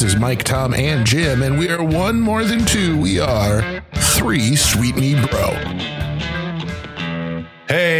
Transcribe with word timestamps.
This 0.00 0.02
is 0.02 0.16
Mike, 0.16 0.44
Tom, 0.44 0.72
and 0.72 1.04
Jim, 1.04 1.42
and 1.42 1.58
we 1.58 1.68
are 1.68 1.82
one 1.82 2.20
more 2.20 2.44
than 2.44 2.64
two. 2.64 2.98
We 2.98 3.18
are 3.18 3.82
three 3.92 4.56
Sweet 4.56 4.96
Me 4.96 5.14
Bro. 5.26 5.99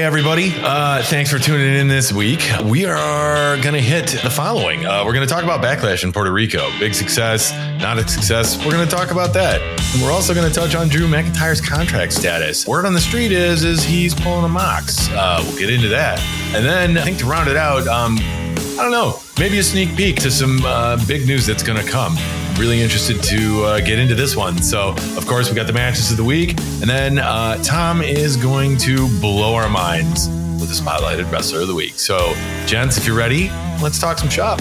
Hey, 0.00 0.06
everybody. 0.06 0.54
Uh, 0.56 1.02
thanks 1.02 1.30
for 1.30 1.38
tuning 1.38 1.74
in 1.74 1.86
this 1.86 2.10
week. 2.10 2.40
We 2.64 2.86
are 2.86 3.60
going 3.60 3.74
to 3.74 3.82
hit 3.82 4.06
the 4.06 4.30
following. 4.30 4.86
Uh, 4.86 5.04
we're 5.04 5.12
going 5.12 5.28
to 5.28 5.30
talk 5.32 5.44
about 5.44 5.62
Backlash 5.62 6.04
in 6.04 6.10
Puerto 6.10 6.32
Rico. 6.32 6.70
Big 6.78 6.94
success, 6.94 7.52
not 7.82 7.98
a 7.98 8.08
success. 8.08 8.56
We're 8.64 8.72
going 8.72 8.88
to 8.88 8.96
talk 8.96 9.10
about 9.10 9.34
that. 9.34 9.60
And 9.92 10.02
we're 10.02 10.10
also 10.10 10.32
going 10.32 10.48
to 10.48 10.54
touch 10.54 10.74
on 10.74 10.88
Drew 10.88 11.06
McIntyre's 11.06 11.60
contract 11.60 12.14
status. 12.14 12.66
Word 12.66 12.86
on 12.86 12.94
the 12.94 13.00
street 13.00 13.30
is, 13.30 13.62
is 13.62 13.84
he's 13.84 14.14
pulling 14.14 14.46
a 14.46 14.48
Mox. 14.48 15.10
Uh, 15.10 15.44
we'll 15.46 15.58
get 15.58 15.68
into 15.68 15.88
that. 15.88 16.18
And 16.54 16.64
then 16.64 16.96
I 16.96 17.02
think 17.02 17.18
to 17.18 17.26
round 17.26 17.50
it 17.50 17.58
out, 17.58 17.86
um, 17.86 18.16
I 18.20 18.76
don't 18.78 18.92
know, 18.92 19.20
maybe 19.38 19.58
a 19.58 19.62
sneak 19.62 19.94
peek 19.96 20.16
to 20.22 20.30
some 20.30 20.64
uh, 20.64 20.96
big 21.06 21.26
news 21.26 21.44
that's 21.44 21.62
going 21.62 21.78
to 21.78 21.86
come. 21.86 22.16
Really 22.60 22.82
interested 22.82 23.22
to 23.22 23.64
uh, 23.64 23.80
get 23.80 23.98
into 23.98 24.14
this 24.14 24.36
one. 24.36 24.60
So, 24.62 24.90
of 25.16 25.26
course, 25.26 25.48
we 25.48 25.56
got 25.56 25.66
the 25.66 25.72
matches 25.72 26.10
of 26.10 26.18
the 26.18 26.24
week, 26.24 26.50
and 26.50 26.90
then 26.90 27.18
uh, 27.18 27.56
Tom 27.62 28.02
is 28.02 28.36
going 28.36 28.76
to 28.78 29.08
blow 29.18 29.54
our 29.54 29.70
minds 29.70 30.28
with 30.60 30.68
the 30.68 30.74
spotlighted 30.74 31.32
wrestler 31.32 31.62
of 31.62 31.68
the 31.68 31.74
week. 31.74 31.94
So, 31.98 32.34
gents, 32.66 32.98
if 32.98 33.06
you're 33.06 33.16
ready, 33.16 33.48
let's 33.82 33.98
talk 33.98 34.18
some 34.18 34.28
shop. 34.28 34.58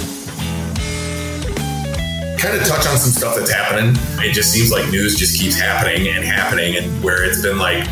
kind 2.37 2.55
of 2.55 2.65
touch 2.65 2.87
on 2.87 2.97
some 2.97 3.11
stuff 3.11 3.35
that's 3.35 3.51
happening. 3.51 3.97
It 4.19 4.31
just 4.31 4.53
seems 4.53 4.71
like 4.71 4.89
news 4.89 5.19
just 5.19 5.37
keeps 5.37 5.59
happening 5.59 6.07
and 6.07 6.23
happening, 6.23 6.77
and 6.77 7.03
where 7.03 7.25
it's 7.25 7.41
been 7.41 7.59
like, 7.59 7.85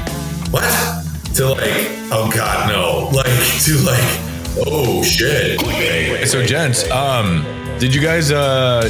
what? 0.52 0.64
To 1.36 1.50
like, 1.50 1.90
oh 2.14 2.32
god, 2.34 2.70
no. 2.70 3.10
Like 3.14 3.26
to 3.66 3.78
like, 3.80 4.66
oh 4.66 5.04
shit. 5.04 5.60
So, 6.30 6.46
gents, 6.46 6.90
um, 6.92 7.44
did 7.78 7.94
you 7.94 8.00
guys? 8.00 8.32
Uh, 8.32 8.90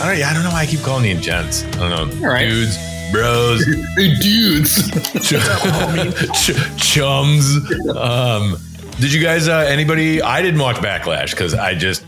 I 0.00 0.14
don't. 0.16 0.22
I 0.24 0.32
don't 0.34 0.42
know 0.42 0.50
why 0.50 0.60
I 0.62 0.66
keep 0.66 0.80
calling 0.80 1.04
you 1.04 1.16
gents. 1.20 1.64
I 1.64 1.88
don't 1.88 1.90
know, 2.20 2.26
All 2.26 2.32
right. 2.32 2.48
dudes, 2.48 2.76
bros. 3.12 3.64
Hey, 3.96 4.14
dudes. 4.16 4.90
Ch- 6.34 6.76
chums. 6.76 7.56
Um, 7.96 8.56
did 9.00 9.12
you 9.12 9.22
guys? 9.22 9.48
Uh, 9.48 9.58
anybody? 9.68 10.20
I 10.22 10.42
didn't 10.42 10.60
watch 10.60 10.76
Backlash 10.76 11.30
because 11.30 11.54
I 11.54 11.74
just 11.74 12.04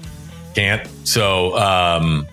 can't. 0.54 0.88
So 1.04 1.56
um, 1.56 2.26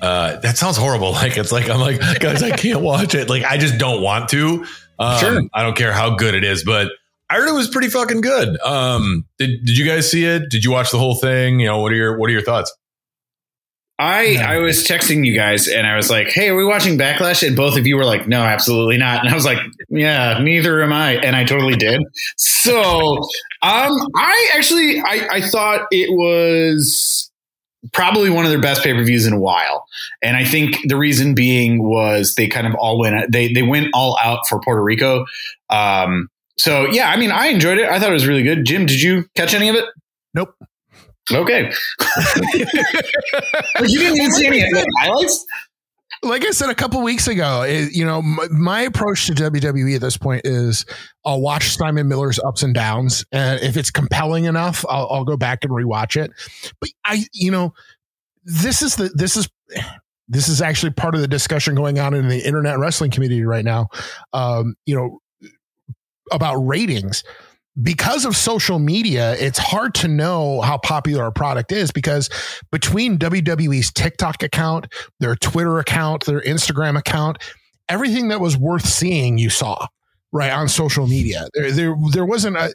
uh, 0.00 0.36
that 0.36 0.56
sounds 0.56 0.76
horrible. 0.76 1.12
Like 1.18 1.36
it's 1.36 1.52
like 1.52 1.68
I'm 1.68 1.80
like 1.80 2.00
guys, 2.20 2.42
I 2.42 2.50
can't 2.50 2.80
watch 2.80 3.14
it. 3.14 3.28
Like 3.28 3.44
I 3.44 3.56
just 3.58 3.78
don't 3.78 4.02
want 4.02 4.28
to. 4.30 4.64
Um, 5.00 5.18
Sure. 5.20 5.42
I 5.54 5.62
don't 5.62 5.76
care 5.76 5.92
how 5.92 6.14
good 6.16 6.34
it 6.34 6.44
is, 6.44 6.64
but 6.64 6.90
I 7.30 7.36
heard 7.36 7.48
it 7.48 7.52
was 7.54 7.68
pretty 7.68 7.88
fucking 7.88 8.20
good. 8.20 8.58
Um, 8.60 9.26
did 9.38 9.64
Did 9.64 9.76
you 9.78 9.86
guys 9.86 10.10
see 10.10 10.24
it? 10.24 10.48
Did 10.50 10.64
you 10.64 10.70
watch 10.70 10.90
the 10.90 10.98
whole 10.98 11.14
thing? 11.16 11.60
You 11.60 11.66
know, 11.66 11.78
what 11.78 11.92
are 11.92 11.96
your 11.96 12.16
What 12.18 12.30
are 12.30 12.32
your 12.32 12.42
thoughts? 12.42 12.72
I 13.98 14.36
I 14.36 14.58
was 14.58 14.86
texting 14.86 15.26
you 15.26 15.34
guys 15.34 15.66
and 15.66 15.86
I 15.86 15.96
was 15.96 16.08
like, 16.08 16.28
"Hey, 16.28 16.50
are 16.50 16.56
we 16.56 16.64
watching 16.64 16.96
Backlash?" 16.96 17.46
And 17.46 17.56
both 17.56 17.76
of 17.76 17.86
you 17.86 17.96
were 17.96 18.04
like, 18.04 18.28
"No, 18.28 18.42
absolutely 18.42 18.96
not." 18.96 19.24
And 19.24 19.28
I 19.28 19.34
was 19.34 19.44
like, 19.44 19.58
"Yeah, 19.88 20.38
neither 20.40 20.82
am 20.82 20.92
I." 20.92 21.14
And 21.16 21.34
I 21.34 21.44
totally 21.44 21.74
did. 21.74 22.00
So, 22.36 23.16
um, 23.62 23.92
I 24.16 24.50
actually 24.54 25.00
I, 25.00 25.28
I 25.32 25.40
thought 25.40 25.86
it 25.90 26.10
was 26.12 27.30
probably 27.92 28.30
one 28.30 28.44
of 28.44 28.52
their 28.52 28.60
best 28.60 28.84
pay 28.84 28.92
per 28.92 29.02
views 29.02 29.26
in 29.26 29.32
a 29.32 29.40
while, 29.40 29.84
and 30.22 30.36
I 30.36 30.44
think 30.44 30.76
the 30.84 30.96
reason 30.96 31.34
being 31.34 31.82
was 31.82 32.34
they 32.36 32.46
kind 32.46 32.68
of 32.68 32.74
all 32.76 33.00
went 33.00 33.32
they 33.32 33.52
they 33.52 33.62
went 33.62 33.88
all 33.94 34.16
out 34.22 34.46
for 34.48 34.60
Puerto 34.60 34.82
Rico. 34.82 35.26
Um, 35.70 36.28
so 36.56 36.86
yeah, 36.86 37.10
I 37.10 37.16
mean, 37.16 37.32
I 37.32 37.46
enjoyed 37.48 37.78
it. 37.78 37.88
I 37.88 37.98
thought 37.98 38.10
it 38.10 38.14
was 38.14 38.28
really 38.28 38.44
good. 38.44 38.64
Jim, 38.64 38.86
did 38.86 39.02
you 39.02 39.24
catch 39.34 39.54
any 39.54 39.68
of 39.68 39.74
it? 39.74 39.86
Nope. 40.34 40.54
Okay. 41.32 41.70
you 42.54 43.98
didn't 43.98 44.16
even 44.16 44.32
see 44.32 44.46
any 44.46 44.62
of 44.62 44.70
the 44.70 44.86
highlights? 45.00 45.46
Like 46.22 46.44
I 46.44 46.50
said 46.50 46.70
a 46.70 46.74
couple 46.74 47.00
weeks 47.02 47.28
ago, 47.28 47.62
it, 47.62 47.92
you 47.92 48.04
know, 48.04 48.20
my, 48.22 48.48
my 48.50 48.80
approach 48.80 49.26
to 49.26 49.34
WWE 49.34 49.94
at 49.94 50.00
this 50.00 50.16
point 50.16 50.42
is 50.44 50.84
I'll 51.24 51.40
watch 51.40 51.76
Simon 51.76 52.08
Miller's 52.08 52.40
ups 52.40 52.62
and 52.62 52.74
downs, 52.74 53.24
and 53.30 53.60
if 53.60 53.76
it's 53.76 53.90
compelling 53.90 54.44
enough, 54.44 54.84
I'll, 54.88 55.08
I'll 55.10 55.24
go 55.24 55.36
back 55.36 55.60
and 55.62 55.72
rewatch 55.72 56.20
it. 56.20 56.32
But 56.80 56.90
I, 57.04 57.24
you 57.32 57.52
know, 57.52 57.72
this 58.44 58.82
is 58.82 58.96
the 58.96 59.10
this 59.14 59.36
is 59.36 59.48
this 60.28 60.48
is 60.48 60.60
actually 60.60 60.90
part 60.90 61.14
of 61.14 61.20
the 61.20 61.28
discussion 61.28 61.74
going 61.74 62.00
on 62.00 62.14
in 62.14 62.28
the 62.28 62.44
internet 62.44 62.78
wrestling 62.78 63.10
community 63.10 63.44
right 63.44 63.64
now. 63.64 63.88
Um, 64.32 64.74
you 64.86 64.96
know, 64.96 65.20
about 66.32 66.56
ratings 66.56 67.22
because 67.82 68.24
of 68.24 68.36
social 68.36 68.78
media, 68.78 69.34
it's 69.38 69.58
hard 69.58 69.94
to 69.96 70.08
know 70.08 70.60
how 70.62 70.78
popular 70.78 71.26
a 71.26 71.32
product 71.32 71.70
is 71.72 71.90
because 71.92 72.28
between 72.72 73.18
WWE's 73.18 73.92
TikTok 73.92 74.42
account, 74.42 74.86
their 75.20 75.36
Twitter 75.36 75.78
account, 75.78 76.24
their 76.26 76.40
Instagram 76.40 76.98
account, 76.98 77.38
everything 77.88 78.28
that 78.28 78.40
was 78.40 78.56
worth 78.56 78.86
seeing, 78.86 79.38
you 79.38 79.50
saw 79.50 79.86
right 80.32 80.50
on 80.50 80.68
social 80.68 81.06
media. 81.06 81.48
There, 81.54 81.70
there, 81.72 81.96
there 82.12 82.26
wasn't 82.26 82.56
a, 82.56 82.74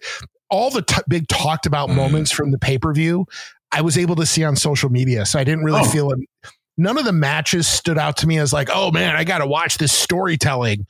all 0.50 0.70
the 0.72 0.82
t- 0.82 1.02
big 1.08 1.28
talked 1.28 1.66
about 1.66 1.90
Mhm. 1.90 1.96
moments 1.96 2.32
from 2.32 2.52
the 2.52 2.58
pay 2.60 2.78
per 2.78 2.94
view. 2.94 3.26
I 3.72 3.82
was 3.82 3.98
able 3.98 4.16
to 4.18 4.26
see 4.26 4.44
on 4.44 4.56
social 4.56 4.90
media, 4.90 5.26
so 5.26 5.40
I 5.40 5.44
didn't 5.44 5.64
really 5.64 5.82
Oh. 5.82 5.90
feel 5.90 6.12
it. 6.12 6.20
None 6.78 6.98
of 6.98 7.06
the 7.06 7.14
matches 7.14 7.68
stood 7.68 7.98
out 8.00 8.18
to 8.18 8.28
me 8.28 8.40
as 8.40 8.52
like, 8.52 8.70
oh 8.74 8.92
man, 8.92 9.16
I 9.16 9.24
got 9.24 9.38
to 9.40 9.46
watch 9.48 9.78
this 9.78 9.92
storytelling. 9.92 10.88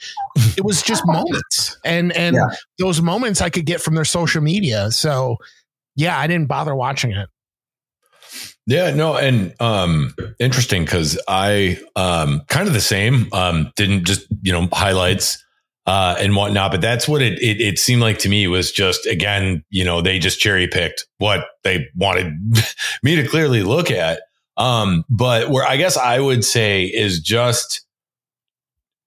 It 0.55 0.63
was 0.63 0.81
just 0.81 1.03
moments, 1.05 1.77
and 1.83 2.11
and 2.15 2.35
Yeah. 2.37 2.55
those 2.79 3.01
moments 3.01 3.41
I 3.41 3.49
could 3.49 3.65
get 3.65 3.81
from 3.81 3.95
their 3.95 4.05
social 4.05 4.41
media. 4.41 4.91
So, 4.91 5.37
yeah, 5.95 6.17
I 6.17 6.27
didn't 6.27 6.47
bother 6.47 6.73
watching 6.73 7.11
it. 7.11 7.27
Yeah, 8.65 8.91
no, 8.95 9.17
and 9.17 9.53
um 9.59 10.13
interesting 10.39 10.85
because 10.85 11.19
I 11.27 11.79
um 11.97 12.41
kind 12.47 12.67
of 12.67 12.73
the 12.73 12.81
same. 12.81 13.27
Um 13.33 13.71
didn't 13.75 14.05
just, 14.05 14.25
you 14.41 14.53
know, 14.53 14.69
highlights 14.71 15.43
uh 15.85 16.15
and 16.17 16.33
whatnot, 16.33 16.71
but 16.71 16.79
that's 16.79 17.07
what 17.09 17.21
it 17.21 17.39
it, 17.41 17.59
it 17.59 17.77
seemed 17.77 18.01
like 18.01 18.19
to 18.19 18.29
me 18.29 18.47
was 18.47 18.71
just 18.71 19.05
again, 19.05 19.65
you 19.69 19.83
know, 19.83 20.01
they 20.01 20.17
just 20.17 20.39
cherry 20.39 20.67
picked 20.69 21.05
what 21.17 21.45
they 21.65 21.87
wanted 21.97 22.33
me 23.03 23.17
to 23.17 23.27
clearly 23.27 23.63
look 23.63 23.91
at. 23.91 24.21
Um, 24.57 25.03
but 25.09 25.49
where 25.49 25.65
I 25.65 25.77
guess 25.77 25.97
I 25.97 26.19
would 26.19 26.45
say 26.45 26.85
is 26.85 27.19
just 27.19 27.85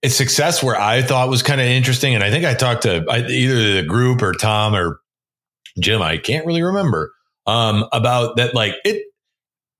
it's 0.03 0.15
success 0.15 0.63
where 0.63 0.79
I 0.81 1.03
thought 1.03 1.29
was 1.29 1.43
kind 1.43 1.61
of 1.61 1.67
interesting. 1.67 2.15
And 2.15 2.23
I 2.23 2.31
think 2.31 2.45
I 2.45 2.55
talked 2.55 2.83
to 2.83 3.05
either 3.11 3.75
the 3.75 3.83
group 3.87 4.23
or 4.23 4.33
Tom 4.33 4.75
or 4.75 5.01
Jim, 5.81 6.03
I 6.03 6.19
can't 6.19 6.47
really 6.47 6.63
remember, 6.63 7.13
um, 7.47 7.87
about 7.93 8.37
that. 8.37 8.55
Like 8.55 8.75
it, 8.85 9.05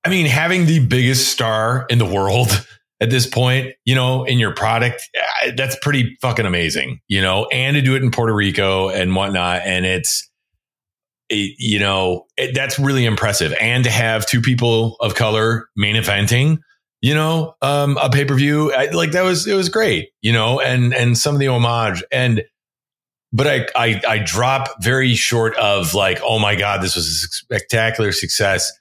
I 0.03 0.09
mean, 0.09 0.25
having 0.25 0.65
the 0.65 0.85
biggest 0.85 1.29
star 1.29 1.85
in 1.89 1.97
the 1.97 2.05
world 2.05 2.65
at 2.99 3.09
this 3.09 3.27
point, 3.27 3.73
you 3.85 3.95
know, 3.95 4.23
in 4.23 4.39
your 4.39 4.53
product, 4.53 5.07
that's 5.55 5.77
pretty 5.81 6.17
fucking 6.21 6.45
amazing, 6.45 6.99
you 7.07 7.21
know, 7.21 7.45
and 7.51 7.75
to 7.75 7.81
do 7.81 7.95
it 7.95 8.03
in 8.03 8.11
Puerto 8.11 8.33
Rico 8.33 8.89
and 8.89 9.15
whatnot. 9.15 9.61
And 9.63 9.85
it's, 9.85 10.29
it, 11.29 11.55
you 11.57 11.79
know, 11.79 12.25
it, 12.37 12.53
that's 12.53 12.79
really 12.79 13.05
impressive. 13.05 13.53
And 13.59 13.83
to 13.83 13.89
have 13.89 14.25
two 14.25 14.41
people 14.41 14.95
of 14.99 15.15
color 15.15 15.69
main 15.75 15.95
eventing, 15.95 16.59
you 17.01 17.13
know, 17.13 17.55
um, 17.61 17.97
a 18.01 18.09
pay 18.09 18.25
per 18.25 18.35
view, 18.35 18.73
like 18.93 19.11
that 19.11 19.23
was, 19.23 19.47
it 19.47 19.53
was 19.53 19.69
great, 19.69 20.09
you 20.21 20.31
know, 20.31 20.59
and, 20.59 20.93
and 20.93 21.17
some 21.17 21.35
of 21.35 21.39
the 21.39 21.47
homage 21.47 22.03
and, 22.11 22.43
but 23.33 23.45
I, 23.45 23.67
I, 23.75 24.01
I 24.07 24.17
drop 24.19 24.69
very 24.81 25.13
short 25.13 25.55
of 25.57 25.93
like, 25.93 26.19
oh 26.23 26.39
my 26.39 26.55
God, 26.55 26.81
this 26.81 26.95
was 26.95 27.07
a 27.07 27.27
spectacular 27.27 28.13
success 28.13 28.71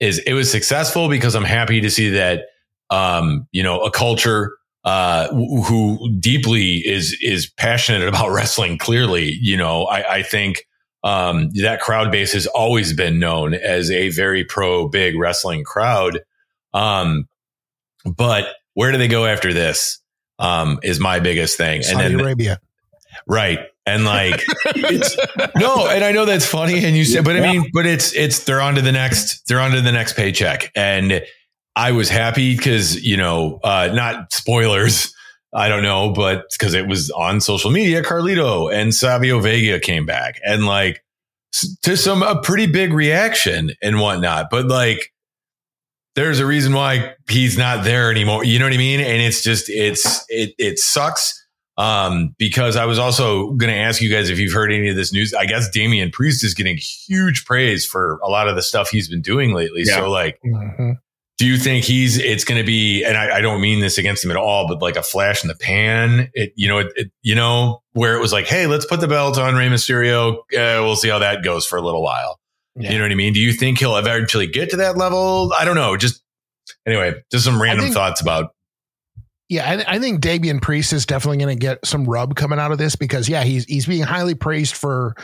is 0.00 0.18
it 0.20 0.34
was 0.34 0.50
successful 0.50 1.08
because 1.08 1.34
I'm 1.34 1.44
happy 1.44 1.80
to 1.80 1.90
see 1.90 2.10
that 2.10 2.46
um, 2.90 3.46
you 3.52 3.62
know 3.62 3.80
a 3.80 3.90
culture 3.90 4.56
uh, 4.84 5.28
who 5.28 5.98
deeply 6.18 6.76
is 6.86 7.16
is 7.22 7.50
passionate 7.56 8.06
about 8.06 8.30
wrestling. 8.32 8.78
Clearly, 8.78 9.36
you 9.40 9.56
know, 9.56 9.84
I, 9.84 10.16
I 10.16 10.22
think 10.22 10.64
um, 11.02 11.50
that 11.62 11.80
crowd 11.80 12.10
base 12.10 12.32
has 12.32 12.46
always 12.46 12.92
been 12.92 13.18
known 13.18 13.54
as 13.54 13.90
a 13.90 14.10
very 14.10 14.44
pro 14.44 14.88
big 14.88 15.16
wrestling 15.16 15.64
crowd. 15.64 16.20
Um, 16.74 17.28
but 18.04 18.48
where 18.74 18.92
do 18.92 18.98
they 18.98 19.08
go 19.08 19.24
after 19.24 19.52
this? 19.52 20.00
Um, 20.38 20.80
is 20.82 21.00
my 21.00 21.20
biggest 21.20 21.56
thing, 21.56 21.82
Saudi 21.82 22.04
and 22.04 22.14
then 22.14 22.20
Arabia. 22.20 22.60
right 23.26 23.60
and 23.86 24.04
like 24.04 24.42
it's 24.66 25.16
no 25.56 25.86
and 25.88 26.04
i 26.04 26.12
know 26.12 26.24
that's 26.24 26.44
funny 26.44 26.84
and 26.84 26.96
you 26.96 27.04
said 27.04 27.24
but 27.24 27.36
i 27.36 27.40
mean 27.40 27.70
but 27.72 27.86
it's 27.86 28.14
it's 28.14 28.44
they're 28.44 28.60
on 28.60 28.74
to 28.74 28.82
the 28.82 28.92
next 28.92 29.46
they're 29.46 29.60
on 29.60 29.70
to 29.70 29.80
the 29.80 29.92
next 29.92 30.14
paycheck 30.14 30.70
and 30.74 31.22
i 31.76 31.92
was 31.92 32.10
happy 32.10 32.56
because 32.56 33.02
you 33.02 33.16
know 33.16 33.60
uh 33.62 33.88
not 33.94 34.32
spoilers 34.32 35.14
i 35.56 35.68
don't 35.68 35.82
know 35.82 36.12
but 36.12 36.44
because 36.52 36.74
it 36.74 36.86
was 36.86 37.10
on 37.10 37.40
social 37.40 37.70
media 37.70 38.02
carlito 38.02 38.72
and 38.72 38.94
savio 38.94 39.40
vega 39.40 39.80
came 39.80 40.06
back 40.06 40.38
and 40.44 40.66
like 40.66 41.02
to 41.82 41.96
some 41.96 42.22
a 42.22 42.40
pretty 42.42 42.66
big 42.66 42.92
reaction 42.92 43.72
and 43.82 43.98
whatnot 43.98 44.48
but 44.50 44.66
like 44.66 45.12
there's 46.14 46.40
a 46.40 46.46
reason 46.46 46.72
why 46.72 47.14
he's 47.28 47.58
not 47.58 47.84
there 47.84 48.10
anymore. 48.10 48.42
You 48.42 48.58
know 48.58 48.64
what 48.64 48.72
I 48.72 48.78
mean? 48.78 49.00
And 49.00 49.20
it's 49.20 49.42
just 49.42 49.68
it's 49.68 50.24
it 50.30 50.54
it 50.58 50.78
sucks. 50.78 51.44
Um, 51.76 52.34
because 52.38 52.74
I 52.74 52.86
was 52.86 52.98
also 52.98 53.50
going 53.50 53.70
to 53.70 53.78
ask 53.78 54.00
you 54.00 54.08
guys 54.10 54.30
if 54.30 54.38
you've 54.38 54.54
heard 54.54 54.72
any 54.72 54.88
of 54.88 54.96
this 54.96 55.12
news. 55.12 55.34
I 55.34 55.44
guess 55.44 55.68
Damian 55.68 56.10
Priest 56.10 56.42
is 56.42 56.54
getting 56.54 56.78
huge 56.78 57.44
praise 57.44 57.84
for 57.84 58.18
a 58.22 58.28
lot 58.30 58.48
of 58.48 58.56
the 58.56 58.62
stuff 58.62 58.88
he's 58.88 59.10
been 59.10 59.20
doing 59.20 59.52
lately. 59.52 59.82
Yeah. 59.84 59.96
So, 59.96 60.10
like, 60.10 60.38
Mhm. 60.42 60.96
Do 61.38 61.46
you 61.46 61.58
think 61.58 61.84
he's 61.84 62.18
it's 62.18 62.44
going 62.44 62.60
to 62.60 62.66
be? 62.66 63.04
And 63.04 63.16
I, 63.16 63.36
I 63.36 63.40
don't 63.40 63.60
mean 63.60 63.80
this 63.80 63.98
against 63.98 64.24
him 64.24 64.30
at 64.30 64.36
all, 64.36 64.66
but 64.66 64.80
like 64.80 64.96
a 64.96 65.02
flash 65.02 65.44
in 65.44 65.48
the 65.48 65.54
pan. 65.54 66.30
It 66.34 66.52
you 66.56 66.68
know 66.68 66.78
it, 66.78 66.92
it 66.96 67.10
you 67.22 67.34
know 67.34 67.82
where 67.92 68.16
it 68.16 68.20
was 68.20 68.32
like, 68.32 68.46
hey, 68.46 68.66
let's 68.66 68.86
put 68.86 69.00
the 69.00 69.08
belt 69.08 69.38
on 69.38 69.54
Rey 69.54 69.68
Mysterio. 69.68 70.38
Uh, 70.38 70.82
we'll 70.82 70.96
see 70.96 71.08
how 71.08 71.18
that 71.18 71.44
goes 71.44 71.66
for 71.66 71.76
a 71.76 71.82
little 71.82 72.02
while. 72.02 72.38
Yeah. 72.74 72.92
You 72.92 72.98
know 72.98 73.04
what 73.04 73.12
I 73.12 73.16
mean? 73.16 73.32
Do 73.32 73.40
you 73.40 73.52
think 73.52 73.78
he'll 73.78 73.96
eventually 73.96 74.46
get 74.46 74.70
to 74.70 74.76
that 74.78 74.96
level? 74.96 75.52
I 75.56 75.64
don't 75.64 75.76
know. 75.76 75.96
Just 75.96 76.22
anyway, 76.86 77.14
just 77.30 77.44
some 77.44 77.60
random 77.60 77.86
think- 77.86 77.94
thoughts 77.94 78.20
about. 78.20 78.52
Yeah, 79.48 79.84
I, 79.86 79.94
I 79.94 79.98
think 80.00 80.20
Damian 80.20 80.58
Priest 80.58 80.92
is 80.92 81.06
definitely 81.06 81.38
going 81.38 81.56
to 81.56 81.60
get 81.60 81.86
some 81.86 82.04
rub 82.04 82.34
coming 82.34 82.58
out 82.58 82.72
of 82.72 82.78
this 82.78 82.96
because 82.96 83.28
yeah, 83.28 83.44
he's 83.44 83.64
he's 83.64 83.86
being 83.86 84.02
highly 84.02 84.34
praised 84.34 84.74
for 84.74 85.14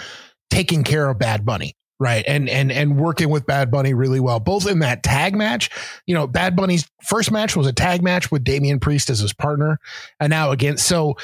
taking 0.49 0.85
care 0.85 1.09
of 1.09 1.19
Bad 1.19 1.45
Bunny, 1.45 1.75
right? 2.03 2.25
And 2.27 2.49
and 2.49 2.73
and 2.73 2.99
working 2.99 3.31
with 3.31 3.47
Bad 3.47 3.71
Bunny 3.71 3.95
really 3.95 4.21
well, 4.21 4.41
both 4.41 4.69
in 4.69 4.81
that 4.81 5.03
tag 5.03 5.37
match. 5.37 5.71
You 6.07 6.15
know, 6.15 6.27
Bad 6.27 6.57
Bunny's 6.57 6.87
first 7.05 7.31
match 7.31 7.57
was 7.57 7.67
a 7.67 7.73
tag 7.73 8.03
match 8.03 8.31
with 8.31 8.43
Damian 8.43 8.81
Priest 8.81 9.09
as 9.09 9.21
his 9.21 9.33
partner, 9.33 9.79
and 10.19 10.31
now 10.31 10.51
again, 10.51 10.77
so 10.77 11.17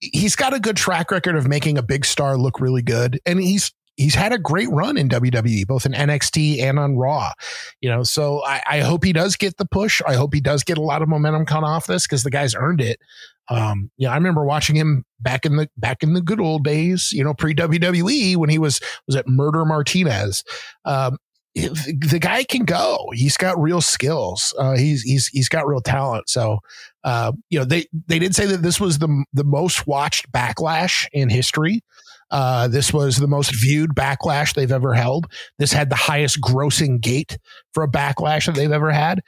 he's 0.00 0.34
got 0.34 0.54
a 0.54 0.60
good 0.60 0.76
track 0.76 1.10
record 1.10 1.36
of 1.36 1.46
making 1.46 1.78
a 1.78 1.82
big 1.82 2.04
star 2.04 2.38
look 2.38 2.60
really 2.60 2.82
good, 2.82 3.20
and 3.26 3.38
he's 3.38 3.72
he's 3.96 4.14
had 4.14 4.32
a 4.32 4.38
great 4.38 4.70
run 4.70 4.96
in 4.96 5.08
WWE, 5.08 5.66
both 5.66 5.86
in 5.86 5.92
NXT 5.92 6.60
and 6.60 6.78
on 6.78 6.96
Raw. 6.96 7.32
You 7.80 7.90
know, 7.90 8.02
so 8.02 8.42
I, 8.44 8.62
I 8.66 8.80
hope 8.80 9.04
he 9.04 9.12
does 9.12 9.36
get 9.36 9.56
the 9.56 9.66
push. 9.66 10.00
I 10.06 10.14
hope 10.14 10.34
he 10.34 10.40
does 10.40 10.64
get 10.64 10.78
a 10.78 10.82
lot 10.82 11.02
of 11.02 11.08
momentum 11.08 11.46
coming 11.46 11.68
off 11.68 11.86
this 11.86 12.06
because 12.06 12.22
the 12.22 12.30
guy's 12.30 12.54
earned 12.54 12.80
it. 12.80 13.00
Um, 13.48 13.90
yeah, 13.96 14.10
I 14.10 14.14
remember 14.14 14.44
watching 14.44 14.76
him 14.76 15.04
back 15.20 15.46
in 15.46 15.56
the 15.56 15.68
back 15.76 16.02
in 16.02 16.14
the 16.14 16.20
good 16.20 16.40
old 16.40 16.64
days, 16.64 17.12
you 17.12 17.22
know, 17.22 17.34
pre 17.34 17.54
WWE 17.54 18.36
when 18.36 18.50
he 18.50 18.58
was 18.58 18.80
was 19.06 19.16
at 19.16 19.28
Murder 19.28 19.64
Martinez. 19.64 20.44
Um, 20.84 21.18
the 21.56 22.18
guy 22.20 22.44
can 22.44 22.64
go. 22.64 23.10
He's 23.14 23.36
got 23.36 23.58
real 23.60 23.80
skills. 23.80 24.54
Uh, 24.58 24.76
he's 24.76 25.02
he's 25.02 25.28
he's 25.28 25.48
got 25.48 25.66
real 25.66 25.80
talent. 25.80 26.28
So, 26.28 26.58
uh, 27.02 27.32
you 27.48 27.58
know, 27.58 27.64
they 27.64 27.86
they 28.06 28.18
did 28.18 28.34
say 28.34 28.46
that 28.46 28.62
this 28.62 28.78
was 28.78 28.98
the 28.98 29.24
the 29.32 29.44
most 29.44 29.86
watched 29.86 30.30
backlash 30.32 31.06
in 31.12 31.30
history. 31.30 31.82
Uh, 32.30 32.68
this 32.68 32.92
was 32.92 33.16
the 33.16 33.28
most 33.28 33.54
viewed 33.54 33.94
backlash 33.94 34.54
they've 34.54 34.72
ever 34.72 34.92
held. 34.92 35.26
This 35.58 35.72
had 35.72 35.90
the 35.90 35.96
highest 35.96 36.40
grossing 36.40 37.00
gate 37.00 37.38
for 37.72 37.84
a 37.84 37.88
backlash 37.88 38.46
that 38.46 38.56
they've 38.56 38.72
ever 38.72 38.90
had. 38.90 39.22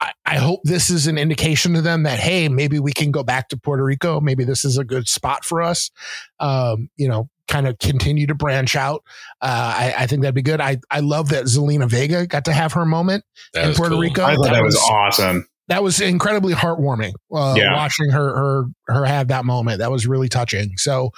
I, 0.00 0.12
I 0.24 0.36
hope 0.36 0.60
this 0.64 0.90
is 0.90 1.06
an 1.06 1.18
indication 1.18 1.74
to 1.74 1.82
them 1.82 2.04
that 2.04 2.18
hey, 2.20 2.48
maybe 2.48 2.78
we 2.78 2.92
can 2.92 3.10
go 3.10 3.22
back 3.24 3.48
to 3.48 3.56
Puerto 3.56 3.82
Rico. 3.84 4.20
Maybe 4.20 4.44
this 4.44 4.64
is 4.64 4.78
a 4.78 4.84
good 4.84 5.08
spot 5.08 5.44
for 5.44 5.60
us. 5.62 5.90
Um, 6.38 6.88
you 6.96 7.08
know, 7.08 7.28
kind 7.48 7.66
of 7.66 7.78
continue 7.78 8.26
to 8.26 8.34
branch 8.34 8.76
out. 8.76 9.02
Uh, 9.40 9.74
I, 9.76 9.94
I 9.98 10.06
think 10.06 10.22
that'd 10.22 10.34
be 10.34 10.42
good. 10.42 10.60
I 10.60 10.78
I 10.90 11.00
love 11.00 11.30
that 11.30 11.44
Zelina 11.46 11.88
Vega 11.88 12.26
got 12.26 12.44
to 12.44 12.52
have 12.52 12.74
her 12.74 12.84
moment 12.84 13.24
That 13.54 13.68
in 13.70 13.74
Puerto 13.74 13.90
cool. 13.92 14.00
Rico. 14.00 14.24
I 14.24 14.34
thought 14.36 14.50
that 14.52 14.62
was 14.62 14.76
awesome. 14.76 15.48
that 15.68 15.82
was 15.82 16.00
incredibly 16.00 16.54
heartwarming 16.54 17.12
uh, 17.34 17.54
Yeah. 17.56 17.74
watching 17.74 18.10
her 18.10 18.36
her 18.36 18.64
her 18.86 19.04
have 19.04 19.28
that 19.28 19.44
moment 19.44 19.78
that 19.80 19.90
was 19.90 20.06
really 20.06 20.28
touching 20.28 20.72
so 20.76 21.10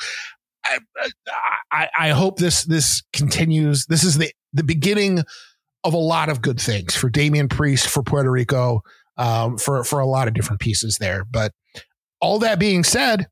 I, 0.64 0.78
I 1.72 1.88
i 1.98 2.08
hope 2.10 2.38
this 2.38 2.64
this 2.64 3.02
continues 3.12 3.86
this 3.86 4.04
is 4.04 4.18
the 4.18 4.30
the 4.52 4.62
beginning 4.64 5.22
of 5.84 5.94
a 5.94 5.98
lot 5.98 6.28
of 6.28 6.42
good 6.42 6.60
things 6.60 6.94
for 6.94 7.08
Damian 7.08 7.48
Priest 7.48 7.88
for 7.88 8.02
Puerto 8.02 8.30
Rico 8.30 8.82
um 9.16 9.58
for 9.58 9.84
for 9.84 10.00
a 10.00 10.06
lot 10.06 10.28
of 10.28 10.34
different 10.34 10.60
pieces 10.60 10.98
there. 10.98 11.24
But 11.24 11.52
all 12.20 12.38
that 12.40 12.58
being 12.58 12.84
said 12.84 13.26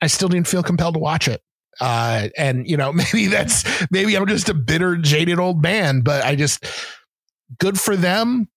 I 0.00 0.06
still 0.06 0.28
didn't 0.28 0.48
feel 0.48 0.62
compelled 0.62 0.94
to 0.94 1.00
watch 1.00 1.28
it. 1.28 1.42
Uh 1.80 2.28
and 2.36 2.68
you 2.68 2.76
know 2.76 2.92
maybe 3.12 3.26
that's 3.26 3.64
maybe 3.90 4.16
I'm 4.16 4.26
just 4.26 4.48
a 4.48 4.54
bitter 4.54 4.96
jaded 4.96 5.38
old 5.38 5.62
man 5.62 6.00
but 6.02 6.24
I 6.24 6.34
just 6.36 6.64
good 7.58 7.80
for 7.80 7.96
them 7.96 8.48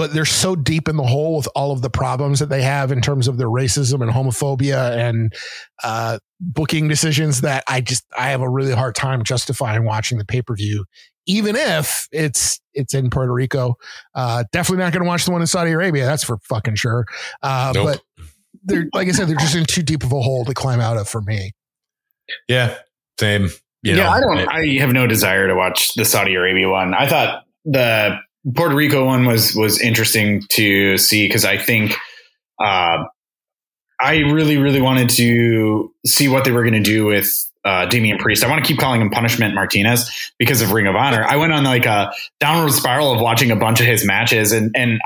but 0.00 0.14
they're 0.14 0.24
so 0.24 0.56
deep 0.56 0.88
in 0.88 0.96
the 0.96 1.02
hole 1.02 1.36
with 1.36 1.46
all 1.54 1.72
of 1.72 1.82
the 1.82 1.90
problems 1.90 2.38
that 2.38 2.48
they 2.48 2.62
have 2.62 2.90
in 2.90 3.02
terms 3.02 3.28
of 3.28 3.36
their 3.36 3.48
racism 3.48 4.00
and 4.00 4.10
homophobia 4.10 4.96
and 4.96 5.30
uh, 5.84 6.18
booking 6.40 6.88
decisions 6.88 7.42
that 7.42 7.62
I 7.68 7.82
just 7.82 8.06
I 8.16 8.30
have 8.30 8.40
a 8.40 8.48
really 8.48 8.72
hard 8.72 8.94
time 8.94 9.22
justifying 9.24 9.84
watching 9.84 10.16
the 10.16 10.24
pay 10.24 10.40
per 10.40 10.56
view, 10.56 10.86
even 11.30 11.54
if 11.54 12.08
it's 12.10 12.60
it's 12.74 12.92
in 12.92 13.08
Puerto 13.08 13.32
Rico. 13.32 13.76
Uh, 14.14 14.44
definitely 14.52 14.82
not 14.82 14.92
going 14.92 15.04
to 15.04 15.08
watch 15.08 15.24
the 15.24 15.30
one 15.30 15.40
in 15.40 15.46
Saudi 15.46 15.70
Arabia. 15.70 16.04
That's 16.04 16.24
for 16.24 16.38
fucking 16.38 16.74
sure. 16.74 17.06
Uh, 17.42 17.72
Nope. 17.74 17.86
But 17.86 18.24
they're 18.64 18.88
like 18.92 19.08
I 19.08 19.12
said, 19.12 19.28
they're 19.28 19.36
just 19.36 19.54
in 19.54 19.64
too 19.64 19.82
deep 19.82 20.02
of 20.02 20.12
a 20.12 20.20
hole 20.20 20.44
to 20.44 20.54
climb 20.54 20.80
out 20.80 20.96
of 20.96 21.08
for 21.08 21.22
me. 21.22 21.52
Yeah, 22.48 22.76
same. 23.18 23.44
You 23.82 23.94
yeah, 23.94 23.96
know, 23.96 24.08
I 24.08 24.20
don't. 24.20 24.48
I 24.48 24.78
have 24.80 24.92
no 24.92 25.06
desire 25.06 25.46
to 25.46 25.54
watch 25.54 25.94
the 25.94 26.04
Saudi 26.04 26.34
Arabia 26.34 26.68
one. 26.68 26.94
I 26.94 27.06
thought 27.08 27.44
the 27.64 28.18
Puerto 28.54 28.74
Rico 28.74 29.04
one 29.04 29.24
was 29.24 29.54
was 29.54 29.80
interesting 29.80 30.42
to 30.50 30.98
see 30.98 31.26
because 31.26 31.44
I 31.44 31.58
think 31.58 31.94
uh, 32.62 33.04
I 34.00 34.16
really 34.18 34.58
really 34.58 34.80
wanted 34.80 35.08
to 35.10 35.94
see 36.04 36.28
what 36.28 36.44
they 36.44 36.50
were 36.50 36.62
going 36.62 36.74
to 36.74 36.80
do 36.80 37.06
with 37.06 37.49
uh, 37.64 37.86
Damian 37.86 38.18
Priest. 38.18 38.44
I 38.44 38.48
want 38.48 38.64
to 38.64 38.68
keep 38.68 38.80
calling 38.80 39.00
him 39.00 39.10
Punishment 39.10 39.54
Martinez 39.54 40.32
because 40.38 40.62
of 40.62 40.72
Ring 40.72 40.86
of 40.86 40.96
Honor. 40.96 41.24
I 41.24 41.36
went 41.36 41.52
on 41.52 41.64
like 41.64 41.86
a 41.86 42.12
downward 42.40 42.72
spiral 42.72 43.12
of 43.12 43.20
watching 43.20 43.50
a 43.50 43.56
bunch 43.56 43.80
of 43.80 43.86
his 43.86 44.04
matches 44.04 44.52
and 44.52 44.70
and. 44.76 45.00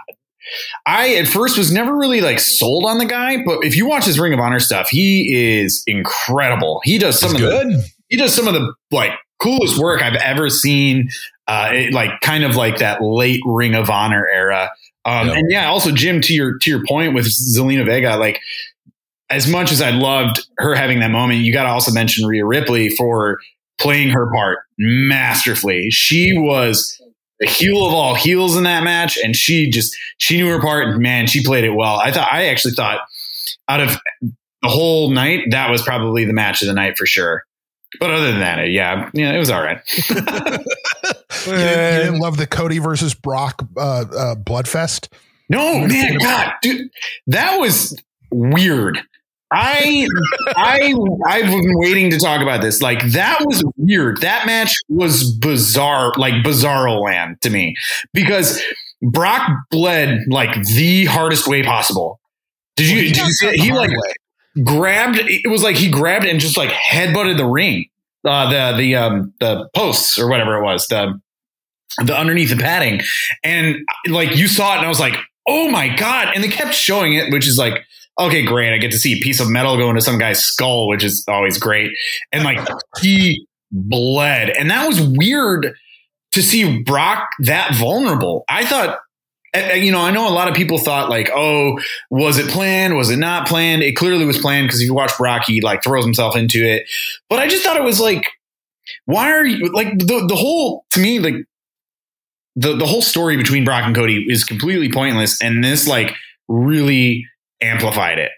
I 0.86 1.14
at 1.14 1.26
first 1.26 1.56
was 1.56 1.72
never 1.72 1.96
really 1.96 2.20
like 2.20 2.38
sold 2.38 2.84
on 2.84 2.98
the 2.98 3.06
guy, 3.06 3.42
but 3.44 3.64
if 3.64 3.76
you 3.76 3.86
watch 3.88 4.04
his 4.04 4.20
Ring 4.20 4.34
of 4.34 4.40
Honor 4.40 4.60
stuff, 4.60 4.90
he 4.90 5.56
is 5.56 5.82
incredible. 5.86 6.82
He 6.84 6.98
does 6.98 7.18
some 7.18 7.30
He's 7.32 7.40
of 7.40 7.48
the 7.48 7.64
good. 7.64 7.84
he 8.10 8.18
does 8.18 8.34
some 8.34 8.46
of 8.46 8.52
the 8.52 8.74
like 8.90 9.12
coolest 9.40 9.78
work 9.78 10.02
I've 10.02 10.16
ever 10.16 10.50
seen. 10.50 11.08
Uh, 11.48 11.70
it, 11.72 11.94
like 11.94 12.10
kind 12.20 12.44
of 12.44 12.56
like 12.56 12.76
that 12.78 13.02
late 13.02 13.40
Ring 13.46 13.74
of 13.74 13.88
Honor 13.88 14.28
era. 14.28 14.70
Um, 15.06 15.28
Yeah. 15.28 15.34
And 15.34 15.50
yeah, 15.50 15.68
also 15.68 15.90
Jim, 15.90 16.20
to 16.20 16.34
your 16.34 16.58
to 16.58 16.70
your 16.70 16.84
point 16.86 17.14
with 17.14 17.24
Zelina 17.26 17.86
Vega, 17.86 18.16
like 18.18 18.38
as 19.30 19.48
much 19.48 19.72
as 19.72 19.80
I 19.80 19.90
loved 19.90 20.46
her 20.58 20.74
having 20.74 21.00
that 21.00 21.10
moment, 21.10 21.40
you 21.40 21.52
got 21.52 21.64
to 21.64 21.70
also 21.70 21.92
mention 21.92 22.26
Rhea 22.26 22.44
Ripley 22.44 22.90
for 22.90 23.38
playing 23.78 24.10
her 24.10 24.30
part 24.30 24.58
masterfully. 24.78 25.90
She 25.90 26.36
was 26.36 27.00
the 27.40 27.46
heel 27.46 27.86
of 27.86 27.92
all 27.92 28.14
heels 28.14 28.56
in 28.56 28.64
that 28.64 28.84
match, 28.84 29.18
and 29.22 29.34
she 29.34 29.70
just 29.70 29.96
she 30.18 30.36
knew 30.36 30.48
her 30.48 30.60
part. 30.60 30.88
And 30.88 31.02
man, 31.02 31.26
she 31.26 31.42
played 31.42 31.64
it 31.64 31.74
well. 31.74 31.96
I 31.96 32.12
thought 32.12 32.28
I 32.30 32.46
actually 32.46 32.74
thought 32.74 33.00
out 33.68 33.80
of 33.80 33.96
the 34.20 34.68
whole 34.68 35.10
night, 35.10 35.50
that 35.50 35.70
was 35.70 35.82
probably 35.82 36.24
the 36.24 36.32
match 36.32 36.62
of 36.62 36.68
the 36.68 36.74
night 36.74 36.96
for 36.96 37.06
sure. 37.06 37.44
But 38.00 38.10
other 38.10 38.30
than 38.32 38.40
that, 38.40 38.70
yeah, 38.70 39.10
yeah, 39.14 39.32
it 39.32 39.38
was 39.38 39.50
all 39.50 39.62
right. 39.62 39.80
You 41.46 41.52
didn't, 41.52 41.94
you 41.94 42.04
didn't 42.04 42.18
love 42.20 42.36
the 42.38 42.46
Cody 42.46 42.78
versus 42.78 43.12
Brock 43.12 43.66
uh, 43.76 43.80
uh, 43.80 44.34
Bloodfest. 44.34 45.08
No, 45.50 45.86
man, 45.86 46.16
God, 46.18 46.52
dude, 46.62 46.90
that 47.26 47.60
was 47.60 48.00
weird. 48.30 48.98
I, 49.54 50.08
I, 50.56 50.94
I've 51.26 51.46
been 51.46 51.78
waiting 51.78 52.10
to 52.10 52.18
talk 52.18 52.42
about 52.42 52.60
this. 52.60 52.82
Like 52.82 53.02
that 53.12 53.38
was 53.46 53.62
weird. 53.76 54.20
That 54.22 54.46
match 54.46 54.74
was 54.88 55.32
bizarre, 55.36 56.12
like 56.16 56.34
bizarro 56.44 57.00
land 57.00 57.40
to 57.42 57.50
me 57.50 57.76
because 58.12 58.60
Brock 59.02 59.48
bled 59.70 60.22
like 60.28 60.54
the 60.64 61.04
hardest 61.04 61.46
way 61.46 61.62
possible. 61.62 62.20
Did 62.76 62.90
you? 62.90 63.02
Did 63.02 63.16
you 63.16 63.32
see 63.32 63.46
it? 63.48 63.60
He 63.60 63.72
like 63.72 63.90
grabbed. 64.64 65.18
It 65.20 65.48
was 65.48 65.62
like 65.62 65.76
he 65.76 65.90
grabbed 65.90 66.24
and 66.24 66.40
just 66.40 66.56
like 66.56 66.70
headbutted 66.70 67.36
the 67.36 67.46
ring, 67.46 67.86
uh, 68.24 68.50
the 68.50 68.76
the 68.76 68.96
um 68.96 69.34
the 69.40 69.68
posts 69.76 70.18
or 70.18 70.28
whatever 70.28 70.56
it 70.56 70.64
was, 70.64 70.86
the 70.88 71.20
the 72.04 72.18
underneath 72.18 72.50
the 72.50 72.56
padding, 72.56 73.00
and 73.44 73.76
like 74.08 74.36
you 74.36 74.48
saw 74.48 74.74
it, 74.74 74.78
and 74.78 74.86
I 74.86 74.88
was 74.88 75.00
like, 75.00 75.14
oh 75.46 75.70
my 75.70 75.94
god! 75.94 76.32
And 76.34 76.42
they 76.42 76.48
kept 76.48 76.74
showing 76.74 77.14
it, 77.14 77.32
which 77.32 77.46
is 77.46 77.56
like, 77.58 77.84
okay, 78.18 78.44
great. 78.44 78.72
I 78.72 78.78
get 78.78 78.92
to 78.92 78.98
see 78.98 79.14
a 79.14 79.20
piece 79.20 79.40
of 79.40 79.48
metal 79.50 79.76
go 79.76 79.88
into 79.88 80.00
some 80.00 80.18
guy's 80.18 80.42
skull, 80.42 80.88
which 80.88 81.04
is 81.04 81.24
always 81.28 81.58
great. 81.58 81.92
And 82.32 82.44
like 82.44 82.66
he 83.00 83.46
bled, 83.70 84.50
and 84.50 84.70
that 84.70 84.86
was 84.86 85.00
weird 85.00 85.74
to 86.32 86.42
see 86.42 86.82
Brock 86.82 87.28
that 87.40 87.74
vulnerable. 87.74 88.44
I 88.48 88.64
thought. 88.64 88.98
You 89.76 89.92
know, 89.92 90.00
I 90.00 90.10
know 90.10 90.28
a 90.28 90.34
lot 90.34 90.48
of 90.48 90.54
people 90.56 90.78
thought 90.78 91.08
like, 91.08 91.30
"Oh, 91.32 91.78
was 92.10 92.38
it 92.38 92.48
planned? 92.50 92.96
Was 92.96 93.10
it 93.10 93.18
not 93.18 93.46
planned?" 93.46 93.84
It 93.84 93.94
clearly 93.94 94.24
was 94.24 94.36
planned 94.36 94.66
because 94.66 94.80
if 94.80 94.86
you 94.86 94.94
watch 94.94 95.16
Brock, 95.16 95.44
he 95.46 95.60
like 95.60 95.84
throws 95.84 96.04
himself 96.04 96.34
into 96.34 96.58
it. 96.58 96.90
But 97.30 97.38
I 97.38 97.46
just 97.46 97.62
thought 97.62 97.76
it 97.76 97.84
was 97.84 98.00
like, 98.00 98.26
why 99.06 99.30
are 99.30 99.44
you 99.44 99.70
like 99.72 99.96
the 99.98 100.26
the 100.28 100.34
whole 100.36 100.84
to 100.90 101.00
me 101.00 101.18
like 101.18 101.34
the 102.56 102.76
the 102.76 102.86
whole 102.86 103.02
story 103.02 103.36
between 103.36 103.64
Brock 103.64 103.84
and 103.84 103.94
Cody 103.94 104.24
is 104.28 104.44
completely 104.44 104.90
pointless, 104.90 105.40
and 105.42 105.62
this 105.62 105.86
like 105.86 106.14
really 106.48 107.26
amplified 107.64 108.18
it 108.18 108.30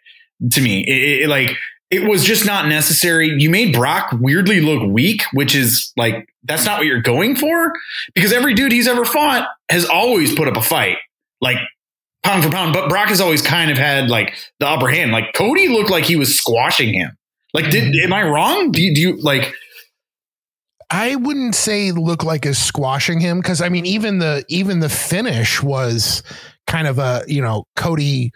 to 0.53 0.61
me. 0.61 0.85
It, 0.87 1.23
it, 1.23 1.29
like 1.29 1.57
it 1.91 2.09
was 2.09 2.25
just 2.25 2.45
not 2.45 2.69
necessary. 2.69 3.29
You 3.29 3.51
made 3.51 3.73
Brock 3.73 4.11
weirdly 4.21 4.61
look 4.61 4.89
weak, 4.89 5.23
which 5.33 5.55
is 5.55 5.93
like 5.97 6.29
that's 6.45 6.65
not 6.65 6.79
what 6.79 6.87
you're 6.87 7.03
going 7.03 7.37
for 7.37 7.73
because 8.15 8.33
every 8.33 8.55
dude 8.55 8.73
he's 8.73 8.89
ever 8.89 9.05
fought 9.05 9.49
has 9.71 9.85
always 9.85 10.35
put 10.35 10.49
up 10.49 10.57
a 10.57 10.63
fight. 10.63 10.99
like 11.41 11.59
pound 12.27 12.43
for 12.43 12.51
pound, 12.51 12.73
but 12.73 12.89
Brock 12.89 13.09
has 13.09 13.21
always 13.21 13.41
kind 13.41 13.71
of 13.71 13.79
had 13.79 14.11
like 14.11 14.35
the 14.59 14.67
upper 14.67 14.89
hand. 14.89 15.13
Like 15.13 15.33
Cody 15.35 15.69
looked 15.69 15.91
like 15.91 16.05
he 16.05 16.17
was 16.17 16.37
squashing 16.37 16.93
him. 16.93 17.17
Like, 17.55 17.71
did 17.71 17.95
am 17.97 18.13
I 18.13 18.23
wrong? 18.23 18.73
Do 18.73 18.83
you, 18.83 18.95
do 18.95 19.01
you 19.01 19.17
like? 19.23 19.53
I 20.91 21.17
wouldn't 21.17 21.55
say 21.55 21.93
look 21.93 22.23
like 22.23 22.47
is 22.47 22.59
squashing 22.59 23.21
him 23.21 23.39
because 23.39 23.63
I 23.63 23.69
mean 23.69 23.87
even 23.87 24.19
the 24.19 24.45
even 24.49 24.81
the 24.81 24.89
finish 24.89 25.63
was 25.63 26.23
kind 26.67 26.87
of 26.87 26.99
a 26.99 27.25
you 27.27 27.41
know 27.41 27.65
Cody 27.77 28.33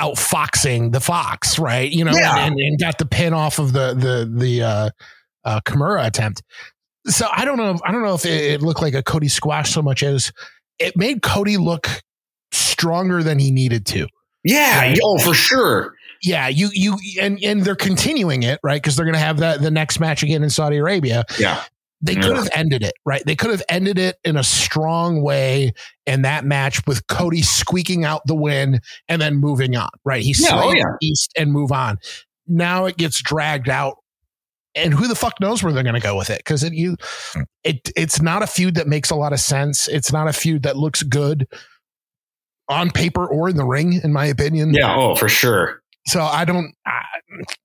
outfoxing 0.00 0.90
the 0.92 1.00
fox 1.00 1.58
right 1.58 1.90
you 1.92 2.04
know 2.04 2.12
Yeah. 2.12 2.46
and, 2.46 2.58
and 2.58 2.78
got 2.80 2.98
the 2.98 3.06
pin 3.06 3.34
off 3.34 3.58
of 3.58 3.72
the 3.72 3.94
the 3.94 4.30
the 4.34 4.62
uh, 4.62 4.90
uh, 5.44 5.60
Kimura 5.66 6.06
attempt. 6.06 6.42
So 7.06 7.26
I 7.32 7.44
don't 7.44 7.56
know. 7.58 7.76
I 7.84 7.90
don't 7.90 8.02
know 8.02 8.14
if 8.14 8.24
it, 8.24 8.52
it 8.52 8.62
looked 8.62 8.80
like 8.80 8.94
a 8.94 9.02
Cody 9.02 9.26
squash 9.28 9.72
so 9.72 9.82
much 9.82 10.02
as 10.04 10.30
it 10.78 10.96
made 10.96 11.20
Cody 11.20 11.56
look 11.56 11.88
stronger 12.52 13.22
than 13.24 13.38
he 13.40 13.50
needed 13.50 13.84
to. 13.86 14.06
Yeah, 14.44 14.94
oh 15.02 15.18
for 15.18 15.34
sure. 15.34 15.94
Yeah, 16.22 16.46
you 16.48 16.70
you 16.72 16.96
and 17.20 17.42
and 17.42 17.64
they're 17.64 17.74
continuing 17.74 18.44
it 18.44 18.60
right 18.62 18.80
because 18.80 18.94
they're 18.96 19.04
going 19.04 19.14
to 19.14 19.20
have 19.20 19.38
that 19.38 19.60
the 19.60 19.70
next 19.72 19.98
match 19.98 20.22
again 20.22 20.42
in 20.44 20.50
Saudi 20.50 20.76
Arabia. 20.76 21.24
Yeah, 21.38 21.62
They 22.04 22.16
could 22.16 22.36
have 22.36 22.48
ended 22.52 22.82
it, 22.82 22.94
right? 23.06 23.22
They 23.24 23.36
could 23.36 23.50
have 23.50 23.62
ended 23.68 23.96
it 23.96 24.16
in 24.24 24.36
a 24.36 24.42
strong 24.42 25.22
way 25.22 25.72
in 26.04 26.22
that 26.22 26.44
match 26.44 26.84
with 26.84 27.06
Cody 27.06 27.42
squeaking 27.42 28.04
out 28.04 28.22
the 28.26 28.34
win 28.34 28.80
and 29.08 29.22
then 29.22 29.36
moving 29.36 29.76
on, 29.76 29.88
right? 30.04 30.20
He 30.20 30.34
Yeah, 30.36 30.60
oh, 30.60 30.74
yeah. 30.74 30.96
East 31.00 31.32
and 31.38 31.52
move 31.52 31.70
on. 31.70 31.98
Now 32.48 32.86
it 32.86 32.96
gets 32.96 33.22
dragged 33.22 33.68
out, 33.68 33.98
and 34.74 34.92
who 34.92 35.06
the 35.06 35.14
fuck 35.14 35.34
knows 35.40 35.62
where 35.62 35.72
they're 35.72 35.84
going 35.84 35.94
to 35.94 36.00
go 36.00 36.16
with 36.16 36.28
it? 36.28 36.38
Because 36.38 36.64
it 36.64 36.72
you, 36.72 36.96
mm. 37.34 37.44
it 37.62 37.88
it's 37.94 38.20
not 38.20 38.42
a 38.42 38.48
feud 38.48 38.74
that 38.74 38.88
makes 38.88 39.10
a 39.10 39.16
lot 39.16 39.32
of 39.32 39.38
sense. 39.38 39.86
It's 39.86 40.12
not 40.12 40.26
a 40.26 40.32
feud 40.32 40.64
that 40.64 40.76
looks 40.76 41.04
good 41.04 41.46
on 42.68 42.90
paper 42.90 43.24
or 43.24 43.48
in 43.48 43.56
the 43.56 43.64
ring, 43.64 44.00
in 44.02 44.12
my 44.12 44.26
opinion. 44.26 44.74
yeah, 44.74 44.92
oh 44.96 45.14
for 45.14 45.28
sure. 45.28 45.82
So 46.06 46.20
I 46.20 46.44
don't. 46.44 46.74
I, 46.84 47.02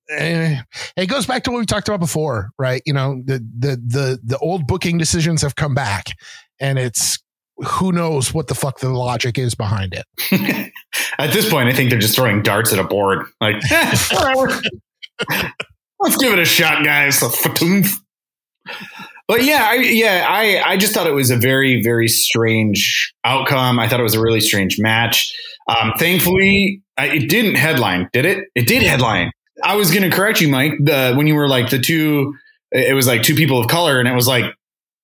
it 0.10 1.08
goes 1.08 1.26
back 1.26 1.44
to 1.44 1.52
what 1.52 1.60
we 1.60 1.66
talked 1.66 1.88
about 1.88 2.00
before, 2.00 2.52
right? 2.58 2.82
You 2.86 2.94
know, 2.94 3.22
the 3.26 3.40
the 3.58 3.76
the 3.76 4.20
the 4.24 4.38
old 4.40 4.68
booking 4.68 4.98
decisions 4.98 5.42
have 5.42 5.56
come 5.56 5.74
back, 5.74 6.08
and 6.60 6.80
it's 6.80 7.20
who 7.58 7.92
knows 7.92 8.34
what 8.34 8.48
the 8.48 8.56
fuck 8.56 8.80
the 8.80 8.90
logic 8.90 9.38
is 9.38 9.56
behind 9.56 9.94
it. 9.94 10.72
At 11.20 11.34
this 11.34 11.50
point, 11.50 11.70
I 11.70 11.74
think 11.74 11.90
they're 11.90 12.00
just 12.00 12.16
throwing 12.16 12.44
darts 12.44 12.72
at 12.72 12.80
a 12.80 12.84
board. 12.84 13.26
Like, 13.42 13.56
eh. 13.72 13.98
Let's 16.00 16.18
give 16.18 16.32
it 16.34 16.40
a 16.40 16.46
shot, 16.46 16.86
guys. 16.86 17.20
But 19.28 19.44
yeah, 19.44 19.68
I, 19.70 19.76
yeah, 19.76 20.26
I, 20.30 20.62
I 20.64 20.78
just 20.78 20.94
thought 20.94 21.08
it 21.08 21.14
was 21.14 21.32
a 21.32 21.38
very, 21.38 21.82
very 21.84 22.08
strange 22.08 23.14
outcome. 23.26 23.80
I 23.80 23.88
thought 23.88 24.00
it 24.00 24.04
was 24.04 24.14
a 24.14 24.22
really 24.22 24.40
strange 24.40 24.78
match. 24.80 25.34
Um, 25.68 25.94
thankfully, 25.98 26.82
I, 26.98 27.08
it 27.08 27.30
didn't 27.30 27.56
headline, 27.56 28.08
did 28.14 28.26
it? 28.26 28.46
It 28.56 28.68
did 28.68 28.84
headline. 28.84 29.32
I 29.64 29.76
was 29.76 29.92
going 29.92 30.10
to 30.10 30.16
correct 30.16 30.42
you, 30.42 30.48
Mike, 30.48 30.74
the, 30.80 31.14
when 31.16 31.28
you 31.28 31.36
were 31.36 31.48
like 31.48 31.70
the 31.70 31.80
two, 31.80 32.36
it 32.72 32.94
was 32.94 33.08
like 33.08 33.24
two 33.24 33.36
people 33.36 33.60
of 33.60 33.68
color, 33.68 34.00
and 34.00 34.08
it 34.08 34.14
was 34.14 34.28
like, 34.28 34.46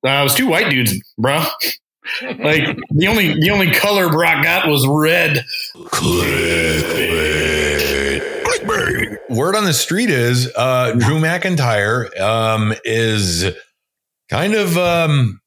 uh, 0.06 0.22
was 0.24 0.36
two 0.36 0.48
white 0.48 0.70
dudes, 0.70 0.94
bro. 1.18 1.44
like 2.22 2.78
the 2.92 3.08
only 3.08 3.40
the 3.40 3.50
only 3.50 3.72
color 3.72 4.10
Brock 4.10 4.44
got 4.44 4.68
was 4.68 4.86
red. 4.86 5.46
Word 9.30 9.56
on 9.56 9.64
the 9.64 9.74
street 9.74 10.10
is 10.10 10.52
uh, 10.56 10.92
Drew 10.92 11.20
McIntyre 11.20 12.16
um, 12.20 12.74
is 12.84 13.46
kind 14.30 14.54
of 14.54 14.78
um, 14.78 15.42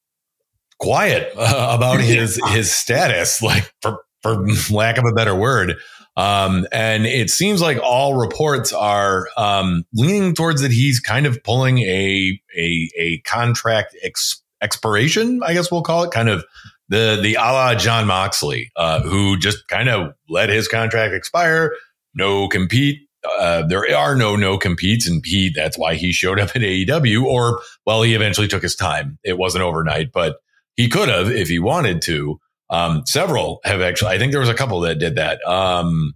quiet 0.79 1.31
uh, 1.37 1.75
about 1.77 2.01
his 2.01 2.39
his 2.47 2.73
status, 2.73 3.41
like 3.41 3.71
for 3.81 3.99
for 4.23 4.45
lack 4.71 4.97
of 4.97 5.05
a 5.09 5.13
better 5.13 5.35
word. 5.35 5.75
Um, 6.17 6.65
and 6.71 7.05
it 7.05 7.29
seems 7.29 7.61
like 7.61 7.77
all 7.77 8.15
reports 8.15 8.73
are 8.73 9.29
um, 9.37 9.85
leaning 9.93 10.33
towards 10.33 10.61
that 10.63 10.71
he's 10.71 10.99
kind 10.99 11.27
of 11.27 11.41
pulling 11.43 11.77
a 11.79 12.39
a, 12.57 12.89
a 12.97 13.19
contract 13.19 13.95
ex- 14.03 14.41
expiration, 14.59 15.41
I 15.43 15.53
guess 15.53 15.71
we'll 15.71 15.83
call 15.83 16.03
it, 16.03 16.11
kind 16.11 16.27
of 16.27 16.43
the 16.89 17.19
the 17.21 17.35
a 17.35 17.51
la 17.51 17.75
John 17.75 18.07
Moxley, 18.07 18.71
uh, 18.75 19.01
who 19.01 19.37
just 19.37 19.67
kind 19.67 19.89
of 19.89 20.13
let 20.27 20.49
his 20.49 20.67
contract 20.67 21.13
expire, 21.13 21.73
no 22.15 22.47
compete. 22.47 23.01
Uh, 23.39 23.63
there 23.67 23.83
are 23.95 24.15
no 24.15 24.35
no 24.35 24.57
competes, 24.57 25.07
and 25.07 25.21
he 25.23 25.51
that's 25.53 25.77
why 25.77 25.93
he 25.93 26.11
showed 26.11 26.39
up 26.39 26.49
at 26.55 26.61
AEW. 26.63 27.23
Or 27.25 27.61
well, 27.85 28.01
he 28.01 28.15
eventually 28.15 28.47
took 28.47 28.63
his 28.63 28.75
time. 28.75 29.19
It 29.23 29.37
wasn't 29.37 29.63
overnight, 29.63 30.11
but 30.11 30.37
he 30.75 30.89
could 30.89 31.09
have 31.09 31.29
if 31.29 31.47
he 31.47 31.59
wanted 31.59 32.01
to. 32.03 32.39
Um, 32.69 33.03
several 33.05 33.59
have 33.63 33.81
actually. 33.81 34.11
I 34.11 34.17
think 34.17 34.31
there 34.31 34.41
was 34.41 34.49
a 34.49 34.53
couple 34.53 34.79
that 34.81 34.95
did 34.95 35.15
that. 35.15 35.45
Um, 35.47 36.13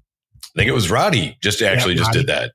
I 0.56 0.60
think 0.60 0.70
it 0.70 0.74
was 0.74 0.92
Roddy 0.92 1.38
just 1.42 1.62
actually 1.62 1.96
just 1.96 2.08
Roddy. 2.08 2.20
did 2.20 2.28
that. 2.28 2.52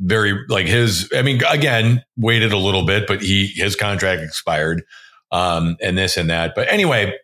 Very 0.00 0.38
like 0.48 0.66
his. 0.66 1.10
I 1.14 1.22
mean, 1.22 1.40
again, 1.48 2.02
waited 2.16 2.52
a 2.52 2.58
little 2.58 2.84
bit, 2.84 3.06
but 3.06 3.22
he 3.22 3.46
his 3.46 3.76
contract 3.76 4.22
expired, 4.22 4.82
um, 5.30 5.76
and 5.80 5.96
this 5.96 6.16
and 6.16 6.28
that. 6.30 6.54
But 6.56 6.70
anyway, 6.70 7.16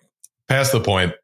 past 0.49 0.73
the 0.73 0.80
point. 0.80 1.14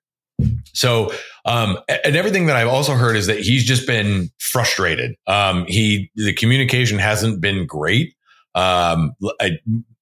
So, 0.74 1.12
um, 1.46 1.78
and 1.88 2.16
everything 2.16 2.46
that 2.46 2.56
I've 2.56 2.68
also 2.68 2.94
heard 2.94 3.16
is 3.16 3.26
that 3.28 3.38
he's 3.38 3.64
just 3.64 3.86
been 3.86 4.28
frustrated. 4.38 5.14
Um, 5.26 5.64
he 5.66 6.10
the 6.16 6.34
communication 6.34 6.98
hasn't 6.98 7.40
been 7.40 7.66
great. 7.66 8.14
Um, 8.54 9.12
I, 9.40 9.52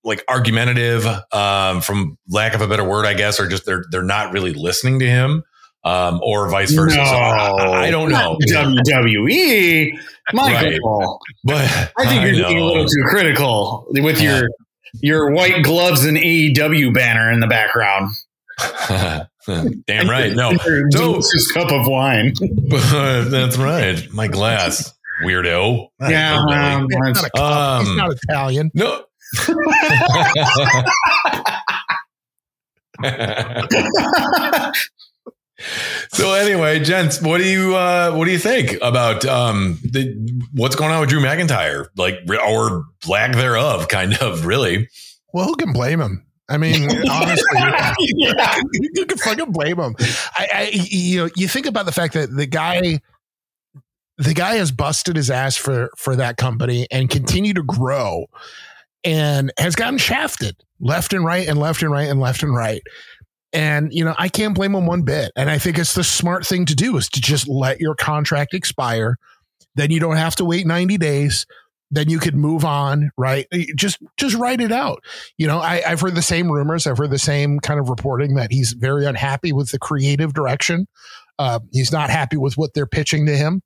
like 0.05 0.23
argumentative, 0.29 1.07
um, 1.33 1.81
from 1.81 2.19
lack 2.29 2.55
of 2.55 2.61
a 2.61 2.69
better 2.69 2.85
word, 2.85 3.07
I 3.07 3.15
guess, 3.15 3.41
or 3.41 3.49
just 3.49 3.65
they're 3.67 3.85
they're 3.91 4.03
not 4.03 4.33
really 4.33 4.53
listening 4.53 4.99
to 5.01 5.07
him, 5.07 5.43
um, 5.85 6.21
or 6.23 6.49
vice 6.51 6.73
versa. 6.73 6.97
So 6.97 7.01
I, 7.03 7.87
I 7.87 7.91
don't 7.91 8.11
know, 8.11 8.37
WWE, 8.49 9.99
Michael. 10.33 11.21
but 11.45 11.93
I 11.97 12.07
think 12.07 12.37
you're 12.37 12.47
being 12.49 12.59
a 12.61 12.65
little 12.65 12.85
too 12.87 13.03
critical 13.09 13.87
with 13.91 14.21
Yeah. 14.21 14.41
your 14.41 14.49
your 15.03 15.31
white 15.33 15.63
gloves 15.65 16.05
and 16.05 16.17
AEW 16.17 16.93
banner 16.95 17.31
in 17.33 17.41
the 17.41 17.47
background. 17.49 18.11
Damn 19.87 20.09
right. 20.09 20.33
No, 20.33 20.51
Your 20.67 20.85
So- 20.93 20.99
delicious 21.15 21.51
cup 21.53 21.71
of 21.73 21.87
wine. 21.87 22.33
that's 22.71 23.57
right. 23.59 24.07
My 24.13 24.29
glass, 24.29 24.93
weirdo. 25.25 25.89
yeah, 26.01 26.37
um, 26.39 26.87
It's 26.91 27.21
not 27.21 27.27
a 27.27 27.31
cup. 27.37 27.81
He's 27.81 27.91
Um, 27.91 27.97
not 27.97 28.11
Italian. 28.29 28.71
No. 28.75 29.05
so 36.13 36.35
anyway, 36.35 36.81
gents, 36.81 37.21
what 37.21 37.39
do 37.39 37.49
you 37.49 37.77
uh, 37.77 38.13
what 38.13 38.27
do 38.27 38.31
you 38.31 38.39
think 38.39 38.79
about 38.83 39.25
um, 39.25 39.79
the, 39.83 40.15
what's 40.53 40.77
going 40.77 40.93
on 40.93 41.01
with 41.01 41.09
Drew 41.09 41.21
McIntyre, 41.21 41.87
like 41.97 42.19
or 42.47 42.85
lack 43.09 43.35
thereof, 43.35 43.89
kind 43.89 44.15
of 44.21 44.47
really? 44.47 44.89
Well, 45.33 45.47
who 45.47 45.57
can 45.57 45.73
blame 45.73 46.01
him? 46.01 46.25
I 46.49 46.59
mean, 46.59 46.85
honestly, 47.11 47.61
yeah. 48.17 48.59
you 48.93 49.07
can 49.07 49.19
fucking 49.19 49.53
blame 49.53 49.79
him. 49.79 49.97
I, 50.37 50.49
I, 50.53 50.71
you 50.73 51.25
know, 51.25 51.31
you 51.37 51.49
think 51.49 51.67
about 51.67 51.87
the 51.87 51.93
fact 51.93 52.15
that 52.15 52.35
the 52.35 52.47
guy, 52.47 53.01
the 54.19 54.35
guy 54.35 54.57
has 54.57 54.71
busted 54.71 55.17
his 55.17 55.31
ass 55.31 55.57
for 55.57 55.91
for 55.97 56.17
that 56.17 56.37
company 56.37 56.87
and 56.91 57.09
continue 57.09 57.55
to 57.55 57.63
grow, 57.63 58.27
and 59.05 59.53
has 59.59 59.75
gotten 59.75 59.99
shafted 59.99 60.57
left 60.81 61.13
and 61.13 61.25
right 61.25 61.49
and 61.49 61.59
left 61.59 61.83
and 61.83 61.91
right 61.91 62.09
and 62.09 62.21
left 62.21 62.43
and 62.43 62.55
right. 62.55 62.83
And 63.53 63.93
you 63.93 64.05
know, 64.05 64.15
I 64.19 64.29
can't 64.29 64.55
blame 64.55 64.75
him 64.75 64.87
one 64.87 65.03
bit. 65.03 65.33
And 65.37 65.51
I 65.51 65.59
think 65.59 65.79
it's 65.79 65.95
the 65.95 66.05
smart 66.05 66.47
thing 66.47 66.67
to 66.67 66.75
do 66.75 66.97
is 66.97 67.09
to 67.11 67.21
just 67.21 67.49
let 67.49 67.81
your 67.81 67.95
contract 67.95 68.55
expire. 68.55 69.17
Then 69.77 69.91
you 69.91 70.01
don't 70.01 70.17
have 70.17 70.37
to 70.37 70.45
wait 70.45 70.67
ninety 70.67 70.99
days. 70.99 71.47
Then 71.91 72.11
you 72.11 72.19
could 72.19 72.35
move 72.35 72.65
on, 72.65 73.11
right? 73.17 73.47
Just 73.77 73.99
just 74.17 74.35
write 74.37 74.61
it 74.61 74.73
out 74.73 75.03
you 75.39 75.47
know, 75.47 75.59
I, 75.59 75.83
I've 75.87 76.01
heard 76.01 76.15
the 76.15 76.23
same 76.23 76.51
rumors. 76.51 76.87
I've 76.87 76.99
heard 76.99 77.11
the 77.11 77.19
same 77.19 77.61
kind 77.61 77.81
of 77.81 77.89
reporting 77.89 78.35
that 78.35 78.53
he's 78.53 78.73
very 78.73 79.07
unhappy 79.07 79.53
with 79.53 79.71
the 79.71 79.79
creative 79.79 80.33
direction. 80.33 80.87
Uh, 81.39 81.61
he's 81.73 81.93
not 81.93 82.11
happy 82.11 82.37
with 82.37 82.57
what 82.57 82.75
they're 82.75 82.87
pitching 82.87 83.27
to 83.27 83.37
him. 83.37 83.63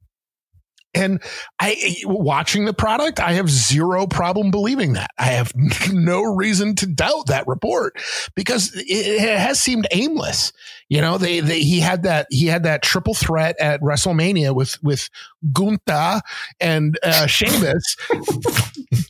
And 0.94 1.22
I, 1.60 1.96
watching 2.04 2.64
the 2.64 2.72
product, 2.72 3.20
I 3.20 3.34
have 3.34 3.50
zero 3.50 4.06
problem 4.06 4.50
believing 4.50 4.94
that. 4.94 5.10
I 5.18 5.26
have 5.26 5.52
no 5.92 6.22
reason 6.22 6.74
to 6.76 6.86
doubt 6.86 7.26
that 7.26 7.46
report 7.46 8.00
because 8.34 8.72
it, 8.74 9.20
has 9.20 9.60
seemed 9.60 9.86
aimless. 9.90 10.52
You 10.88 11.00
know, 11.00 11.18
they, 11.18 11.40
they, 11.40 11.60
he 11.60 11.80
had 11.80 12.04
that, 12.04 12.26
he 12.30 12.46
had 12.46 12.62
that 12.62 12.82
triple 12.82 13.14
threat 13.14 13.56
at 13.60 13.80
WrestleMania 13.82 14.54
with, 14.54 14.82
with 14.82 15.10
Gunther 15.52 16.22
and, 16.60 16.98
uh, 17.02 17.26
Sheamus, 17.26 17.96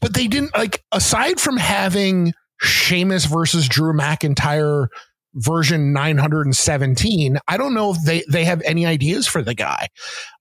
but 0.00 0.14
they 0.14 0.26
didn't 0.26 0.56
like, 0.56 0.84
aside 0.90 1.40
from 1.40 1.56
having 1.56 2.34
Sheamus 2.60 3.24
versus 3.24 3.68
Drew 3.68 3.92
McIntyre 3.92 4.88
version 5.34 5.92
917 5.92 7.38
i 7.48 7.56
don't 7.56 7.74
know 7.74 7.92
if 7.92 7.98
they 8.04 8.24
they 8.30 8.44
have 8.44 8.62
any 8.64 8.86
ideas 8.86 9.26
for 9.26 9.42
the 9.42 9.54
guy 9.54 9.86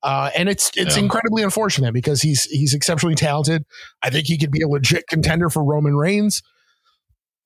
uh 0.03 0.29
and 0.36 0.48
it's 0.50 0.72
it's 0.75 0.96
Yeah. 0.96 1.03
incredibly 1.03 1.44
unfortunate 1.44 1.94
because 1.94 2.22
he's 2.22 2.44
he's 2.46 2.74
exceptionally 2.74 3.15
talented 3.15 3.65
i 4.01 4.10
think 4.10 4.27
he 4.27 4.38
could 4.38 4.51
be 4.51 4.62
a 4.62 4.67
legit 4.67 5.03
contender 5.10 5.50
for 5.50 5.63
roman 5.63 5.96
reigns 5.96 6.41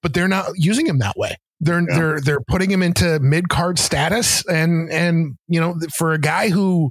but 0.04 0.14
they're 0.14 0.28
not 0.28 0.48
using 0.56 0.86
him 0.86 1.00
that 1.00 1.16
way 1.18 1.36
They're 1.60 1.80
Yeah. 1.82 1.96
they're 1.96 2.22
they're 2.22 2.42
putting 2.48 2.70
him 2.72 2.84
into 2.84 3.20
mid 3.20 3.50
card 3.50 3.80
status, 3.80 4.46
and 4.48 4.90
and 4.92 5.36
you 5.48 5.60
know 5.60 5.76
for 5.96 6.14
a 6.14 6.20
guy 6.20 6.50
who 6.50 6.90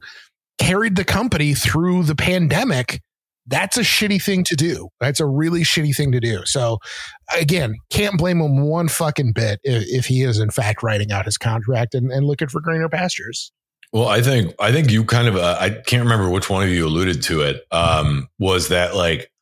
carried 0.59 0.95
the 0.97 1.05
company 1.05 1.55
through 1.55 2.05
the 2.05 2.15
pandemic, 2.15 3.01
that's 3.47 3.77
a 3.77 3.83
shitty 3.83 4.23
thing 4.23 4.45
to 4.45 4.55
do. 4.55 4.89
That's 5.01 5.21
a 5.21 5.27
really 5.27 5.63
shitty 5.63 5.95
thing 5.95 6.13
to 6.13 6.21
do. 6.21 6.45
So 6.45 6.79
again, 7.39 7.75
can't 7.91 8.19
blame 8.19 8.41
him 8.41 8.63
one 8.63 8.89
fucking 8.89 9.33
bit 9.33 9.61
if, 9.65 9.85
if 9.89 10.07
he 10.07 10.23
is 10.23 10.39
in 10.39 10.51
fact 10.51 10.83
writing 10.83 11.11
out 11.11 11.25
his 11.25 11.39
contract 11.39 11.95
and, 11.95 12.13
and 12.13 12.27
looking 12.27 12.49
for 12.49 12.61
greener 12.61 12.89
pastures. 12.89 13.53
Well, 13.93 14.09
I 14.09 14.23
think 14.23 14.55
I 14.61 14.71
think 14.71 14.91
you 14.91 15.05
kind 15.05 15.27
of 15.27 15.37
uh, 15.37 15.57
I 15.59 15.71
can't 15.71 16.05
remember 16.05 16.29
which 16.29 16.49
one 16.49 16.63
of 16.63 16.69
you 16.69 16.87
alluded 16.87 17.23
to 17.25 17.41
it. 17.43 17.63
Um, 17.73 18.29
was 18.39 18.69
that 18.69 18.95
like 18.95 19.33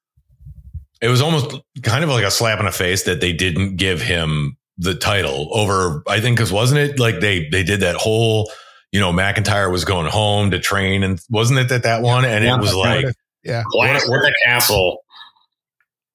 it 1.03 1.09
was 1.09 1.21
almost 1.21 1.55
kind 1.83 2.03
of 2.03 2.11
like 2.11 2.25
a 2.25 2.31
slap 2.31 2.59
in 2.59 2.65
the 2.65 2.73
face 2.73 3.05
that 3.05 3.21
they 3.21 3.33
didn't 3.33 3.77
give 3.77 4.01
him 4.01 4.57
the 4.79 4.95
title 4.95 5.51
over. 5.53 6.03
I 6.09 6.21
think 6.21 6.37
because 6.37 6.53
wasn't 6.53 6.81
it 6.81 6.99
like 6.99 7.21
they 7.21 7.49
they 7.51 7.63
did 7.63 7.81
that 7.81 7.97
whole 7.97 8.51
you 8.91 9.01
know 9.01 9.13
McIntyre 9.13 9.71
was 9.71 9.85
going 9.85 10.07
home 10.07 10.51
to 10.53 10.59
train 10.59 11.03
and 11.03 11.21
wasn't 11.29 11.59
it 11.59 11.69
that 11.69 11.83
that 11.83 12.01
one 12.03 12.25
and 12.25 12.45
Yeah, 12.45 12.57
it 12.57 12.61
was 12.61 12.75
like 12.75 13.07
Yeah. 13.49 13.63
Clash 13.73 14.03
What- 14.07 14.11
with 14.11 14.23
the 14.23 14.35
castle. 14.47 15.03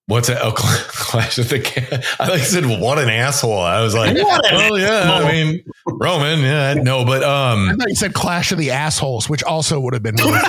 what's 0.06 0.30
a 0.30 0.40
Oh, 0.44 0.52
Clash 0.56 1.38
of 1.40 1.50
the 1.50 1.60
Cat. 1.60 2.06
I 2.20 2.28
like 2.30 2.42
said 2.42 2.66
what 2.66 3.00
an 3.00 3.10
asshole. 3.10 3.58
I 3.60 3.82
was 3.82 3.96
like, 3.96 4.16
What 4.18 4.46
an 4.52 4.56
well, 4.58 4.78
yeah. 4.78 5.12
I 5.14 5.32
mean, 5.32 5.64
Roman, 5.88 6.40
yeah, 6.42 6.74
no, 6.76 7.04
but 7.06 7.24
um, 7.24 7.70
I 7.70 7.74
thought 7.74 7.90
you 7.90 7.96
said 7.96 8.14
Clash 8.14 8.52
of 8.52 8.58
the 8.60 8.72
Assholes, 8.72 9.28
which 9.30 9.44
also 9.44 9.80
would 9.80 9.94
have 9.94 10.04
been 10.04 10.16
really 10.16 10.32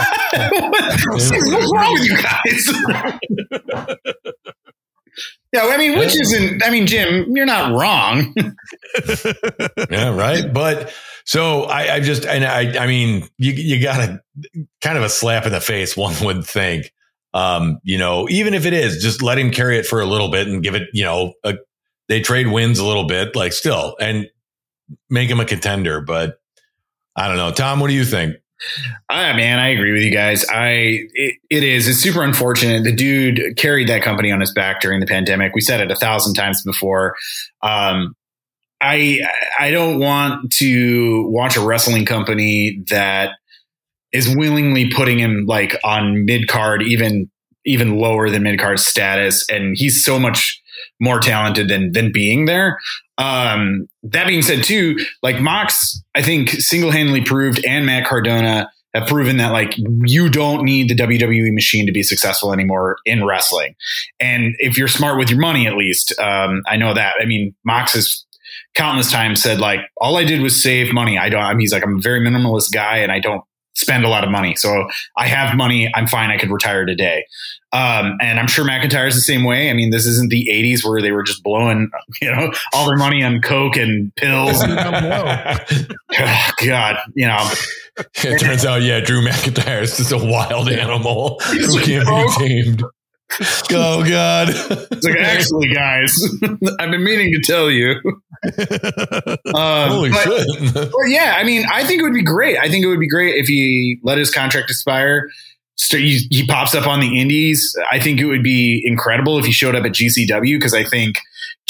What's 1.07 1.31
wrong 1.73 1.93
with 1.95 2.07
you 2.07 2.17
guys? 2.23 3.97
yeah, 5.53 5.63
I 5.71 5.77
mean, 5.79 5.99
which 5.99 6.19
isn't. 6.21 6.63
I 6.65 6.71
mean, 6.71 6.87
Jim, 6.87 7.27
you're 7.37 7.47
not 7.47 7.73
wrong. 7.79 8.35
yeah, 9.91 10.15
right. 10.17 10.53
But 10.53 10.93
so 11.25 11.63
I, 11.63 11.95
I 11.95 12.01
just, 12.01 12.25
and 12.27 12.45
I, 12.45 12.85
I 12.85 12.87
mean, 12.87 13.29
you, 13.39 13.53
you 13.53 13.83
got 13.83 14.01
a 14.01 14.23
kind 14.83 14.99
of 14.99 15.05
a 15.05 15.09
slap 15.09 15.47
in 15.47 15.53
the 15.53 15.61
face. 15.61 15.97
One 15.97 16.15
would 16.25 16.45
think, 16.45 16.93
um, 17.33 17.79
you 17.83 17.99
know, 17.99 18.29
even 18.29 18.55
if 18.55 18.67
it 18.67 18.73
is, 18.73 19.03
just 19.03 19.23
let 19.23 19.39
him 19.39 19.51
carry 19.51 19.79
it 19.79 19.87
for 19.87 20.01
a 20.01 20.07
little 20.07 20.31
bit 20.31 20.47
and 20.47 20.63
give 20.63 20.75
it, 20.75 20.89
you 20.93 21.05
know, 21.05 21.33
a, 21.45 21.55
they 22.09 22.21
trade 22.21 22.49
wins 22.49 22.79
a 22.79 22.85
little 22.85 23.07
bit, 23.07 23.35
like 23.35 23.53
still, 23.53 23.97
and 23.99 24.29
make 25.09 25.31
him 25.31 25.41
a 25.41 25.45
contender. 25.45 26.01
But 26.01 26.39
I 27.17 27.29
don't 27.29 27.39
know, 27.39 27.51
Tom. 27.51 27.81
What 27.81 27.89
do 27.89 27.95
you 27.95 28.05
think? 28.05 28.37
Ah, 29.11 29.33
man, 29.35 29.59
I 29.59 29.69
agree 29.69 29.93
with 29.93 30.03
you 30.03 30.11
guys. 30.11 30.45
I 30.49 31.07
it, 31.15 31.37
it 31.51 31.65
is. 31.65 31.89
It's 31.89 31.99
super 31.99 32.23
unfortunate. 32.23 32.85
The 32.85 32.95
dude 32.95 33.57
carried 33.57 33.89
that 33.89 34.03
company 34.03 34.31
on 34.31 34.41
his 34.41 34.53
back 34.53 34.81
during 34.81 35.01
the 35.01 35.07
pandemic. 35.07 35.55
We 35.55 35.61
said 35.61 35.81
it 35.81 35.91
a 35.91 35.97
thousand 35.97 36.35
times 36.35 36.63
before. 36.63 37.17
Um, 37.63 38.15
I 38.85 39.21
I 39.59 39.71
don't 39.71 39.99
want 39.99 40.53
to 40.59 41.27
watch 41.29 41.57
a 41.57 41.65
wrestling 41.65 42.05
company 42.05 42.83
that 42.91 43.31
is 44.13 44.35
willingly 44.35 44.91
putting 44.91 45.19
him 45.19 45.45
like 45.47 45.75
on 45.85 46.27
mid 46.27 46.49
card, 46.49 46.83
even 46.83 47.31
even 47.65 47.99
lower 47.99 48.29
than 48.29 48.43
mid 48.43 48.61
card 48.61 48.79
status, 48.79 49.45
and 49.49 49.75
he's 49.77 50.05
so 50.05 50.19
much 50.19 50.61
more 51.01 51.19
talented 51.19 51.69
than 51.69 51.93
than 51.93 52.13
being 52.13 52.45
there. 52.45 52.79
Um, 53.17 53.89
that 54.03 54.27
being 54.27 54.43
said, 54.43 54.65
too, 54.65 54.99
like 55.23 55.41
Mox, 55.41 56.03
I 56.15 56.23
think 56.23 56.51
single 56.51 56.91
handedly 56.91 57.25
proved, 57.25 57.65
and 57.65 57.87
Matt 57.87 58.07
Cardona 58.07 58.71
have 58.95 59.09
proven 59.09 59.39
that 59.39 59.53
like 59.53 59.75
you 60.05 60.29
don't 60.29 60.63
need 60.65 60.89
the 60.89 60.95
WWE 60.95 61.53
machine 61.53 61.87
to 61.87 61.93
be 61.93 62.03
successful 62.03 62.53
anymore 62.53 62.99
in 63.07 63.25
wrestling. 63.25 63.75
And 64.21 64.55
if 64.59 64.77
you're 64.77 64.89
smart 64.89 65.19
with 65.19 65.31
your 65.31 65.41
money, 65.41 65.67
at 65.67 65.75
least, 65.75 66.15
um, 66.21 66.63
I 66.67 66.77
know 66.77 66.93
that. 66.93 67.15
I 67.21 67.25
mean, 67.25 67.55
Mox 67.65 67.95
has 67.95 68.25
countless 68.75 69.11
times 69.11 69.43
said 69.43 69.61
like, 69.61 69.81
all 69.97 70.17
I 70.17 70.25
did 70.25 70.41
was 70.41 70.63
save 70.63 70.93
money. 70.93 71.19
I 71.19 71.29
don't. 71.29 71.43
I 71.43 71.51
mean, 71.53 71.61
he's 71.61 71.73
like, 71.73 71.85
I'm 71.85 71.99
a 71.99 72.01
very 72.01 72.21
minimalist 72.21 72.73
guy, 72.73 72.99
and 72.99 73.13
I 73.13 73.21
don't 73.21 73.45
spend 73.75 74.05
a 74.05 74.09
lot 74.09 74.25
of 74.25 74.31
money. 74.31 74.55
So 74.55 74.89
I 75.17 75.27
have 75.27 75.57
money. 75.57 75.91
I'm 75.95 76.07
fine. 76.07 76.31
I 76.31 76.39
could 76.39 76.51
retire 76.51 76.85
today. 76.85 77.27
Um, 77.73 78.17
and 78.21 78.39
I'm 78.39 78.47
sure 78.47 78.65
McIntyre's 78.65 79.15
the 79.15 79.21
same 79.21 79.45
way. 79.45 79.69
I 79.69 79.73
mean, 79.73 79.91
this 79.91 80.07
isn't 80.07 80.31
the 80.31 80.49
80s 80.51 80.89
where 80.89 81.03
they 81.03 81.11
were 81.11 81.25
just 81.25 81.43
blowing, 81.43 81.91
you 82.23 82.31
know, 82.31 82.53
all 82.73 82.87
their 82.87 82.97
money 82.97 83.23
on 83.23 83.41
coke 83.41 83.77
and 83.77 84.15
pills. 84.15 84.63
And, 84.63 84.73
oh, 86.19 86.51
God, 86.65 86.97
you 87.15 87.27
know, 87.27 87.51
it 87.97 88.39
turns 88.39 88.65
out, 88.65 88.83
yeah, 88.83 89.01
Drew 89.01 89.23
McIntyre 89.23 89.83
is 89.83 89.97
just 89.97 90.13
a 90.13 90.19
wild 90.19 90.69
animal 90.69 91.41
who 91.41 91.81
can't 91.81 92.07
be 92.07 92.47
tamed. 92.47 92.83
Oh 93.77 94.05
God! 94.09 94.49
it's 94.51 95.05
like 95.05 95.17
actually, 95.19 95.69
guys, 95.69 96.17
I've 96.79 96.91
been 96.91 97.03
meaning 97.03 97.33
to 97.33 97.41
tell 97.41 97.71
you. 97.71 97.95
Um, 99.55 99.89
Holy 99.91 100.11
but- 100.11 100.23
shit! 100.25 100.91
Yeah, 101.07 101.35
I 101.39 101.45
mean, 101.45 101.65
I 101.73 101.85
think 101.85 102.01
it 102.01 102.03
would 102.03 102.13
be 102.15 102.23
great. 102.23 102.59
I 102.59 102.69
think 102.69 102.85
it 102.85 102.89
would 102.89 103.01
be 103.01 103.09
great 103.09 103.37
if 103.37 103.47
he 103.47 103.99
let 104.03 104.19
his 104.19 104.31
contract 104.31 104.69
expire. 104.71 105.31
So 105.77 105.97
he, 105.97 106.27
he 106.31 106.47
pops 106.47 106.75
up 106.75 106.87
on 106.87 107.01
the 107.01 107.19
Indies. 107.21 107.75
I 107.91 107.99
think 107.99 108.21
it 108.21 108.27
would 108.27 108.43
be 108.43 108.83
incredible 108.85 109.39
if 109.39 109.45
he 109.47 109.53
showed 109.53 109.75
up 109.75 109.85
at 109.85 109.93
GCW 109.93 110.57
because 110.57 110.75
I 110.75 110.85
think 110.85 111.17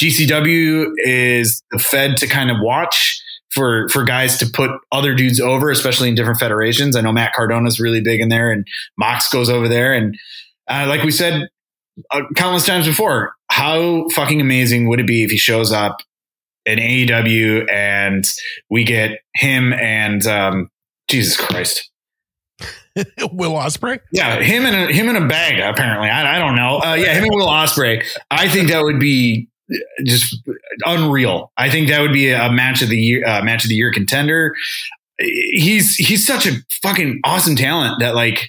GCW 0.00 0.86
is 0.98 1.62
the 1.70 1.78
Fed 1.78 2.16
to 2.18 2.26
kind 2.26 2.50
of 2.50 2.56
watch 2.60 3.22
for 3.50 3.88
for 3.90 4.02
guys 4.04 4.36
to 4.38 4.46
put 4.46 4.70
other 4.92 5.14
dudes 5.14 5.40
over, 5.40 5.70
especially 5.70 6.08
in 6.08 6.14
different 6.14 6.40
federations. 6.40 6.96
I 6.96 7.00
know 7.00 7.12
Matt 7.12 7.34
Cardona's 7.34 7.78
really 7.80 8.00
big 8.00 8.20
in 8.20 8.28
there, 8.28 8.50
and 8.50 8.66
Mox 8.98 9.28
goes 9.28 9.48
over 9.48 9.68
there. 9.68 9.92
And 9.94 10.16
uh, 10.68 10.86
like 10.88 11.02
we 11.02 11.10
said 11.12 11.48
countless 12.36 12.66
times 12.66 12.86
before, 12.86 13.34
how 13.50 14.08
fucking 14.10 14.40
amazing 14.40 14.88
would 14.88 15.00
it 15.00 15.06
be 15.06 15.24
if 15.24 15.30
he 15.30 15.36
shows 15.36 15.72
up 15.72 15.98
in 16.66 16.78
AEW 16.78 17.70
and 17.70 18.24
we 18.70 18.84
get 18.84 19.20
him 19.34 19.72
and 19.72 20.26
um, 20.26 20.70
Jesus 21.08 21.36
Christ. 21.36 21.90
Will 23.32 23.52
Ospreay. 23.52 24.00
Yeah, 24.12 24.40
him 24.40 24.64
and 24.66 24.76
a 24.76 24.92
him 24.92 25.08
in 25.08 25.16
a 25.16 25.26
bag. 25.26 25.58
Apparently, 25.58 26.08
I, 26.08 26.36
I 26.36 26.38
don't 26.38 26.54
know. 26.54 26.78
Uh, 26.78 26.94
yeah, 26.94 27.14
him 27.14 27.24
and 27.24 27.34
Will 27.34 27.48
Ospreay. 27.48 28.04
I 28.30 28.48
think 28.48 28.68
that 28.68 28.82
would 28.82 29.00
be 29.00 29.48
just 30.04 30.36
unreal. 30.84 31.50
I 31.56 31.70
think 31.70 31.88
that 31.88 32.00
would 32.00 32.12
be 32.12 32.30
a 32.30 32.52
match 32.52 32.82
of 32.82 32.88
the 32.88 32.96
year, 32.96 33.26
uh, 33.26 33.42
match 33.42 33.64
of 33.64 33.68
the 33.68 33.74
year 33.74 33.92
contender. 33.92 34.54
He's 35.18 35.96
he's 35.96 36.24
such 36.24 36.46
a 36.46 36.52
fucking 36.82 37.20
awesome 37.24 37.56
talent 37.56 37.98
that 37.98 38.14
like 38.14 38.48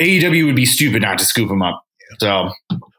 AEW 0.00 0.46
would 0.46 0.56
be 0.56 0.66
stupid 0.66 1.02
not 1.02 1.18
to 1.18 1.24
scoop 1.24 1.50
him 1.50 1.62
up. 1.62 1.83
So 2.20 2.50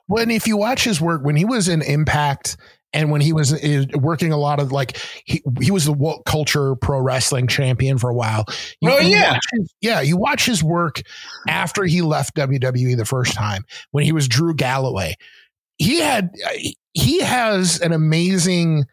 when 0.07 0.29
if 0.31 0.47
you 0.47 0.57
watch 0.57 0.83
his 0.83 1.01
work 1.01 1.23
when 1.23 1.35
he 1.35 1.45
was 1.45 1.67
in 1.67 1.81
impact 1.81 2.57
and 2.93 3.11
when 3.11 3.19
he 3.21 3.33
was 3.33 3.51
uh, 3.51 3.83
working 3.95 4.31
a 4.31 4.37
lot 4.37 4.59
of 4.59 4.71
like 4.71 4.97
he, 5.25 5.41
he 5.61 5.71
was 5.71 5.85
the 5.85 6.21
culture 6.25 6.75
pro 6.75 6.99
wrestling 6.99 7.47
champion 7.47 7.97
for 7.97 8.09
a 8.09 8.13
while 8.13 8.45
You- 8.81 8.91
Oh, 8.91 8.99
yeah. 8.99 9.37
his- 9.51 9.73
yeah 9.81 10.01
you 10.01 10.15
watch 10.15 10.45
his 10.45 10.63
work 10.63 11.01
after 11.47 11.83
he 11.85 12.01
left 12.01 12.35
wwe 12.35 12.95
the 12.95 13.05
first 13.05 13.33
time 13.33 13.65
when 13.91 14.03
he 14.05 14.11
was 14.11 14.27
drew 14.27 14.53
galloway 14.53 15.15
he 15.77 15.99
had 15.99 16.29
he 16.93 17.19
has 17.21 17.81
an 17.81 17.91
amazing 17.91 18.85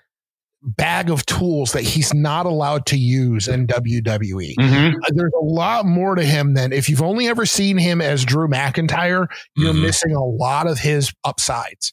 bag 0.62 1.11
of 1.11 1.27
tools 1.27 1.72
that 1.72 1.83
he's 1.83 2.14
not 2.14 2.46
allowed 2.46 2.87
to 2.87 2.96
use 2.96 3.48
in 3.48 3.66
wwe 3.66 4.55
mhm. 4.61 4.94
there's 5.09 5.33
a 5.40 5.44
lot 5.44 5.85
more 5.85 6.14
to 6.14 6.25
him 6.25 6.55
than 6.55 6.72
if 6.72 6.88
you've 6.88 7.03
only 7.03 7.27
ever 7.27 7.44
seen 7.44 7.77
him 7.77 8.01
as 8.01 8.25
Drew 8.25 8.46
McIntyre, 8.46 9.27
you're 9.57 9.75
Mhm. 9.75 9.83
missing 9.83 10.14
a 10.14 10.25
lot 10.25 10.68
of 10.68 10.79
his 10.79 11.12
upsides. 11.25 11.92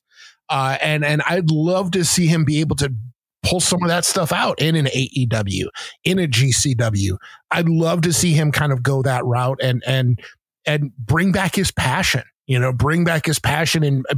Uh, 0.50 0.78
and 0.82 1.04
and 1.04 1.22
I'd 1.28 1.50
love 1.52 1.92
to 1.92 2.04
see 2.06 2.28
him 2.28 2.44
be 2.46 2.60
able 2.60 2.76
to 2.78 2.94
pull 3.44 3.60
some 3.60 3.82
of 3.84 3.90
that 3.90 4.06
stuff 4.06 4.32
out 4.32 4.62
in 4.62 4.76
an 4.76 4.88
AEW, 4.88 5.70
in 6.04 6.20
a 6.20 6.28
GCW. 6.28 7.18
I'd 7.52 7.70
love 7.70 8.02
to 8.02 8.14
see 8.14 8.34
him 8.34 8.52
kind 8.52 8.72
of 8.72 8.84
go 8.84 9.02
that 9.02 9.26
route 9.26 9.60
and 9.62 9.84
and 9.88 10.20
and 10.66 10.92
bring 10.98 11.32
back 11.32 11.56
his 11.56 11.72
passion. 11.72 12.24
You 12.48 12.60
know, 12.60 12.72
bring 12.74 13.04
back 13.04 13.26
his 13.26 13.40
passion 13.40 13.84
and 13.84 14.06
uh, 14.10 14.16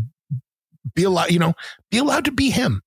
be 0.95 1.03
allowed. 1.03 1.31
You 1.31 1.39
know, 1.39 1.53
be 1.89 1.97
allowed 1.99 2.25
to 2.25 2.31
be 2.31 2.49
him. 2.49 2.81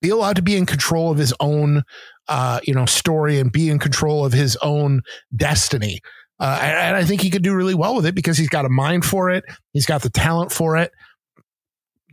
Be 0.00 0.10
allowed 0.10 0.36
to 0.36 0.42
be 0.42 0.56
in 0.56 0.66
control 0.66 1.10
of 1.10 1.18
his 1.18 1.34
own 1.40 1.82
uh, 2.28 2.60
you 2.64 2.74
know, 2.74 2.86
story 2.86 3.38
and 3.38 3.50
be 3.50 3.70
in 3.70 3.78
control 3.78 4.24
of 4.24 4.32
his 4.32 4.56
own 4.62 5.00
destiny. 5.34 6.00
Uh, 6.38 6.58
and, 6.62 6.78
and 6.78 6.96
I 6.96 7.04
think 7.04 7.20
he 7.20 7.30
could 7.30 7.42
do 7.42 7.54
really 7.54 7.74
well 7.74 7.96
with 7.96 8.06
it 8.06 8.14
because 8.14 8.38
he's 8.38 8.48
got 8.48 8.64
a 8.64 8.68
mind 8.68 9.04
for 9.04 9.30
it. 9.30 9.44
He's 9.72 9.86
got 9.86 10.02
the 10.02 10.10
talent 10.10 10.52
for 10.52 10.76
it. 10.76 10.92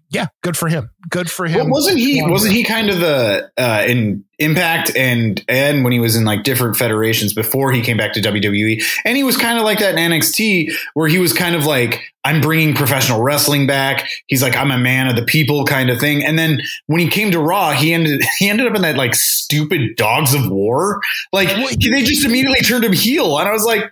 Yeah, 0.10 0.28
good 0.44 0.56
for 0.56 0.68
him. 0.68 0.92
Good 1.10 1.30
for 1.30 1.46
him. 1.46 1.66
Well, 1.66 1.70
wasn't 1.70 1.98
he? 1.98 2.22
Wasn't 2.22 2.54
he 2.54 2.64
kind 2.64 2.90
of 2.90 3.00
the 3.00 3.52
uh, 3.58 3.86
in 3.88 4.24
Impact 4.38 4.94
and 4.98 5.42
and 5.48 5.86
when 5.86 5.94
he 5.94 6.00
was 6.00 6.18
in 6.18 6.26
like 6.26 6.44
different 6.44 6.76
federations 6.76 7.34
before 7.34 7.72
he 7.72 7.82
came 7.82 7.96
back 7.96 8.12
to 8.14 8.22
WWE, 8.22 8.84
and 9.06 9.16
he 9.16 9.24
was 9.24 9.38
kind 9.38 9.58
of 9.58 9.64
like 9.64 9.80
that 9.80 9.98
in 9.98 10.12
NXT, 10.12 10.74
where 10.94 11.08
he 11.08 11.20
was 11.20 11.32
kind 11.32 11.56
of 11.56 11.66
like, 11.66 12.02
"I'm 12.26 12.42
bringing 12.42 12.76
professional 12.76 13.24
wrestling 13.24 13.66
back." 13.66 14.10
He's 14.28 14.42
like, 14.42 14.58
"I'm 14.58 14.72
a 14.72 14.78
man 14.78 15.08
of 15.08 15.16
the 15.16 15.24
people" 15.24 15.64
kind 15.64 15.90
of 15.90 16.02
thing. 16.02 16.22
And 16.24 16.38
then 16.38 16.60
when 16.88 17.00
he 17.00 17.08
came 17.08 17.32
to 17.32 17.40
Raw, 17.40 17.72
he 17.72 17.94
ended 17.94 18.22
he 18.40 18.50
ended 18.50 18.68
up 18.68 18.76
in 18.76 18.82
that 18.82 18.98
like 18.98 19.16
stupid 19.16 19.96
Dogs 19.96 20.34
of 20.34 20.50
War. 20.50 21.00
Like 21.32 21.48
they 21.48 22.04
just 22.04 22.26
immediately 22.26 22.60
turned 22.60 22.84
him 22.84 22.94
heel, 22.94 23.38
and 23.38 23.48
I 23.48 23.52
was 23.52 23.64
like. 23.64 23.92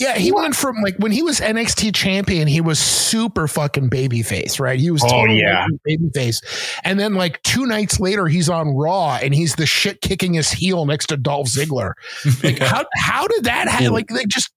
Yeah, 0.00 0.14
he 0.16 0.32
went 0.32 0.56
from 0.56 0.76
like 0.82 0.96
when 0.96 1.12
he 1.12 1.22
was 1.22 1.38
NXT 1.40 1.94
champion, 1.94 2.48
he 2.48 2.60
was 2.60 2.78
super 2.80 3.46
fucking 3.46 3.90
babyface, 3.90 4.58
right? 4.58 4.78
He 4.80 4.90
was 4.90 5.04
Oh, 5.04 5.08
totally 5.08 5.38
yeah. 5.40 5.66
babyface. 5.88 6.42
And 6.82 6.98
then 6.98 7.14
like 7.14 7.40
two 7.44 7.64
nights 7.66 8.00
later, 8.00 8.26
he's 8.26 8.48
on 8.48 8.70
Raw 8.74 9.18
and 9.22 9.32
he's 9.32 9.54
the 9.54 9.66
shit 9.66 10.00
kicking 10.00 10.34
his 10.34 10.50
heel 10.50 10.84
next 10.84 11.06
to 11.06 11.16
Dolph 11.16 11.46
Ziggler. 11.48 11.92
Like 12.42 12.58
how 12.58 12.84
how 12.96 13.28
did 13.28 13.44
that 13.44 13.68
happen? 13.68 13.92
Like 13.92 14.08
they 14.08 14.24
just 14.26 14.50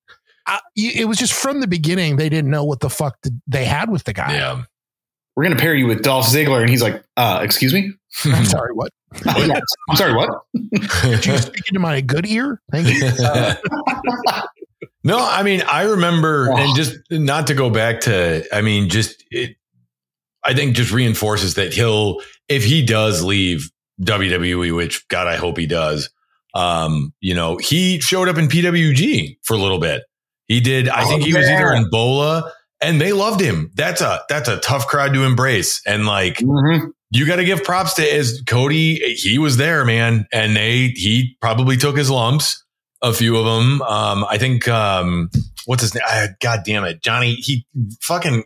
uh, 0.47 0.57
it 0.75 1.07
was 1.07 1.17
just 1.17 1.33
from 1.33 1.59
the 1.59 1.67
beginning 1.67 2.15
they 2.15 2.29
didn't 2.29 2.49
know 2.49 2.63
what 2.63 2.79
the 2.79 2.89
fuck 2.89 3.17
they 3.45 3.65
had 3.65 3.91
with 3.91 4.05
the 4.05 4.13
guy. 4.13 4.33
yeah. 4.33 4.63
We're 5.35 5.43
gonna 5.43 5.55
pair 5.57 5.75
you 5.75 5.85
with 5.85 6.01
Dolph 6.01 6.25
Ziggler, 6.25 6.61
and 6.61 6.69
he's 6.69 6.81
like, 6.81 7.03
uh, 7.15 7.41
"Excuse 7.43 7.71
me, 7.71 7.91
I'm 8.25 8.43
sorry, 8.43 8.73
what? 8.73 8.91
I'm 9.27 9.95
sorry, 9.95 10.15
what?" 10.15 10.31
Did 11.03 11.25
you 11.27 11.37
speak 11.37 11.67
into 11.67 11.79
my 11.79 12.01
good 12.01 12.25
ear? 12.25 12.59
Thank 12.71 12.87
you. 12.87 13.05
Uh, 13.23 13.53
no, 15.07 15.17
I 15.19 15.43
mean, 15.43 15.61
I 15.61 15.83
remember, 15.83 16.51
and 16.51 16.75
just 16.75 16.95
not 17.09 17.47
to 17.47 17.53
go 17.53 17.69
back 17.69 18.01
to, 18.01 18.45
I 18.55 18.61
mean, 18.61 18.89
just 18.89 19.23
it, 19.31 19.55
I 20.43 20.53
think 20.53 20.75
just 20.75 20.91
reinforces 20.91 21.55
that 21.55 21.73
he'll, 21.73 22.19
if 22.47 22.63
he 22.63 22.85
does 22.85 23.23
leave 23.23 23.69
WWE, 24.01 24.75
which 24.75 25.07
God, 25.07 25.27
I 25.27 25.35
hope 25.37 25.57
he 25.57 25.65
does, 25.65 26.09
um, 26.53 27.13
you 27.19 27.33
know, 27.35 27.57
he 27.57 27.99
showed 27.99 28.27
up 28.27 28.37
in 28.37 28.47
PWG 28.47 29.37
for 29.43 29.53
a 29.55 29.57
little 29.57 29.79
bit. 29.79 30.03
He 30.47 30.59
did, 30.61 30.87
I 30.89 31.03
Oh, 31.03 31.07
think 31.07 31.23
he 31.23 31.33
was 31.33 31.47
either 31.49 31.73
in 31.73 31.89
Bola 31.89 32.51
and 32.81 33.01
they 33.01 33.11
loved 33.13 33.41
him. 33.41 33.71
That's 33.75 34.01
a, 34.01 34.21
that's 34.29 34.47
a 34.47 34.57
tough 34.59 34.87
crowd 34.87 35.13
to 35.13 35.23
embrace. 35.23 35.81
And 35.85 36.05
like, 36.05 36.37
Mhm. 36.37 36.89
you 37.11 37.25
got 37.25 37.37
to 37.37 37.45
give 37.45 37.63
props 37.63 37.95
to 37.95 38.03
as 38.03 38.41
Cody. 38.47 39.15
He 39.15 39.37
was 39.39 39.57
there, 39.57 39.83
man, 39.85 40.27
and 40.31 40.55
they 40.55 40.87
he 40.95 41.35
probably 41.41 41.75
took 41.77 41.97
his 41.97 42.09
lumps, 42.09 42.63
a 43.01 43.13
few 43.13 43.37
of 43.37 43.45
them. 43.45 43.81
Um, 43.83 44.25
I 44.29 44.37
think 44.37 44.67
um, 44.67 45.29
what's 45.65 45.81
his 45.81 45.93
name? 45.93 46.03
Uh, 46.09 46.27
God 46.41 46.61
damn 46.65 46.83
it, 46.85 47.01
Johnny. 47.01 47.35
He 47.35 47.65
fucking 48.01 48.43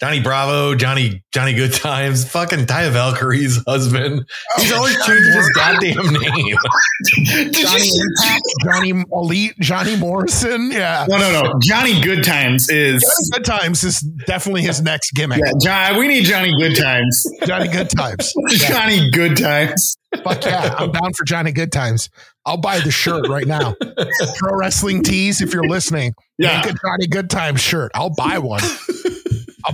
Johnny 0.00 0.20
Bravo, 0.20 0.74
Johnny 0.74 1.22
Johnny 1.34 1.52
Good 1.52 1.74
Times, 1.74 2.26
fucking 2.30 2.60
Taya 2.60 2.90
Valkyrie's 2.90 3.62
husband. 3.66 4.24
He's 4.56 4.72
always 4.72 4.96
changing 5.04 5.32
his 5.32 5.50
goddamn 5.50 6.12
name. 6.12 6.56
Did 7.04 7.54
you 7.56 7.62
Johnny 7.62 7.90
Impact, 8.00 8.42
Johnny 8.64 9.04
Elite, 9.12 9.54
Johnny 9.60 9.96
Morrison. 9.96 10.70
Yeah. 10.72 11.04
No, 11.06 11.18
no, 11.18 11.42
no. 11.42 11.52
Johnny 11.62 12.00
Good 12.00 12.24
Times 12.24 12.70
is. 12.70 13.04
Good 13.34 13.44
Times 13.44 13.84
is 13.84 14.00
definitely 14.26 14.62
his 14.62 14.80
next 14.80 15.10
gimmick. 15.12 15.42
Yeah, 15.44 15.52
John, 15.90 15.98
we 15.98 16.08
need 16.08 16.24
Johnny 16.24 16.52
Good 16.58 16.76
Times. 16.76 17.22
Johnny 17.44 17.68
Good 17.68 17.90
Times. 17.90 18.32
Yeah. 18.50 18.68
Johnny 18.70 19.10
Good 19.10 19.36
Times. 19.36 19.96
Fuck 20.24 20.44
yeah. 20.44 20.74
I'm 20.78 20.92
down 20.92 21.12
for 21.12 21.24
Johnny 21.24 21.52
Good 21.52 21.72
Times. 21.72 22.10
I'll 22.44 22.56
buy 22.56 22.80
the 22.80 22.90
shirt 22.90 23.28
right 23.28 23.46
now. 23.46 23.74
Pro 24.38 24.56
Wrestling 24.56 25.02
Tees, 25.02 25.40
if 25.40 25.52
you're 25.52 25.68
listening. 25.68 26.14
Yeah. 26.38 26.56
Make 26.56 26.74
a 26.74 26.78
Johnny 26.84 27.06
Good 27.06 27.30
Times 27.30 27.60
shirt. 27.60 27.92
I'll 27.94 28.14
buy 28.14 28.38
one. 28.38 28.62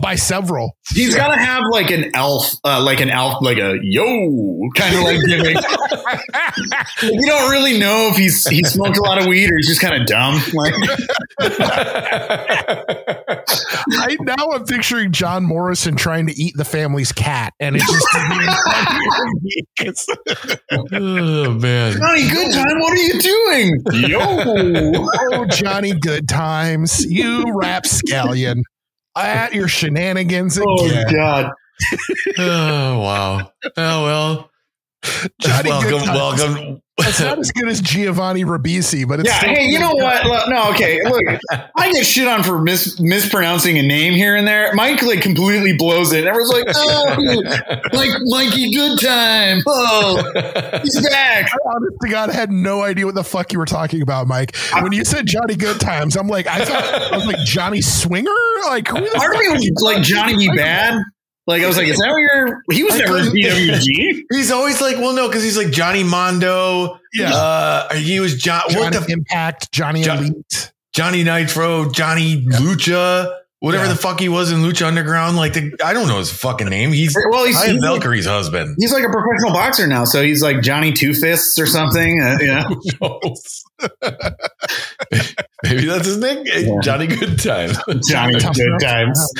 I'll 0.06 0.16
several. 0.16 0.76
He's 0.94 1.16
got 1.16 1.34
to 1.34 1.40
have 1.40 1.62
like 1.70 1.90
an 1.90 2.14
elf, 2.14 2.52
uh, 2.64 2.80
like 2.82 3.00
an 3.00 3.10
elf, 3.10 3.42
like 3.42 3.58
a 3.58 3.76
yo 3.82 4.68
kind 4.76 4.94
of 4.94 5.02
like 5.02 5.18
gimmick. 5.26 5.56
you 7.02 7.26
don't 7.26 7.50
really 7.50 7.78
know 7.78 8.10
if 8.12 8.16
he's 8.16 8.46
he 8.46 8.62
smoked 8.62 8.96
a 8.98 9.02
lot 9.02 9.18
of 9.18 9.26
weed 9.26 9.50
or 9.50 9.56
he's 9.56 9.66
just 9.68 9.80
kind 9.80 10.00
of 10.00 10.06
dumb. 10.06 10.40
Like, 10.54 10.74
I 13.98 14.16
now 14.20 14.50
I'm 14.52 14.64
picturing 14.64 15.10
John 15.10 15.44
Morrison 15.44 15.96
trying 15.96 16.28
to 16.28 16.40
eat 16.40 16.56
the 16.56 16.64
family's 16.64 17.10
cat, 17.10 17.52
and 17.58 17.74
it's 17.76 17.86
just 17.86 18.06
it's, 19.78 20.06
oh 20.72 21.50
man. 21.50 21.92
Johnny 21.92 22.28
Good 22.28 22.52
Time, 22.52 22.78
what 22.78 22.92
are 22.92 22.96
you 22.96 23.20
doing? 23.20 23.82
Yo, 24.08 24.20
oh 24.20 25.46
Johnny 25.46 25.98
Good 25.98 26.28
Times, 26.28 27.04
you 27.04 27.44
rapscallion. 27.56 28.62
At 29.16 29.54
your 29.54 29.68
shenanigans 29.68 30.58
oh 30.60 31.04
god, 31.10 31.50
Oh 32.38 32.98
wow. 32.98 33.52
Oh 33.76 34.04
well. 34.04 34.50
Johnny 35.40 35.70
welcome, 35.70 36.08
welcome. 36.14 36.82
It's 36.98 37.20
not 37.20 37.38
as 37.38 37.52
good 37.52 37.68
as 37.68 37.80
Giovanni 37.82 38.44
Ribisi, 38.44 39.06
but 39.06 39.20
it's 39.20 39.28
yeah. 39.28 39.40
Hey, 39.54 39.66
you 39.66 39.78
know 39.78 39.92
what? 39.92 40.24
Look, 40.24 40.48
No, 40.48 40.70
okay. 40.70 40.98
Look, 41.04 41.22
I 41.76 41.92
get 41.92 42.06
shit 42.06 42.26
on 42.26 42.42
for 42.42 42.58
mis- 42.58 42.98
mispronouncing 42.98 43.76
a 43.78 43.82
name 43.82 44.14
here 44.14 44.34
and 44.34 44.48
there. 44.48 44.72
Mike 44.74 45.02
like 45.02 45.20
completely 45.20 45.76
blows 45.76 46.12
it. 46.12 46.24
Everyone's 46.24 46.52
like, 46.52 46.64
oh, 46.74 47.42
like 47.92 48.10
Mikey 48.24 48.72
Good 48.72 48.98
Time. 49.00 49.58
Oh, 49.66 50.22
he's 50.82 51.00
back. 51.08 51.50
I 51.52 51.56
honest 51.74 51.96
to 52.02 52.08
God 52.08 52.30
had 52.30 52.50
no 52.50 52.82
idea 52.82 53.04
what 53.04 53.14
the 53.14 53.24
fuck 53.24 53.52
you 53.52 53.58
were 53.58 53.66
talking 53.66 54.00
about, 54.00 54.26
Mike. 54.26 54.56
When 54.80 54.92
you 54.92 55.04
said 55.04 55.26
Johnny 55.26 55.54
Good 55.54 55.78
Times, 55.80 56.16
I'm 56.16 56.28
like, 56.28 56.46
I 56.46 56.64
thought 56.64 57.12
I 57.12 57.16
was 57.16 57.26
like 57.26 57.38
Johnny 57.44 57.82
Swinger. 57.82 58.30
Like 58.66 58.88
who 58.88 59.00
the 59.00 59.10
Part 59.16 59.34
of 59.34 59.40
me 59.42 59.48
was 59.50 59.82
like 59.82 60.02
Johnny 60.02 60.36
Be 60.36 60.48
Bad. 60.48 60.98
Like 61.46 61.62
I 61.62 61.66
was 61.68 61.76
like, 61.76 61.86
is 61.86 61.98
that 61.98 62.10
what 62.10 62.18
you're? 62.18 62.62
He 62.72 62.82
was 62.82 62.94
I 62.94 62.98
never 62.98 63.18
in. 63.18 64.24
He's 64.32 64.50
always 64.50 64.80
like, 64.80 64.96
well, 64.96 65.12
no, 65.12 65.28
because 65.28 65.44
he's 65.44 65.56
like 65.56 65.70
Johnny 65.70 66.02
Mundo. 66.02 66.98
Yeah. 67.14 67.32
Uh, 67.32 67.94
he 67.94 68.18
was 68.18 68.36
John. 68.36 68.62
What 68.70 68.92
the 68.92 69.06
Impact, 69.12 69.70
Johnny 69.70 70.02
Jo- 70.02 70.14
Elite. 70.14 70.72
Johnny 70.92 71.22
Nitro, 71.24 71.90
Johnny 71.92 72.42
Lucha, 72.46 73.32
whatever 73.60 73.84
Yeah. 73.84 73.92
the 73.92 73.98
fuck 73.98 74.18
he 74.18 74.28
was 74.28 74.50
in 74.50 74.58
Lucha 74.62 74.86
Underground. 74.86 75.36
Like, 75.36 75.52
the, 75.52 75.72
I 75.84 75.92
don't 75.92 76.08
know 76.08 76.18
his 76.18 76.32
fucking 76.32 76.68
name. 76.68 76.90
He's 76.90 77.14
Well, 77.30 77.44
he's, 77.44 77.56
Taya 77.56 77.72
he's, 77.72 77.82
like, 77.82 78.00
Valkyrie's 78.00 78.26
husband. 78.26 78.76
he's 78.80 78.92
like 78.92 79.04
a 79.04 79.10
professional 79.10 79.52
boxer 79.52 79.86
now, 79.86 80.04
so 80.04 80.22
he's 80.22 80.42
like 80.42 80.62
Johnny 80.62 80.92
Two 80.92 81.12
Fists 81.14 81.58
or 81.58 81.66
something. 81.66 82.20
Uh, 82.20 82.38
you 82.40 82.46
know, 83.00 83.34
Maybe 85.64 85.86
that's 85.86 86.06
his 86.06 86.18
name. 86.18 86.44
Yeah. 86.46 86.80
Johnny 86.82 87.06
Good 87.06 87.38
Time. 87.38 87.70
Johnny 88.08 88.38
Tough 88.38 88.56
Good. 88.56 88.80
Times. 88.80 89.32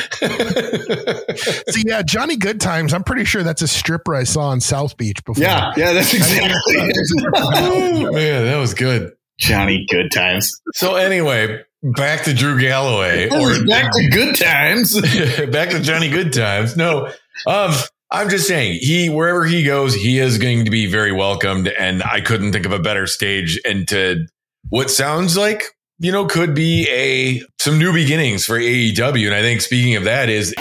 See, 1.70 1.84
yeah, 1.86 2.02
Johnny 2.02 2.36
Good 2.36 2.60
Times. 2.60 2.92
I'm 2.92 3.04
pretty 3.04 3.24
sure 3.24 3.42
that's 3.42 3.62
a 3.62 3.68
stripper 3.68 4.14
I 4.14 4.24
saw 4.24 4.52
in 4.52 4.60
South 4.60 4.96
Beach 4.96 5.24
before. 5.24 5.42
Yeah, 5.42 5.72
yeah, 5.76 5.92
that's 5.92 6.14
exactly 6.14 6.74
it. 6.74 6.96
oh, 7.34 8.12
man, 8.12 8.44
that 8.44 8.56
was 8.56 8.74
good. 8.74 9.12
Johnny 9.38 9.86
Good 9.88 10.10
Times. 10.10 10.50
So 10.74 10.96
anyway, 10.96 11.62
back 11.82 12.24
to 12.24 12.34
Drew 12.34 12.58
Galloway 12.58 13.28
or 13.28 13.64
back 13.66 13.92
to 13.92 14.08
Good 14.10 14.36
Times. 14.36 15.00
back 15.50 15.70
to 15.70 15.80
Johnny 15.80 16.08
Good 16.08 16.32
Times. 16.32 16.76
No, 16.76 17.10
um, 17.46 17.72
I'm 18.10 18.28
just 18.28 18.48
saying 18.48 18.78
he 18.80 19.08
wherever 19.08 19.44
he 19.44 19.62
goes, 19.62 19.94
he 19.94 20.18
is 20.18 20.38
going 20.38 20.64
to 20.64 20.70
be 20.70 20.86
very 20.86 21.12
welcomed, 21.12 21.68
and 21.68 22.02
I 22.02 22.20
couldn't 22.20 22.52
think 22.52 22.66
of 22.66 22.72
a 22.72 22.78
better 22.78 23.06
stage 23.06 23.60
into 23.64 24.26
what 24.70 24.90
sounds 24.90 25.36
like 25.36 25.62
you 25.98 26.12
know 26.12 26.26
could 26.26 26.54
be 26.54 26.88
a 26.90 27.42
some 27.60 27.78
new 27.78 27.92
beginnings 27.92 28.44
for 28.44 28.58
AEW. 28.58 29.26
And 29.26 29.34
I 29.34 29.42
think 29.42 29.60
speaking 29.60 29.96
of 29.96 30.04
that 30.04 30.28
is. 30.28 30.54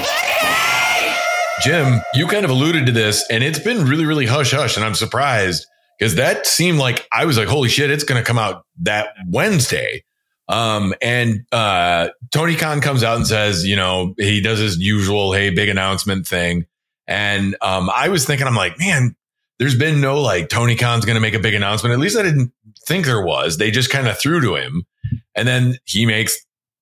Jim, 1.62 2.02
you 2.13 2.28
kind 2.28 2.44
of 2.44 2.52
alluded 2.52 2.86
to 2.86 2.91
this, 2.91 3.26
and 3.32 3.41
it's 3.41 3.60
been 3.60 3.86
really, 3.86 4.06
really 4.06 4.26
hush 4.26 4.52
hush, 4.52 4.76
and 4.76 4.86
I'm 4.86 4.94
surprised 4.94 5.65
because 5.98 6.15
that 6.15 6.46
seemed 6.46 6.80
like 6.80 7.08
I 7.13 7.24
was 7.26 7.38
like, 7.38 7.48
"Holy 7.48 7.70
shit, 7.70 7.89
it's 7.89 8.04
going 8.04 8.22
to 8.22 8.28
come 8.28 8.38
out 8.38 8.65
that 8.82 9.15
Wednesday." 9.30 10.04
Um, 10.48 10.94
and 11.02 11.46
uh, 11.52 12.10
Tony 12.32 12.56
Khan 12.56 12.82
comes 12.82 13.04
out 13.04 13.18
and 13.18 13.28
says, 13.28 13.65
you 13.65 13.76
know, 13.76 14.13
he 14.18 14.41
does 14.41 14.60
his 14.60 14.78
usual, 14.78 15.34
hey, 15.34 15.50
big 15.50 15.70
announcement 15.70 16.28
thing. 16.28 16.65
And 17.08 17.56
um, 17.62 17.89
I 17.89 18.10
was 18.10 18.26
thinking, 18.26 18.48
I'm 18.48 18.56
like, 18.56 18.80
man, 18.80 19.15
there's 19.60 19.78
been 19.78 20.02
no 20.02 20.20
like 20.22 20.50
Tony 20.50 20.76
Khan's 20.76 21.06
going 21.06 21.15
to 21.15 21.22
make 21.22 21.34
a 21.34 21.39
big 21.39 21.54
announcement. 21.54 21.94
At 21.94 22.00
least 22.00 22.18
I 22.18 22.24
didn't 22.24 22.52
think 22.86 23.06
there 23.06 23.24
was. 23.24 23.58
They 23.58 23.72
just 23.72 23.89
kind 23.89 24.08
of 24.08 24.18
threw 24.18 24.41
to 24.41 24.56
him. 24.56 24.86
And 25.34 25.48
then 25.48 25.78
he 25.86 26.06
makes 26.06 26.38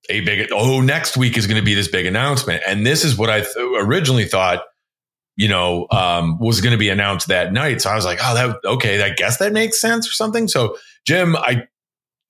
a 0.09 0.21
big, 0.21 0.49
oh, 0.51 0.81
next 0.81 1.15
week 1.15 1.37
is 1.37 1.47
going 1.47 1.59
to 1.59 1.65
be 1.65 1.73
this 1.73 1.87
big 1.87 2.05
announcement. 2.05 2.63
And 2.67 2.85
this 2.85 3.05
is 3.05 3.17
what 3.17 3.29
I 3.29 3.41
th- 3.41 3.55
originally 3.57 4.25
thought, 4.25 4.63
you 5.35 5.47
know, 5.47 5.87
um, 5.91 6.37
was 6.39 6.61
going 6.61 6.71
to 6.71 6.77
be 6.77 6.89
announced 6.89 7.27
that 7.27 7.53
night. 7.53 7.81
So 7.81 7.89
I 7.89 7.95
was 7.95 8.05
like, 8.05 8.19
oh, 8.21 8.33
that, 8.33 8.57
okay, 8.65 9.01
I 9.01 9.09
guess 9.11 9.37
that 9.37 9.53
makes 9.53 9.79
sense 9.79 10.07
or 10.07 10.11
something. 10.11 10.47
So, 10.47 10.77
Jim, 11.05 11.35
I 11.35 11.63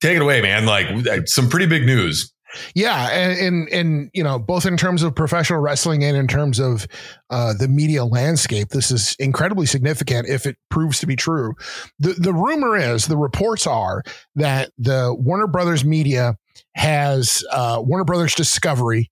take 0.00 0.16
it 0.16 0.22
away, 0.22 0.40
man. 0.40 0.66
Like 0.66 1.26
some 1.28 1.48
pretty 1.48 1.66
big 1.66 1.84
news. 1.84 2.32
Yeah, 2.74 3.08
and, 3.10 3.38
and 3.38 3.68
and 3.70 4.10
you 4.12 4.22
know, 4.22 4.38
both 4.38 4.66
in 4.66 4.76
terms 4.76 5.02
of 5.02 5.14
professional 5.14 5.60
wrestling 5.60 6.04
and 6.04 6.16
in 6.16 6.26
terms 6.26 6.58
of 6.58 6.86
uh, 7.30 7.54
the 7.58 7.68
media 7.68 8.04
landscape, 8.04 8.68
this 8.68 8.90
is 8.90 9.16
incredibly 9.18 9.66
significant 9.66 10.28
if 10.28 10.46
it 10.46 10.56
proves 10.70 10.98
to 11.00 11.06
be 11.06 11.16
true. 11.16 11.54
the 11.98 12.12
The 12.14 12.34
rumor 12.34 12.76
is, 12.76 13.06
the 13.06 13.16
reports 13.16 13.66
are 13.66 14.02
that 14.36 14.70
the 14.78 15.14
Warner 15.18 15.46
Brothers 15.46 15.84
Media 15.84 16.36
has 16.74 17.44
uh, 17.50 17.82
Warner 17.84 18.04
Brothers 18.04 18.34
Discovery. 18.34 19.10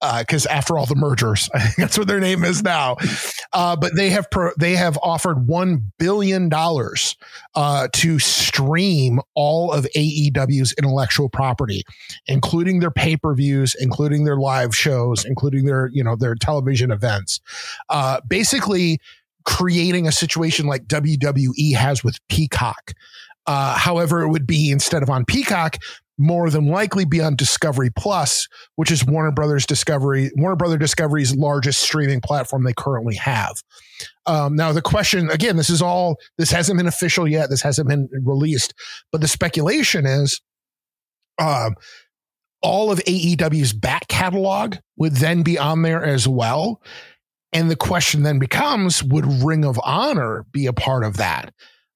Because 0.00 0.46
after 0.46 0.78
all 0.78 0.86
the 0.86 0.94
mergers, 0.94 1.50
I 1.54 1.60
think 1.60 1.76
that's 1.76 1.98
what 1.98 2.08
their 2.08 2.20
name 2.20 2.44
is 2.44 2.62
now. 2.62 2.96
Uh, 3.52 3.76
but 3.76 3.94
they 3.96 4.10
have 4.10 4.30
pro- 4.30 4.52
they 4.58 4.76
have 4.76 4.98
offered 5.02 5.46
one 5.46 5.92
billion 5.98 6.48
dollars 6.48 7.16
uh, 7.54 7.88
to 7.92 8.18
stream 8.18 9.20
all 9.34 9.72
of 9.72 9.86
AEW's 9.96 10.72
intellectual 10.78 11.28
property 11.28 11.84
including 12.26 12.80
their 12.80 12.90
pay-per-views, 12.90 13.76
including 13.80 14.24
their 14.24 14.36
live 14.36 14.74
shows, 14.74 15.24
including 15.24 15.64
their, 15.64 15.90
you 15.92 16.02
know, 16.02 16.16
their 16.16 16.34
television 16.34 16.90
events. 16.90 17.40
Uh, 17.88 18.20
basically 18.28 18.98
creating 19.44 20.06
a 20.06 20.12
situation 20.12 20.66
like 20.66 20.84
WWE 20.86 21.74
has 21.74 22.04
with 22.04 22.18
Peacock. 22.28 22.92
Uh, 23.46 23.74
however, 23.76 24.22
it 24.22 24.28
would 24.28 24.46
be 24.46 24.70
instead 24.70 25.02
of 25.02 25.10
on 25.10 25.24
Peacock, 25.24 25.76
more 26.20 26.50
than 26.50 26.66
likely 26.66 27.06
be 27.06 27.22
on 27.22 27.34
Discovery 27.34 27.88
Plus, 27.96 28.46
which 28.76 28.90
is 28.90 29.04
Warner 29.06 29.32
Brothers 29.32 29.64
Discovery, 29.64 30.30
Warner 30.36 30.54
Brother 30.54 30.76
Discovery's 30.76 31.34
largest 31.34 31.80
streaming 31.80 32.20
platform 32.20 32.62
they 32.62 32.74
currently 32.76 33.14
have. 33.14 33.54
Um, 34.26 34.54
now, 34.54 34.70
the 34.72 34.82
question 34.82 35.30
again, 35.30 35.56
this 35.56 35.70
is 35.70 35.80
all, 35.80 36.16
this 36.36 36.50
hasn't 36.50 36.78
been 36.78 36.86
official 36.86 37.26
yet, 37.26 37.48
this 37.48 37.62
hasn't 37.62 37.88
been 37.88 38.06
released, 38.22 38.74
but 39.10 39.22
the 39.22 39.28
speculation 39.28 40.04
is 40.04 40.42
um, 41.38 41.74
all 42.60 42.92
of 42.92 42.98
AEW's 43.00 43.72
back 43.72 44.06
catalog 44.08 44.76
would 44.98 45.14
then 45.16 45.42
be 45.42 45.58
on 45.58 45.80
there 45.80 46.04
as 46.04 46.28
well. 46.28 46.82
And 47.52 47.70
the 47.70 47.76
question 47.76 48.24
then 48.24 48.38
becomes 48.38 49.02
would 49.02 49.24
Ring 49.26 49.64
of 49.64 49.80
Honor 49.82 50.44
be 50.52 50.66
a 50.66 50.74
part 50.74 51.02
of 51.02 51.16
that? 51.16 51.54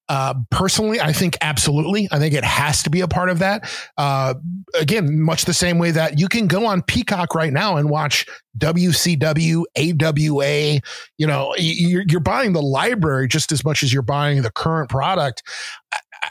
Uh, 0.08 0.34
personally, 0.50 1.00
I 1.00 1.12
think 1.12 1.38
absolutely. 1.40 2.08
I 2.12 2.18
think 2.18 2.34
it 2.34 2.44
has 2.44 2.82
to 2.82 2.90
be 2.90 3.00
a 3.00 3.08
part 3.08 3.30
of 3.30 3.38
that. 3.38 3.70
Uh, 3.96 4.34
again, 4.78 5.20
much 5.20 5.46
the 5.46 5.54
same 5.54 5.78
way 5.78 5.92
that 5.92 6.18
you 6.18 6.28
can 6.28 6.46
go 6.46 6.66
on 6.66 6.82
Peacock 6.82 7.34
right 7.34 7.52
now 7.52 7.76
and 7.76 7.88
watch 7.88 8.26
WCW, 8.58 9.64
AWA. 9.76 10.80
You 11.16 11.26
know, 11.26 11.54
you're, 11.56 12.04
you're 12.06 12.20
buying 12.20 12.52
the 12.52 12.62
library 12.62 13.28
just 13.28 13.50
as 13.50 13.64
much 13.64 13.82
as 13.82 13.92
you're 13.92 14.02
buying 14.02 14.42
the 14.42 14.52
current 14.52 14.90
product. 14.90 15.42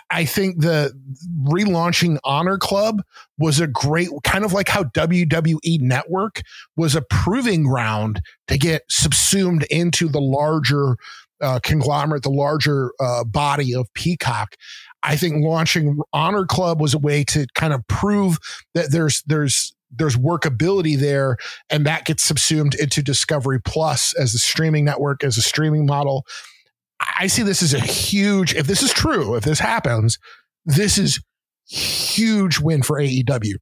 I 0.10 0.26
think 0.26 0.62
the 0.62 0.94
relaunching 1.44 2.18
Honor 2.24 2.58
Club 2.58 3.02
was 3.38 3.60
a 3.60 3.68
great 3.68 4.10
kind 4.24 4.46
of 4.46 4.54
like 4.54 4.70
how 4.70 4.84
WWE 4.84 5.82
Network 5.82 6.42
was 6.76 6.96
a 6.96 7.02
proving 7.02 7.64
ground 7.64 8.22
to 8.48 8.58
get 8.58 8.84
subsumed 8.90 9.64
into 9.70 10.08
the 10.08 10.22
larger 10.22 10.98
uh, 11.44 11.60
conglomerate, 11.62 12.24
the 12.24 12.30
larger 12.30 12.92
uh, 13.00 13.24
body 13.24 13.76
of 13.76 13.94
Peacock. 13.94 14.56
I 15.04 15.18
think 15.18 15.44
launching 15.44 16.00
Honor 16.14 16.46
Club 16.46 16.82
was 16.82 16.94
a 16.94 17.00
way 17.00 17.24
to 17.26 17.46
kind 17.54 17.74
of 17.74 17.86
prove 17.88 18.38
that 18.74 18.92
there's 18.92 19.22
there's 19.28 19.76
there's 19.92 20.16
workability 20.16 20.98
there, 20.98 21.38
and 21.70 21.86
that 21.86 22.06
gets 22.06 22.24
subsumed 22.24 22.74
into 22.76 23.04
Discovery 23.04 23.62
Plus 23.62 24.14
as 24.18 24.34
a 24.34 24.40
streaming 24.40 24.86
network, 24.86 25.24
as 25.24 25.38
a 25.38 25.42
streaming 25.42 25.86
model. 25.86 26.26
I 27.20 27.28
see 27.28 27.44
this 27.44 27.62
as 27.62 27.74
a 27.74 27.80
huge. 27.80 28.56
If 28.56 28.66
this 28.68 28.82
is 28.82 28.94
true, 28.94 29.36
if 29.36 29.44
this 29.44 29.60
happens, 29.60 30.18
this 30.66 30.98
is 30.98 31.20
huge 31.68 32.60
win 32.60 32.82
for 32.82 32.98
AEW. 33.00 33.56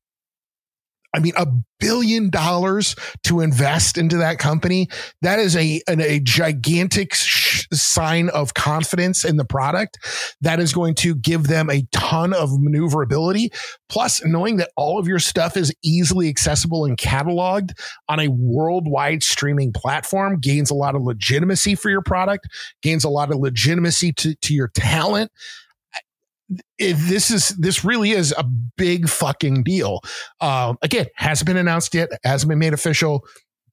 I 1.13 1.19
mean, 1.19 1.33
a 1.35 1.47
billion 1.79 2.29
dollars 2.29 2.95
to 3.23 3.41
invest 3.41 3.97
into 3.97 4.17
that 4.17 4.39
company. 4.39 4.87
That 5.21 5.39
is 5.39 5.55
a, 5.57 5.81
an, 5.87 5.99
a 5.99 6.19
gigantic 6.19 7.13
sh- 7.13 7.67
sign 7.73 8.29
of 8.29 8.53
confidence 8.53 9.25
in 9.25 9.37
the 9.37 9.43
product 9.43 9.97
that 10.41 10.59
is 10.59 10.73
going 10.73 10.95
to 10.95 11.15
give 11.15 11.47
them 11.47 11.69
a 11.69 11.85
ton 11.91 12.33
of 12.33 12.51
maneuverability. 12.61 13.51
Plus, 13.89 14.23
knowing 14.23 14.57
that 14.57 14.69
all 14.77 14.99
of 14.99 15.07
your 15.07 15.19
stuff 15.19 15.57
is 15.57 15.73
easily 15.83 16.29
accessible 16.29 16.85
and 16.85 16.97
cataloged 16.97 17.71
on 18.07 18.19
a 18.19 18.29
worldwide 18.29 19.23
streaming 19.23 19.73
platform 19.73 20.39
gains 20.39 20.69
a 20.69 20.75
lot 20.75 20.95
of 20.95 21.01
legitimacy 21.01 21.75
for 21.75 21.89
your 21.89 22.01
product, 22.01 22.47
gains 22.81 23.03
a 23.03 23.09
lot 23.09 23.31
of 23.31 23.37
legitimacy 23.37 24.13
to, 24.13 24.35
to 24.35 24.53
your 24.53 24.69
talent 24.69 25.31
this 26.77 27.31
is 27.31 27.49
this 27.49 27.83
really 27.83 28.11
is 28.11 28.33
a 28.37 28.43
big 28.77 29.07
fucking 29.09 29.63
deal. 29.63 30.01
Um, 30.39 30.77
again, 30.81 31.07
hasn't 31.15 31.47
been 31.47 31.57
announced 31.57 31.93
yet, 31.93 32.09
hasn't 32.23 32.49
been 32.49 32.59
made 32.59 32.73
official. 32.73 33.25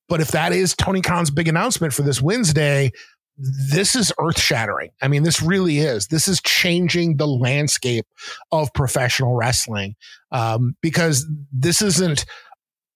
But 0.08 0.20
if 0.20 0.28
that 0.28 0.52
is 0.52 0.74
Tony 0.74 1.02
Khan's 1.02 1.30
big 1.30 1.48
announcement 1.48 1.92
for 1.92 2.02
this 2.02 2.22
Wednesday, 2.22 2.92
this 3.38 3.94
is 3.94 4.12
earth 4.18 4.40
shattering. 4.40 4.90
I 5.00 5.08
mean, 5.08 5.22
this 5.22 5.40
really 5.40 5.78
is. 5.78 6.08
This 6.08 6.26
is 6.26 6.40
changing 6.40 7.18
the 7.18 7.26
landscape 7.26 8.06
of 8.50 8.72
professional 8.74 9.34
wrestling 9.34 9.94
um, 10.32 10.76
because 10.80 11.26
this 11.52 11.82
isn't 11.82 12.24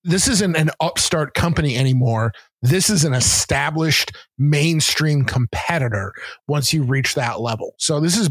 this 0.05 0.27
isn't 0.27 0.57
an 0.57 0.71
upstart 0.81 1.35
company 1.35 1.77
anymore. 1.77 2.33
This 2.61 2.91
is 2.91 3.05
an 3.05 3.15
established 3.15 4.13
mainstream 4.37 5.25
competitor 5.25 6.13
once 6.49 6.73
you 6.73 6.83
reach 6.83 7.15
that 7.15 7.41
level. 7.41 7.75
So 7.79 8.01
this 8.01 8.17
is 8.17 8.29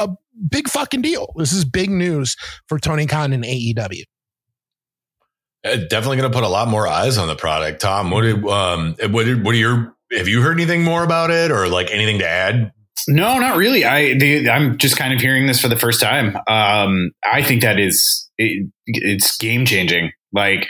a 0.00 0.08
big 0.48 0.68
fucking 0.68 1.02
deal. 1.02 1.32
This 1.36 1.52
is 1.52 1.64
big 1.64 1.90
news 1.90 2.36
for 2.68 2.78
Tony 2.78 3.06
Khan 3.06 3.32
and 3.32 3.44
AEW. 3.44 4.02
Uh, 5.64 5.76
definitely 5.88 6.16
going 6.16 6.30
to 6.30 6.36
put 6.36 6.44
a 6.44 6.48
lot 6.48 6.68
more 6.68 6.88
eyes 6.88 7.18
on 7.18 7.28
the 7.28 7.36
product. 7.36 7.80
Tom, 7.80 8.10
what 8.10 8.22
did, 8.22 8.44
um, 8.46 8.96
what 9.10 9.24
did, 9.26 9.44
what 9.44 9.54
are 9.54 9.58
your, 9.58 9.94
have 10.12 10.26
you 10.26 10.42
heard 10.42 10.58
anything 10.58 10.82
more 10.82 11.04
about 11.04 11.30
it 11.30 11.50
or 11.50 11.68
like 11.68 11.90
anything 11.90 12.18
to 12.18 12.28
add? 12.28 12.72
No, 13.08 13.38
not 13.38 13.56
really. 13.56 13.84
I, 13.84 14.14
the, 14.14 14.50
I'm 14.50 14.76
just 14.78 14.96
kind 14.96 15.14
of 15.14 15.20
hearing 15.20 15.46
this 15.46 15.60
for 15.60 15.68
the 15.68 15.76
first 15.76 16.00
time. 16.00 16.36
Um, 16.48 17.12
I 17.24 17.42
think 17.42 17.62
that 17.62 17.78
is, 17.78 18.28
it, 18.38 18.68
it's 18.86 19.36
game 19.36 19.64
changing. 19.64 20.12
Like 20.32 20.68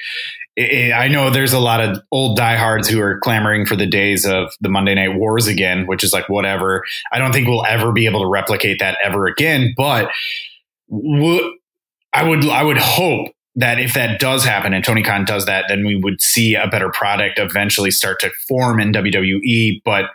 it, 0.57 0.93
I 0.93 1.09
know 1.09 1.31
there's 1.31 1.53
a 1.53 1.59
lot 1.59 1.81
of 1.81 2.03
old 2.11 2.37
diehards 2.37 2.88
who 2.88 3.01
are 3.01 3.19
clamoring 3.21 3.67
for 3.67 3.77
the 3.77 3.87
days 3.87 4.27
of 4.27 4.53
the 4.61 4.69
Monday 4.69 4.95
Night 4.95 5.17
Wars 5.17 5.47
again, 5.47 5.87
which 5.87 6.05
is 6.05 6.12
like 6.12 6.29
whatever. 6.29 6.85
I 7.12 7.19
don't 7.19 7.33
think 7.33 7.49
we'll 7.49 7.65
ever 7.65 7.93
be 7.93 8.07
able 8.07 8.21
to 8.21 8.29
replicate 8.29 8.79
that 8.81 8.99
ever 9.03 9.27
again. 9.27 9.75
But 9.77 10.11
w- 10.91 11.59
I 12.12 12.29
would 12.29 12.45
I 12.47 12.62
would 12.62 12.79
hope 12.79 13.29
that 13.57 13.79
if 13.79 13.95
that 13.95 14.19
does 14.19 14.45
happen 14.45 14.73
and 14.73 14.85
Tony 14.85 15.03
Khan 15.03 15.25
does 15.25 15.47
that, 15.47 15.67
then 15.69 15.85
we 15.85 15.97
would 15.97 16.21
see 16.21 16.55
a 16.55 16.67
better 16.69 16.91
product 16.91 17.38
eventually 17.38 17.91
start 17.91 18.21
to 18.21 18.31
form 18.49 18.81
in 18.81 18.93
WWE. 18.93 19.83
But 19.85 20.07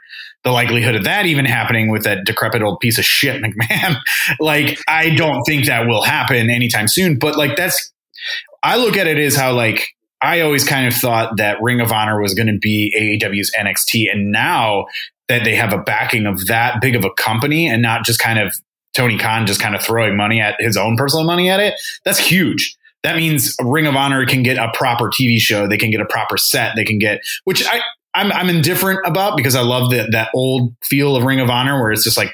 the 0.44 0.52
likelihood 0.52 0.96
of 0.96 1.04
that 1.04 1.26
even 1.26 1.46
happening 1.46 1.90
with 1.90 2.04
that 2.04 2.26
decrepit 2.26 2.62
old 2.62 2.80
piece 2.80 2.98
of 2.98 3.06
shit 3.06 3.42
McMahon, 3.44 3.98
like 4.40 4.80
I 4.88 5.10
don't 5.16 5.44
think 5.44 5.66
that 5.66 5.88
will 5.88 6.04
happen 6.04 6.50
anytime 6.50 6.88
soon. 6.88 7.18
But 7.18 7.38
like 7.38 7.56
that's 7.56 7.92
I 8.64 8.78
look 8.78 8.98
at 8.98 9.08
it 9.08 9.18
as 9.18 9.36
how 9.36 9.54
like 9.54 9.88
I 10.22 10.42
always 10.42 10.64
kind 10.64 10.88
of 10.88 10.94
thought 10.94 11.38
that 11.38 11.62
Ring 11.62 11.80
of 11.80 11.92
Honor 11.92 12.22
was 12.22 12.34
going 12.34 12.48
to 12.48 12.58
be 12.58 12.94
AEW's 13.22 13.52
NXT. 13.58 14.12
And 14.12 14.32
now 14.32 14.86
that 15.28 15.44
they 15.44 15.56
have 15.56 15.74
a 15.74 15.78
backing 15.78 16.26
of 16.26 16.48
that 16.48 16.82
big 16.82 16.96
of 16.96 17.06
a 17.06 17.12
company 17.12 17.68
and 17.68 17.82
not 17.82 18.06
just 18.06 18.20
kind 18.20 18.40
of 18.40 18.56
Tony 18.96 19.18
Khan 19.18 19.46
just 19.46 19.60
kind 19.60 19.76
of 19.76 19.82
throwing 19.82 20.18
money 20.18 20.42
at 20.42 20.56
his 20.60 20.78
own 20.78 20.96
personal 20.98 21.26
money 21.26 21.50
at 21.50 21.60
it, 21.60 21.76
that's 22.04 22.18
huge. 22.18 22.76
That 23.04 23.16
means 23.16 23.56
Ring 23.62 23.86
of 23.86 23.96
Honor 23.96 24.26
can 24.26 24.42
get 24.42 24.58
a 24.58 24.72
proper 24.74 25.06
TV 25.06 25.38
show. 25.38 25.68
They 25.68 25.78
can 25.78 25.92
get 25.92 26.02
a 26.02 26.06
proper 26.06 26.38
set. 26.38 26.76
They 26.76 26.84
can 26.84 26.98
get, 26.98 27.22
which 27.44 27.66
I, 27.68 27.82
I'm, 28.16 28.32
I'm 28.32 28.50
indifferent 28.50 29.02
about 29.06 29.38
because 29.38 29.56
I 29.56 29.62
love 29.62 29.92
the, 29.92 30.08
that 30.12 30.30
old 30.34 30.74
feel 30.84 31.16
of 31.16 31.24
Ring 31.24 31.40
of 31.40 31.50
Honor 31.50 31.80
where 31.80 31.92
it's 31.92 32.04
just 32.04 32.18
like, 32.18 32.32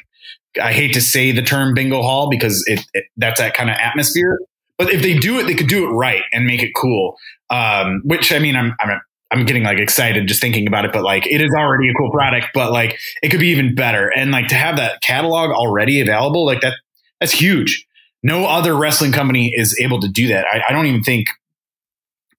I 0.61 0.71
hate 0.71 0.93
to 0.93 1.01
say 1.01 1.31
the 1.31 1.41
term 1.41 1.73
bingo 1.73 2.01
hall 2.01 2.29
because 2.29 2.63
it, 2.67 2.85
it 2.93 3.05
that's 3.17 3.39
that 3.39 3.55
kind 3.55 3.69
of 3.69 3.75
atmosphere. 3.75 4.39
But 4.83 4.93
if 4.93 5.01
they 5.01 5.17
do 5.17 5.39
it, 5.39 5.43
they 5.43 5.55
could 5.55 5.69
do 5.69 5.85
it 5.85 5.89
right 5.91 6.23
and 6.33 6.45
make 6.45 6.61
it 6.61 6.71
cool. 6.75 7.17
Um, 7.49 8.01
which 8.03 8.33
I 8.33 8.39
mean, 8.39 8.57
I'm, 8.57 8.75
I'm, 8.79 8.99
I'm 9.31 9.45
getting 9.45 9.63
like 9.63 9.77
excited 9.77 10.27
just 10.27 10.41
thinking 10.41 10.67
about 10.67 10.83
it, 10.83 10.91
but 10.91 11.03
like 11.03 11.25
it 11.25 11.39
is 11.39 11.51
already 11.57 11.89
a 11.89 11.93
cool 11.93 12.11
product, 12.11 12.47
but 12.53 12.71
like 12.71 12.99
it 13.21 13.29
could 13.29 13.39
be 13.39 13.47
even 13.47 13.75
better. 13.75 14.09
And 14.09 14.31
like 14.31 14.47
to 14.49 14.55
have 14.55 14.75
that 14.75 15.01
catalog 15.01 15.51
already 15.51 16.01
available, 16.01 16.45
like 16.45 16.61
that, 16.61 16.73
that's 17.21 17.31
huge. 17.31 17.87
No 18.23 18.45
other 18.45 18.75
wrestling 18.75 19.13
company 19.13 19.53
is 19.55 19.79
able 19.81 20.01
to 20.01 20.09
do 20.09 20.27
that. 20.27 20.45
I, 20.51 20.63
I 20.69 20.73
don't 20.73 20.85
even 20.85 21.03
think 21.03 21.27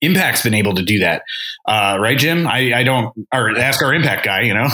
Impact's 0.03 0.43
been 0.43 0.55
able 0.55 0.75
to 0.75 0.83
do 0.83 0.99
that. 0.99 1.23
Uh, 1.67 1.97
right, 1.99 2.19
Jim? 2.19 2.47
I, 2.47 2.75
I 2.75 2.83
don't, 2.83 3.15
or 3.33 3.57
ask 3.59 3.83
our 3.83 3.95
Impact 3.95 4.23
guy, 4.23 4.43
you 4.43 4.53
know? 4.53 4.69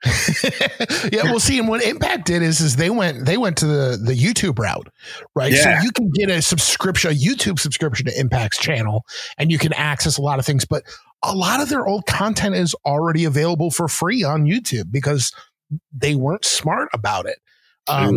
yeah, 1.12 1.24
well, 1.24 1.40
see, 1.40 1.58
and 1.58 1.68
what 1.68 1.82
Impact 1.82 2.26
did 2.26 2.42
is, 2.42 2.60
is 2.60 2.76
they 2.76 2.90
went 2.90 3.26
they 3.26 3.36
went 3.36 3.56
to 3.58 3.66
the 3.66 3.98
the 4.00 4.14
YouTube 4.14 4.58
route, 4.58 4.88
right? 5.34 5.52
Yeah. 5.52 5.80
So 5.80 5.84
you 5.84 5.90
can 5.90 6.10
get 6.10 6.30
a 6.30 6.40
subscription, 6.40 7.10
a 7.10 7.14
YouTube 7.14 7.58
subscription 7.58 8.06
to 8.06 8.12
Impact's 8.18 8.58
channel, 8.58 9.04
and 9.38 9.50
you 9.50 9.58
can 9.58 9.72
access 9.72 10.16
a 10.16 10.22
lot 10.22 10.38
of 10.38 10.46
things. 10.46 10.64
But 10.64 10.84
a 11.24 11.34
lot 11.34 11.60
of 11.60 11.68
their 11.68 11.84
old 11.84 12.06
content 12.06 12.54
is 12.54 12.76
already 12.86 13.24
available 13.24 13.72
for 13.72 13.88
free 13.88 14.22
on 14.22 14.44
YouTube 14.44 14.92
because 14.92 15.32
they 15.92 16.14
weren't 16.14 16.44
smart 16.44 16.88
about 16.92 17.26
it. 17.26 17.38
Um, 17.88 18.16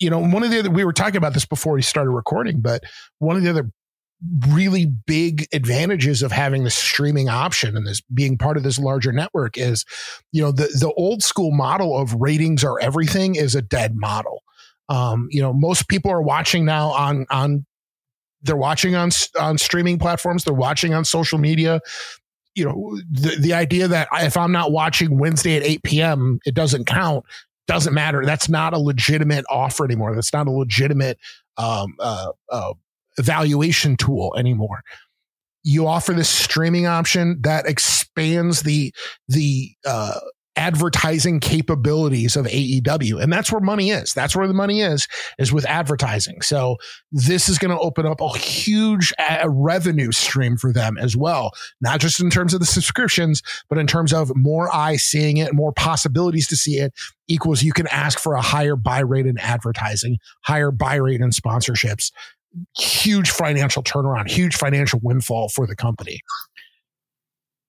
you 0.00 0.10
know, 0.10 0.18
one 0.18 0.42
of 0.42 0.50
the 0.50 0.58
other 0.58 0.70
we 0.70 0.84
were 0.84 0.92
talking 0.92 1.16
about 1.16 1.34
this 1.34 1.46
before 1.46 1.74
we 1.74 1.82
started 1.82 2.10
recording, 2.10 2.60
but 2.60 2.82
one 3.18 3.36
of 3.36 3.44
the 3.44 3.50
other 3.50 3.70
really 4.48 4.86
big 4.86 5.46
advantages 5.52 6.22
of 6.22 6.32
having 6.32 6.64
the 6.64 6.70
streaming 6.70 7.28
option 7.28 7.76
and 7.76 7.86
this 7.86 8.00
being 8.12 8.36
part 8.36 8.56
of 8.56 8.62
this 8.62 8.78
larger 8.78 9.12
network 9.12 9.56
is, 9.56 9.84
you 10.32 10.42
know, 10.42 10.52
the 10.52 10.64
the 10.78 10.92
old 10.96 11.22
school 11.22 11.50
model 11.50 11.96
of 11.96 12.14
ratings 12.14 12.62
are 12.62 12.78
everything 12.80 13.34
is 13.34 13.54
a 13.54 13.62
dead 13.62 13.96
model. 13.96 14.42
Um, 14.88 15.28
you 15.30 15.40
know, 15.40 15.52
most 15.52 15.88
people 15.88 16.10
are 16.10 16.22
watching 16.22 16.64
now 16.64 16.90
on 16.90 17.26
on 17.30 17.66
they're 18.42 18.56
watching 18.56 18.94
on 18.94 19.10
on 19.38 19.58
streaming 19.58 19.98
platforms, 19.98 20.44
they're 20.44 20.54
watching 20.54 20.94
on 20.94 21.04
social 21.04 21.38
media. 21.38 21.80
You 22.54 22.66
know, 22.66 22.98
the 23.10 23.36
the 23.40 23.54
idea 23.54 23.88
that 23.88 24.08
if 24.14 24.36
I'm 24.36 24.52
not 24.52 24.72
watching 24.72 25.18
Wednesday 25.18 25.56
at 25.56 25.62
8 25.62 25.82
p.m., 25.82 26.40
it 26.44 26.54
doesn't 26.54 26.86
count 26.86 27.24
doesn't 27.66 27.94
matter. 27.94 28.24
That's 28.24 28.48
not 28.48 28.74
a 28.74 28.78
legitimate 28.78 29.44
offer 29.48 29.84
anymore. 29.84 30.14
That's 30.14 30.32
not 30.32 30.48
a 30.48 30.50
legitimate 30.50 31.18
um, 31.56 31.94
uh, 32.00 32.32
uh, 32.50 32.72
evaluation 33.20 33.96
tool 33.96 34.34
anymore. 34.36 34.82
You 35.62 35.86
offer 35.86 36.12
this 36.12 36.28
streaming 36.28 36.86
option 36.86 37.38
that 37.42 37.66
expands 37.66 38.62
the 38.62 38.92
the 39.28 39.70
uh, 39.86 40.18
advertising 40.56 41.40
capabilities 41.40 42.36
of 42.36 42.44
AEW. 42.44 43.22
And 43.22 43.32
that's 43.32 43.52
where 43.52 43.60
money 43.60 43.90
is. 43.90 44.12
That's 44.12 44.34
where 44.34 44.48
the 44.48 44.54
money 44.54 44.82
is, 44.82 45.06
is 45.38 45.52
with 45.52 45.64
advertising. 45.66 46.42
So 46.42 46.76
this 47.12 47.48
is 47.48 47.58
going 47.58 47.70
to 47.70 47.78
open 47.78 48.04
up 48.04 48.20
a 48.20 48.36
huge 48.36 49.12
uh, 49.18 49.48
revenue 49.48 50.12
stream 50.12 50.56
for 50.56 50.72
them 50.72 50.98
as 50.98 51.16
well, 51.16 51.52
not 51.80 52.00
just 52.00 52.20
in 52.20 52.30
terms 52.30 52.52
of 52.52 52.60
the 52.60 52.66
subscriptions, 52.66 53.42
but 53.68 53.78
in 53.78 53.86
terms 53.86 54.12
of 54.12 54.36
more 54.36 54.74
eyes 54.74 55.02
seeing 55.02 55.38
it, 55.38 55.54
more 55.54 55.72
possibilities 55.72 56.48
to 56.48 56.56
see 56.56 56.78
it 56.78 56.92
equals 57.28 57.62
you 57.62 57.72
can 57.72 57.86
ask 57.86 58.18
for 58.18 58.34
a 58.34 58.42
higher 58.42 58.76
buy 58.76 58.98
rate 58.98 59.26
in 59.26 59.38
advertising, 59.38 60.18
higher 60.42 60.72
buy 60.72 60.96
rate 60.96 61.20
in 61.20 61.30
sponsorships. 61.30 62.10
Huge 62.76 63.30
financial 63.30 63.82
turnaround, 63.82 64.28
huge 64.28 64.56
financial 64.56 65.00
windfall 65.02 65.48
for 65.48 65.66
the 65.66 65.76
company. 65.76 66.20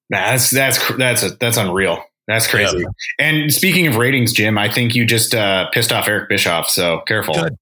Nah, 0.09 0.31
That's 0.31 0.49
that's 0.49 0.97
that's 0.97 1.35
that's 1.37 1.57
unreal. 1.57 2.03
That's 2.27 2.47
crazy. 2.47 2.79
Yeah. 2.79 2.85
And 3.19 3.53
speaking 3.53 3.87
of 3.87 3.95
ratings, 3.95 4.33
Jim, 4.33 4.57
I 4.57 4.69
think 4.69 4.95
you 4.95 5.05
just 5.05 5.33
uh, 5.33 5.69
pissed 5.71 5.91
off 5.91 6.07
Eric 6.07 6.29
Bischoff. 6.29 6.69
So 6.69 7.01
careful. 7.07 7.35
Good. 7.35 7.55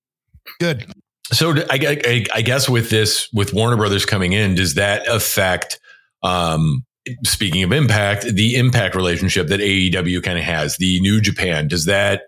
Good. 0.59 0.93
So 1.31 1.53
I, 1.69 1.99
I, 2.05 2.25
I, 2.33 2.41
guess 2.41 2.67
with 2.67 2.89
this, 2.89 3.29
with 3.31 3.53
Warner 3.53 3.77
Brothers 3.77 4.05
coming 4.05 4.33
in, 4.33 4.55
does 4.55 4.75
that 4.75 5.07
affect? 5.07 5.79
Um, 6.23 6.85
speaking 7.23 7.63
of 7.63 7.71
impact, 7.71 8.25
the 8.25 8.55
impact 8.55 8.95
relationship 8.95 9.47
that 9.47 9.59
AEW 9.59 10.23
kind 10.23 10.37
of 10.37 10.43
has, 10.43 10.77
the 10.77 10.99
New 11.01 11.21
Japan, 11.21 11.67
does 11.67 11.85
that? 11.85 12.23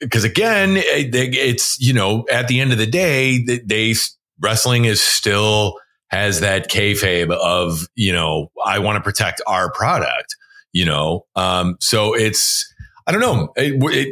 Because 0.00 0.24
again, 0.24 0.74
it's 0.76 1.78
you 1.80 1.92
know 1.92 2.24
at 2.30 2.48
the 2.48 2.60
end 2.60 2.72
of 2.72 2.78
the 2.78 2.86
day, 2.86 3.44
they, 3.44 3.58
they 3.58 3.94
wrestling 4.40 4.84
is 4.84 5.00
still 5.00 5.74
has 6.08 6.40
that 6.40 6.70
kayfabe 6.70 7.30
of 7.30 7.86
you 7.94 8.12
know 8.12 8.50
I 8.64 8.78
want 8.78 8.96
to 8.96 9.02
protect 9.02 9.42
our 9.46 9.70
product 9.70 10.36
you 10.76 10.84
know? 10.84 11.24
Um 11.34 11.76
so 11.80 12.14
it's 12.14 12.72
i 13.06 13.12
don't 13.12 13.20
know. 13.20 13.52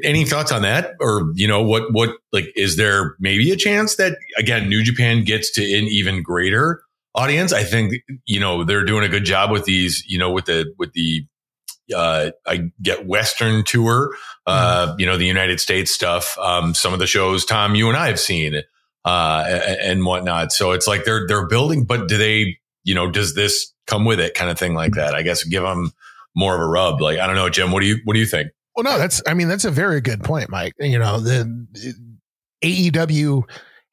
Any 0.03 0.25
thoughts 0.25 0.51
on 0.51 0.63
that? 0.63 0.95
Or 1.01 1.31
you 1.35 1.47
know 1.47 1.63
what 1.63 1.93
what 1.93 2.11
like 2.33 2.47
is 2.57 2.77
there 2.77 3.17
maybe 3.21 3.51
a 3.51 3.57
chance 3.57 3.97
that 3.97 4.17
again 4.39 4.69
new 4.69 4.83
japan 4.83 5.25
gets 5.25 5.51
to 5.53 5.63
an 5.63 5.85
even 5.85 6.23
greater 6.23 6.83
audience? 7.15 7.53
I 7.53 7.65
think 7.65 7.95
you 8.25 8.41
know 8.41 8.65
they're 8.65 8.85
doing 8.85 9.05
a 9.05 9.09
good 9.09 9.25
job 9.25 9.51
with 9.51 9.67
these 9.67 10.03
you 10.07 10.19
know 10.19 10.31
with 10.31 10.47
the 10.47 10.73
with 10.79 10.93
the 10.95 11.27
uh, 11.95 12.31
I 12.47 12.71
get 12.81 13.07
Western 13.07 13.65
tour, 13.65 14.11
uh, 14.47 14.89
mm-hmm. 14.89 15.01
you 15.01 15.07
know, 15.07 15.17
the 15.17 15.27
United 15.27 15.61
States 15.61 15.93
stuff. 15.93 16.39
Um, 16.39 16.75
some 16.75 16.93
of 16.93 16.99
the 16.99 17.07
shows, 17.07 17.45
Tom, 17.45 17.75
you 17.75 17.89
and 17.89 17.97
I 17.97 18.07
have 18.07 18.21
seen, 18.21 18.63
uh, 19.05 19.45
and 19.81 20.05
whatnot. 20.05 20.53
So 20.53 20.73
it's 20.73 20.87
like 20.87 21.05
they're, 21.05 21.27
they're 21.27 21.47
building, 21.47 21.85
but 21.85 22.09
do 22.09 22.17
they, 22.17 22.59
you 22.85 22.95
know, 22.95 23.11
does 23.11 23.35
this 23.35 23.73
come 23.87 24.05
with 24.05 24.21
it 24.21 24.35
kind 24.35 24.51
of 24.51 24.59
thing 24.59 24.75
like 24.75 24.93
that? 24.95 25.15
I 25.15 25.23
guess 25.23 25.45
give 25.45 25.63
them 25.63 25.93
more 26.35 26.55
of 26.55 26.61
a 26.61 26.67
rub. 26.67 27.01
Like, 27.01 27.19
I 27.19 27.27
don't 27.27 27.37
know, 27.37 27.51
Jim, 27.51 27.71
what 27.71 27.81
do 27.81 27.87
you, 27.87 27.99
what 28.05 28.15
do 28.15 28.21
you 28.21 28.27
think? 28.27 28.49
Well, 28.77 28.85
no, 28.85 28.99
that's, 28.99 29.23
I 29.27 29.35
mean, 29.35 29.49
that's 29.49 29.65
a 29.65 29.71
very 29.71 30.01
good 30.01 30.25
point, 30.25 30.51
Mike. 30.51 30.73
You 30.81 30.99
know, 30.99 31.21
the, 31.21 31.67
the 31.73 31.95
AEW 32.91 33.43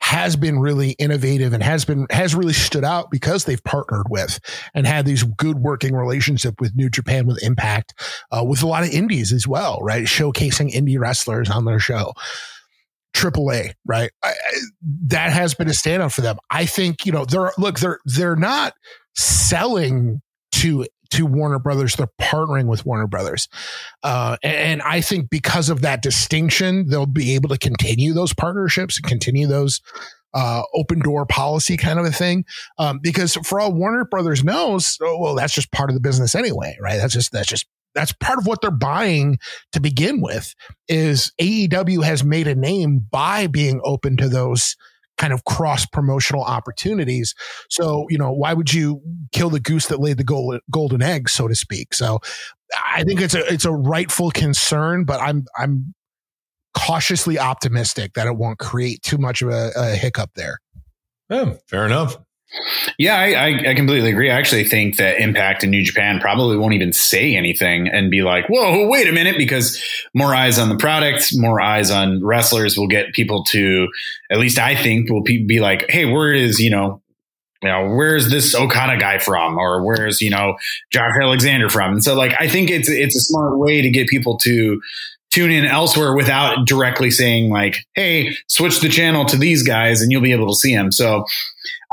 has 0.02 0.36
been 0.36 0.60
really 0.60 0.92
innovative 0.92 1.54
and 1.54 1.64
has 1.64 1.86
been 1.86 2.08
has 2.10 2.36
really 2.36 2.54
stood 2.54 2.84
out 2.84 3.12
because 3.12 3.46
they've 3.46 3.64
partnered 3.64 4.08
with 4.10 4.40
and 4.74 4.86
had 4.88 5.06
these 5.06 5.24
good 5.24 5.60
working 5.60 5.96
relationship 5.96 6.60
with 6.60 6.76
New 6.76 6.90
Japan 6.90 7.28
with 7.28 7.42
Impact 7.44 7.94
uh, 8.32 8.44
with 8.44 8.64
a 8.64 8.68
lot 8.68 8.84
of 8.84 8.90
indies 8.90 9.32
as 9.32 9.48
well, 9.48 9.80
right? 9.82 10.04
Showcasing 10.04 10.74
indie 10.74 11.00
wrestlers 11.00 11.50
on 11.50 11.66
their 11.66 11.80
show. 11.80 12.14
AAA, 13.14 13.74
right? 13.86 14.10
I, 14.24 14.30
I, 14.30 14.34
that 15.08 15.32
has 15.34 15.54
been 15.54 15.68
a 15.68 15.72
standout 15.72 16.14
for 16.14 16.22
them. 16.22 16.38
I 16.50 16.66
think 16.66 17.06
you 17.06 17.12
know 17.12 17.26
they're 17.26 17.52
look 17.58 17.80
they're 17.80 18.00
they're 18.06 18.36
not 18.36 18.74
selling 19.16 20.22
to 20.54 20.88
to 21.12 21.26
Warner 21.26 21.60
Brothers. 21.60 21.96
They're 21.96 22.08
partnering 22.20 22.68
with 22.68 22.86
Warner 22.86 23.08
Brothers. 23.08 23.48
Uh, 24.04 24.38
and 24.44 24.82
I 24.82 25.02
think 25.02 25.30
because 25.30 25.70
of 25.70 25.82
that 25.82 26.02
distinction, 26.02 26.88
they'll 26.88 27.06
be 27.06 27.36
able 27.36 27.50
to 27.50 27.58
continue 27.58 28.14
those 28.14 28.34
partnerships 28.34 28.98
and 28.98 29.06
continue 29.06 29.48
those 29.48 29.82
uh, 30.34 30.64
open 30.74 31.00
door 31.00 31.26
policy 31.26 31.78
kind 31.78 32.00
of 32.00 32.06
a 32.06 32.12
thing. 32.12 32.46
Um, 32.78 33.00
because 33.02 33.36
for 33.36 33.60
all 33.60 33.74
Warner 33.74 34.06
Brothers 34.06 34.44
knows, 34.44 34.98
oh, 35.02 35.20
well, 35.20 35.36
that's 35.36 35.54
just 35.54 35.72
part 35.72 35.90
of 35.90 35.94
the 35.94 36.02
business 36.02 36.36
anyway, 36.36 36.78
right? 36.82 36.98
That's 36.98 37.14
just, 37.14 37.32
that's 37.32 37.50
just, 37.50 37.68
that's 37.94 38.14
part 38.14 38.40
of 38.40 38.48
what 38.48 38.62
they're 38.62 38.72
buying 38.72 39.38
to 39.74 39.82
begin 39.82 40.22
with 40.22 40.56
is 40.88 41.34
AEW 41.42 42.04
has 42.06 42.24
made 42.24 42.48
a 42.48 42.56
name 42.56 43.06
by 43.12 43.48
being 43.48 43.82
open 43.84 44.16
to 44.18 44.30
those 44.30 44.78
kind 45.22 45.34
of 45.34 45.46
cross 45.46 45.86
promotional 45.86 46.44
opportunities. 46.44 47.36
So, 47.70 48.08
you 48.10 48.18
know, 48.18 48.32
why 48.32 48.54
would 48.54 48.74
you 48.74 49.02
kill 49.32 49.52
the 49.52 49.60
goose 49.60 49.86
that 49.88 50.00
laid 50.00 50.18
the 50.18 50.60
golden 50.72 51.02
egg, 51.02 51.30
so 51.30 51.48
to 51.48 51.54
speak? 51.56 51.94
So, 51.94 52.20
I 52.94 53.04
think 53.04 53.22
it's 53.22 53.36
a 53.36 53.46
it's 53.52 53.66
a 53.66 53.72
rightful 53.72 54.32
concern, 54.32 55.04
but 55.04 55.22
I'm 55.22 55.46
I'm 55.58 55.94
cautiously 56.74 57.38
optimistic 57.38 58.14
that 58.14 58.28
it 58.28 58.38
won't 58.38 58.60
create 58.60 59.02
too 59.02 59.18
much 59.18 59.42
of 59.42 59.50
a, 59.50 59.72
a 59.76 59.96
hiccup 59.96 60.32
there. 60.36 60.60
Yeah, 61.30 61.54
fair 61.68 61.86
enough. 61.86 62.18
Yeah, 62.98 63.16
I, 63.16 63.70
I, 63.70 63.74
completely 63.76 64.10
agree. 64.10 64.30
I 64.30 64.38
actually 64.38 64.66
think 64.66 64.98
that 64.98 65.22
Impact 65.22 65.64
and 65.64 65.72
New 65.72 65.84
Japan 65.84 66.20
probably 66.20 66.58
won't 66.58 66.74
even 66.74 66.92
say 66.92 67.36
anything 67.36 67.88
and 67.88 68.12
be 68.12 68.24
like, 68.24 68.48
whoa, 68.50 68.88
wait 68.88 69.08
a 69.08 69.14
minute, 69.14 69.38
because 69.38 69.82
more 70.14 70.36
eyes 70.36 70.60
on 70.60 70.68
the 70.68 70.76
product, 70.76 71.32
more 71.36 71.62
eyes 71.62 71.90
on 71.92 72.24
wrestlers 72.24 72.78
will 72.78 72.90
get 72.90 73.14
people 73.14 73.46
to, 73.46 73.88
at 74.30 74.38
least 74.38 74.60
I 74.60 74.76
think, 74.76 75.10
will 75.10 75.24
be 75.24 75.60
like, 75.62 75.86
hey, 75.90 76.06
where 76.06 76.34
is, 76.34 76.60
you 76.60 76.70
know, 76.70 77.02
you 77.64 77.70
know, 77.70 77.94
where's 77.96 78.30
this 78.30 78.56
Okada 78.56 78.98
guy 79.00 79.20
from? 79.20 79.58
Or 79.58 79.86
where's, 79.86 80.22
you 80.22 80.32
know, 80.32 80.58
Josh 80.92 81.14
Alexander 81.22 81.70
from? 81.70 81.94
And 81.94 82.04
so 82.04 82.16
like, 82.16 82.34
I 82.40 82.48
think 82.48 82.70
it's, 82.70 82.90
it's 82.90 83.16
a 83.16 83.20
smart 83.20 83.58
way 83.60 83.82
to 83.82 83.90
get 83.90 84.08
people 84.08 84.38
to 84.40 84.82
tune 85.32 85.52
in 85.52 85.66
elsewhere 85.66 86.16
without 86.16 86.66
directly 86.68 87.10
saying 87.10 87.50
like, 87.50 87.78
Hey, 87.96 88.36
switch 88.48 88.82
the 88.82 88.90
channel 88.90 89.26
to 89.26 89.38
these 89.38 89.64
guys 89.64 90.02
and 90.02 90.12
you'll 90.12 90.22
be 90.22 90.34
able 90.34 90.50
to 90.50 90.56
see 90.56 90.76
them. 90.76 90.92
So 90.92 91.26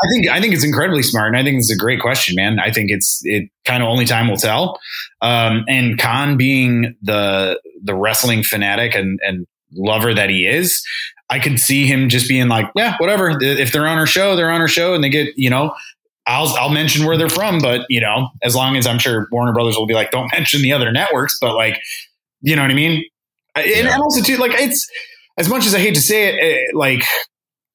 I 0.00 0.06
think 0.12 0.28
I 0.28 0.40
think 0.40 0.54
it's 0.54 0.64
incredibly 0.64 1.02
smart, 1.02 1.28
and 1.28 1.36
I 1.36 1.42
think 1.42 1.58
it's 1.58 1.72
a 1.72 1.76
great 1.76 2.00
question, 2.00 2.36
man. 2.36 2.60
I 2.60 2.70
think 2.70 2.90
it's 2.90 3.20
it 3.24 3.50
kind 3.64 3.82
of 3.82 3.88
only 3.88 4.04
time 4.04 4.28
will 4.28 4.36
tell. 4.36 4.78
Um, 5.20 5.64
and 5.68 5.98
Khan 5.98 6.36
being 6.36 6.96
the 7.02 7.60
the 7.82 7.94
wrestling 7.94 8.44
fanatic 8.44 8.94
and 8.94 9.18
and 9.22 9.46
lover 9.72 10.14
that 10.14 10.30
he 10.30 10.46
is, 10.46 10.86
I 11.30 11.40
could 11.40 11.58
see 11.58 11.86
him 11.86 12.08
just 12.08 12.28
being 12.28 12.48
like, 12.48 12.70
yeah, 12.76 12.96
whatever. 12.98 13.36
If 13.40 13.72
they're 13.72 13.88
on 13.88 13.98
our 13.98 14.06
show, 14.06 14.36
they're 14.36 14.50
on 14.50 14.60
our 14.60 14.68
show, 14.68 14.94
and 14.94 15.02
they 15.02 15.10
get 15.10 15.36
you 15.36 15.50
know. 15.50 15.74
I'll 16.26 16.48
I'll 16.58 16.70
mention 16.70 17.06
where 17.06 17.16
they're 17.16 17.30
from, 17.30 17.58
but 17.58 17.86
you 17.88 18.00
know, 18.00 18.28
as 18.42 18.54
long 18.54 18.76
as 18.76 18.86
I'm 18.86 18.98
sure 18.98 19.26
Warner 19.32 19.52
Brothers 19.52 19.76
will 19.76 19.86
be 19.86 19.94
like, 19.94 20.10
don't 20.10 20.30
mention 20.32 20.62
the 20.62 20.72
other 20.72 20.92
networks, 20.92 21.38
but 21.40 21.56
like, 21.56 21.80
you 22.42 22.54
know 22.54 22.62
what 22.62 22.70
I 22.70 22.74
mean? 22.74 23.04
Yeah. 23.56 23.62
And, 23.62 23.88
and 23.88 24.02
also 24.02 24.22
too, 24.22 24.36
like 24.36 24.52
it's 24.54 24.88
as 25.36 25.48
much 25.48 25.66
as 25.66 25.74
I 25.74 25.78
hate 25.78 25.94
to 25.94 26.00
say 26.00 26.28
it, 26.28 26.34
it 26.36 26.74
like 26.74 27.04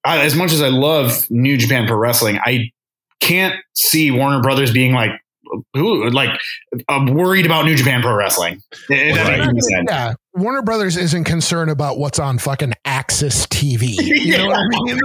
as 0.06 0.36
much 0.36 0.52
as 0.52 0.62
I 0.62 0.68
love 0.68 1.26
New 1.30 1.58
Japan 1.58 1.88
Pro 1.88 1.98
Wrestling, 1.98 2.40
I 2.44 2.72
can't 3.20 3.56
see 3.74 4.12
Warner 4.12 4.42
Brothers 4.42 4.72
being 4.72 4.94
like, 4.94 5.12
who 5.74 6.10
like 6.10 6.32
I'm 6.90 7.14
worried 7.14 7.46
about 7.46 7.66
New 7.66 7.76
Japan 7.76 8.02
Pro 8.02 8.16
Wrestling. 8.16 8.62
Right. 8.90 9.50
Yeah, 9.88 10.14
Warner 10.34 10.64
Brothers 10.64 10.98
isn't 10.98 11.26
concerned 11.26 11.70
about 11.70 12.00
what's 12.00 12.18
on 12.18 12.40
fucking 12.40 12.74
AXS 12.86 13.48
TV. 13.48 13.96
You 14.00 14.38
know 14.38 14.48
what 14.48 14.58
I 14.58 14.68
mean? 14.70 15.00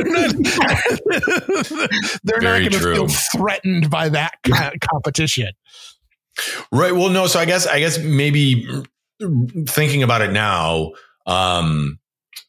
They're 2.24 2.40
not, 2.40 2.42
not 2.42 2.61
going 2.61 2.70
to 2.70 2.78
feel 2.78 3.09
threatened 3.09 3.90
by 3.90 4.09
that 4.09 4.35
competition. 4.90 5.52
Right. 6.72 6.92
Well, 6.92 7.11
no. 7.11 7.26
So 7.26 7.40
I 7.40 7.44
guess 7.44 7.66
I 7.66 7.78
guess 7.81 7.98
maybe 7.98 8.66
thinking 9.66 10.02
about 10.02 10.22
it 10.22 10.33
now, 10.33 10.92
um, 11.26 11.98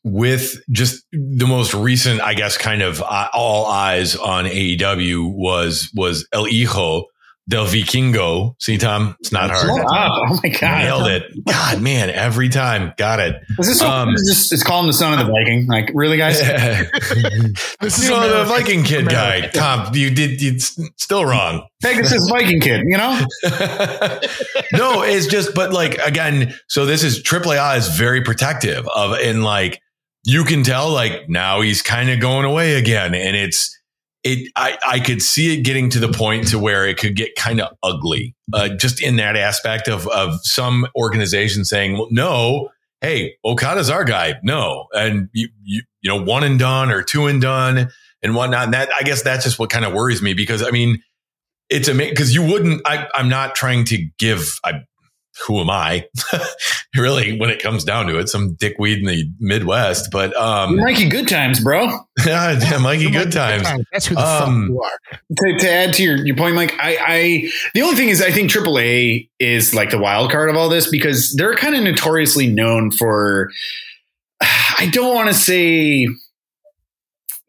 with 0.03 0.62
just 0.71 1.05
the 1.12 1.45
most 1.45 1.73
recent, 1.73 2.21
I 2.21 2.34
guess, 2.34 2.58
kind 2.58 2.82
of 2.82 3.01
uh, 3.01 3.29
all 3.34 3.65
eyes 3.65 4.15
on 4.15 4.45
AEW 4.45 5.34
was 5.34 5.91
was 5.93 6.27
El 6.32 6.45
Hijo 6.45 7.05
del 7.49 7.65
Vikingo. 7.65 8.53
See, 8.59 8.77
Tom, 8.77 9.15
it's 9.19 9.31
not 9.31 9.49
hard. 9.49 9.69
Oh 9.69 10.39
my 10.43 10.49
god, 10.49 10.77
nailed 10.83 11.07
it! 11.07 11.23
God, 11.45 11.81
man, 11.81 12.09
every 12.12 12.47
time, 12.47 12.93
got 12.97 13.19
it. 13.19 13.35
Is 13.59 13.67
this, 13.67 13.79
so, 13.79 13.89
um, 13.89 14.09
is 14.13 14.23
this 14.27 14.51
it's 14.53 14.63
calling 14.63 14.88
the 14.88 14.93
son 14.93 15.19
of 15.19 15.25
the 15.25 15.31
Viking? 15.31 15.65
Like, 15.65 15.91
really, 15.93 16.17
guys? 16.17 16.39
this 17.81 17.97
is 17.97 18.09
know 18.09 18.43
the 18.43 18.45
Viking 18.45 18.83
kid 18.83 19.07
America. 19.07 19.49
guy. 19.51 19.59
Tom, 19.59 19.93
you 19.95 20.12
did 20.12 20.41
you 20.41 20.59
still 20.59 21.25
wrong. 21.25 21.67
Pegasus 21.81 22.29
Viking 22.29 22.62
kid, 22.62 22.83
you 22.85 22.97
know? 22.97 23.19
no, 24.73 25.01
it's 25.01 25.27
just, 25.27 25.55
but 25.55 25.73
like 25.73 25.97
again, 25.99 26.53
so 26.67 26.85
this 26.85 27.03
is 27.03 27.23
AAA 27.23 27.77
is 27.77 27.97
very 27.97 28.21
protective 28.21 28.88
of, 28.89 29.13
and 29.13 29.43
like 29.43 29.81
you 30.23 30.43
can 30.43 30.63
tell 30.63 30.89
like 30.89 31.27
now 31.29 31.62
he's 31.62 31.81
kind 31.81 32.10
of 32.10 32.19
going 32.19 32.45
away 32.45 32.75
again. 32.75 33.15
And 33.15 33.35
it's, 33.35 33.79
it, 34.23 34.51
I, 34.55 34.77
I 34.87 34.99
could 34.99 35.21
see 35.21 35.57
it 35.57 35.63
getting 35.63 35.89
to 35.91 35.99
the 35.99 36.11
point 36.11 36.49
to 36.49 36.59
where 36.59 36.87
it 36.87 36.97
could 36.97 37.15
get 37.15 37.35
kind 37.35 37.61
of 37.61 37.75
ugly, 37.81 38.35
uh, 38.53 38.69
just 38.69 39.01
in 39.01 39.15
that 39.15 39.37
aspect 39.37 39.87
of, 39.87 40.07
of 40.07 40.39
some 40.43 40.87
organization 40.95 41.63
saying, 41.65 41.93
well, 41.93 42.07
no, 42.11 42.69
Hey, 43.01 43.35
Okada's 43.45 43.89
our 43.89 44.03
guy. 44.03 44.35
No. 44.43 44.87
And 44.91 45.29
you, 45.31 45.49
you, 45.63 45.83
you 46.01 46.09
know, 46.09 46.21
one 46.21 46.43
and 46.43 46.59
done 46.59 46.91
or 46.91 47.01
two 47.01 47.27
and 47.27 47.41
done 47.41 47.89
and 48.21 48.35
whatnot. 48.35 48.65
And 48.65 48.73
that, 48.73 48.89
I 48.97 49.03
guess 49.03 49.21
that's 49.21 49.45
just 49.45 49.57
what 49.57 49.69
kind 49.69 49.85
of 49.85 49.93
worries 49.93 50.21
me 50.21 50.33
because 50.33 50.61
I 50.61 50.71
mean, 50.71 51.01
it's 51.69 51.87
amazing 51.87 52.13
because 52.13 52.33
you 52.33 52.43
wouldn't, 52.43 52.81
I, 52.85 53.07
I'm 53.13 53.29
not 53.29 53.55
trying 53.55 53.85
to 53.85 54.05
give, 54.17 54.59
I, 54.65 54.81
who 55.46 55.60
am 55.60 55.69
I? 55.69 56.08
really, 56.96 57.37
when 57.40 57.50
it 57.50 57.62
comes 57.62 57.83
down 57.83 58.08
to 58.08 58.19
it, 58.19 58.29
some 58.29 58.56
dickweed 58.56 59.00
in 59.00 59.06
the 59.06 59.25
Midwest. 59.40 60.10
But 60.12 60.35
um, 60.35 60.77
Mikey, 60.77 61.10
good 61.10 61.27
times, 61.27 61.60
bro. 61.60 61.85
yeah, 62.25 62.60
yeah, 62.60 62.77
Mikey, 62.77 63.10
good 63.12 63.31
times. 63.31 63.67
That's 63.92 64.06
who 64.06 64.15
the 64.15 64.21
Um, 64.21 64.62
fuck 64.62 64.69
you 64.69 64.81
are. 64.81 65.19
To, 65.54 65.60
to 65.60 65.71
add 65.71 65.94
to 65.96 66.04
your, 66.04 66.17
your 66.25 66.35
point, 66.35 66.56
Mike, 66.56 66.73
I, 66.79 66.98
I 67.00 67.52
the 67.73 67.81
only 67.81 67.96
thing 67.96 68.10
is 68.10 68.21
I 68.21 68.31
think 68.31 68.52
AAA 68.52 69.29
is 69.40 69.73
like 69.73 69.92
the 69.92 70.00
wild 70.00 70.31
card 70.31 70.50
of 70.50 70.56
all 70.56 70.69
this 70.69 70.90
because 70.90 71.33
they're 71.35 71.56
kind 71.56 71.75
of 71.75 71.83
notoriously 71.83 72.48
known 72.48 72.92
for. 72.92 73.52
I 74.42 74.90
don't 74.94 75.13
want 75.13 75.27
to 75.27 75.33
say, 75.33 76.08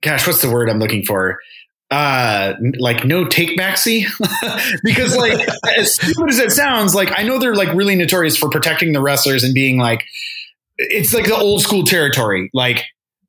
gosh, 0.02 0.26
what's 0.26 0.42
the 0.42 0.50
word 0.50 0.68
I'm 0.68 0.80
looking 0.80 1.04
for? 1.04 1.38
Uh 1.90 2.54
like 2.78 3.04
no 3.04 3.24
take 3.24 3.56
backsy? 3.58 4.04
Because 4.84 5.16
like 5.16 5.46
as 5.76 5.94
stupid 5.94 6.30
as 6.30 6.38
it 6.38 6.52
sounds 6.52 6.94
like 6.94 7.10
i 7.18 7.22
know 7.22 7.38
they're 7.38 7.54
like 7.54 7.72
really 7.74 7.94
notorious 7.96 8.36
for 8.36 8.48
protecting 8.48 8.92
the 8.92 9.00
wrestlers 9.00 9.42
and 9.44 9.52
being 9.54 9.78
like 9.78 10.04
it's 10.78 11.12
like 11.12 11.26
the 11.26 11.36
old 11.36 11.60
school 11.60 11.84
territory. 11.84 12.48
Like 12.54 12.84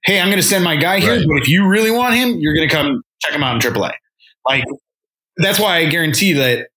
hey 0.05 0.19
i'm 0.19 0.29
gonna 0.29 0.41
send 0.43 0.63
my 0.63 0.75
guy 0.75 0.99
here 0.99 1.17
Right. 1.17 1.25
but 1.27 1.41
if 1.41 1.47
you 1.49 1.67
really 1.67 1.91
want 1.91 2.15
him 2.15 2.35
you're 2.39 2.53
gonna 2.55 2.69
come 2.69 3.03
check 3.21 3.33
him 3.33 3.43
out 3.43 3.63
in 3.63 3.71
aaa 3.73 3.91
like 4.47 4.63
that's 5.37 5.59
why 5.59 5.77
i 5.77 5.85
guarantee 5.85 6.33
that 6.33 6.67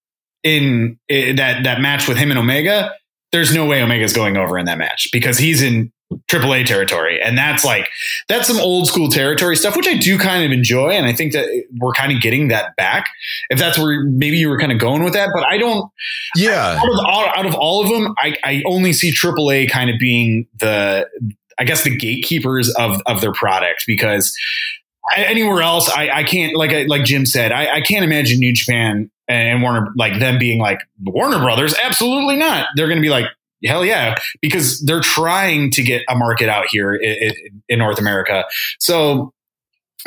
in, 0.43 0.99
in 1.09 1.37
that 1.37 1.65
that 1.65 1.81
match 1.81 2.07
with 2.09 2.17
him 2.19 2.31
and 2.31 2.39
omega 2.39 2.93
there's 3.33 3.55
no 3.55 3.65
way 3.67 3.83
omega's 3.83 4.13
going 4.13 4.37
over 4.37 4.59
in 4.59 4.67
that 4.67 4.77
match 4.79 5.09
because 5.13 5.39
he's 5.39 5.63
in 5.63 5.91
AAA 6.29 6.67
territory. 6.67 7.21
And 7.21 7.37
that's 7.37 7.65
like, 7.65 7.89
that's 8.29 8.47
some 8.47 8.59
old 8.59 8.87
school 8.87 9.09
territory 9.09 9.57
stuff, 9.57 9.77
which 9.77 9.89
I 9.89 9.97
do 9.97 10.19
kind 10.19 10.45
of 10.45 10.53
enjoy. 10.53 10.91
And 10.91 11.07
I 11.07 11.13
think 11.13 11.33
that 11.33 11.49
we're 11.79 11.93
kind 11.93 12.13
of 12.13 12.21
getting 12.21 12.49
that 12.49 12.77
back. 12.77 13.07
If 13.51 13.59
that's 13.59 13.79
where 13.79 14.05
maybe 14.05 14.37
you 14.37 14.49
were 14.49 14.59
kind 14.59 14.71
of 14.73 14.79
going 14.79 15.03
with 15.03 15.15
that, 15.15 15.31
but 15.35 15.45
I 15.51 15.59
don't, 15.59 15.91
Yeah, 16.37 16.79
out 16.81 16.89
of, 16.89 16.99
all, 17.07 17.27
out 17.37 17.47
of 17.47 17.55
all 17.55 17.83
of 17.83 17.89
them, 17.91 18.15
I, 18.19 18.37
I 18.45 18.63
only 18.67 18.93
see 18.93 19.13
AAA 19.13 19.71
kind 19.71 19.91
of 19.91 19.97
being 19.99 20.47
the, 20.59 21.09
I 21.59 21.65
guess 21.65 21.85
the 21.85 21.97
gatekeepers 21.97 22.71
of, 22.75 23.01
of 23.07 23.21
their 23.21 23.33
product 23.33 23.85
because 23.87 24.37
I- 25.11 25.23
anywhere 25.25 25.63
else, 25.63 25.91
I, 25.91 26.11
I 26.11 26.23
can't, 26.25 26.57
like, 26.57 26.71
I- 26.73 26.85
like 26.85 27.05
Jim 27.05 27.27
said, 27.27 27.51
I, 27.53 27.77
I 27.77 27.81
can't 27.81 28.05
imagine 28.05 28.39
New 28.39 28.53
Japan 28.53 29.11
and 29.27 29.63
Warner, 29.63 29.89
like 29.97 30.19
them 30.21 30.39
being 30.39 30.61
like 30.61 30.81
Warner 31.03 31.39
Brothers. 31.39 31.75
Absolutely 31.83 32.37
not. 32.37 32.69
They're 32.77 32.89
going 32.89 32.99
to 32.99 33.03
be 33.03 33.09
like, 33.11 33.27
hell 33.65 33.85
yeah, 33.85 34.15
because 34.41 34.81
they're 34.81 35.01
trying 35.01 35.71
to 35.73 35.83
get 35.83 36.03
a 36.09 36.15
market 36.17 36.49
out 36.49 36.67
here 36.71 36.95
in, 36.95 37.33
in 37.69 37.79
North 37.79 37.99
America. 37.99 38.45
So 38.79 39.33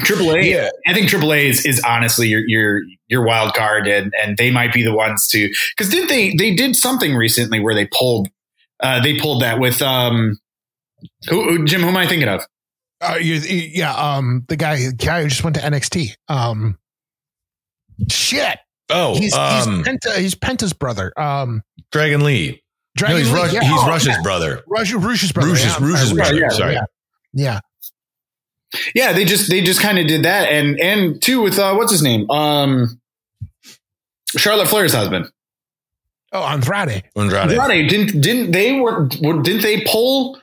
AAA, 0.02 0.46
yeah. 0.46 0.70
I 0.86 0.94
think 0.94 1.10
AAA 1.10 1.46
is, 1.46 1.66
is 1.66 1.82
honestly 1.84 2.28
your 2.28 2.42
your 2.48 2.82
your 3.08 3.26
wild 3.26 3.54
card, 3.54 3.88
and 3.88 4.14
and 4.24 4.38
they 4.38 4.52
might 4.52 4.74
be 4.74 4.84
the 4.84 4.94
ones 4.94 5.28
to 5.30 5.50
because 5.76 5.92
did 5.92 6.08
they 6.10 6.36
they 6.36 6.54
did 6.56 6.76
something 6.76 7.16
recently 7.16 7.60
where 7.60 7.74
they 7.74 7.88
pulled 7.88 8.28
uh, 8.80 9.02
they 9.02 9.18
pulled 9.20 9.42
that 9.42 9.60
with 9.60 9.82
um 9.82 10.38
who, 11.30 11.44
who 11.50 11.66
Jim 11.66 11.82
who 11.82 11.88
am 11.88 11.98
I 11.98 12.08
thinking 12.08 12.28
of? 12.30 12.46
Uh, 13.00 13.18
you, 13.22 13.36
you- 13.36 13.70
yeah, 13.74 13.94
um, 13.94 14.44
the 14.48 14.56
guy, 14.56 14.90
guy 14.98 15.22
who 15.22 15.28
just 15.28 15.44
went 15.44 15.56
to 15.56 15.62
NXT. 15.62 16.16
Um, 16.28 16.80
shit, 18.10 18.58
Oh, 18.90 19.16
he's 19.18 19.34
um, 19.36 19.78
he's, 19.78 19.88
Penta, 19.88 20.18
he's 20.18 20.36
Penta's 20.36 20.74
brother. 20.74 21.12
Um, 21.20 21.62
Dragon 21.92 22.24
Lee. 22.24 22.64
Dragon 22.98 23.16
no, 23.18 23.24
he's 23.24 23.32
Lee, 23.32 23.40
Rush, 23.40 23.54
yeah. 23.54 23.62
he's 23.62 23.72
Oh, 23.74 23.88
Rush's 23.88 24.18
brother. 24.24 24.64
Rush, 24.68 24.92
Rush's 24.94 25.32
brother. 25.32 25.50
Rush's- 25.52 25.66
yeah, 25.80 25.88
Rush's 25.88 26.14
brother, 26.14 26.36
yeah, 26.36 26.50
sorry. 26.50 26.74
Yeah, 26.74 26.82
yeah. 27.34 27.60
Yeah, 28.94 29.14
they 29.14 29.24
just 29.24 29.50
they 29.50 29.62
just 29.62 29.80
kind 29.82 29.98
of 29.98 30.08
did 30.08 30.24
that, 30.26 30.50
and 30.50 30.78
and 30.80 31.22
two 31.22 31.42
with 31.42 31.58
uh, 31.58 31.74
what's 31.76 31.92
his 31.92 32.02
name 32.04 32.30
um 32.30 33.00
Charlotte 34.36 34.68
Flair's 34.68 34.94
husband. 34.94 35.32
Oh, 36.34 36.44
Andrade. 36.44 37.04
Andrade. 37.16 37.52
Andrade, 37.52 37.90
didn't 37.90 38.22
didn't 38.22 38.52
they 38.52 38.74
were, 38.80 39.08
were 39.22 39.42
didn't 39.42 39.62
they 39.62 39.82
pull 39.86 40.38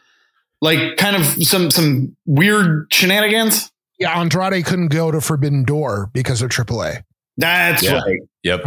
like 0.62 0.96
kind 0.96 1.16
of 1.16 1.24
some 1.46 1.70
some 1.70 2.16
weird 2.24 2.86
shenanigans? 2.90 3.70
Yeah, 3.98 4.18
Andrade 4.18 4.64
couldn't 4.64 4.88
go 4.88 5.10
to 5.10 5.20
Forbidden 5.20 5.64
Door 5.64 6.10
because 6.14 6.40
of 6.40 6.48
AAA. 6.50 7.02
That's 7.36 7.82
Yeah. 7.82 7.98
right. 8.00 8.20
Yep. 8.42 8.64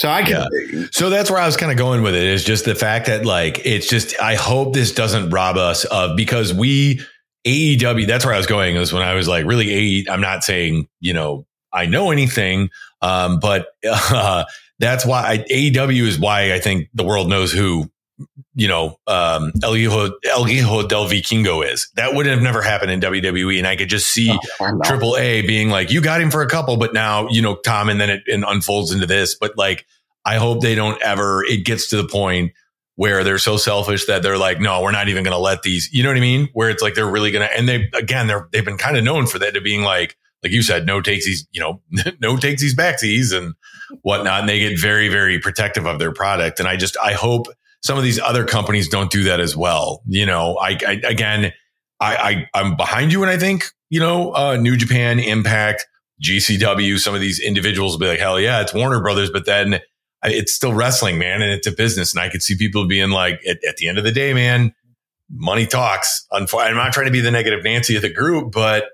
So 0.00 0.08
I 0.08 0.22
can 0.22 0.88
So 0.92 1.10
that's 1.10 1.30
where 1.30 1.40
I 1.40 1.46
was 1.46 1.56
kind 1.56 1.72
of 1.72 1.78
going 1.78 2.02
with 2.02 2.14
it 2.14 2.22
is 2.22 2.44
just 2.44 2.64
the 2.64 2.74
fact 2.74 3.06
that 3.06 3.24
like 3.26 3.64
it's 3.66 3.88
just 3.88 4.20
I 4.20 4.34
hope 4.36 4.74
this 4.74 4.92
doesn't 4.92 5.30
rob 5.30 5.56
us 5.56 5.84
of 5.86 6.16
because 6.16 6.54
we 6.54 7.00
AEW 7.46 8.06
that's 8.06 8.24
where 8.24 8.34
I 8.34 8.38
was 8.38 8.46
going 8.46 8.76
is 8.76 8.92
when 8.92 9.02
I 9.02 9.14
was 9.14 9.26
like 9.26 9.44
really 9.44 9.70
AE 9.70 10.06
I'm 10.08 10.20
not 10.20 10.44
saying 10.44 10.88
you 11.00 11.12
know 11.12 11.46
I 11.72 11.86
know 11.86 12.10
anything 12.10 12.70
um 13.02 13.40
but 13.40 13.66
uh, 13.90 14.44
that's 14.78 15.04
why 15.04 15.22
I, 15.22 15.38
AEW 15.50 16.06
is 16.06 16.18
why 16.18 16.52
I 16.52 16.60
think 16.60 16.88
the 16.94 17.04
world 17.04 17.28
knows 17.28 17.52
who 17.52 17.90
you 18.54 18.66
know 18.66 18.98
um 19.06 19.52
El 19.62 19.74
Hijo, 19.74 20.10
El 20.24 20.44
Hijo 20.44 20.86
del 20.86 21.06
Vikingo 21.06 21.64
is 21.64 21.88
that 21.94 22.14
would 22.14 22.26
have 22.26 22.42
never 22.42 22.62
happened 22.62 22.90
in 22.90 23.00
WWE 23.00 23.58
and 23.58 23.66
I 23.66 23.76
could 23.76 23.88
just 23.88 24.08
see 24.08 24.36
Triple 24.84 25.16
A 25.16 25.42
being 25.42 25.70
like, 25.70 25.90
you 25.90 26.00
got 26.00 26.20
him 26.20 26.30
for 26.30 26.42
a 26.42 26.48
couple, 26.48 26.76
but 26.76 26.92
now, 26.94 27.28
you 27.28 27.42
know, 27.42 27.56
Tom, 27.56 27.88
and 27.88 28.00
then 28.00 28.10
it, 28.10 28.22
it 28.26 28.42
unfolds 28.46 28.92
into 28.92 29.06
this. 29.06 29.36
But 29.36 29.56
like, 29.56 29.86
I 30.24 30.36
hope 30.36 30.60
they 30.60 30.74
don't 30.74 31.00
ever, 31.02 31.44
it 31.44 31.64
gets 31.64 31.88
to 31.90 31.96
the 31.96 32.08
point 32.08 32.52
where 32.96 33.22
they're 33.22 33.38
so 33.38 33.56
selfish 33.56 34.06
that 34.06 34.22
they're 34.22 34.38
like, 34.38 34.60
no, 34.60 34.82
we're 34.82 34.90
not 34.90 35.08
even 35.08 35.22
going 35.22 35.34
to 35.34 35.38
let 35.38 35.62
these, 35.62 35.88
you 35.92 36.02
know 36.02 36.08
what 36.08 36.16
I 36.16 36.20
mean? 36.20 36.48
Where 36.52 36.70
it's 36.70 36.82
like, 36.82 36.94
they're 36.94 37.10
really 37.10 37.30
going 37.30 37.48
to, 37.48 37.56
and 37.56 37.68
they, 37.68 37.88
again, 37.94 38.26
they're, 38.26 38.48
they've 38.52 38.64
been 38.64 38.78
kind 38.78 38.96
of 38.96 39.04
known 39.04 39.26
for 39.26 39.38
that 39.38 39.54
to 39.54 39.60
being 39.60 39.82
like, 39.82 40.16
like 40.42 40.52
you 40.52 40.62
said, 40.62 40.86
no 40.86 41.00
takes 41.00 41.24
these, 41.24 41.46
you 41.52 41.60
know, 41.60 41.80
no 42.20 42.36
takes 42.36 42.60
these 42.60 42.76
backsies 42.76 43.36
and 43.36 43.54
whatnot. 44.02 44.40
And 44.40 44.48
they 44.48 44.58
get 44.58 44.78
very, 44.78 45.08
very 45.08 45.38
protective 45.38 45.86
of 45.86 45.98
their 45.98 46.12
product. 46.12 46.60
And 46.60 46.68
I 46.68 46.76
just, 46.76 46.96
I 46.98 47.12
hope 47.12 47.46
some 47.82 47.96
of 47.98 48.04
these 48.04 48.18
other 48.18 48.44
companies 48.44 48.88
don't 48.88 49.10
do 49.10 49.24
that 49.24 49.40
as 49.40 49.56
well. 49.56 50.02
You 50.06 50.26
know, 50.26 50.56
I, 50.56 50.78
I 50.86 51.00
again, 51.04 51.52
I, 52.00 52.16
I 52.16 52.60
I'm 52.60 52.76
behind 52.76 53.12
you, 53.12 53.22
and 53.22 53.30
I 53.30 53.38
think 53.38 53.64
you 53.90 54.00
know, 54.00 54.32
uh, 54.34 54.56
New 54.56 54.76
Japan, 54.76 55.18
Impact, 55.18 55.86
GCW, 56.22 56.98
some 56.98 57.14
of 57.14 57.20
these 57.20 57.40
individuals 57.40 57.92
will 57.92 58.00
be 58.00 58.06
like, 58.08 58.18
hell 58.18 58.38
yeah, 58.38 58.60
it's 58.60 58.74
Warner 58.74 59.00
Brothers, 59.00 59.30
but 59.30 59.46
then 59.46 59.80
it's 60.24 60.52
still 60.52 60.74
wrestling, 60.74 61.18
man, 61.18 61.42
and 61.42 61.50
it's 61.50 61.66
a 61.66 61.72
business, 61.72 62.12
and 62.12 62.20
I 62.20 62.28
could 62.28 62.42
see 62.42 62.56
people 62.56 62.86
being 62.86 63.10
like, 63.10 63.40
at, 63.48 63.58
at 63.66 63.76
the 63.76 63.88
end 63.88 63.98
of 63.98 64.04
the 64.04 64.12
day, 64.12 64.34
man, 64.34 64.74
money 65.30 65.66
talks. 65.66 66.26
I'm 66.32 66.46
not 66.52 66.92
trying 66.92 67.06
to 67.06 67.12
be 67.12 67.20
the 67.20 67.30
negative 67.30 67.62
Nancy 67.64 67.96
of 67.96 68.02
the 68.02 68.12
group, 68.12 68.52
but 68.52 68.86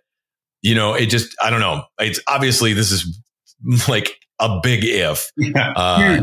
you 0.63 0.75
know, 0.75 0.95
it 0.95 1.07
just 1.07 1.35
I 1.43 1.51
don't 1.51 1.61
know. 1.61 1.85
It's 1.99 2.21
obviously 2.27 2.73
this 2.73 2.91
is 2.91 3.21
like 3.89 4.19
a 4.45 4.61
big 4.63 4.85
if 4.85 5.31
uh, 5.57 6.19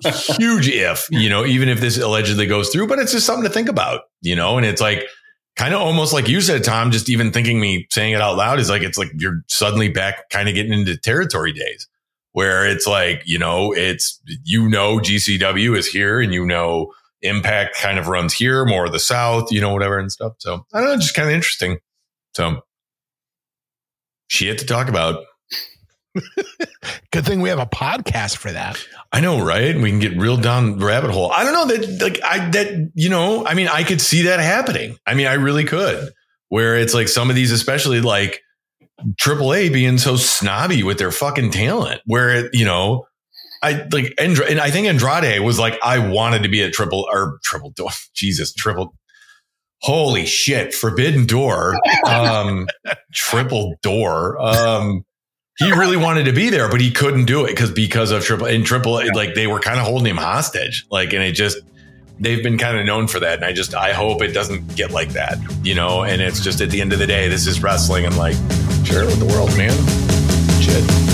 huge 0.38 0.68
if, 0.68 1.06
you 1.10 1.28
know, 1.28 1.44
even 1.44 1.68
if 1.68 1.80
this 1.80 1.98
allegedly 1.98 2.46
goes 2.46 2.70
through, 2.70 2.86
but 2.86 2.98
it's 2.98 3.12
just 3.12 3.26
something 3.26 3.44
to 3.44 3.50
think 3.52 3.68
about, 3.68 4.02
you 4.22 4.34
know, 4.34 4.56
and 4.56 4.66
it's 4.66 4.80
like 4.80 5.04
kind 5.56 5.74
of 5.74 5.80
almost 5.80 6.12
like 6.12 6.28
you 6.28 6.40
said, 6.40 6.64
Tom, 6.64 6.90
just 6.90 7.08
even 7.08 7.32
thinking 7.32 7.60
me 7.60 7.86
saying 7.90 8.12
it 8.14 8.20
out 8.20 8.36
loud 8.36 8.58
is 8.58 8.70
like, 8.70 8.82
it's 8.82 8.98
like 8.98 9.10
you're 9.18 9.42
suddenly 9.48 9.88
back 9.88 10.28
kind 10.30 10.48
of 10.48 10.54
getting 10.54 10.72
into 10.72 10.96
territory 10.96 11.52
days 11.52 11.88
where 12.32 12.66
it's 12.66 12.86
like, 12.86 13.22
you 13.26 13.38
know, 13.38 13.72
it's, 13.72 14.20
you 14.44 14.68
know, 14.68 14.98
GCW 14.98 15.76
is 15.76 15.86
here 15.86 16.20
and 16.20 16.32
you 16.32 16.46
know, 16.46 16.92
impact 17.22 17.76
kind 17.76 17.98
of 17.98 18.08
runs 18.08 18.32
here, 18.32 18.64
more 18.64 18.86
of 18.86 18.92
the 18.92 18.98
South, 18.98 19.52
you 19.52 19.60
know, 19.60 19.72
whatever 19.72 19.98
and 19.98 20.10
stuff. 20.10 20.34
So 20.38 20.64
I 20.72 20.80
don't 20.80 20.88
know, 20.88 20.96
just 20.96 21.14
kind 21.14 21.28
of 21.28 21.34
interesting. 21.34 21.78
So 22.34 22.62
shit 24.28 24.58
to 24.58 24.66
talk 24.66 24.88
about. 24.88 25.24
Good 27.12 27.24
thing 27.24 27.40
we 27.40 27.48
have 27.48 27.58
a 27.58 27.66
podcast 27.66 28.36
for 28.36 28.50
that. 28.52 28.84
I 29.12 29.20
know, 29.20 29.44
right? 29.44 29.76
We 29.76 29.90
can 29.90 29.98
get 29.98 30.16
real 30.16 30.36
down 30.36 30.78
rabbit 30.78 31.10
hole. 31.10 31.30
I 31.30 31.44
don't 31.44 31.52
know 31.52 31.76
that, 31.76 32.02
like, 32.02 32.20
I, 32.24 32.50
that, 32.50 32.90
you 32.94 33.08
know, 33.08 33.46
I 33.46 33.54
mean, 33.54 33.68
I 33.68 33.84
could 33.84 34.00
see 34.00 34.22
that 34.22 34.40
happening. 34.40 34.96
I 35.06 35.14
mean, 35.14 35.26
I 35.26 35.34
really 35.34 35.64
could, 35.64 36.10
where 36.48 36.76
it's 36.76 36.94
like 36.94 37.08
some 37.08 37.30
of 37.30 37.36
these, 37.36 37.52
especially 37.52 38.00
like 38.00 38.40
AAA 39.20 39.72
being 39.72 39.98
so 39.98 40.16
snobby 40.16 40.82
with 40.82 40.98
their 40.98 41.12
fucking 41.12 41.50
talent, 41.52 42.00
where 42.06 42.30
it, 42.30 42.54
you 42.54 42.64
know, 42.64 43.06
I 43.62 43.86
like, 43.92 44.14
Andra- 44.18 44.46
and 44.46 44.60
I 44.60 44.70
think 44.70 44.86
Andrade 44.86 45.40
was 45.42 45.58
like, 45.58 45.78
I 45.82 45.98
wanted 45.98 46.42
to 46.44 46.48
be 46.48 46.62
a 46.62 46.70
triple 46.70 47.06
or 47.12 47.38
triple 47.44 47.70
door. 47.70 47.90
Jesus, 48.14 48.52
triple. 48.52 48.94
Holy 49.82 50.26
shit. 50.26 50.74
Forbidden 50.74 51.26
door. 51.26 51.74
Um, 52.06 52.66
triple 53.14 53.76
door. 53.82 54.38
Um, 54.40 55.04
he 55.60 55.70
really 55.72 55.98
wanted 55.98 56.24
to 56.24 56.32
be 56.32 56.48
there, 56.48 56.70
but 56.70 56.80
he 56.80 56.90
couldn't 56.90 57.26
do 57.26 57.44
it 57.44 57.48
because 57.48 57.70
because 57.70 58.10
of 58.10 58.24
triple 58.24 58.46
and 58.46 58.64
triple 58.64 58.92
like 58.92 59.34
they 59.34 59.46
were 59.46 59.60
kind 59.60 59.78
of 59.78 59.84
holding 59.86 60.06
him 60.06 60.16
hostage. 60.16 60.86
Like, 60.90 61.12
and 61.12 61.22
it 61.22 61.32
just 61.32 61.58
they've 62.18 62.42
been 62.42 62.56
kind 62.56 62.78
of 62.78 62.86
known 62.86 63.06
for 63.06 63.20
that. 63.20 63.34
And 63.34 63.44
I 63.44 63.52
just 63.52 63.74
I 63.74 63.92
hope 63.92 64.22
it 64.22 64.32
doesn't 64.32 64.74
get 64.74 64.90
like 64.90 65.10
that, 65.10 65.36
you 65.62 65.74
know. 65.74 66.02
And 66.02 66.22
it's 66.22 66.40
just 66.40 66.62
at 66.62 66.70
the 66.70 66.80
end 66.80 66.94
of 66.94 66.98
the 66.98 67.06
day, 67.06 67.28
this 67.28 67.46
is 67.46 67.62
wrestling, 67.62 68.06
and 68.06 68.16
like 68.16 68.36
share 68.86 69.02
it 69.02 69.06
with 69.06 69.18
the 69.18 69.26
world, 69.26 69.54
man. 69.58 69.76
Shit. 70.62 71.09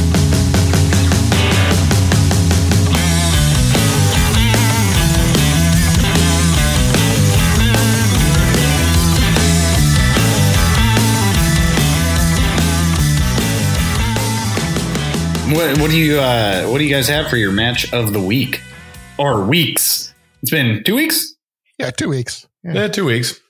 What, 15.48 15.78
what 15.80 15.90
do 15.90 15.96
you 15.96 16.18
uh, 16.18 16.66
what 16.66 16.78
do 16.78 16.84
you 16.84 16.90
guys 16.94 17.08
have 17.08 17.28
for 17.28 17.36
your 17.36 17.52
match 17.52 17.92
of 17.92 18.12
the 18.12 18.20
week? 18.20 18.60
or 19.18 19.44
weeks. 19.46 20.12
It's 20.42 20.50
been 20.50 20.84
two 20.84 20.94
weeks. 20.94 21.34
Yeah, 21.78 21.90
two 21.90 22.10
weeks. 22.10 22.46
Yeah. 22.62 22.74
Yeah, 22.74 22.88
two 22.88 23.06
weeks. 23.06 23.40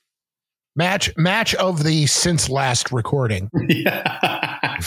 Match 0.77 1.11
match 1.17 1.55
of 1.57 1.83
the 1.83 2.07
since 2.07 2.49
last 2.49 2.93
recording. 2.93 3.51
yeah. 3.69 4.79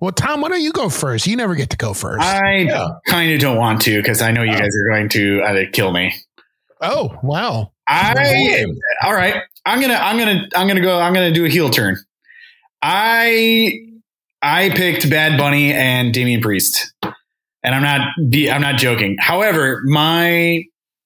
Well, 0.00 0.10
Tom, 0.12 0.40
why 0.40 0.48
don't 0.48 0.62
you 0.62 0.72
go 0.72 0.88
first? 0.88 1.26
You 1.28 1.36
never 1.36 1.54
get 1.54 1.70
to 1.70 1.76
go 1.76 1.92
first. 1.94 2.22
I 2.24 2.56
Yeah. 2.68 2.88
kind 3.06 3.32
of 3.32 3.38
don't 3.40 3.56
want 3.56 3.82
to 3.82 4.00
because 4.00 4.20
I 4.22 4.32
know 4.32 4.42
you 4.42 4.52
guys 4.52 4.70
are 4.74 4.88
going 4.92 5.08
to 5.10 5.42
uh, 5.42 5.62
kill 5.72 5.92
me. 5.92 6.12
oh, 6.80 7.16
wow. 7.22 7.70
I 7.86 8.64
all 9.04 9.12
right. 9.14 9.42
I'm 9.64 9.80
gonna 9.80 9.94
I'm 9.94 10.18
gonna 10.18 10.48
I'm 10.56 10.66
gonna 10.66 10.80
go. 10.80 10.98
I'm 10.98 11.12
gonna 11.12 11.32
do 11.32 11.44
a 11.44 11.48
heel 11.48 11.68
turn. 11.70 11.98
I 12.80 13.78
I 14.42 14.70
picked 14.70 15.08
Bad 15.08 15.38
Bunny 15.38 15.72
and 15.72 16.12
Damian 16.12 16.40
Priest, 16.40 16.92
and 17.62 17.74
I'm 17.74 17.82
not 17.82 18.00
I'm 18.50 18.60
not 18.60 18.76
joking. 18.76 19.16
However, 19.20 19.82
my 19.84 20.64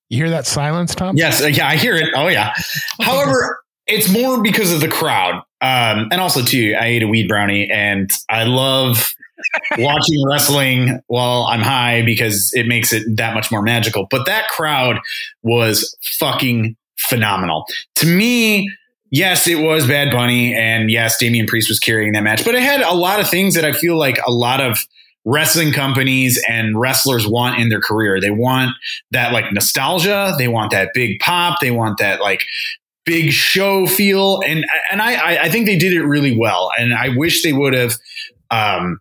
You 0.08 0.18
hear 0.18 0.30
that 0.30 0.46
silence, 0.46 0.94
Tom? 0.94 1.16
yes, 1.16 1.42
uh, 1.42 1.46
yeah, 1.46 1.68
I 1.68 1.76
hear 1.76 1.94
it. 1.96 2.10
Oh 2.14 2.28
yeah. 2.28 2.54
However, 3.00 3.58
it's 3.86 4.08
more 4.08 4.42
because 4.42 4.72
of 4.72 4.80
the 4.80 4.88
crowd, 4.88 5.34
um, 5.60 6.08
and 6.10 6.14
also 6.20 6.42
too, 6.42 6.74
I 6.80 6.86
ate 6.86 7.02
a 7.02 7.08
weed 7.08 7.28
brownie, 7.28 7.70
and 7.70 8.10
I 8.30 8.44
love 8.44 9.12
watching 9.78 10.24
wrestling 10.26 11.00
while 11.08 11.42
I'm 11.44 11.60
high 11.60 12.02
because 12.04 12.50
it 12.54 12.66
makes 12.66 12.92
it 12.92 13.04
that 13.16 13.34
much 13.34 13.50
more 13.52 13.62
magical. 13.62 14.06
But 14.10 14.26
that 14.26 14.48
crowd 14.48 14.98
was 15.42 15.96
fucking 16.18 16.76
phenomenal. 16.98 17.64
To 17.96 18.06
me, 18.06 18.70
yes, 19.16 19.46
it 19.46 19.56
was 19.56 19.86
Bad 19.86 20.10
Bunny, 20.10 20.54
and 20.54 20.90
yes, 20.90 21.18
Damian 21.18 21.46
Priest 21.46 21.68
was 21.68 21.78
carrying 21.78 22.12
that 22.12 22.22
match, 22.22 22.44
but 22.44 22.54
it 22.54 22.62
had 22.62 22.80
a 22.82 22.94
lot 22.94 23.20
of 23.20 23.28
things 23.28 23.54
that 23.54 23.64
I 23.64 23.72
feel 23.72 23.96
like 23.96 24.18
a 24.26 24.30
lot 24.30 24.60
of 24.60 24.78
wrestling 25.24 25.72
companies 25.72 26.40
and 26.48 26.78
wrestlers 26.78 27.26
want 27.26 27.58
in 27.60 27.68
their 27.68 27.80
career. 27.80 28.20
They 28.20 28.30
want 28.30 28.70
that 29.10 29.32
like 29.32 29.52
nostalgia, 29.52 30.34
they 30.38 30.48
want 30.48 30.70
that 30.70 30.90
big 30.94 31.18
pop, 31.20 31.58
they 31.60 31.70
want 31.70 31.98
that 31.98 32.20
like 32.20 32.44
big 33.04 33.32
show 33.32 33.86
feel, 33.86 34.40
and 34.46 34.64
and 34.92 35.00
I 35.02 35.44
I- 35.44 35.48
think 35.48 35.66
they 35.66 35.78
did 35.78 35.92
it 35.92 36.02
really 36.04 36.36
well, 36.36 36.70
and 36.78 36.94
I 36.94 37.08
wish 37.16 37.42
they 37.42 37.52
would 37.52 37.74
have. 37.74 37.94
Um, 38.50 39.00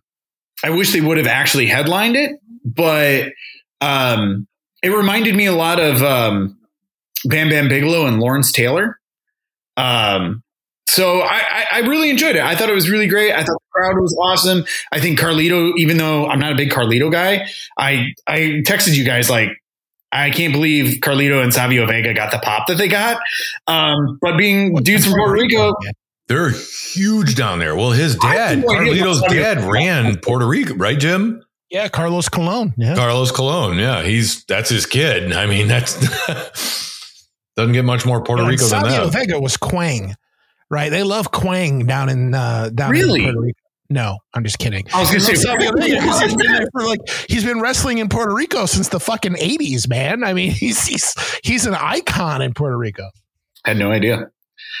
I 0.64 0.70
wish 0.70 0.92
they 0.92 1.00
would 1.02 1.18
have 1.18 1.26
actually 1.26 1.66
headlined 1.66 2.16
it, 2.16 2.32
but 2.64 3.32
um, 3.80 4.48
it 4.82 4.88
reminded 4.88 5.36
me 5.36 5.46
a 5.46 5.52
lot 5.54 5.78
of 5.78 6.02
um, 6.02 6.56
Bam 7.26 7.50
Bam 7.50 7.68
Bigelow 7.68 8.06
and 8.06 8.18
Lawrence 8.18 8.50
Taylor. 8.52 8.98
Um, 9.76 10.42
so 10.88 11.20
I, 11.20 11.42
I, 11.50 11.66
I 11.72 11.78
really 11.80 12.10
enjoyed 12.10 12.36
it. 12.36 12.42
I 12.42 12.54
thought 12.54 12.68
it 12.68 12.74
was 12.74 12.88
really 12.88 13.08
great. 13.08 13.32
I 13.32 13.38
thought 13.38 13.58
the 13.60 13.72
crowd 13.72 13.96
was 14.00 14.16
awesome. 14.20 14.64
I 14.92 15.00
think 15.00 15.18
Carlito, 15.18 15.72
even 15.76 15.96
though 15.96 16.26
I'm 16.26 16.38
not 16.38 16.52
a 16.52 16.54
big 16.54 16.70
Carlito 16.70 17.10
guy, 17.10 17.46
I 17.78 18.12
I 18.26 18.62
texted 18.64 18.96
you 18.96 19.04
guys 19.04 19.28
like 19.28 19.50
I 20.12 20.30
can't 20.30 20.52
believe 20.52 21.00
Carlito 21.00 21.42
and 21.42 21.52
Savio 21.52 21.86
Vega 21.86 22.14
got 22.14 22.30
the 22.30 22.38
pop 22.38 22.68
that 22.68 22.78
they 22.78 22.88
got. 22.88 23.20
Um, 23.66 24.18
but 24.22 24.36
being 24.38 24.74
dudes 24.76 25.04
from 25.04 25.14
Puerto 25.14 25.32
Rico, 25.32 25.74
They're 26.28 26.50
huge 26.50 27.34
down 27.34 27.58
there. 27.58 27.74
Well, 27.76 27.90
his 27.90 28.16
dad, 28.16 28.60
no 28.60 28.68
Carlito's 28.68 29.20
dad, 29.22 29.64
ran 29.64 30.16
Puerto 30.18 30.46
Rico, 30.46 30.74
right, 30.74 30.98
Jim? 30.98 31.42
Yeah, 31.68 31.88
Carlos 31.88 32.28
Colon. 32.28 32.72
Yeah. 32.76 32.94
Carlos 32.94 33.32
Colon. 33.32 33.76
Yeah, 33.76 34.02
he's 34.04 34.44
that's 34.44 34.70
his 34.70 34.86
kid. 34.86 35.32
I 35.32 35.46
mean, 35.46 35.66
that's 35.66 35.94
doesn't 37.56 37.72
get 37.72 37.84
much 37.84 38.04
more 38.06 38.22
Puerto 38.22 38.42
And 38.42 38.50
Rico 38.50 38.64
than 38.66 38.82
Savio 38.82 39.06
that. 39.06 39.12
Vega 39.12 39.40
was 39.40 39.56
Kwang, 39.56 40.14
right? 40.70 40.90
They 40.90 41.02
love 41.02 41.30
Kwang 41.32 41.86
down 41.86 42.08
in 42.08 42.34
uh, 42.34 42.70
down 42.74 42.90
Really? 42.90 43.20
in 43.20 43.24
Puerto 43.26 43.40
Rico. 43.40 43.58
No, 43.88 44.18
I'm 44.34 44.42
just 44.42 44.58
kidding. 44.58 44.84
I 44.92 44.98
was 45.00 45.10
going 45.10 45.20
to 45.20 45.26
say, 45.26 45.34
Savio 45.36 45.70
Vega 45.76 46.00
'cause 46.00 46.20
he's 46.20 46.34
been 46.34 46.50
there 46.52 46.66
for 46.72 46.82
like 46.84 47.00
he's 47.28 47.44
been 47.44 47.60
wrestling 47.60 47.98
in 47.98 48.08
Puerto 48.08 48.34
Rico 48.34 48.66
since 48.66 48.88
the 48.88 48.98
fucking 49.00 49.34
80s, 49.34 49.88
man. 49.88 50.24
I 50.24 50.32
mean, 50.32 50.50
he's 50.52 50.84
he's 50.86 51.14
he's 51.44 51.66
an 51.66 51.74
icon 51.74 52.42
in 52.42 52.52
Puerto 52.52 52.76
Rico. 52.76 53.08
had 53.64 53.76
no 53.78 53.90
idea. 53.92 54.28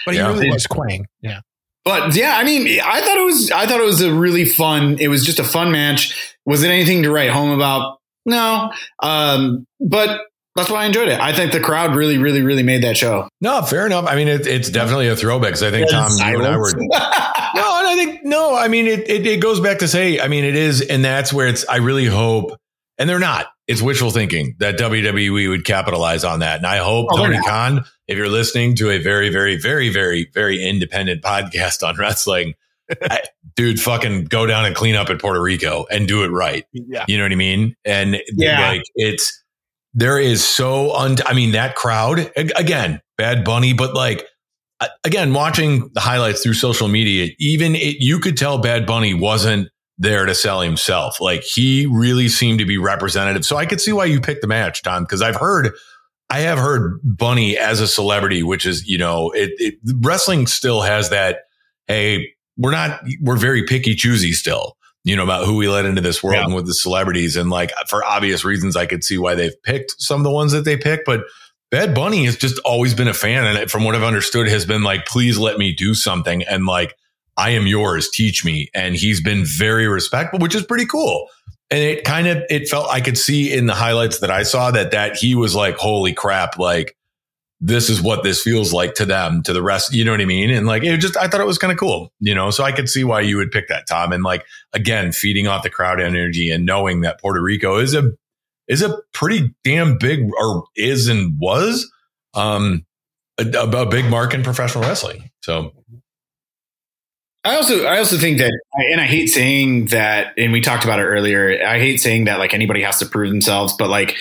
But 0.04 0.14
he 0.14 0.20
Yeah. 0.20 0.28
really 0.28 0.50
was 0.50 0.66
Kwang. 0.66 1.06
Yeah. 1.20 1.40
But 1.84 2.16
yeah, 2.16 2.36
I 2.36 2.42
mean, 2.42 2.80
I 2.84 3.00
thought 3.00 3.16
it 3.16 3.24
was, 3.24 3.50
I 3.52 3.64
thought 3.66 3.80
it 3.80 3.84
was 3.86 4.00
a 4.00 4.12
really 4.12 4.44
fun. 4.44 4.96
It 4.98 5.06
was 5.06 5.24
just 5.24 5.38
a 5.38 5.44
fun 5.44 5.70
match. 5.70 6.34
Was 6.44 6.64
it 6.64 6.68
anything 6.70 7.04
to 7.04 7.12
write 7.12 7.30
home 7.30 7.50
about? 7.52 7.98
No. 8.24 8.72
Um, 9.00 9.68
but 9.78 10.22
that's 10.56 10.70
why 10.70 10.82
I 10.82 10.86
enjoyed 10.86 11.08
it. 11.08 11.20
I 11.20 11.32
think 11.32 11.52
the 11.52 11.60
crowd 11.60 11.94
really, 11.94 12.18
really, 12.18 12.42
really 12.42 12.62
made 12.62 12.82
that 12.82 12.96
show. 12.96 13.28
No, 13.40 13.62
fair 13.62 13.86
enough. 13.86 14.06
I 14.08 14.16
mean, 14.16 14.28
it, 14.28 14.46
it's 14.46 14.70
definitely 14.70 15.08
a 15.08 15.16
throwback 15.16 15.50
because 15.50 15.62
I 15.62 15.70
think 15.70 15.90
Tom, 15.90 16.10
you 16.18 16.38
and 16.38 16.46
I 16.46 16.56
were 16.56 16.72
No, 17.54 17.78
and 17.78 17.86
I 17.88 17.94
think 17.94 18.24
no. 18.24 18.54
I 18.54 18.68
mean, 18.68 18.86
it, 18.86 19.08
it 19.08 19.26
it 19.26 19.40
goes 19.40 19.60
back 19.60 19.78
to 19.78 19.88
say. 19.88 20.20
I 20.20 20.28
mean, 20.28 20.44
it 20.44 20.56
is, 20.56 20.80
and 20.82 21.04
that's 21.04 21.32
where 21.32 21.46
it's. 21.46 21.66
I 21.68 21.76
really 21.76 22.06
hope, 22.06 22.52
and 22.98 23.08
they're 23.08 23.18
not. 23.18 23.46
It's 23.66 23.80
wishful 23.82 24.10
thinking 24.10 24.54
that 24.58 24.78
WWE 24.78 25.48
would 25.48 25.64
capitalize 25.64 26.22
on 26.24 26.40
that, 26.40 26.58
and 26.58 26.66
I 26.66 26.78
hope 26.78 27.08
Oh, 27.10 27.16
Tony. 27.16 27.38
Khan, 27.40 27.84
if 28.06 28.16
you're 28.16 28.28
listening 28.28 28.76
to 28.76 28.90
a 28.90 28.98
very, 28.98 29.28
very, 29.30 29.56
very, 29.56 29.88
very, 29.88 30.30
very 30.34 30.62
independent 30.64 31.22
podcast 31.22 31.86
on 31.86 31.96
wrestling, 31.98 32.54
I, 33.02 33.22
dude, 33.56 33.80
fucking 33.80 34.26
go 34.26 34.46
down 34.46 34.66
and 34.66 34.76
clean 34.76 34.94
up 34.94 35.10
in 35.10 35.18
Puerto 35.18 35.40
Rico 35.42 35.86
and 35.90 36.06
do 36.06 36.22
it 36.24 36.28
right. 36.28 36.64
Yeah. 36.72 37.04
You 37.08 37.16
know 37.18 37.24
what 37.24 37.32
I 37.32 37.36
mean? 37.36 37.74
And 37.84 38.22
Yeah. 38.34 38.68
like 38.68 38.82
it's 38.94 39.42
there 39.96 40.20
is 40.20 40.44
so 40.44 40.94
un. 40.94 41.16
I 41.26 41.32
mean, 41.32 41.52
that 41.52 41.74
crowd 41.74 42.30
again, 42.36 43.00
Bad 43.18 43.44
Bunny, 43.44 43.72
but 43.72 43.94
like 43.94 44.24
again, 45.02 45.32
watching 45.32 45.90
the 45.94 46.00
highlights 46.00 46.42
through 46.42 46.52
social 46.52 46.86
media, 46.86 47.32
even 47.38 47.74
it, 47.74 47.96
you 47.98 48.20
could 48.20 48.36
tell 48.36 48.58
Bad 48.58 48.86
Bunny 48.86 49.14
wasn't 49.14 49.68
there 49.98 50.26
to 50.26 50.34
sell 50.34 50.60
himself. 50.60 51.20
Like 51.20 51.42
he 51.42 51.86
really 51.86 52.28
seemed 52.28 52.58
to 52.58 52.66
be 52.66 52.76
representative. 52.78 53.44
So 53.44 53.56
I 53.56 53.64
could 53.66 53.80
see 53.80 53.92
why 53.92 54.04
you 54.04 54.20
picked 54.20 54.42
the 54.42 54.46
match, 54.46 54.82
Tom, 54.82 55.02
because 55.02 55.22
I've 55.22 55.36
heard. 55.36 55.72
I 56.28 56.40
have 56.40 56.58
heard 56.58 56.98
Bunny 57.04 57.56
as 57.56 57.80
a 57.80 57.86
celebrity, 57.86 58.42
which 58.42 58.66
is, 58.66 58.84
you 58.84 58.98
know, 58.98 59.30
it, 59.30 59.52
it 59.58 59.74
wrestling 60.00 60.48
still 60.48 60.82
has 60.82 61.10
that. 61.10 61.42
Hey, 61.86 62.34
we're 62.56 62.72
not, 62.72 63.00
we're 63.20 63.36
very 63.36 63.64
picky 63.64 63.94
choosy 63.94 64.32
still, 64.32 64.75
you 65.06 65.14
know, 65.14 65.22
about 65.22 65.46
who 65.46 65.54
we 65.54 65.68
let 65.68 65.84
into 65.84 66.00
this 66.00 66.20
world 66.20 66.34
Yeah. 66.34 66.44
and 66.44 66.54
with 66.54 66.66
the 66.66 66.74
celebrities. 66.74 67.36
And 67.36 67.48
like 67.48 67.70
for 67.88 68.04
obvious 68.04 68.44
reasons, 68.44 68.74
I 68.74 68.86
could 68.86 69.04
see 69.04 69.18
why 69.18 69.36
they've 69.36 69.62
picked 69.62 69.94
some 70.02 70.20
of 70.20 70.24
the 70.24 70.32
ones 70.32 70.50
that 70.50 70.64
they 70.64 70.76
pick. 70.76 71.04
But 71.04 71.20
Bad 71.70 71.94
Bunny 71.94 72.24
has 72.24 72.36
just 72.36 72.58
always 72.64 72.92
been 72.92 73.06
a 73.06 73.14
fan. 73.14 73.44
And 73.46 73.70
from 73.70 73.84
what 73.84 73.94
I've 73.94 74.02
understood, 74.02 74.48
has 74.48 74.66
been 74.66 74.82
like, 74.82 75.06
please 75.06 75.38
let 75.38 75.58
me 75.58 75.72
do 75.72 75.94
something. 75.94 76.42
And 76.42 76.66
like, 76.66 76.96
I 77.36 77.50
am 77.50 77.68
yours, 77.68 78.10
teach 78.10 78.44
me. 78.44 78.68
And 78.74 78.96
he's 78.96 79.22
been 79.22 79.44
very 79.44 79.86
respectful, 79.86 80.40
which 80.40 80.56
is 80.56 80.64
pretty 80.64 80.86
cool. 80.86 81.28
And 81.70 81.78
it 81.80 82.02
kind 82.02 82.26
of, 82.26 82.42
it 82.50 82.68
felt, 82.68 82.90
I 82.90 83.00
could 83.00 83.16
see 83.16 83.52
in 83.52 83.66
the 83.66 83.74
highlights 83.74 84.18
that 84.20 84.30
I 84.32 84.42
saw 84.42 84.72
that, 84.72 84.90
that 84.90 85.16
he 85.16 85.36
was 85.36 85.54
like, 85.54 85.76
holy 85.76 86.14
crap, 86.14 86.58
like, 86.58 86.95
this 87.60 87.88
is 87.88 88.02
what 88.02 88.22
this 88.22 88.42
feels 88.42 88.72
like 88.72 88.94
to 88.94 89.06
them, 89.06 89.42
to 89.42 89.52
the 89.52 89.62
rest. 89.62 89.94
You 89.94 90.04
know 90.04 90.10
what 90.10 90.20
I 90.20 90.26
mean? 90.26 90.50
And 90.50 90.66
like, 90.66 90.82
it 90.82 90.98
just, 90.98 91.16
I 91.16 91.26
thought 91.26 91.40
it 91.40 91.46
was 91.46 91.56
kind 91.56 91.72
of 91.72 91.78
cool, 91.78 92.12
you 92.20 92.34
know? 92.34 92.50
So 92.50 92.62
I 92.62 92.72
could 92.72 92.88
see 92.88 93.02
why 93.02 93.22
you 93.22 93.38
would 93.38 93.50
pick 93.50 93.68
that, 93.68 93.86
Tom. 93.88 94.12
And 94.12 94.22
like, 94.22 94.44
again, 94.74 95.10
feeding 95.10 95.46
off 95.46 95.62
the 95.62 95.70
crowd 95.70 96.00
energy 96.00 96.50
and 96.50 96.66
knowing 96.66 97.00
that 97.00 97.18
Puerto 97.20 97.40
Rico 97.40 97.78
is 97.78 97.94
a, 97.94 98.10
is 98.68 98.82
a 98.82 98.98
pretty 99.14 99.54
damn 99.64 99.96
big, 99.96 100.28
or 100.38 100.64
is 100.76 101.08
and 101.08 101.38
was, 101.38 101.90
um, 102.34 102.84
a, 103.38 103.44
a 103.44 103.86
big 103.86 104.04
mark 104.06 104.34
in 104.34 104.42
professional 104.42 104.84
wrestling. 104.84 105.30
So 105.42 105.72
I 107.46 107.56
also, 107.56 107.84
I 107.84 107.98
also 107.98 108.18
think 108.18 108.38
that, 108.38 108.52
and 108.74 109.00
I 109.00 109.04
hate 109.04 109.28
saying 109.28 109.86
that, 109.86 110.34
and 110.36 110.52
we 110.52 110.60
talked 110.60 110.84
about 110.84 110.98
it 110.98 111.04
earlier. 111.04 111.64
I 111.64 111.78
hate 111.78 112.00
saying 112.00 112.24
that 112.24 112.40
like 112.40 112.54
anybody 112.54 112.82
has 112.82 112.98
to 112.98 113.06
prove 113.06 113.30
themselves, 113.30 113.74
but 113.78 113.88
like, 113.88 114.16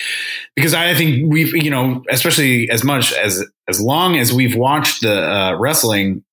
because 0.55 0.75
I 0.75 0.93
think 0.93 1.31
we've, 1.31 1.55
you 1.55 1.71
know, 1.71 2.03
especially 2.09 2.69
as 2.69 2.83
much 2.83 3.13
as, 3.13 3.43
as 3.67 3.81
long 3.81 4.15
as 4.15 4.31
we've 4.31 4.55
watched 4.55 5.01
the 5.01 5.27
uh, 5.27 5.57
wrestling, 5.57 6.23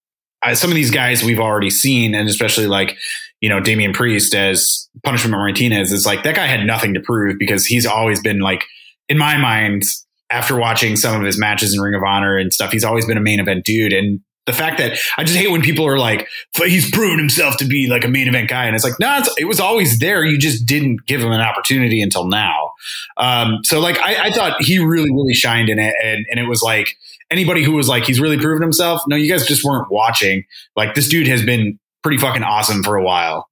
I, 0.43 0.53
some 0.53 0.71
of 0.71 0.75
these 0.75 0.91
guys 0.91 1.23
we've 1.23 1.41
already 1.41 1.71
seen, 1.71 2.15
and 2.15 2.29
especially 2.29 2.67
like, 2.67 2.99
you 3.41 3.49
know, 3.49 3.59
Damian 3.59 3.95
Priest 3.95 4.35
as 4.35 4.89
Punishment 5.03 5.33
Martinez 5.33 5.93
is 5.93 6.05
like, 6.05 6.25
that 6.25 6.35
guy 6.35 6.47
had 6.47 6.67
nothing 6.67 6.95
to 6.95 7.01
prove 7.01 7.39
because 7.39 7.65
he's 7.65 7.87
always 7.87 8.21
been 8.21 8.41
like, 8.41 8.65
in 9.09 9.17
my 9.17 9.39
mind, 9.39 9.85
after 10.31 10.57
watching 10.57 10.97
some 10.97 11.19
of 11.19 11.27
his 11.27 11.39
matches 11.39 11.75
in 11.75 11.81
Ring 11.81 11.95
of 11.95 12.03
Honor 12.07 12.37
and 12.37 12.53
stuff, 12.53 12.71
he's 12.71 12.85
always 12.85 13.07
been 13.07 13.19
a 13.19 13.23
main 13.23 13.41
event 13.41 13.65
dude. 13.65 13.93
And 13.93 14.21
the 14.47 14.53
fact 14.53 14.79
that 14.79 14.99
I 15.17 15.25
just 15.25 15.37
hate 15.39 15.51
when 15.51 15.63
people 15.63 15.87
are 15.87 15.99
like, 15.99 16.29
he's 16.57 16.91
proven 16.91 17.19
himself 17.19 17.57
to 17.59 17.65
be 17.65 17.89
like 17.89 18.05
a 18.05 18.09
main 18.09 18.27
event 18.27 18.49
guy. 18.49 18.67
And 18.67 18.75
it's 18.75 18.85
like, 18.85 18.99
no, 18.99 19.19
it's, 19.19 19.31
it 19.39 19.45
was 19.45 19.61
always 19.61 20.01
there. 20.01 20.25
You 20.25 20.37
just 20.37 20.67
didn't 20.67 21.07
give 21.07 21.21
him 21.21 21.31
an 21.31 21.41
opportunity 21.41 22.03
until 22.03 22.27
now. 22.27 22.73
Um, 23.17 23.61
so 23.63 23.79
like, 23.79 23.99
I, 23.99 24.29
I 24.29 24.33
thought 24.33 24.61
he 24.61 24.79
really, 24.79 25.13
really 25.13 25.35
shined 25.35 25.69
in 25.69 25.79
it. 25.79 25.95
And, 26.03 26.27
and 26.31 26.41
it 26.41 26.49
was 26.49 26.61
like 26.61 26.97
anybody 27.31 27.63
who 27.63 27.73
was 27.73 27.89
like, 27.89 28.05
he's 28.05 28.21
really 28.21 28.39
proven 28.39 28.63
himself. 28.63 29.03
No, 29.07 29.15
you 29.15 29.31
guys 29.31 29.47
just 29.47 29.65
weren't 29.65 29.91
watching. 29.93 30.45
Like 30.75 30.95
this 30.95 31.09
dude 31.09 31.29
has 31.29 31.45
been 31.45 31.79
pretty 32.03 32.19
fucking 32.19 32.43
awesome 32.43 32.83
for 32.83 32.97
a 32.97 33.05
while. 33.05 33.49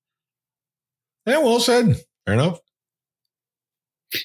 yeah, 1.25 1.39
well 1.39 1.61
said. 1.61 2.01
Fair 2.27 2.35
enough. 2.35 2.59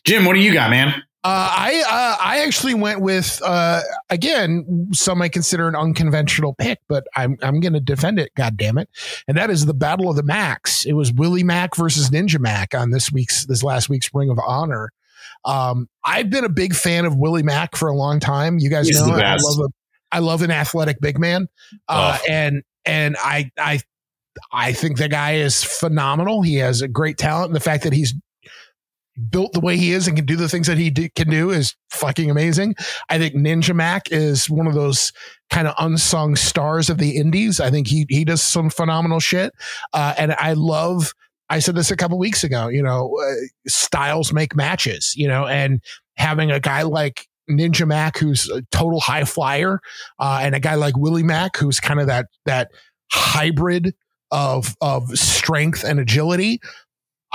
Jim, 0.04 0.26
what 0.26 0.34
do 0.34 0.40
you 0.40 0.52
got, 0.52 0.72
man? 0.72 1.04
Uh, 1.26 1.50
I 1.58 1.84
uh, 1.90 2.24
I 2.24 2.40
actually 2.46 2.76
went 2.76 3.02
with 3.02 3.42
uh, 3.44 3.82
again 4.12 4.90
some 4.94 5.24
I 5.24 5.28
consider 5.30 5.68
an 5.68 5.76
unconventional 5.76 6.54
pick, 6.54 6.78
but 6.88 7.04
I'm 7.16 7.36
I'm 7.42 7.60
going 7.62 7.74
to 7.74 7.80
defend 7.80 8.20
it. 8.20 8.30
God 8.36 8.58
damn 8.58 8.78
it! 8.78 8.90
And 9.28 9.36
that 9.36 9.50
is 9.50 9.66
the 9.66 9.74
Battle 9.74 10.08
of 10.08 10.18
the 10.18 10.24
Max. 10.24 10.86
It 10.86 10.94
was 10.94 11.12
Willie 11.12 11.44
Mack 11.44 11.76
versus 11.76 12.12
Ninja 12.12 12.40
Mack 12.40 12.76
on 12.76 12.92
this 12.92 13.12
week's 13.12 13.48
this 13.48 13.64
last 13.64 13.90
week's 13.90 14.08
Ring 14.14 14.30
of 14.30 14.38
Honor. 14.46 14.92
Um, 15.46 15.90
I've 16.04 16.30
been 16.30 16.44
a 16.46 16.50
big 16.50 16.76
fan 16.76 17.06
of 17.06 17.16
Willie 17.18 17.42
Mack 17.44 17.76
for 17.76 17.90
a 17.90 17.96
long 17.96 18.20
time. 18.20 18.60
You 18.60 18.70
guys 18.70 18.88
He's 18.88 19.02
know 19.04 19.16
I 19.16 19.36
love 19.40 19.60
a, 19.60 19.70
I 20.12 20.20
love 20.20 20.44
an 20.44 20.52
athletic 20.52 20.98
big 21.02 21.18
man, 21.18 21.48
uh, 21.88 22.20
Oh. 22.22 22.26
and 22.32 22.62
and 22.86 23.18
I 23.20 23.50
I 23.58 23.80
I 24.54 24.74
think 24.74 24.98
the 25.00 25.10
guy 25.10 25.36
is 25.38 25.64
phenomenal. 25.64 26.44
He 26.44 26.58
has 26.58 26.84
a 26.84 26.88
great 26.88 27.18
talent, 27.18 27.48
and 27.48 27.56
the 27.56 27.60
fact 27.62 27.84
that 27.84 27.94
he's 27.94 28.14
built 29.30 29.54
the 29.54 29.60
way 29.60 29.78
he 29.78 29.92
is 29.92 30.08
and 30.08 30.18
can 30.18 30.26
do 30.26 30.36
the 30.36 30.50
things 30.50 30.68
that 30.68 30.78
he 30.78 30.90
do, 30.90 31.10
can 31.16 31.30
do 31.30 31.52
is 31.52 31.76
fucking 31.90 32.30
amazing. 32.30 32.76
I 33.10 33.18
think 33.18 33.36
Ninja 33.36 33.76
Mack 33.76 34.12
is 34.12 34.50
one 34.50 34.68
of 34.68 34.74
those 34.74 35.14
kind 35.50 35.68
of 35.68 35.76
unsung 35.78 36.36
stars 36.36 36.90
of 36.90 36.98
the 36.98 37.18
indies. 37.18 37.60
I 37.60 37.70
think 37.70 37.88
he 37.88 38.06
he 38.10 38.26
does 38.26 38.42
some 38.42 38.70
phenomenal 38.70 39.20
shit, 39.20 39.54
uh, 39.94 40.14
and 40.18 40.34
I 40.34 40.54
love. 40.54 41.14
I 41.50 41.60
said 41.60 41.76
this 41.76 41.92
a 41.92 41.96
couple 41.96 42.18
weeks 42.18 42.44
ago. 42.44 42.68
You 42.68 42.84
know, 42.84 43.16
uh, 43.22 43.46
styles 43.68 44.34
make 44.34 44.56
matches. 44.56 45.14
You 45.16 45.28
know, 45.28 45.46
and 45.46 45.82
having 46.18 46.52
a 46.52 46.60
guy 46.60 46.82
like 46.84 47.28
Ninja 47.50 47.88
Mack, 47.88 48.18
who's 48.18 48.50
a 48.50 48.64
total 48.72 49.00
high 49.00 49.24
flyer, 49.24 49.80
uh, 50.20 50.40
and 50.42 50.56
a 50.56 50.60
guy 50.60 50.76
like 50.76 50.98
Willie 50.98 51.24
Mack 51.24 51.58
who's 51.58 51.80
kind 51.80 52.00
of 52.00 52.08
that 52.08 52.28
that 52.46 52.70
hybrid 53.12 53.94
of 54.32 54.76
of 54.82 55.08
strength 55.18 55.84
and 55.84 56.00
agility. 56.00 56.60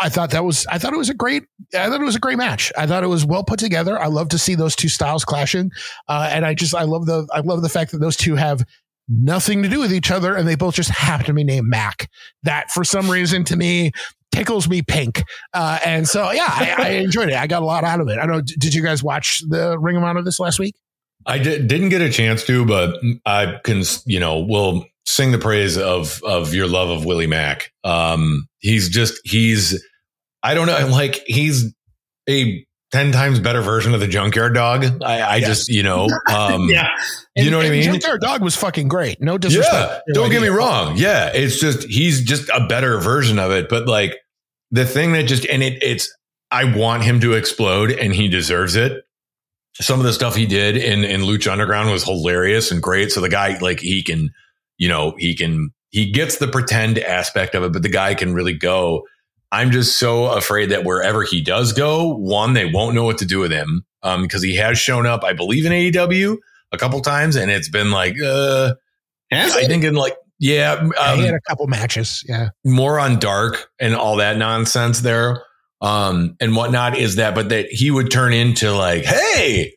I 0.01 0.09
thought 0.09 0.31
that 0.31 0.45
was 0.45 0.67
I 0.67 0.79
thought 0.79 0.93
it 0.93 0.99
was 0.99 1.11
a 1.11 1.15
great 1.15 1.45
I 1.75 1.89
thought 1.89 2.01
it 2.01 2.05
was 2.05 2.17
a 2.17 2.21
great 2.21 2.39
match. 2.39 2.73
I 2.77 2.87
thought 2.87 3.05
it 3.05 3.09
was 3.09 3.25
well 3.25 3.45
put 3.45 3.59
together. 3.59 3.99
I 3.99 4.07
love 4.07 4.29
to 4.31 4.39
see 4.39 4.55
those 4.55 4.75
two 4.75 4.89
styles 4.89 5.25
clashing, 5.25 5.71
uh, 6.09 6.31
and 6.33 6.47
I 6.47 6.55
just 6.55 6.75
I 6.75 6.83
love 6.83 7.07
the 7.07 7.27
I 7.33 7.41
love 7.41 7.63
the 7.63 7.69
fact 7.69 7.93
that 7.93 7.99
those 7.99 8.17
two 8.17 8.37
have 8.37 8.65
nothing 9.09 9.63
to 9.63 9.69
do 9.69 9.81
with 9.81 9.93
each 9.93 10.11
other, 10.11 10.35
and 10.37 10.47
they 10.47 10.55
both 10.55 10.75
just 10.75 10.91
happen 10.91 11.27
to 11.27 11.35
be 11.35 11.45
named 11.45 11.69
Mac. 11.69 12.09
That 12.43 12.71
for 12.71 12.85
some 12.85 13.11
reason 13.11 13.45
to 13.45 13.57
me 13.57 13.93
tickles 14.33 14.69
me 14.69 14.83
pink, 14.83 15.23
uh, 15.53 15.79
and 15.85 16.09
so 16.09 16.31
yeah, 16.31 16.49
I, 16.49 16.75
I 16.79 16.89
enjoyed 16.91 17.29
it. 17.29 17.35
I 17.35 17.47
got 17.47 17.63
a 17.63 17.67
lot 17.67 17.85
out 17.85 18.01
of 18.01 18.09
it. 18.09 18.19
I 18.19 18.27
don't. 18.27 18.47
Did 18.47 18.75
you 18.75 18.83
guys 18.83 19.03
watch 19.03 19.43
the 19.49 19.79
Ring 19.79 19.97
of 19.97 20.03
Honor 20.03 20.23
this 20.23 20.41
last 20.41 20.59
week? 20.59 20.75
I 21.27 21.39
did, 21.39 21.69
didn't 21.69 21.91
get 21.91 22.01
a 22.01 22.11
chance 22.11 22.45
to, 22.47 22.65
but 22.65 22.99
I 23.27 23.59
can, 23.63 23.83
you 24.07 24.19
know, 24.19 24.39
will 24.41 24.87
sing 25.05 25.33
the 25.33 25.39
praise 25.39 25.77
of 25.77 26.23
of 26.25 26.55
your 26.55 26.67
love 26.67 26.89
of 26.89 27.05
Willie 27.05 27.27
Mack. 27.27 27.73
Um, 27.85 28.49
he's 28.59 28.89
just 28.89 29.21
he's, 29.25 29.83
I 30.43 30.55
don't 30.55 30.67
know, 30.67 30.87
like 30.91 31.23
he's 31.27 31.75
a 32.29 32.65
ten 32.93 33.13
times 33.13 33.39
better 33.41 33.61
version 33.63 33.95
of 33.95 34.01
the 34.01 34.09
Junkyard 34.09 34.55
Dog. 34.55 34.85
I, 35.03 35.21
I 35.21 35.37
Yes. 35.37 35.49
just, 35.49 35.69
you 35.69 35.83
know, 35.83 36.09
um, 36.35 36.69
yeah. 36.69 36.89
you 37.37 37.51
know 37.51 37.59
what 37.59 37.67
I 37.67 37.69
And 37.69 37.77
mean? 37.81 37.85
Junkyard 37.85 38.21
Dog 38.21 38.43
was 38.43 38.57
fucking 38.57 38.89
great. 38.89 39.21
No 39.21 39.39
disrespect. 39.39 40.03
Yeah, 40.09 40.15
don't 40.15 40.31
get 40.31 40.43
me 40.43 40.49
wrong. 40.49 40.97
Yeah, 40.97 41.31
it's 41.33 41.61
just 41.61 41.85
he's 41.85 42.23
just 42.23 42.49
a 42.51 42.67
better 42.67 42.99
version 42.99 43.39
of 43.39 43.51
it. 43.53 43.69
But 43.69 43.87
like 43.87 44.17
the 44.71 44.85
thing 44.87 45.13
that 45.13 45.25
just 45.25 45.47
and 45.47 45.63
it 45.63 45.83
it's 45.83 46.13
I 46.51 46.65
want 46.77 47.05
him 47.05 47.21
to 47.21 47.35
explode, 47.35 47.91
and 47.93 48.13
he 48.13 48.27
deserves 48.29 48.75
it. 48.77 49.05
Some 49.75 50.01
of 50.01 50.05
the 50.05 50.13
stuff 50.13 50.35
he 50.35 50.47
did 50.47 50.77
in 50.77 51.05
in 51.05 51.21
Lucha 51.21 51.53
Underground 51.53 51.91
was 51.91 52.03
hilarious 52.05 52.71
and 52.73 52.83
great. 52.83 53.13
So 53.13 53.21
the 53.21 53.29
guy 53.29 53.57
like 53.61 53.79
he 53.81 54.03
can, 54.03 54.31
you 54.79 54.89
know, 54.89 55.15
he 55.17 55.37
can 55.37 55.71
he 55.91 56.11
gets 56.11 56.39
the 56.39 56.49
pretend 56.49 56.99
aspect 56.99 57.55
of 57.55 57.63
it, 57.63 57.73
but 57.73 57.83
the 57.83 57.89
guy 57.89 58.15
can 58.15 58.35
really 58.35 58.55
go. 58.55 59.05
I'm 59.53 59.71
just 59.71 59.99
so 59.99 60.27
afraid 60.27 60.71
that 60.71 60.85
wherever 60.85 61.23
he 61.25 61.41
does 61.41 61.73
go, 61.73 62.15
one, 62.15 62.53
they 62.53 62.67
won't 62.67 62.95
know 62.95 63.05
what 63.05 63.19
to 63.19 63.25
do 63.27 63.41
with 63.41 63.51
him 63.51 63.85
um, 64.03 64.23
because 64.23 64.43
he 64.43 64.55
has 64.57 64.79
shown 64.79 65.07
up, 65.07 65.25
I 65.25 65.33
believe, 65.33 65.67
in 65.67 65.73
AEW 65.73 66.37
a 66.73 66.79
couple 66.79 67.01
times, 67.01 67.35
and 67.37 67.51
it's 67.51 67.69
been 67.69 67.91
like, 67.91 68.15
uh, 68.25 68.75
Has 69.33 69.57
I 69.57 69.63
it? 69.63 69.67
think 69.67 69.85
in 69.85 69.95
like 69.95 70.17
yeah, 70.39 70.89
Yeah, 70.97 71.17
he 71.17 71.23
had 71.23 71.31
um, 71.31 71.35
a 71.37 71.41
couple 71.49 71.67
matches. 71.67 72.25
Yeah. 72.29 72.49
more 72.65 72.99
on 72.99 73.19
dark 73.19 73.69
and 73.79 73.95
all 73.95 74.17
that 74.17 74.37
nonsense 74.39 75.01
there, 75.01 75.43
um, 75.83 76.37
and 76.41 76.55
whatnot 76.57 76.97
is 76.97 77.17
that, 77.17 77.35
but 77.35 77.49
that 77.51 77.67
he 77.71 77.91
would 77.91 78.11
turn 78.11 78.33
into 78.33 78.73
like, 78.73 79.05
hey, 79.05 79.75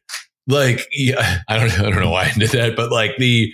like 0.48 0.88
yeah, 0.92 1.40
I 1.50 1.58
don't 1.58 1.80
I 1.80 1.90
don't 1.90 2.00
know 2.00 2.12
why 2.12 2.26
I 2.26 2.38
did 2.38 2.52
that, 2.52 2.76
but 2.76 2.92
like 2.92 3.18
the 3.18 3.52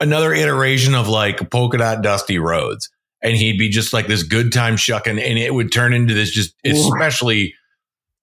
another 0.00 0.32
iteration 0.32 0.94
of 0.94 1.08
like 1.08 1.50
polka 1.50 1.76
dot 1.78 2.02
Dusty 2.02 2.38
Rhodes, 2.38 2.88
and 3.22 3.36
he'd 3.36 3.58
be 3.58 3.68
just 3.68 3.92
like 3.92 4.06
this 4.06 4.22
good 4.22 4.52
time 4.52 4.76
shucking, 4.76 5.18
and 5.18 5.38
it 5.38 5.52
would 5.52 5.72
turn 5.72 5.92
into 5.92 6.14
this 6.14 6.30
just 6.30 6.54
especially. 6.64 7.54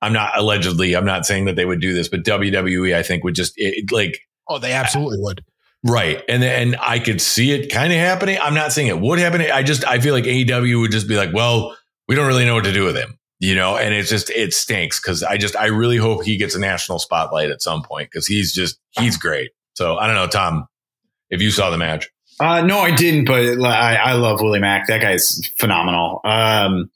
I'm 0.01 0.13
not 0.13 0.37
allegedly. 0.37 0.95
I'm 0.95 1.05
not 1.05 1.25
saying 1.25 1.45
that 1.45 1.55
they 1.55 1.65
would 1.65 1.81
do 1.81 1.93
this, 1.93 2.09
but 2.09 2.23
WWE, 2.23 2.93
I 2.93 3.01
think, 3.01 3.23
would 3.23 3.33
just 3.33 3.53
it, 3.55 3.91
like 3.91 4.19
Oh, 4.47 4.59
they 4.59 4.73
absolutely 4.73 5.17
would. 5.19 5.43
Right. 5.83 6.23
And 6.27 6.43
and 6.43 6.75
I 6.79 6.99
could 6.99 7.21
see 7.21 7.51
it 7.51 7.71
kind 7.71 7.93
of 7.93 7.99
happening. 7.99 8.37
I'm 8.41 8.53
not 8.53 8.71
saying 8.71 8.87
it 8.87 8.99
would 8.99 9.19
happen. 9.19 9.41
I 9.41 9.63
just 9.63 9.85
I 9.85 9.99
feel 9.99 10.13
like 10.13 10.23
AEW 10.23 10.81
would 10.81 10.91
just 10.91 11.07
be 11.07 11.15
like, 11.15 11.33
well, 11.33 11.75
we 12.07 12.15
don't 12.15 12.27
really 12.27 12.45
know 12.45 12.55
what 12.55 12.63
to 12.63 12.73
do 12.73 12.83
with 12.83 12.95
him. 12.95 13.17
You 13.39 13.53
know, 13.53 13.77
and 13.77 13.93
it's 13.93 14.09
just 14.09 14.29
it 14.31 14.53
stinks 14.53 14.99
because 14.99 15.21
I 15.21 15.37
just 15.37 15.55
I 15.55 15.67
really 15.67 15.97
hope 15.97 16.23
he 16.23 16.37
gets 16.37 16.55
a 16.55 16.59
national 16.59 16.99
spotlight 16.99 17.51
at 17.51 17.61
some 17.61 17.83
point 17.83 18.09
because 18.09 18.25
he's 18.25 18.53
just 18.53 18.79
he's 18.91 19.17
great. 19.17 19.51
So 19.73 19.97
I 19.97 20.07
don't 20.07 20.15
know, 20.15 20.27
Tom, 20.27 20.67
if 21.29 21.41
you 21.41 21.51
saw 21.51 21.69
the 21.69 21.77
match. 21.77 22.09
Uh, 22.39 22.61
no, 22.61 22.79
I 22.79 22.93
didn't, 22.95 23.25
but 23.25 23.61
I, 23.65 23.95
I 23.95 24.13
love 24.13 24.41
Willie 24.41 24.59
Mack. 24.59 24.87
That 24.87 25.01
guy's 25.01 25.41
phenomenal. 25.57 26.19
Um, 26.23 26.89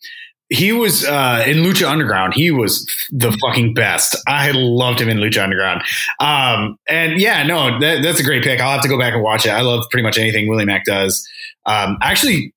he 0.49 0.71
was 0.71 1.05
uh, 1.05 1.43
in 1.47 1.57
Lucha 1.57 1.87
Underground. 1.87 2.33
He 2.33 2.49
was 2.51 2.85
the 3.11 3.31
fucking 3.31 3.75
best. 3.75 4.17
I 4.27 4.51
loved 4.51 4.99
him 4.99 5.07
in 5.07 5.17
Lucha 5.17 5.43
Underground. 5.43 5.83
Um, 6.19 6.77
and 6.87 7.21
yeah, 7.21 7.43
no, 7.43 7.79
that, 7.79 8.01
that's 8.01 8.19
a 8.19 8.23
great 8.23 8.43
pick. 8.43 8.59
I'll 8.59 8.71
have 8.71 8.81
to 8.81 8.89
go 8.89 8.99
back 8.99 9.13
and 9.13 9.21
watch 9.21 9.45
it. 9.45 9.49
I 9.49 9.61
love 9.61 9.85
pretty 9.91 10.03
much 10.03 10.17
anything 10.17 10.49
Willie 10.49 10.65
Mack 10.65 10.85
does. 10.85 11.25
Um, 11.65 11.97
actually, 12.01 12.53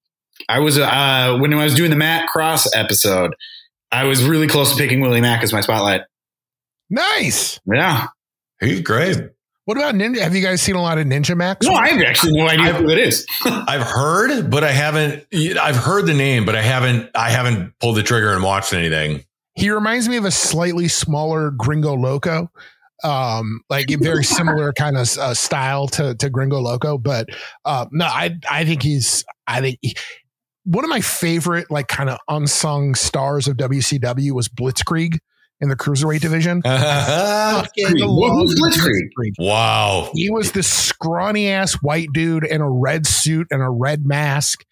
I 0.48 0.58
was 0.60 0.78
uh, 0.78 1.36
when 1.38 1.52
I 1.52 1.62
was 1.62 1.74
doing 1.74 1.90
the 1.90 1.96
Matt 1.96 2.28
Cross 2.28 2.74
episode, 2.74 3.34
I 3.92 4.04
was 4.04 4.24
really 4.24 4.48
close 4.48 4.72
to 4.72 4.76
picking 4.76 5.00
Willie 5.00 5.20
Mack 5.20 5.42
as 5.42 5.52
my 5.52 5.60
spotlight. 5.60 6.00
Nice. 6.88 7.60
Yeah. 7.66 8.08
He's 8.60 8.80
great. 8.80 9.18
What 9.64 9.76
about 9.76 9.94
Ninja? 9.94 10.18
Have 10.20 10.34
you 10.34 10.42
guys 10.42 10.60
seen 10.60 10.74
a 10.74 10.82
lot 10.82 10.98
of 10.98 11.06
Ninja 11.06 11.36
Max? 11.36 11.64
No, 11.64 11.72
I 11.74 11.88
have 11.90 12.00
actually 12.02 12.32
no 12.32 12.48
idea 12.48 12.72
who 12.74 12.86
that 12.88 12.98
is. 12.98 13.24
I've 13.44 13.82
heard, 13.82 14.50
but 14.50 14.64
I 14.64 14.72
haven't. 14.72 15.24
I've 15.32 15.76
heard 15.76 16.06
the 16.06 16.14
name, 16.14 16.44
but 16.44 16.56
I 16.56 16.62
haven't. 16.62 17.10
I 17.14 17.30
haven't 17.30 17.72
pulled 17.78 17.96
the 17.96 18.02
trigger 18.02 18.32
and 18.32 18.42
watched 18.42 18.72
anything. 18.72 19.24
he 19.54 19.70
reminds 19.70 20.08
me 20.08 20.16
of 20.16 20.24
a 20.24 20.32
slightly 20.32 20.88
smaller 20.88 21.50
Gringo 21.52 21.94
Loco. 21.94 22.50
Um, 23.04 23.60
like 23.68 23.90
a 23.90 23.96
very 23.96 24.22
similar 24.24 24.72
kind 24.78 24.96
of 24.96 25.08
uh, 25.18 25.34
style 25.34 25.86
to 25.88 26.14
to 26.16 26.28
Gringo 26.30 26.60
Loco, 26.60 26.98
but 26.98 27.28
uh, 27.64 27.86
no, 27.92 28.04
I 28.06 28.36
I 28.50 28.64
think 28.64 28.82
he's 28.82 29.24
I 29.46 29.60
think 29.60 29.78
he, 29.80 29.94
one 30.64 30.84
of 30.84 30.90
my 30.90 31.00
favorite 31.00 31.70
like 31.70 31.86
kind 31.88 32.10
of 32.10 32.18
unsung 32.28 32.94
stars 32.94 33.46
of 33.48 33.56
WCW 33.56 34.32
was 34.32 34.48
Blitzkrieg 34.48 35.18
in 35.62 35.68
the 35.70 35.76
cruiserweight 35.76 36.20
division. 36.20 36.60
Fucking 36.66 37.86
Creed. 37.86 38.04
love 38.04 38.32
Who's 38.32 38.60
Blitzkrieg? 38.60 39.32
wow. 39.38 40.10
He 40.14 40.28
was 40.30 40.52
this 40.52 40.66
scrawny 40.68 41.48
ass 41.48 41.74
white 41.74 42.08
dude 42.12 42.44
in 42.44 42.60
a 42.60 42.68
red 42.70 43.06
suit 43.06 43.46
and 43.50 43.62
a 43.62 43.70
red 43.70 44.04
mask. 44.04 44.64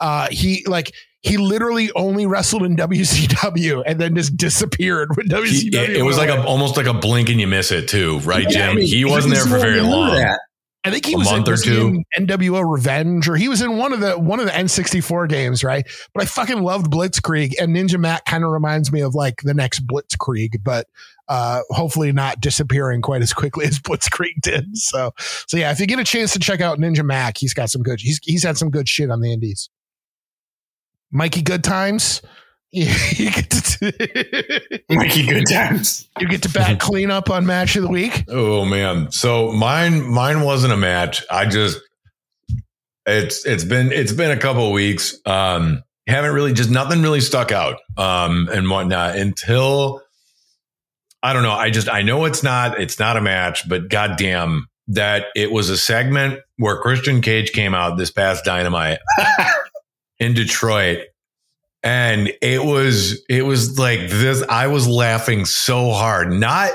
Uh, 0.00 0.28
he 0.30 0.64
like 0.66 0.92
he 1.22 1.36
literally 1.38 1.90
only 1.96 2.26
wrestled 2.26 2.62
in 2.62 2.76
WCW 2.76 3.82
and 3.84 4.00
then 4.00 4.14
just 4.14 4.36
disappeared 4.36 5.08
when 5.16 5.26
He- 5.26 5.70
WCW. 5.70 5.88
it 5.96 6.02
was 6.02 6.16
like 6.18 6.28
a 6.28 6.42
almost 6.44 6.76
like 6.76 6.86
a 6.86 6.94
blink 6.94 7.28
and 7.28 7.40
you 7.40 7.46
miss 7.46 7.72
it 7.72 7.88
too, 7.88 8.20
right, 8.20 8.42
Yeah, 8.42 8.48
I 8.48 8.66
Jim? 8.68 8.76
mean, 8.76 8.86
he 8.86 9.04
wasn't 9.04 9.34
there 9.34 9.44
for 9.44 9.58
very 9.58 9.80
long. 9.80 10.14
that. 10.14 10.38
I 10.86 10.90
think 10.90 11.04
he 11.04 11.16
was 11.16 11.32
in, 11.32 11.42
was 11.42 11.64
he 11.64 11.76
in 11.80 12.04
NWO 12.16 12.70
Revenge, 12.70 13.28
or 13.28 13.34
he 13.34 13.48
was 13.48 13.60
in 13.60 13.76
one 13.76 13.92
of 13.92 14.00
the 14.00 14.16
one 14.18 14.38
of 14.38 14.46
the 14.46 14.52
N64 14.52 15.28
games, 15.28 15.64
right? 15.64 15.84
But 16.14 16.22
I 16.22 16.26
fucking 16.26 16.62
loved 16.62 16.90
Blitzkrieg, 16.90 17.54
and 17.60 17.74
Ninja 17.74 17.98
Matt 17.98 18.24
kind 18.24 18.44
of 18.44 18.50
reminds 18.50 18.92
me 18.92 19.00
of 19.00 19.14
like 19.14 19.42
the 19.42 19.54
next 19.54 19.84
Blitzkrieg, 19.86 20.62
but 20.62 20.86
uh, 21.28 21.62
hopefully 21.70 22.12
not 22.12 22.40
disappearing 22.40 23.02
quite 23.02 23.20
as 23.20 23.32
quickly 23.32 23.66
as 23.66 23.78
Blitzkrieg 23.80 24.40
did. 24.42 24.76
So, 24.76 25.12
so 25.18 25.56
yeah, 25.56 25.72
if 25.72 25.80
you 25.80 25.86
get 25.86 25.98
a 25.98 26.04
chance 26.04 26.32
to 26.34 26.38
check 26.38 26.60
out 26.60 26.78
Ninja 26.78 27.04
Mack, 27.04 27.38
he's 27.38 27.54
got 27.54 27.68
some 27.68 27.82
good. 27.82 28.00
He's 28.00 28.20
he's 28.22 28.44
had 28.44 28.56
some 28.56 28.70
good 28.70 28.88
shit 28.88 29.10
on 29.10 29.20
the 29.20 29.32
Indies. 29.32 29.68
Mikey 31.10 31.42
Good 31.42 31.64
Times. 31.64 32.22
You 33.16 33.30
get 33.30 33.50
to 33.50 34.84
Mikey 34.90 35.26
Good 35.26 35.46
Times. 35.50 36.08
you 36.20 36.28
get 36.28 36.42
to 36.42 36.50
bat 36.50 36.78
clean 36.80 37.10
up 37.10 37.30
on 37.30 37.46
match 37.46 37.74
of 37.76 37.82
the 37.82 37.88
week. 37.88 38.24
Oh 38.28 38.66
man. 38.66 39.10
So 39.12 39.50
mine 39.52 40.02
mine 40.06 40.42
wasn't 40.42 40.74
a 40.74 40.76
match. 40.76 41.24
I 41.30 41.46
just 41.46 41.78
it's 43.06 43.46
it's 43.46 43.64
been 43.64 43.92
it's 43.92 44.12
been 44.12 44.30
a 44.30 44.36
couple 44.36 44.66
of 44.66 44.72
weeks. 44.72 45.18
Um 45.24 45.82
haven't 46.06 46.34
really 46.34 46.52
just 46.52 46.68
nothing 46.70 47.00
really 47.00 47.22
stuck 47.22 47.50
out 47.50 47.78
um 47.96 48.48
and 48.52 48.68
whatnot 48.68 49.16
until 49.16 50.02
I 51.22 51.32
don't 51.32 51.42
know. 51.42 51.52
I 51.52 51.70
just 51.70 51.88
I 51.88 52.02
know 52.02 52.26
it's 52.26 52.42
not 52.42 52.78
it's 52.78 52.98
not 52.98 53.16
a 53.16 53.22
match, 53.22 53.66
but 53.66 53.88
goddamn 53.88 54.66
that 54.88 55.28
it 55.34 55.50
was 55.50 55.70
a 55.70 55.78
segment 55.78 56.40
where 56.58 56.76
Christian 56.76 57.22
Cage 57.22 57.52
came 57.52 57.74
out 57.74 57.96
this 57.96 58.10
past 58.10 58.44
dynamite 58.44 58.98
in 60.18 60.34
Detroit. 60.34 60.98
And 61.82 62.32
it 62.42 62.64
was 62.64 63.22
it 63.28 63.42
was 63.44 63.78
like 63.78 64.00
this. 64.08 64.42
I 64.48 64.66
was 64.66 64.88
laughing 64.88 65.44
so 65.44 65.92
hard. 65.92 66.32
Not 66.32 66.72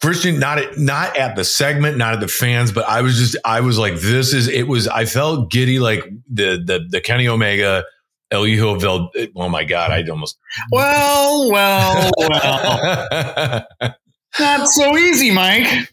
Christian, 0.00 0.38
not 0.38 0.58
at 0.58 0.78
not 0.78 1.16
at 1.16 1.36
the 1.36 1.44
segment, 1.44 1.98
not 1.98 2.14
at 2.14 2.20
the 2.20 2.28
fans, 2.28 2.72
but 2.72 2.88
I 2.88 3.02
was 3.02 3.16
just 3.18 3.36
I 3.44 3.60
was 3.60 3.78
like, 3.78 3.96
this 3.96 4.32
is 4.32 4.48
it 4.48 4.62
was 4.62 4.88
I 4.88 5.04
felt 5.04 5.50
giddy 5.50 5.78
like 5.78 6.04
the 6.32 6.62
the 6.64 6.86
the 6.88 7.00
Kenny 7.00 7.28
Omega 7.28 7.84
El 8.30 8.44
Hijo 8.44 8.78
del. 8.78 9.10
Oh 9.36 9.48
my 9.48 9.64
God, 9.64 9.90
I 9.90 10.08
almost. 10.08 10.38
Well, 10.70 11.50
well, 11.50 12.10
well. 12.18 13.66
Not 14.38 14.68
so 14.68 14.96
easy, 14.96 15.32
Mike. 15.32 15.92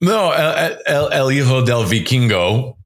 No, 0.00 0.30
El, 0.30 0.78
El, 0.86 1.12
El 1.12 1.30
Hijo 1.30 1.64
del 1.64 1.84
Vikingo, 1.84 2.76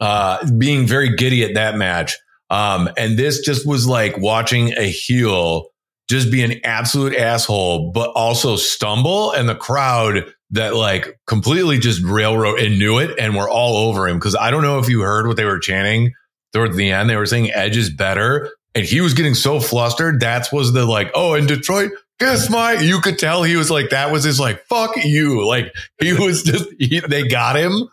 uh, 0.00 0.50
being 0.58 0.86
very 0.86 1.14
giddy 1.14 1.44
at 1.44 1.54
that 1.54 1.76
match. 1.76 2.16
Um, 2.52 2.90
and 2.98 3.18
this 3.18 3.40
just 3.40 3.66
was 3.66 3.86
like 3.86 4.18
watching 4.18 4.74
a 4.76 4.84
heel 4.84 5.68
just 6.10 6.30
be 6.30 6.42
an 6.42 6.60
absolute 6.64 7.16
asshole, 7.16 7.90
but 7.92 8.10
also 8.10 8.56
stumble 8.56 9.32
and 9.32 9.48
the 9.48 9.54
crowd 9.54 10.26
that 10.50 10.74
like 10.74 11.18
completely 11.26 11.78
just 11.78 12.02
railroad 12.02 12.60
and 12.60 12.78
knew 12.78 12.98
it 12.98 13.18
and 13.18 13.34
were 13.34 13.48
all 13.48 13.88
over 13.88 14.06
him. 14.06 14.20
Cause 14.20 14.36
I 14.36 14.50
don't 14.50 14.62
know 14.62 14.78
if 14.78 14.90
you 14.90 15.00
heard 15.00 15.26
what 15.26 15.38
they 15.38 15.46
were 15.46 15.58
chanting 15.58 16.12
towards 16.52 16.76
the 16.76 16.90
end. 16.90 17.08
They 17.08 17.16
were 17.16 17.24
saying 17.24 17.50
Edge 17.54 17.78
is 17.78 17.88
better. 17.88 18.50
And 18.74 18.84
he 18.84 19.00
was 19.00 19.14
getting 19.14 19.34
so 19.34 19.58
flustered. 19.58 20.20
That's 20.20 20.52
was 20.52 20.74
the 20.74 20.84
like, 20.84 21.10
oh, 21.14 21.32
in 21.32 21.46
Detroit, 21.46 21.92
guess 22.20 22.50
my, 22.50 22.74
you 22.74 23.00
could 23.00 23.18
tell 23.18 23.42
he 23.42 23.56
was 23.56 23.70
like, 23.70 23.90
that 23.90 24.12
was 24.12 24.24
his 24.24 24.38
like, 24.38 24.62
fuck 24.66 25.02
you. 25.02 25.46
Like 25.46 25.72
he 25.98 26.12
was 26.12 26.42
just, 26.42 26.68
he, 26.78 27.00
they 27.00 27.26
got 27.26 27.56
him. 27.56 27.88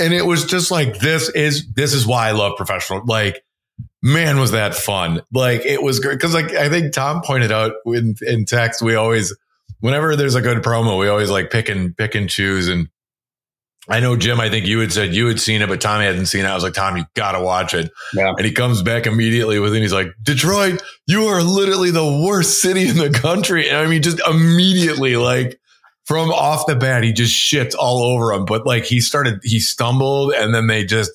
And 0.00 0.14
it 0.14 0.24
was 0.24 0.44
just 0.44 0.70
like, 0.70 1.00
this 1.00 1.28
is, 1.30 1.66
this 1.72 1.92
is 1.92 2.06
why 2.06 2.28
I 2.28 2.32
love 2.32 2.56
professional. 2.56 3.02
Like, 3.04 3.42
man, 4.02 4.38
was 4.38 4.52
that 4.52 4.74
fun. 4.74 5.22
Like 5.32 5.66
it 5.66 5.82
was 5.82 6.00
great. 6.00 6.20
Cause 6.20 6.34
like, 6.34 6.52
I 6.52 6.68
think 6.68 6.92
Tom 6.92 7.22
pointed 7.22 7.52
out 7.52 7.72
in, 7.86 8.14
in 8.22 8.44
text, 8.44 8.80
we 8.82 8.94
always, 8.94 9.36
whenever 9.80 10.16
there's 10.16 10.34
a 10.34 10.40
good 10.40 10.58
promo, 10.58 10.98
we 10.98 11.08
always 11.08 11.30
like 11.30 11.50
pick 11.50 11.68
and 11.68 11.96
pick 11.96 12.14
and 12.14 12.28
choose. 12.28 12.68
And 12.68 12.88
I 13.88 14.00
know 14.00 14.16
Jim, 14.16 14.38
I 14.38 14.50
think 14.50 14.66
you 14.66 14.80
had 14.80 14.92
said 14.92 15.14
you 15.14 15.26
had 15.26 15.40
seen 15.40 15.62
it, 15.62 15.68
but 15.68 15.80
Tommy 15.80 16.04
hadn't 16.04 16.26
seen 16.26 16.44
it. 16.44 16.48
I 16.48 16.54
was 16.54 16.62
like, 16.62 16.74
Tom, 16.74 16.96
you 16.96 17.04
gotta 17.14 17.42
watch 17.42 17.74
it. 17.74 17.90
Yeah. 18.12 18.34
And 18.36 18.44
he 18.44 18.52
comes 18.52 18.82
back 18.82 19.06
immediately 19.06 19.58
with 19.58 19.74
it. 19.74 19.80
He's 19.80 19.92
like, 19.92 20.08
Detroit, 20.22 20.82
you 21.06 21.24
are 21.24 21.42
literally 21.42 21.90
the 21.90 22.22
worst 22.26 22.60
city 22.60 22.88
in 22.88 22.96
the 22.96 23.10
country. 23.10 23.68
And 23.68 23.78
I 23.78 23.86
mean, 23.86 24.02
just 24.02 24.20
immediately, 24.28 25.16
like 25.16 25.58
from 26.04 26.30
off 26.30 26.66
the 26.66 26.76
bat, 26.76 27.02
he 27.02 27.12
just 27.12 27.34
shits 27.34 27.74
all 27.78 28.02
over 28.02 28.32
him. 28.32 28.44
But 28.44 28.66
like 28.66 28.84
he 28.84 29.00
started, 29.00 29.40
he 29.42 29.58
stumbled 29.58 30.32
and 30.34 30.54
then 30.54 30.66
they 30.66 30.84
just, 30.84 31.10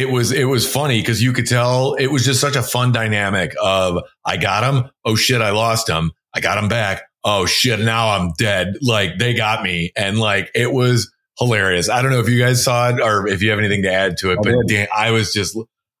it 0.00 0.10
was, 0.10 0.32
it 0.32 0.44
was 0.44 0.70
funny 0.70 1.00
because 1.00 1.22
you 1.22 1.32
could 1.32 1.46
tell 1.46 1.94
it 1.94 2.08
was 2.08 2.24
just 2.24 2.40
such 2.40 2.56
a 2.56 2.62
fun 2.62 2.92
dynamic 2.92 3.54
of 3.62 4.02
I 4.24 4.36
got 4.36 4.64
him. 4.64 4.90
Oh 5.04 5.16
shit, 5.16 5.40
I 5.40 5.50
lost 5.50 5.88
him. 5.88 6.12
I 6.34 6.40
got 6.40 6.58
him 6.58 6.68
back. 6.68 7.02
Oh 7.22 7.46
shit, 7.46 7.80
now 7.80 8.10
I'm 8.10 8.32
dead. 8.38 8.76
Like 8.80 9.18
they 9.18 9.34
got 9.34 9.62
me. 9.62 9.92
And 9.96 10.18
like 10.18 10.50
it 10.54 10.72
was, 10.72 11.12
hilarious. 11.40 11.88
I 11.88 12.02
don't 12.02 12.12
know 12.12 12.20
if 12.20 12.28
you 12.28 12.38
guys 12.38 12.62
saw 12.62 12.90
it 12.90 13.00
or 13.00 13.26
if 13.26 13.42
you 13.42 13.50
have 13.50 13.58
anything 13.58 13.82
to 13.82 13.92
add 13.92 14.18
to 14.18 14.30
it, 14.30 14.38
I 14.38 14.42
but 14.42 14.66
did. 14.66 14.66
Dan, 14.68 14.88
I 14.94 15.10
was 15.10 15.32
just, 15.32 15.58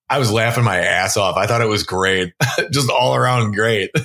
I 0.08 0.18
was 0.18 0.30
laughing 0.30 0.64
my 0.64 0.78
ass 0.78 1.16
off. 1.16 1.36
I 1.36 1.46
thought 1.46 1.62
it 1.62 1.68
was 1.68 1.82
great, 1.82 2.34
just 2.70 2.90
all 2.90 3.16
around 3.16 3.52
great. 3.52 3.90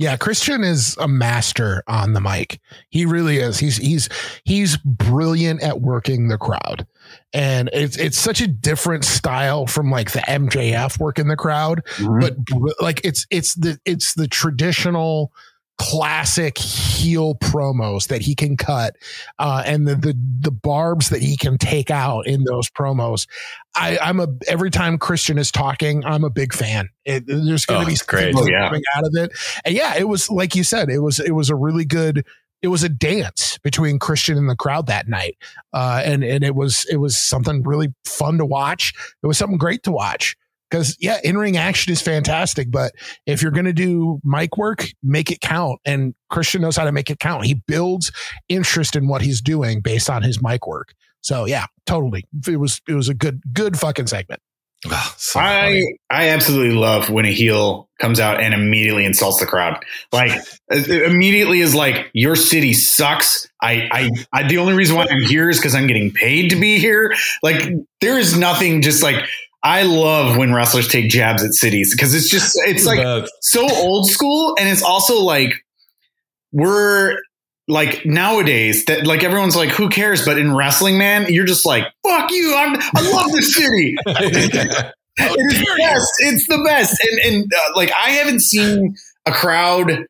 Yeah, 0.00 0.16
Christian 0.16 0.62
is 0.62 0.96
a 0.98 1.08
master 1.08 1.82
on 1.88 2.12
the 2.12 2.20
mic. 2.20 2.60
He 2.88 3.04
really 3.04 3.38
is. 3.38 3.58
He's 3.58 3.78
he's 3.78 4.08
he's 4.44 4.76
brilliant 4.76 5.60
at 5.60 5.80
working 5.80 6.28
the 6.28 6.38
crowd. 6.38 6.86
And 7.34 7.68
it's 7.72 7.96
it's 7.98 8.18
such 8.18 8.40
a 8.40 8.46
different 8.48 9.04
style 9.04 9.66
from 9.66 9.90
like 9.90 10.12
the 10.12 10.20
MJF 10.20 10.98
working 10.98 11.28
the 11.28 11.36
crowd, 11.36 11.82
but 12.20 12.36
like 12.80 13.02
it's 13.04 13.26
it's 13.30 13.54
the 13.54 13.78
it's 13.84 14.14
the 14.14 14.26
traditional 14.28 15.30
classic 15.78 16.58
heel 16.58 17.36
promos 17.36 18.08
that 18.08 18.20
he 18.20 18.34
can 18.34 18.56
cut 18.56 18.96
uh 19.38 19.62
and 19.64 19.86
the 19.86 19.94
the 19.94 20.12
the 20.40 20.50
barbs 20.50 21.10
that 21.10 21.22
he 21.22 21.36
can 21.36 21.56
take 21.56 21.88
out 21.88 22.26
in 22.26 22.42
those 22.42 22.68
promos. 22.68 23.28
I 23.76 23.96
i'm 24.02 24.18
a 24.18 24.26
every 24.48 24.70
time 24.70 24.98
christian 24.98 25.38
is 25.38 25.52
talking 25.52 26.04
i'm 26.04 26.24
a 26.24 26.30
big 26.30 26.52
fan. 26.52 26.88
It, 27.04 27.26
there's 27.28 27.64
going 27.64 27.80
to 27.82 27.86
Oh, 27.86 27.88
be 27.90 27.94
something 27.94 28.34
Oh, 28.36 28.46
yeah. 28.50 28.66
coming 28.68 28.82
out 28.96 29.04
of 29.04 29.12
it. 29.14 29.32
And 29.64 29.72
yeah 29.74 29.94
it 29.96 30.08
was 30.08 30.28
like 30.30 30.56
you 30.56 30.64
said 30.64 30.90
it 30.90 30.98
was 30.98 31.20
it 31.20 31.30
was 31.30 31.48
a 31.48 31.54
really 31.54 31.84
good 31.84 32.26
it 32.62 32.68
was 32.68 32.82
a 32.82 32.88
dance 32.88 33.58
between 33.58 33.98
Christian 33.98 34.36
and 34.36 34.48
the 34.48 34.56
crowd 34.56 34.86
that 34.86 35.08
night, 35.08 35.36
uh, 35.72 36.02
and 36.04 36.24
and 36.24 36.42
it 36.44 36.54
was 36.54 36.86
it 36.90 36.96
was 36.96 37.18
something 37.18 37.62
really 37.62 37.94
fun 38.04 38.38
to 38.38 38.44
watch. 38.44 38.92
It 39.22 39.26
was 39.26 39.38
something 39.38 39.58
great 39.58 39.82
to 39.84 39.92
watch 39.92 40.36
because 40.70 40.96
yeah, 41.00 41.18
in 41.24 41.38
ring 41.38 41.56
action 41.56 41.92
is 41.92 42.02
fantastic, 42.02 42.70
but 42.70 42.92
if 43.26 43.42
you're 43.42 43.52
going 43.52 43.64
to 43.64 43.72
do 43.72 44.20
mic 44.24 44.56
work, 44.56 44.88
make 45.02 45.30
it 45.30 45.40
count. 45.40 45.80
And 45.84 46.14
Christian 46.30 46.62
knows 46.62 46.76
how 46.76 46.84
to 46.84 46.92
make 46.92 47.10
it 47.10 47.20
count. 47.20 47.46
He 47.46 47.54
builds 47.54 48.12
interest 48.48 48.96
in 48.96 49.08
what 49.08 49.22
he's 49.22 49.40
doing 49.40 49.80
based 49.80 50.10
on 50.10 50.22
his 50.22 50.42
mic 50.42 50.66
work. 50.66 50.94
So 51.20 51.46
yeah, 51.46 51.66
totally. 51.86 52.24
It 52.46 52.58
was 52.58 52.80
it 52.88 52.94
was 52.94 53.08
a 53.08 53.14
good 53.14 53.42
good 53.52 53.78
fucking 53.78 54.06
segment. 54.06 54.40
Oh, 54.86 55.14
so 55.16 55.40
I 55.40 55.42
funny. 55.42 55.98
I 56.08 56.28
absolutely 56.28 56.76
love 56.76 57.10
when 57.10 57.24
a 57.24 57.32
heel 57.32 57.88
comes 57.98 58.20
out 58.20 58.40
and 58.40 58.54
immediately 58.54 59.04
insults 59.04 59.40
the 59.40 59.46
crowd. 59.46 59.84
Like 60.12 60.40
immediately 60.70 61.60
is 61.60 61.74
like 61.74 62.10
your 62.12 62.36
city 62.36 62.72
sucks. 62.72 63.48
I 63.60 63.88
I, 63.90 64.10
I 64.32 64.48
the 64.48 64.58
only 64.58 64.74
reason 64.74 64.96
why 64.96 65.06
I'm 65.10 65.22
here 65.22 65.50
is 65.50 65.58
because 65.58 65.74
I'm 65.74 65.88
getting 65.88 66.12
paid 66.12 66.50
to 66.50 66.56
be 66.56 66.78
here. 66.78 67.14
Like 67.42 67.72
there 68.00 68.18
is 68.18 68.38
nothing 68.38 68.82
just 68.82 69.02
like 69.02 69.24
I 69.64 69.82
love 69.82 70.36
when 70.36 70.54
wrestlers 70.54 70.86
take 70.86 71.10
jabs 71.10 71.42
at 71.42 71.54
cities 71.54 71.92
because 71.94 72.14
it's 72.14 72.30
just 72.30 72.52
it's 72.66 72.86
like 72.86 73.28
so 73.40 73.68
old 73.68 74.08
school 74.08 74.54
and 74.58 74.68
it's 74.68 74.82
also 74.82 75.20
like 75.22 75.52
we're 76.52 77.16
like 77.68 78.04
nowadays 78.04 78.84
that 78.86 79.06
like 79.06 79.22
everyone's 79.22 79.56
like 79.56 79.70
who 79.70 79.88
cares? 79.88 80.24
But 80.24 80.38
in 80.38 80.54
wrestling 80.54 80.98
man 80.98 81.26
you're 81.28 81.46
just 81.46 81.66
like 81.66 81.84
fuck 82.06 82.30
you 82.30 82.54
I'm, 82.56 82.76
i 82.96 83.10
love 83.12 83.32
this 83.32 83.54
city. 83.54 83.96
It's 85.20 85.58
the 85.58 85.74
best. 85.78 86.12
It's 86.20 86.46
the 86.46 86.62
best. 86.64 86.96
And 87.04 87.34
and 87.34 87.52
uh, 87.52 87.76
like 87.76 87.90
i 87.92 88.10
haven't 88.10 88.40
seen 88.40 88.94
a 89.26 89.32
crowd 89.32 90.06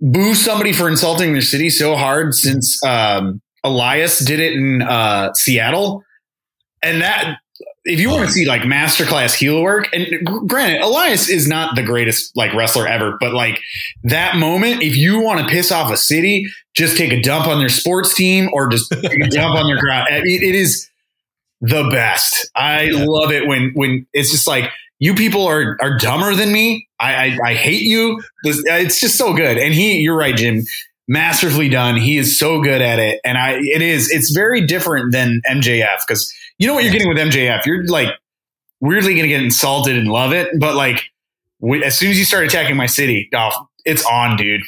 boo 0.00 0.34
somebody 0.34 0.72
for 0.72 0.88
insulting 0.88 1.32
their 1.32 1.42
city 1.42 1.70
so 1.70 1.96
hard 1.96 2.32
since 2.32 2.80
um 2.84 3.40
elias 3.64 4.20
did 4.20 4.38
it 4.38 4.52
in 4.52 4.82
uh 4.82 5.32
seattle. 5.34 6.04
And 6.84 7.02
that 7.02 7.38
if 7.84 7.98
you 7.98 8.10
want 8.10 8.26
to 8.26 8.32
see 8.32 8.46
like 8.46 8.62
masterclass 8.62 9.34
heel 9.34 9.60
work, 9.60 9.88
and 9.92 10.06
granted, 10.48 10.82
Elias 10.82 11.28
is 11.28 11.48
not 11.48 11.74
the 11.74 11.82
greatest 11.82 12.36
like 12.36 12.54
wrestler 12.54 12.86
ever, 12.86 13.16
but 13.20 13.32
like 13.32 13.60
that 14.04 14.36
moment, 14.36 14.82
if 14.82 14.96
you 14.96 15.20
want 15.20 15.40
to 15.40 15.46
piss 15.46 15.72
off 15.72 15.90
a 15.92 15.96
city, 15.96 16.46
just 16.74 16.96
take 16.96 17.12
a 17.12 17.20
dump 17.20 17.48
on 17.48 17.58
their 17.58 17.68
sports 17.68 18.14
team 18.14 18.48
or 18.52 18.68
just 18.68 18.90
take 19.02 19.20
a 19.20 19.28
dump 19.28 19.56
on 19.56 19.66
their 19.66 19.78
crowd. 19.78 20.06
I 20.10 20.20
mean, 20.22 20.42
it 20.42 20.54
is 20.54 20.88
the 21.60 21.88
best. 21.90 22.50
I 22.54 22.88
love 22.90 23.32
it 23.32 23.48
when 23.48 23.72
when 23.74 24.06
it's 24.12 24.30
just 24.30 24.46
like 24.46 24.70
you 25.00 25.14
people 25.14 25.46
are 25.46 25.76
are 25.80 25.98
dumber 25.98 26.34
than 26.34 26.52
me. 26.52 26.88
I 27.00 27.14
I, 27.14 27.38
I 27.46 27.54
hate 27.54 27.82
you. 27.82 28.22
This, 28.44 28.58
uh, 28.58 28.74
it's 28.74 29.00
just 29.00 29.16
so 29.16 29.34
good. 29.34 29.58
And 29.58 29.74
he, 29.74 29.98
you're 29.98 30.16
right, 30.16 30.36
Jim. 30.36 30.62
Masterfully 31.08 31.68
done. 31.68 31.96
He 31.96 32.16
is 32.16 32.38
so 32.38 32.62
good 32.62 32.80
at 32.80 33.00
it, 33.00 33.20
and 33.24 33.36
I. 33.36 33.54
It 33.58 33.82
is. 33.82 34.08
It's 34.10 34.30
very 34.30 34.64
different 34.64 35.10
than 35.10 35.40
MJF 35.50 35.98
because 36.06 36.32
you 36.58 36.66
know 36.66 36.74
what 36.74 36.84
you're 36.84 36.92
getting 36.92 37.08
with 37.08 37.18
MJF. 37.18 37.66
You're 37.66 37.86
like 37.86 38.08
weirdly 38.80 39.14
going 39.14 39.24
to 39.24 39.28
get 39.28 39.42
insulted 39.42 39.96
and 39.96 40.08
love 40.08 40.32
it, 40.32 40.48
but 40.58 40.74
like 40.74 41.02
as 41.84 41.96
soon 41.96 42.10
as 42.10 42.18
you 42.18 42.24
start 42.24 42.44
attacking 42.44 42.76
my 42.76 42.86
city, 42.86 43.28
oh, 43.34 43.50
it's 43.84 44.04
on, 44.04 44.36
dude. 44.36 44.62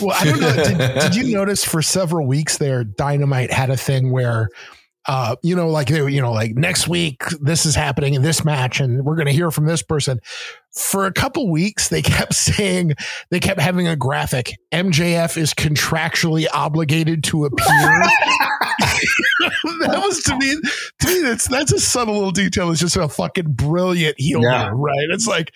Well, 0.00 0.16
I 0.18 0.24
don't 0.24 0.40
know. 0.40 0.54
Did, 0.54 1.00
did 1.00 1.14
you 1.14 1.34
notice 1.34 1.64
for 1.64 1.82
several 1.82 2.26
weeks 2.26 2.58
there, 2.58 2.84
Dynamite 2.84 3.52
had 3.52 3.70
a 3.70 3.76
thing 3.76 4.10
where, 4.10 4.48
uh, 5.08 5.34
you 5.42 5.56
know, 5.56 5.68
like 5.70 5.88
they, 5.88 6.06
you 6.10 6.20
know, 6.20 6.32
like 6.32 6.54
next 6.54 6.86
week 6.86 7.22
this 7.40 7.64
is 7.64 7.74
happening 7.74 8.12
in 8.14 8.22
this 8.22 8.44
match, 8.44 8.78
and 8.78 9.04
we're 9.04 9.16
going 9.16 9.26
to 9.26 9.32
hear 9.32 9.50
from 9.50 9.64
this 9.64 9.82
person. 9.82 10.20
For 10.74 11.06
a 11.06 11.12
couple 11.12 11.50
weeks, 11.50 11.88
they 11.88 12.02
kept 12.02 12.34
saying 12.36 12.92
they 13.30 13.40
kept 13.40 13.58
having 13.58 13.88
a 13.88 13.96
graphic. 13.96 14.54
MJF 14.70 15.36
is 15.38 15.54
contractually 15.54 16.46
obligated 16.52 17.24
to 17.24 17.46
appear. 17.46 17.66
that 19.80 20.00
was 20.04 20.22
to 20.24 20.36
me, 20.36 20.56
to 21.00 21.06
me, 21.08 21.22
that's 21.22 21.48
that's 21.48 21.72
a 21.72 21.80
subtle 21.80 22.14
little 22.14 22.30
detail. 22.30 22.70
It's 22.70 22.80
just 22.80 22.96
a 22.96 23.08
fucking 23.08 23.52
brilliant 23.52 24.14
heel, 24.20 24.42
Yeah. 24.42 24.70
right? 24.72 25.08
It's 25.10 25.26
like 25.26 25.54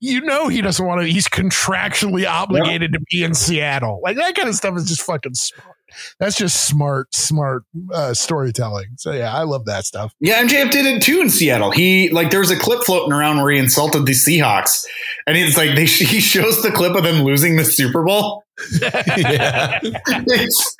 you 0.00 0.20
know 0.22 0.48
he 0.48 0.60
doesn't 0.62 0.84
want 0.84 1.02
to. 1.02 1.06
He's 1.06 1.28
contractually 1.28 2.26
obligated 2.26 2.92
to 2.94 3.00
be 3.10 3.22
in 3.22 3.34
Seattle. 3.34 4.00
Like 4.02 4.16
that 4.16 4.34
kind 4.34 4.48
of 4.48 4.54
stuff 4.54 4.76
is 4.76 4.86
just 4.88 5.02
fucking 5.02 5.34
smart. 5.34 5.73
That's 6.18 6.36
just 6.36 6.66
smart, 6.66 7.14
smart 7.14 7.64
uh, 7.92 8.14
storytelling. 8.14 8.88
So 8.96 9.12
yeah, 9.12 9.34
I 9.34 9.42
love 9.42 9.64
that 9.66 9.84
stuff. 9.84 10.14
Yeah, 10.20 10.42
MJF 10.42 10.70
did 10.70 10.86
it 10.86 11.02
too 11.02 11.20
in 11.20 11.30
Seattle. 11.30 11.70
He 11.70 12.08
like 12.10 12.30
there 12.30 12.40
was 12.40 12.50
a 12.50 12.58
clip 12.58 12.84
floating 12.84 13.12
around 13.12 13.38
where 13.38 13.50
he 13.52 13.58
insulted 13.58 14.06
the 14.06 14.12
Seahawks, 14.12 14.84
and 15.26 15.36
it's 15.36 15.56
like 15.56 15.74
they 15.74 15.84
he 15.86 16.20
shows 16.20 16.62
the 16.62 16.70
clip 16.70 16.94
of 16.94 17.02
them 17.02 17.24
losing 17.24 17.56
the 17.56 17.64
Super 17.64 18.04
Bowl. 18.04 18.44
yeah. 18.80 19.80
it's 19.82 20.76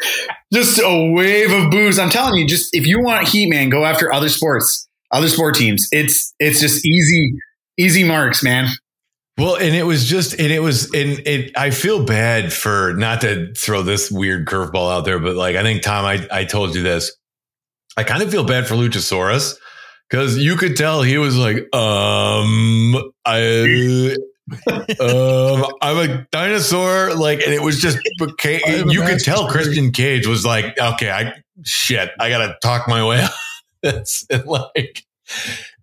just 0.53 0.81
a 0.83 1.12
wave 1.12 1.51
of 1.51 1.71
booze. 1.71 1.99
I'm 1.99 2.11
telling 2.11 2.39
you, 2.39 2.47
just 2.47 2.71
if 2.73 2.87
you 2.87 3.03
want 3.03 3.29
heat, 3.29 3.49
man, 3.49 3.69
go 3.69 3.85
after 3.85 4.12
other 4.12 4.29
sports, 4.29 4.89
other 5.11 5.29
sport 5.29 5.55
teams. 5.55 5.89
It's 5.91 6.35
it's 6.39 6.61
just 6.61 6.87
easy, 6.87 7.33
easy 7.79 8.05
marks, 8.05 8.43
man. 8.43 8.69
Well, 9.37 9.57
and 9.57 9.74
it 9.74 9.82
was 9.82 10.05
just, 10.05 10.39
and 10.39 10.53
it 10.53 10.61
was, 10.61 10.85
and 10.95 11.20
it, 11.26 11.59
I 11.59 11.70
feel 11.70 12.05
bad 12.05 12.53
for 12.53 12.95
not 12.95 13.22
to 13.22 13.53
throw 13.55 13.82
this 13.82 14.11
weird 14.11 14.47
curveball 14.47 14.93
out 14.93 15.05
there, 15.05 15.18
but 15.18 15.35
like, 15.35 15.57
I 15.57 15.62
think, 15.62 15.82
Tom, 15.82 16.05
I, 16.05 16.26
I 16.30 16.45
told 16.45 16.74
you 16.76 16.82
this. 16.82 17.16
I 17.97 18.05
kind 18.05 18.22
of 18.22 18.30
feel 18.30 18.45
bad 18.45 18.66
for 18.68 18.74
Luchasaurus 18.74 19.57
because 20.09 20.39
you 20.39 20.57
could 20.57 20.76
tell 20.76 21.03
he 21.03 21.18
was 21.18 21.37
like, 21.37 21.57
um, 21.74 23.12
I. 23.24 24.16
um, 25.01 25.64
I'm 25.80 26.11
a 26.11 26.26
dinosaur, 26.30 27.14
like, 27.14 27.41
and 27.41 27.53
it 27.53 27.62
was 27.62 27.80
just 27.80 27.99
I'm 28.20 28.91
you 28.91 29.03
could 29.03 29.20
tell. 29.20 29.49
Christian 29.49 29.91
Cage 29.91 30.26
was 30.26 30.45
like, 30.45 30.78
okay, 30.78 31.11
I 31.11 31.32
shit, 31.64 32.11
I 32.20 32.28
gotta 32.28 32.57
talk 32.62 32.89
my 32.89 33.05
way 33.05 33.20
out. 33.20 33.30
And 34.30 34.47
like, 34.47 35.05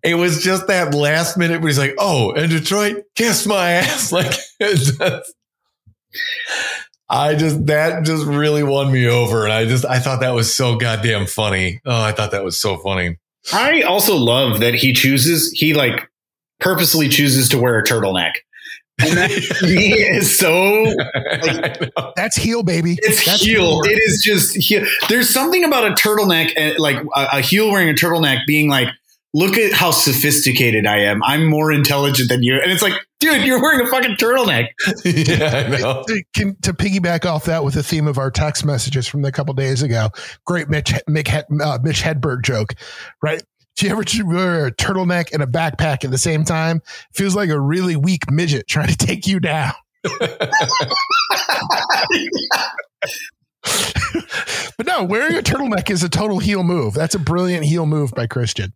it 0.03 0.15
was 0.15 0.43
just 0.43 0.67
that 0.67 0.93
last 0.93 1.37
minute 1.37 1.61
where 1.61 1.69
he's 1.69 1.77
like, 1.79 1.95
oh, 1.97 2.31
and 2.31 2.49
Detroit, 2.49 3.03
kiss 3.15 3.45
my 3.45 3.71
ass, 3.71 4.11
like, 4.11 4.31
just- 4.61 5.01
I 7.09 7.35
just 7.35 7.65
that 7.65 8.05
just 8.05 8.25
really 8.25 8.63
won 8.63 8.91
me 8.91 9.07
over, 9.07 9.43
and 9.43 9.51
I 9.51 9.65
just 9.65 9.85
I 9.85 9.99
thought 9.99 10.21
that 10.21 10.33
was 10.33 10.53
so 10.53 10.77
goddamn 10.77 11.25
funny. 11.25 11.81
Oh, 11.85 12.01
I 12.01 12.13
thought 12.13 12.31
that 12.31 12.43
was 12.43 12.59
so 12.59 12.77
funny. 12.77 13.17
I 13.51 13.81
also 13.81 14.15
love 14.15 14.59
that 14.61 14.75
he 14.75 14.93
chooses, 14.93 15.51
he 15.51 15.73
like 15.73 16.09
purposely 16.59 17.09
chooses 17.09 17.49
to 17.49 17.59
wear 17.59 17.77
a 17.79 17.83
turtleneck. 17.83 18.33
And 18.99 19.17
that 19.17 19.31
he 19.61 19.93
is 19.93 20.37
so 20.37 20.85
I 21.41 21.89
know. 21.97 22.13
That's 22.15 22.37
heel, 22.37 22.63
baby. 22.63 22.97
It's 23.01 23.25
That's 23.25 23.41
heel. 23.41 23.81
It 23.83 23.99
is 23.99 24.21
just 24.23 24.55
heel. 24.55 24.85
There's 25.09 25.29
something 25.29 25.65
about 25.65 25.85
a 25.91 25.93
turtleneck, 25.95 26.53
and 26.55 26.77
like 26.79 26.97
a, 27.15 27.27
a 27.33 27.41
heel 27.41 27.71
wearing 27.71 27.89
a 27.89 27.93
turtleneck, 27.93 28.45
being 28.47 28.69
like, 28.69 28.87
"Look 29.34 29.57
at 29.57 29.73
how 29.73 29.91
sophisticated 29.91 30.86
I 30.86 31.01
am. 31.03 31.23
I'm 31.23 31.45
more 31.45 31.71
intelligent 31.71 32.29
than 32.29 32.43
you." 32.43 32.59
And 32.61 32.71
it's 32.71 32.82
like, 32.82 32.93
dude, 33.19 33.43
you're 33.43 33.61
wearing 33.61 33.86
a 33.86 33.89
fucking 33.89 34.15
turtleneck. 34.17 34.67
yeah, 35.05 35.65
I 35.67 35.79
know. 35.79 36.03
to, 36.07 36.23
can- 36.36 36.55
to 36.63 36.73
piggyback 36.73 37.25
off 37.25 37.45
that 37.45 37.63
with 37.63 37.73
the 37.75 37.84
theme 37.84 38.07
of 38.07 38.17
our 38.17 38.32
text 38.32 38.65
messages 38.65 39.07
from 39.07 39.23
a 39.25 39.32
couple 39.32 39.53
days 39.53 39.82
ago, 39.84 40.09
great 40.45 40.69
Mitch 40.69 40.93
Mick, 41.09 41.29
uh, 41.32 41.79
Mitch 41.82 42.01
Hedberg 42.01 42.43
joke, 42.43 42.73
right? 43.21 43.41
Do 43.77 43.86
you 43.86 43.91
ever 43.93 44.03
wear 44.27 44.65
a 44.67 44.71
turtleneck 44.71 45.32
and 45.34 45.41
a 45.41 45.47
backpack 45.47 46.03
at 46.03 46.11
the 46.11 46.17
same 46.17 46.43
time? 46.43 46.82
Feels 47.13 47.36
like 47.36 47.49
a 47.49 47.59
really 47.59 47.95
weak 47.95 48.29
midget 48.29 48.67
trying 48.67 48.89
to 48.89 48.97
take 48.97 49.27
you 49.27 49.39
down. 49.39 49.71
but 54.77 54.86
no, 54.86 55.03
wearing 55.03 55.36
a 55.38 55.41
turtleneck 55.41 55.89
is 55.89 56.03
a 56.03 56.09
total 56.09 56.39
heel 56.39 56.63
move. 56.63 56.93
That's 56.93 57.15
a 57.15 57.19
brilliant 57.19 57.65
heel 57.65 57.86
move 57.86 58.11
by 58.11 58.27
Christian. 58.27 58.73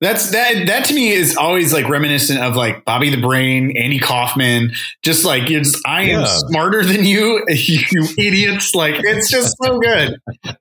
That's 0.00 0.30
that. 0.30 0.66
That 0.66 0.86
to 0.86 0.94
me 0.94 1.10
is 1.10 1.36
always 1.36 1.72
like 1.74 1.88
reminiscent 1.88 2.40
of 2.40 2.56
like 2.56 2.84
Bobby 2.86 3.10
the 3.10 3.20
Brain, 3.20 3.76
Andy 3.76 3.98
Kaufman. 3.98 4.72
Just 5.02 5.24
like 5.26 5.50
you're 5.50 5.60
just, 5.60 5.78
I 5.86 6.02
am 6.04 6.20
Yeah. 6.20 6.26
smarter 6.48 6.82
than 6.84 7.04
you, 7.04 7.44
you 7.48 8.06
idiots. 8.16 8.74
Like 8.74 8.94
it's 8.98 9.30
just 9.30 9.56
so 9.62 9.78
good. 9.78 10.16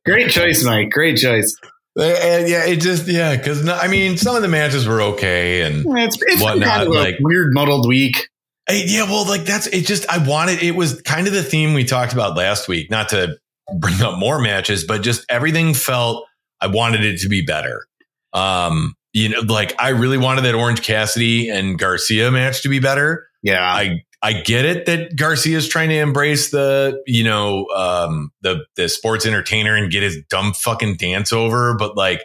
Great 0.05 0.29
choice, 0.31 0.63
Mike. 0.65 0.89
Great 0.91 1.17
choice. 1.17 1.55
And 1.95 2.47
yeah, 2.49 2.65
it 2.65 2.77
just 2.81 3.07
yeah, 3.07 3.35
because 3.35 3.67
I 3.67 3.87
mean, 3.87 4.17
some 4.17 4.35
of 4.35 4.41
the 4.41 4.47
matches 4.47 4.87
were 4.87 5.01
okay, 5.01 5.61
and 5.61 5.85
It's 5.97 6.17
it's 6.21 6.41
Whatnot, 6.41 6.67
kind 6.67 6.83
of 6.83 6.93
like- 6.93 7.15
weird 7.21 7.53
muddled 7.53 7.87
week. 7.87 8.27
Hey, 8.67 8.83
yeah, 8.87 9.03
well, 9.03 9.25
like 9.27 9.45
that's 9.45 9.67
it. 9.67 9.85
Just 9.87 10.07
I 10.09 10.17
wanted 10.27 10.61
it 10.61 10.75
was 10.75 11.01
kind 11.01 11.27
of 11.27 11.33
the 11.33 11.43
theme 11.43 11.73
we 11.73 11.83
talked 11.85 12.13
about 12.13 12.37
last 12.37 12.67
week. 12.67 12.91
Not 12.91 13.09
to 13.09 13.37
bring 13.79 14.01
up 14.01 14.19
more 14.19 14.39
matches, 14.39 14.83
but 14.83 15.01
just 15.01 15.25
everything 15.29 15.73
felt 15.73 16.25
I 16.61 16.67
wanted 16.67 17.03
it 17.03 17.21
to 17.21 17.29
be 17.29 17.41
better. 17.41 17.85
Um, 18.33 18.93
you 19.19 19.29
know, 19.29 19.41
like 19.41 19.75
I 19.79 19.89
really 19.89 20.17
wanted 20.17 20.41
that 20.45 20.55
Orange 20.55 20.81
Cassidy 20.81 21.49
and 21.49 21.77
Garcia 21.77 22.31
match 22.31 22.63
to 22.63 22.69
be 22.69 22.79
better. 22.79 23.27
Yeah, 23.41 23.61
I 23.61 24.03
I 24.21 24.41
get 24.41 24.65
it 24.65 24.85
that 24.85 25.15
Garcia 25.15 25.57
is 25.57 25.67
trying 25.67 25.89
to 25.89 25.95
embrace 25.95 26.51
the 26.51 27.01
you 27.05 27.23
know 27.23 27.65
um, 27.75 28.31
the 28.41 28.65
the 28.75 28.87
sports 28.89 29.25
entertainer 29.25 29.75
and 29.75 29.91
get 29.91 30.03
his 30.03 30.23
dumb 30.29 30.53
fucking 30.53 30.95
dance 30.95 31.33
over, 31.33 31.75
but 31.77 31.97
like 31.97 32.21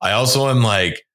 I 0.00 0.12
also 0.12 0.48
am 0.48 0.62
like, 0.62 1.06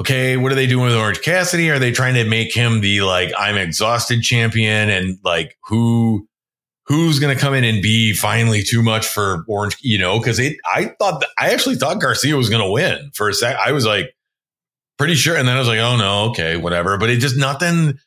okay, 0.00 0.36
what 0.36 0.52
are 0.52 0.56
they 0.56 0.66
doing 0.66 0.86
with 0.86 0.96
Orange 0.96 1.22
Cassidy? 1.22 1.70
Are 1.70 1.78
they 1.78 1.92
trying 1.92 2.14
to 2.14 2.24
make 2.24 2.54
him 2.54 2.80
the 2.80 3.02
like 3.02 3.32
I'm 3.38 3.56
exhausted 3.56 4.22
champion 4.22 4.90
and 4.90 5.18
like 5.22 5.56
who 5.64 6.26
who's 6.86 7.18
going 7.18 7.34
to 7.34 7.40
come 7.40 7.54
in 7.54 7.64
and 7.64 7.82
be 7.82 8.12
finally 8.12 8.62
too 8.62 8.82
much 8.82 9.06
for 9.06 9.44
Orange? 9.48 9.76
You 9.82 9.98
know, 9.98 10.18
because 10.18 10.38
it 10.38 10.56
I 10.66 10.94
thought 10.98 11.20
that, 11.20 11.28
I 11.38 11.52
actually 11.52 11.76
thought 11.76 12.00
Garcia 12.00 12.36
was 12.36 12.48
going 12.48 12.62
to 12.62 12.70
win 12.70 13.10
for 13.14 13.28
a 13.28 13.34
sec. 13.34 13.56
I 13.56 13.72
was 13.72 13.86
like 13.86 14.15
pretty 14.98 15.14
sure, 15.14 15.36
and 15.36 15.46
then 15.46 15.56
I 15.56 15.58
was 15.58 15.68
like, 15.68 15.78
oh 15.78 15.96
no, 15.96 16.30
okay, 16.30 16.56
whatever. 16.56 16.98
But 16.98 17.10
it 17.10 17.18
just 17.18 17.36
nothing. 17.36 17.98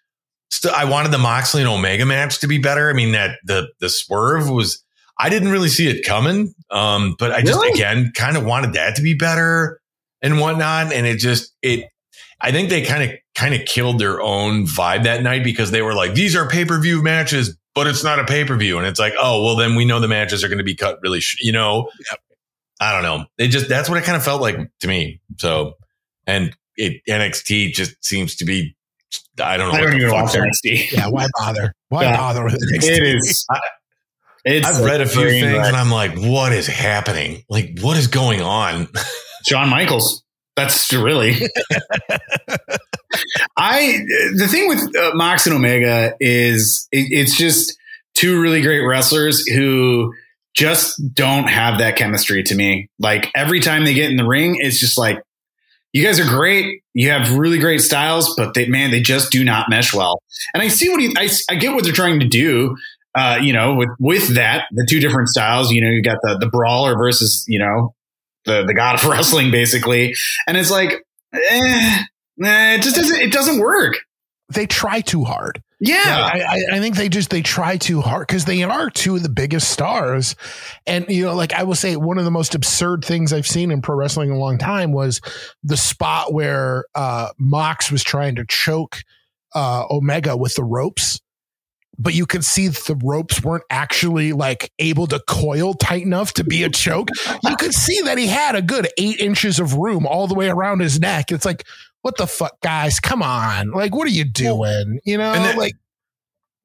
Still, 0.52 0.72
I 0.76 0.86
wanted 0.86 1.12
the 1.12 1.18
Moxley 1.20 1.62
and 1.62 1.70
Omega 1.70 2.06
match 2.06 2.40
to 2.40 2.48
be 2.48 2.58
better. 2.58 2.90
I 2.90 2.94
mean, 2.94 3.12
that 3.12 3.40
the 3.44 3.70
the 3.80 3.90
swerve 3.90 4.50
was. 4.50 4.84
I 5.22 5.28
didn't 5.28 5.50
really 5.50 5.68
see 5.68 5.90
it 5.90 6.06
coming, 6.06 6.54
um, 6.72 7.16
but 7.20 7.32
I 7.32 7.42
just 7.42 7.60
Really? 7.60 7.74
again 7.74 8.14
kind 8.16 8.38
of 8.38 8.46
wanted 8.46 8.72
that 8.74 8.96
to 8.96 9.02
be 9.02 9.14
better 9.16 9.82
and 10.22 10.40
whatnot. 10.40 10.94
And 10.94 11.06
it 11.06 11.18
just 11.18 11.54
it. 11.62 11.90
I 12.40 12.54
think 12.54 12.70
they 12.70 12.84
kind 12.84 13.04
of 13.04 13.18
kind 13.36 13.54
of 13.54 13.66
killed 13.66 14.00
their 14.00 14.22
own 14.22 14.66
vibe 14.66 15.04
that 15.04 15.22
night 15.22 15.44
because 15.44 15.72
they 15.72 15.82
were 15.82 15.94
like, 15.94 16.14
these 16.14 16.38
are 16.38 16.48
pay 16.48 16.64
per 16.64 16.80
view 16.80 17.04
matches, 17.04 17.58
but 17.76 17.86
it's 17.86 18.02
not 18.02 18.18
a 18.20 18.24
pay 18.24 18.46
per 18.46 18.56
view, 18.56 18.78
and 18.78 18.88
it's 18.88 19.00
like, 19.00 19.14
oh 19.20 19.44
well, 19.44 19.58
then 19.58 19.76
we 19.76 19.84
know 19.84 20.00
the 20.00 20.08
matches 20.08 20.42
are 20.42 20.48
going 20.48 20.58
to 20.58 20.64
be 20.64 20.76
cut 20.76 21.00
really, 21.02 21.20
sh-, 21.20 21.38
you 21.42 21.52
know. 21.52 21.90
I 22.80 22.94
don't 22.94 23.04
know. 23.04 23.26
It 23.38 23.50
just 23.50 23.68
that's 23.68 23.90
what 23.90 23.98
it 23.98 24.06
kind 24.06 24.16
of 24.16 24.24
felt 24.24 24.42
like 24.42 24.58
to 24.80 24.88
me. 24.88 25.20
So, 25.38 25.74
and 26.26 26.56
it 26.80 27.02
NXT 27.10 27.74
just 27.74 28.04
seems 28.04 28.36
to 28.38 28.46
be. 28.46 28.76
I 29.42 29.58
don't 29.58 29.72
know. 29.72 29.78
I 29.78 29.82
don't 29.82 29.92
the 29.92 29.98
even 29.98 30.12
watch 30.12 30.34
they're- 30.34 30.44
NXT. 30.44 30.92
Yeah, 30.98 31.08
why 31.10 31.28
bother? 31.38 31.74
Why 31.90 32.04
Yeah. 32.04 32.18
bother 32.18 32.44
with 32.44 32.56
it? 32.56 32.84
It 32.84 33.04
is. 33.16 33.46
It's 34.46 34.68
I've 34.68 34.84
read 34.86 35.02
a 35.02 35.06
few 35.06 35.30
things 35.30 35.44
wreck. 35.58 35.68
and 35.68 35.76
I'm 35.76 35.92
like, 35.92 36.18
what 36.18 36.54
is 36.54 36.66
happening? 36.68 37.44
Like, 37.50 37.80
what 37.82 37.98
is 37.98 38.08
going 38.08 38.42
on? 38.42 38.88
Shawn 39.48 39.70
Michaels. 39.70 40.24
That's 40.56 40.92
really. 40.94 41.34
I 43.58 44.00
the 44.38 44.48
thing 44.48 44.68
with 44.68 44.96
uh, 44.96 45.12
Mox 45.16 45.46
and 45.46 45.56
Omega 45.56 46.14
is 46.20 46.88
it, 46.92 47.08
it's 47.12 47.38
just 47.38 47.78
two 48.16 48.40
really 48.42 48.62
great 48.62 48.82
wrestlers 48.82 49.48
who 49.48 50.14
just 50.54 51.02
don't 51.14 51.48
have 51.50 51.80
that 51.80 51.96
chemistry 51.96 52.44
to 52.44 52.56
me. 52.56 52.90
Like 53.00 53.30
every 53.36 53.60
time 53.60 53.86
they 53.86 53.94
get 53.94 54.10
in 54.12 54.18
the 54.18 54.26
ring, 54.28 54.58
it's 54.60 54.80
just 54.80 54.98
like 54.98 55.22
you 55.94 56.04
guys 56.04 56.20
are 56.20 56.28
great. 56.28 56.84
You 56.94 57.10
have 57.10 57.38
really 57.38 57.58
great 57.58 57.82
styles, 57.82 58.36
but 58.36 58.54
they 58.54 58.68
man, 58.68 58.92
they 58.92 59.02
just 59.02 59.32
do 59.32 59.44
not 59.44 59.70
mesh 59.70 59.94
well. 59.94 60.22
And 60.54 60.62
I 60.62 60.68
see 60.68 60.90
what 60.90 61.02
he, 61.02 61.14
I, 61.18 61.30
I 61.50 61.56
get 61.56 61.74
what 61.74 61.84
they're 61.84 61.94
trying 61.94 62.20
to 62.20 62.28
do. 62.28 62.76
Uh, 63.16 63.40
you 63.42 63.54
know, 63.54 63.76
with 63.76 63.90
with 64.00 64.36
that, 64.36 64.66
the 64.72 64.86
two 64.88 65.00
different 65.00 65.30
styles. 65.30 65.72
You 65.72 65.82
know, 65.82 65.90
you 65.90 66.04
got 66.04 66.20
the 66.22 66.38
the 66.38 66.48
brawler 66.48 66.96
versus 66.96 67.44
you 67.48 67.60
know 67.60 67.96
the 68.46 68.64
the 68.66 68.74
god 68.74 68.96
of 68.96 69.06
wrestling, 69.10 69.52
basically, 69.52 70.14
and 70.48 70.58
it's 70.58 70.72
like, 70.72 71.04
eh, 71.34 72.04
nah, 72.38 72.74
it 72.74 72.82
just 72.84 72.96
doesn't 72.96 73.20
it 73.20 73.32
doesn't 73.32 73.60
work. 73.60 73.96
They 74.54 74.68
try 74.68 75.02
too 75.02 75.24
hard. 75.24 75.62
Yeah, 75.82 76.30
I, 76.34 76.42
I, 76.42 76.76
I 76.76 76.80
think 76.80 76.98
they 76.98 77.08
just 77.08 77.30
they 77.30 77.42
try 77.42 77.78
too 77.78 78.02
hard 78.02 78.28
because 78.28 78.44
they 78.44 78.64
are 78.64 78.90
two 78.90 79.16
of 79.16 79.24
the 79.24 79.30
biggest 79.30 79.72
stars, 79.72 80.36
and 80.86 81.06
you 81.08 81.26
know, 81.26 81.36
like 81.36 81.54
I 81.54 81.64
will 81.64 81.76
say, 81.76 81.96
one 81.96 82.18
of 82.18 82.26
the 82.26 82.32
most 82.32 82.54
absurd 82.54 83.06
things 83.06 83.32
I've 83.32 83.48
seen 83.48 83.72
in 83.72 83.82
pro 83.82 83.96
wrestling 83.96 84.30
in 84.30 84.36
a 84.36 84.40
long 84.40 84.58
time 84.58 84.92
was 84.92 85.22
the 85.64 85.78
spot 85.78 86.34
where 86.34 86.84
uh, 86.96 87.30
Mox 87.38 87.92
was 87.92 88.04
trying 88.04 88.36
to 88.36 88.46
choke 88.46 88.98
uh, 89.56 89.86
Omega 89.90 90.36
with 90.36 90.56
the 90.56 90.66
ropes, 90.66 91.22
but 91.98 92.14
you 92.14 92.26
could 92.26 92.44
see 92.44 92.68
the 92.68 93.00
ropes 93.02 93.42
weren't 93.42 93.64
actually 93.70 94.34
like 94.34 94.74
able 94.80 95.08
to 95.08 95.22
coil 95.30 95.74
tight 95.74 96.04
enough 96.04 96.34
to 96.34 96.44
be 96.44 96.64
a 96.64 96.70
choke. 96.70 97.08
you 97.46 97.56
could 97.56 97.74
see 97.74 98.02
that 98.02 98.18
he 98.18 98.28
had 98.28 98.54
a 98.54 98.62
good 98.62 98.90
eight 98.98 99.22
inches 99.22 99.60
of 99.62 99.76
room 99.76 100.06
all 100.06 100.28
the 100.28 100.36
way 100.36 100.50
around 100.50 100.82
his 100.82 101.00
neck. 101.00 101.32
It's 101.32 101.46
like. 101.46 101.66
What 102.02 102.18
the 102.18 102.28
fuck, 102.28 102.60
guys? 102.62 103.00
Come 103.00 103.22
on! 103.22 103.72
Like, 103.72 103.94
what 103.96 104.08
are 104.08 104.12
you 104.12 104.24
doing? 104.26 105.00
You 105.06 105.18
know, 105.18 105.34
And 105.34 105.44
that- 105.46 105.58
like 105.58 105.74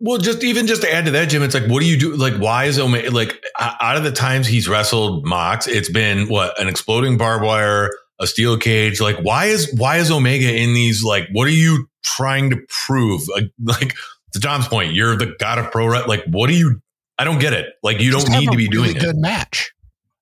Well, 0.01 0.19
just 0.19 0.45
even 0.45 0.67
just 0.67 0.83
to 0.83 0.93
add 0.93 1.07
to 1.07 1.13
that, 1.13 1.27
Jim, 1.27 1.43
it's 1.43 1.55
like, 1.55 1.67
what 1.67 1.81
do 1.81 1.87
you 1.87 1.99
do? 1.99 2.15
Like, 2.17 2.35
why 2.35 2.65
is 2.65 2.79
Omega 2.79 3.11
like 3.11 3.43
out 3.59 3.97
of 3.97 4.05
the 4.05 4.11
times 4.13 4.47
he's 4.47 4.69
wrestled 4.69 5.25
Mox, 5.25 5.67
it's 5.67 5.89
been 5.91 6.29
what 6.29 6.61
an 6.61 6.69
exploding 6.69 7.17
barbed 7.17 7.45
wire, 7.45 7.91
a 8.21 8.27
steel 8.27 8.59
cage. 8.59 9.01
Like, 9.01 9.17
why 9.23 9.47
is 9.47 9.73
why 9.77 9.97
is 9.97 10.11
Omega 10.11 10.55
in 10.55 10.75
these? 10.75 11.03
Like, 11.03 11.29
what 11.33 11.47
are 11.47 11.53
you 11.53 11.89
trying 12.03 12.51
to 12.51 12.59
prove? 12.87 13.23
Like, 13.29 13.51
like 13.63 13.95
to 14.33 14.41
Tom's 14.41 14.69
point, 14.69 14.93
you're 14.95 15.17
the 15.17 15.35
god 15.39 15.59
of 15.59 15.71
pro. 15.71 15.87
Like, 15.87 16.25
what 16.27 16.49
do 16.49 16.55
you? 16.55 16.81
I 17.19 17.25
don't 17.25 17.39
get 17.39 17.53
it. 17.53 17.67
Like, 17.83 18.01
you 18.01 18.11
just 18.11 18.27
don't 18.27 18.41
need 18.41 18.51
to 18.51 18.57
be 18.57 18.69
really 18.69 18.89
doing 18.93 18.99
good 18.99 19.17
it. 19.17 19.21
match. 19.21 19.73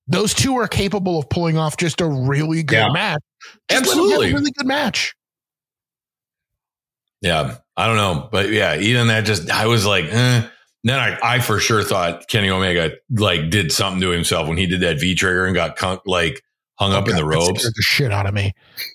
Those 0.06 0.34
two 0.34 0.56
are 0.58 0.68
capable 0.68 1.18
of 1.18 1.28
pulling 1.30 1.56
off 1.56 1.76
just 1.78 2.00
a 2.02 2.06
really 2.06 2.62
good 2.62 2.76
Yeah. 2.76 2.92
match. 2.92 3.22
Just 3.70 3.70
let 3.70 3.78
them 3.78 3.84
have 3.84 3.86
Absolutely. 3.88 4.30
a 4.30 4.34
really 4.34 4.50
good 4.52 4.66
match. 4.66 5.14
Yeah, 7.20 7.56
I 7.76 7.86
don't 7.86 7.96
know, 7.96 8.28
but 8.32 8.50
yeah, 8.50 8.76
even 8.76 9.06
that 9.08 9.24
just 9.24 9.50
I 9.50 9.66
was 9.66 9.86
like, 9.86 10.06
eh. 10.06 10.42
then 10.84 10.98
I 10.98 11.18
I 11.22 11.38
for 11.38 11.60
sure 11.60 11.82
thought 11.84 12.26
Kenny 12.28 12.50
Omega 12.50 12.92
like 13.10 13.48
did 13.50 13.70
something 13.70 14.00
to 14.00 14.10
himself 14.10 14.48
when 14.48 14.56
he 14.58 14.66
did 14.66 14.80
that 14.80 14.98
V 14.98 15.14
trigger 15.14 15.46
and 15.46 15.54
got 15.54 15.78
like 16.06 16.42
hung 16.78 16.92
up 16.92 17.08
in 17.08 17.14
the 17.14 17.22
Oh, 17.22 17.26
ropes. 17.26 17.62
the 17.62 17.72
shit 17.80 18.10
out 18.10 18.26
of 18.26 18.34
me. 18.34 18.52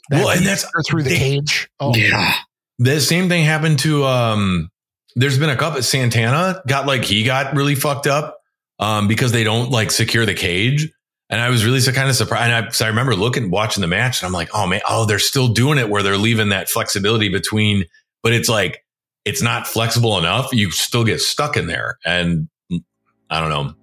That 0.10 0.26
Well, 0.26 0.30
and 0.32 0.46
that's- 0.46 0.66
through 0.90 1.04
the 1.04 1.10
they- 1.12 1.18
cage. 1.18 1.70
Oh, 1.80 1.96
yeah. 1.96 2.34
The 2.80 3.00
same 3.00 3.30
thing 3.30 3.46
happened 3.46 3.80
to 3.80 4.06
um 4.06 4.70
there's 5.16 5.40
been 5.40 5.50
a 5.50 5.56
couple 5.56 5.82
Santana 5.82 6.62
got 6.68 6.86
like 6.86 7.06
he 7.06 7.24
got 7.24 7.56
really 7.56 7.76
fucked 7.76 8.08
up 8.08 8.38
um 8.80 9.08
because 9.08 9.32
they 9.32 9.44
don't 9.46 9.72
like 9.72 9.90
secure 9.92 10.26
the 10.26 10.34
cage. 10.36 10.92
And 11.30 11.42
I 11.42 11.50
was 11.50 11.66
really 11.66 11.82
so 11.82 11.92
kind 11.92 12.10
of 12.10 12.16
surprised. 12.16 12.52
And 12.52 12.68
I, 12.68 12.70
so 12.70 12.86
I 12.86 12.88
remember 12.88 13.16
looking, 13.16 13.52
watching 13.52 13.82
the 13.82 13.88
match, 13.88 14.22
and 14.22 14.28
I'm 14.28 14.34
like, 14.34 14.50
oh 14.54 14.66
man, 14.66 14.82
oh, 14.90 15.06
they're 15.06 15.20
still 15.20 15.50
doing 15.50 15.78
it 15.78 15.90
where 15.90 16.02
they're 16.02 16.18
leaving 16.18 16.50
that 16.50 16.70
flexibility 16.70 17.30
between, 17.30 17.86
but 18.24 18.34
it's 18.34 18.48
like 18.48 18.84
it's 19.26 19.42
not 19.42 19.68
flexible 19.68 20.18
enough. 20.18 20.54
You 20.54 20.72
still 20.72 21.04
get 21.04 21.20
stuck 21.20 21.58
in 21.58 21.68
there, 21.68 21.98
and 22.06 22.48
I 23.30 23.42
don't 23.42 23.50
know. 23.50 23.74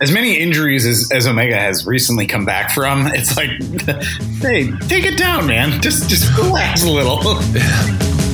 As 0.00 0.12
many 0.12 0.34
injuries 0.38 0.84
as, 0.84 1.08
as 1.12 1.26
Omega 1.26 1.54
has 1.54 1.86
recently 1.86 2.26
come 2.26 2.44
back 2.44 2.72
from, 2.72 3.06
it's 3.06 3.36
like, 3.36 3.50
hey, 4.42 4.70
take 4.88 5.04
it 5.04 5.16
down, 5.16 5.46
man. 5.46 5.80
Just 5.80 6.10
just 6.10 6.36
relax 6.36 6.82
a 6.82 6.90
little. 6.90 7.20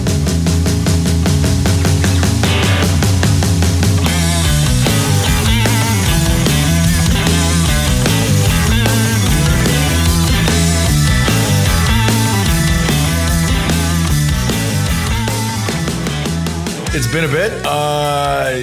It's 16.98 17.06
been 17.06 17.22
a 17.22 17.28
bit. 17.28 17.52
Uh, 17.64 18.60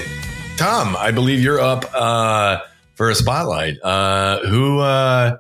Tom, 0.58 0.98
I 1.00 1.12
believe 1.12 1.40
you're 1.40 1.62
up 1.62 1.86
uh, 1.94 2.60
for 2.96 3.10
a 3.10 3.16
spotlight. 3.16 3.78
Uh, 3.82 4.46
who, 4.46 4.80
uh, 4.80 5.38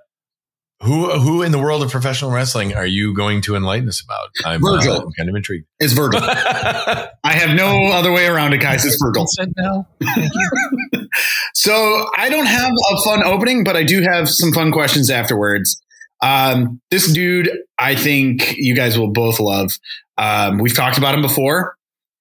who, 0.81 1.11
who 1.19 1.41
in 1.41 1.51
the 1.51 1.59
world 1.59 1.83
of 1.83 1.91
professional 1.91 2.31
wrestling 2.31 2.73
are 2.73 2.85
you 2.85 3.13
going 3.13 3.41
to 3.41 3.57
enlighten 3.57 3.89
us 3.89 4.01
about? 4.01 4.29
I'm, 4.45 4.63
uh, 4.63 4.77
Virgil. 4.77 5.01
I'm 5.01 5.11
kind 5.11 5.27
of 5.27 5.35
intrigued. 5.35 5.65
It's 5.77 5.91
Virgil. 5.91 6.21
I 6.23 7.09
have 7.33 7.53
no 7.53 7.87
other 7.87 8.13
way 8.13 8.27
around 8.27 8.53
it, 8.53 8.59
guys. 8.59 8.85
It's 8.85 8.97
Virgil. 9.03 9.25
now. 9.57 9.87
So 11.53 12.07
I 12.15 12.29
don't 12.29 12.45
have 12.45 12.71
a 12.71 13.01
fun 13.03 13.23
opening, 13.23 13.65
but 13.65 13.75
I 13.75 13.83
do 13.83 14.03
have 14.03 14.29
some 14.29 14.53
fun 14.53 14.71
questions 14.71 15.09
afterwards. 15.09 15.81
Um, 16.21 16.79
this 16.91 17.11
dude, 17.11 17.49
I 17.77 17.95
think 17.95 18.55
you 18.55 18.73
guys 18.73 18.97
will 18.97 19.11
both 19.11 19.41
love. 19.41 19.77
Um, 20.17 20.59
we've 20.59 20.75
talked 20.75 20.97
about 20.97 21.13
him 21.13 21.21
before. 21.21 21.75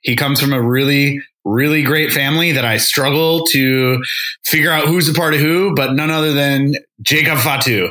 He 0.05 0.17
comes 0.17 0.41
from 0.41 0.53
a 0.53 0.63
really, 0.63 1.21
really 1.45 1.83
great 1.83 2.13
family 2.13 2.53
that 2.53 2.65
I 2.65 2.77
struggle 2.77 3.45
to 3.47 4.03
figure 4.45 4.71
out 4.71 4.87
who's 4.87 5.09
a 5.09 5.15
part 5.15 5.35
of 5.35 5.41
who, 5.41 5.75
but 5.75 5.95
none 5.95 6.11
other 6.11 6.33
than 6.33 6.75
Jacob 7.03 7.39
Fatu. 7.39 7.89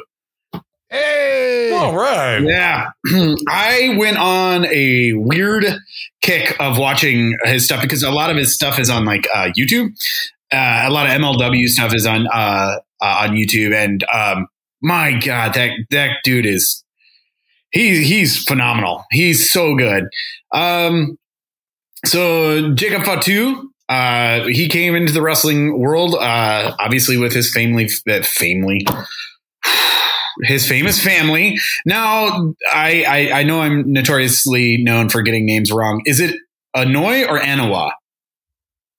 Hey. 0.90 1.72
All 1.74 1.96
right. 1.96 2.40
Yeah. 2.40 2.90
I 3.50 3.96
went 3.98 4.18
on 4.18 4.68
a 4.68 5.14
weird 5.14 5.66
kick 6.22 6.56
of 6.60 6.78
watching 6.78 7.36
his 7.46 7.66
stuff 7.66 7.82
because 7.82 8.04
a 8.04 8.12
lot 8.12 8.30
of 8.30 8.38
his 8.38 8.54
stuff 8.54 8.78
is 8.78 8.92
on 8.92 9.04
like 9.04 9.28
uh, 9.34 9.50
YouTube. 9.58 9.90
Uh, 10.52 10.84
a 10.86 10.92
lot 10.92 11.08
of 11.08 11.14
MLW 11.20 11.66
stuff 11.68 11.96
is 11.96 12.06
on 12.06 12.28
uh, 12.28 12.76
uh, 13.02 13.24
on 13.24 13.30
YouTube, 13.32 13.74
and 13.74 14.04
um, 14.04 14.48
my 14.84 15.14
God, 15.14 15.56
that 15.56 15.72
that 15.90 16.18
dude 16.24 16.46
is 16.46 16.84
he 17.72 18.04
he's 18.04 18.44
phenomenal. 18.44 19.04
He's 19.10 19.52
so 19.52 19.76
good. 19.76 20.06
Um, 20.52 21.18
so 22.06 22.74
Jacob 22.74 23.04
Fatu, 23.04 23.70
uh, 23.90 24.44
he 24.48 24.68
came 24.70 24.96
into 24.96 25.14
the 25.14 25.22
wrestling 25.22 25.80
world, 25.80 26.16
uh, 26.16 26.76
obviously 26.80 27.18
with 27.18 27.34
his 27.34 27.54
family, 27.54 27.90
that 28.06 28.26
family, 28.26 28.86
his 30.44 30.68
famous 30.68 31.02
family. 31.04 31.58
Now, 31.86 32.54
I, 32.72 33.04
I, 33.08 33.40
I 33.40 33.44
know 33.44 33.62
I'm 33.62 33.92
notoriously 33.92 34.78
known 34.84 35.10
for 35.10 35.22
getting 35.22 35.46
names 35.46 35.72
wrong. 35.72 36.02
Is 36.06 36.20
it 36.20 36.36
Anoy 36.76 37.28
or 37.28 37.40
Anawa? 37.40 37.92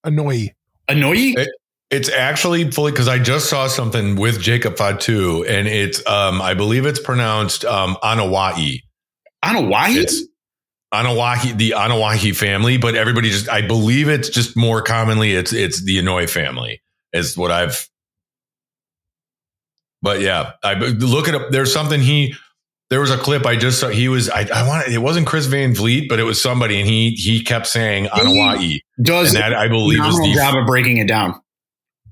Annoy. 0.05 0.53
Anoy? 0.89 1.37
It- 1.37 1.49
It's 1.91 2.09
actually 2.09 2.71
fully 2.73 2.91
because 2.91 3.07
I 3.09 3.19
just 3.21 3.49
saw 3.49 3.69
something 3.69 4.17
with 4.17 4.41
Jacob 4.41 4.77
Fatu, 4.77 5.45
and 5.45 5.69
it's 5.69 6.05
um, 6.09 6.43
I 6.43 6.55
believe 6.55 6.87
it's 6.87 6.99
pronounced 6.99 7.65
um, 7.65 7.97
Anawai. 8.03 8.81
Anawahi? 9.45 9.97
It's 10.03 10.23
Anawahi, 10.95 11.57
the 11.57 11.71
Anawahi 11.77 12.35
family, 12.37 12.77
but 12.79 12.95
everybody 12.95 13.31
just 13.31 13.49
I 13.49 13.61
believe 13.67 14.09
it's 14.09 14.29
just 14.29 14.57
more 14.57 14.83
commonly 14.83 15.33
it's 15.35 15.53
it's 15.53 15.83
the 15.83 15.99
Inouye 15.99 16.29
family 16.31 16.83
is 17.13 17.37
what 17.37 17.51
I've. 17.51 17.89
But 20.03 20.21
yeah, 20.21 20.53
I 20.63 20.75
look 20.75 21.29
it 21.29 21.35
up. 21.35 21.51
There's 21.51 21.73
something 21.73 22.01
he. 22.01 22.35
There 22.91 23.01
was 23.01 23.11
a 23.11 23.17
clip 23.17 23.47
I 23.47 23.57
just 23.57 23.81
saw. 23.81 23.89
He 23.89 24.09
was 24.09 24.29
I, 24.29 24.47
I 24.55 24.69
want 24.69 24.89
it 24.89 24.99
wasn't 24.99 25.27
Chris 25.27 25.47
Van 25.47 25.75
Vliet, 25.75 26.09
but 26.09 26.19
it 26.21 26.25
was 26.25 26.41
somebody, 26.43 26.79
and 26.79 26.89
he 26.89 27.13
he 27.13 27.43
kept 27.43 27.67
saying 27.67 28.05
Anawahi, 28.07 28.81
Does 29.03 29.35
and 29.35 29.43
that 29.43 29.55
I 29.55 29.69
believe 29.69 30.05
is 30.05 30.17
the 30.17 30.33
job 30.37 30.55
of 30.57 30.67
breaking 30.67 30.99
it 30.99 31.09
down. 31.09 31.41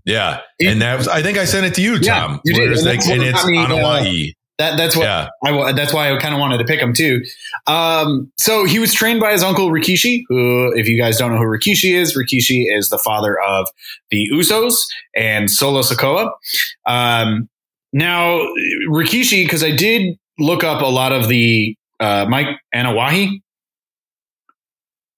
yeah, 0.06 0.40
It- 0.58 0.68
and 0.68 0.80
that 0.82 0.96
was 0.98 1.08
I 1.08 1.22
think 1.22 1.36
I 1.38 1.44
sent 1.44 1.66
it 1.66 1.74
to 1.74 1.82
you, 1.82 1.96
Yeah, 2.00 2.20
Tom. 2.20 2.40
you 2.44 2.54
did, 2.54 2.72
it's 2.72 2.80
and 2.80 2.88
like- 2.90 3.06
and 3.08 3.22
it's 3.22 3.46
me, 3.46 3.58
uh. 3.58 4.32
That 4.59 4.76
that's 4.76 4.94
what 4.96 5.05
Yeah. 5.05 5.28
I 5.44 5.72
that's 5.72 5.92
why 5.94 6.14
I 6.14 6.18
kind 6.18 6.34
of 6.34 6.40
wanted 6.40 6.59
to 6.59 6.64
pick 6.64 6.80
him 6.80 6.92
too. 6.92 7.22
Um, 7.66 8.30
so 8.38 8.64
he 8.64 8.78
was 8.78 8.92
trained 8.92 9.20
by 9.20 9.32
his 9.32 9.42
uncle 9.42 9.70
Rikishi, 9.70 10.22
who, 10.28 10.72
if 10.76 10.86
you 10.86 11.00
guys 11.00 11.16
don't 11.16 11.32
know 11.32 11.38
who 11.38 11.44
Rikishi 11.44 11.94
is, 11.94 12.16
Rikishi 12.16 12.64
is 12.68 12.90
the 12.90 12.98
father 12.98 13.40
of 13.40 13.68
the 14.11 14.28
Usos 14.32 14.86
and 15.16 15.50
Solo 15.50 15.80
Sikoa. 15.80 16.30
Um, 16.86 17.48
now 17.92 18.40
Rikishi, 18.88 19.44
because 19.44 19.64
I 19.64 19.70
did 19.74 20.18
look 20.38 20.64
up 20.64 20.82
a 20.82 20.86
lot 20.86 21.12
of 21.12 21.28
the 21.28 21.76
uh, 22.00 22.26
Mike 22.28 22.48
Anawahi, 22.74 23.40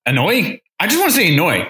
Annoy. 0.06 0.60
I 0.78 0.86
just 0.86 0.98
want 0.98 1.12
to 1.12 1.16
say 1.16 1.32
Annoy. 1.32 1.66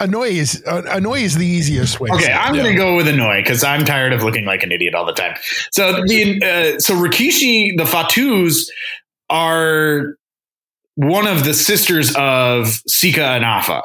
Annoy 0.00 0.28
is 0.28 0.62
uh, 0.66 0.82
annoy 0.90 1.20
is 1.20 1.36
the 1.36 1.46
easiest 1.46 2.00
way. 2.00 2.08
to 2.08 2.14
Okay, 2.16 2.24
say. 2.24 2.32
I'm 2.32 2.52
going 2.54 2.66
to 2.66 2.74
go 2.74 2.96
with 2.96 3.06
Annoy 3.06 3.42
because 3.42 3.62
I'm 3.62 3.84
tired 3.84 4.12
of 4.12 4.22
looking 4.24 4.44
like 4.44 4.62
an 4.62 4.72
idiot 4.72 4.94
all 4.94 5.04
the 5.06 5.12
time. 5.12 5.36
So 5.72 6.02
the 6.04 6.42
uh, 6.42 6.80
so 6.80 6.94
Rikishi, 6.94 7.76
the 7.76 7.84
Fatus 7.84 8.68
are 9.30 10.16
one 10.96 11.26
of 11.28 11.44
the 11.44 11.54
sisters 11.54 12.12
of 12.16 12.66
Sika 12.88 13.22
and 13.24 13.44
Afa. 13.44 13.82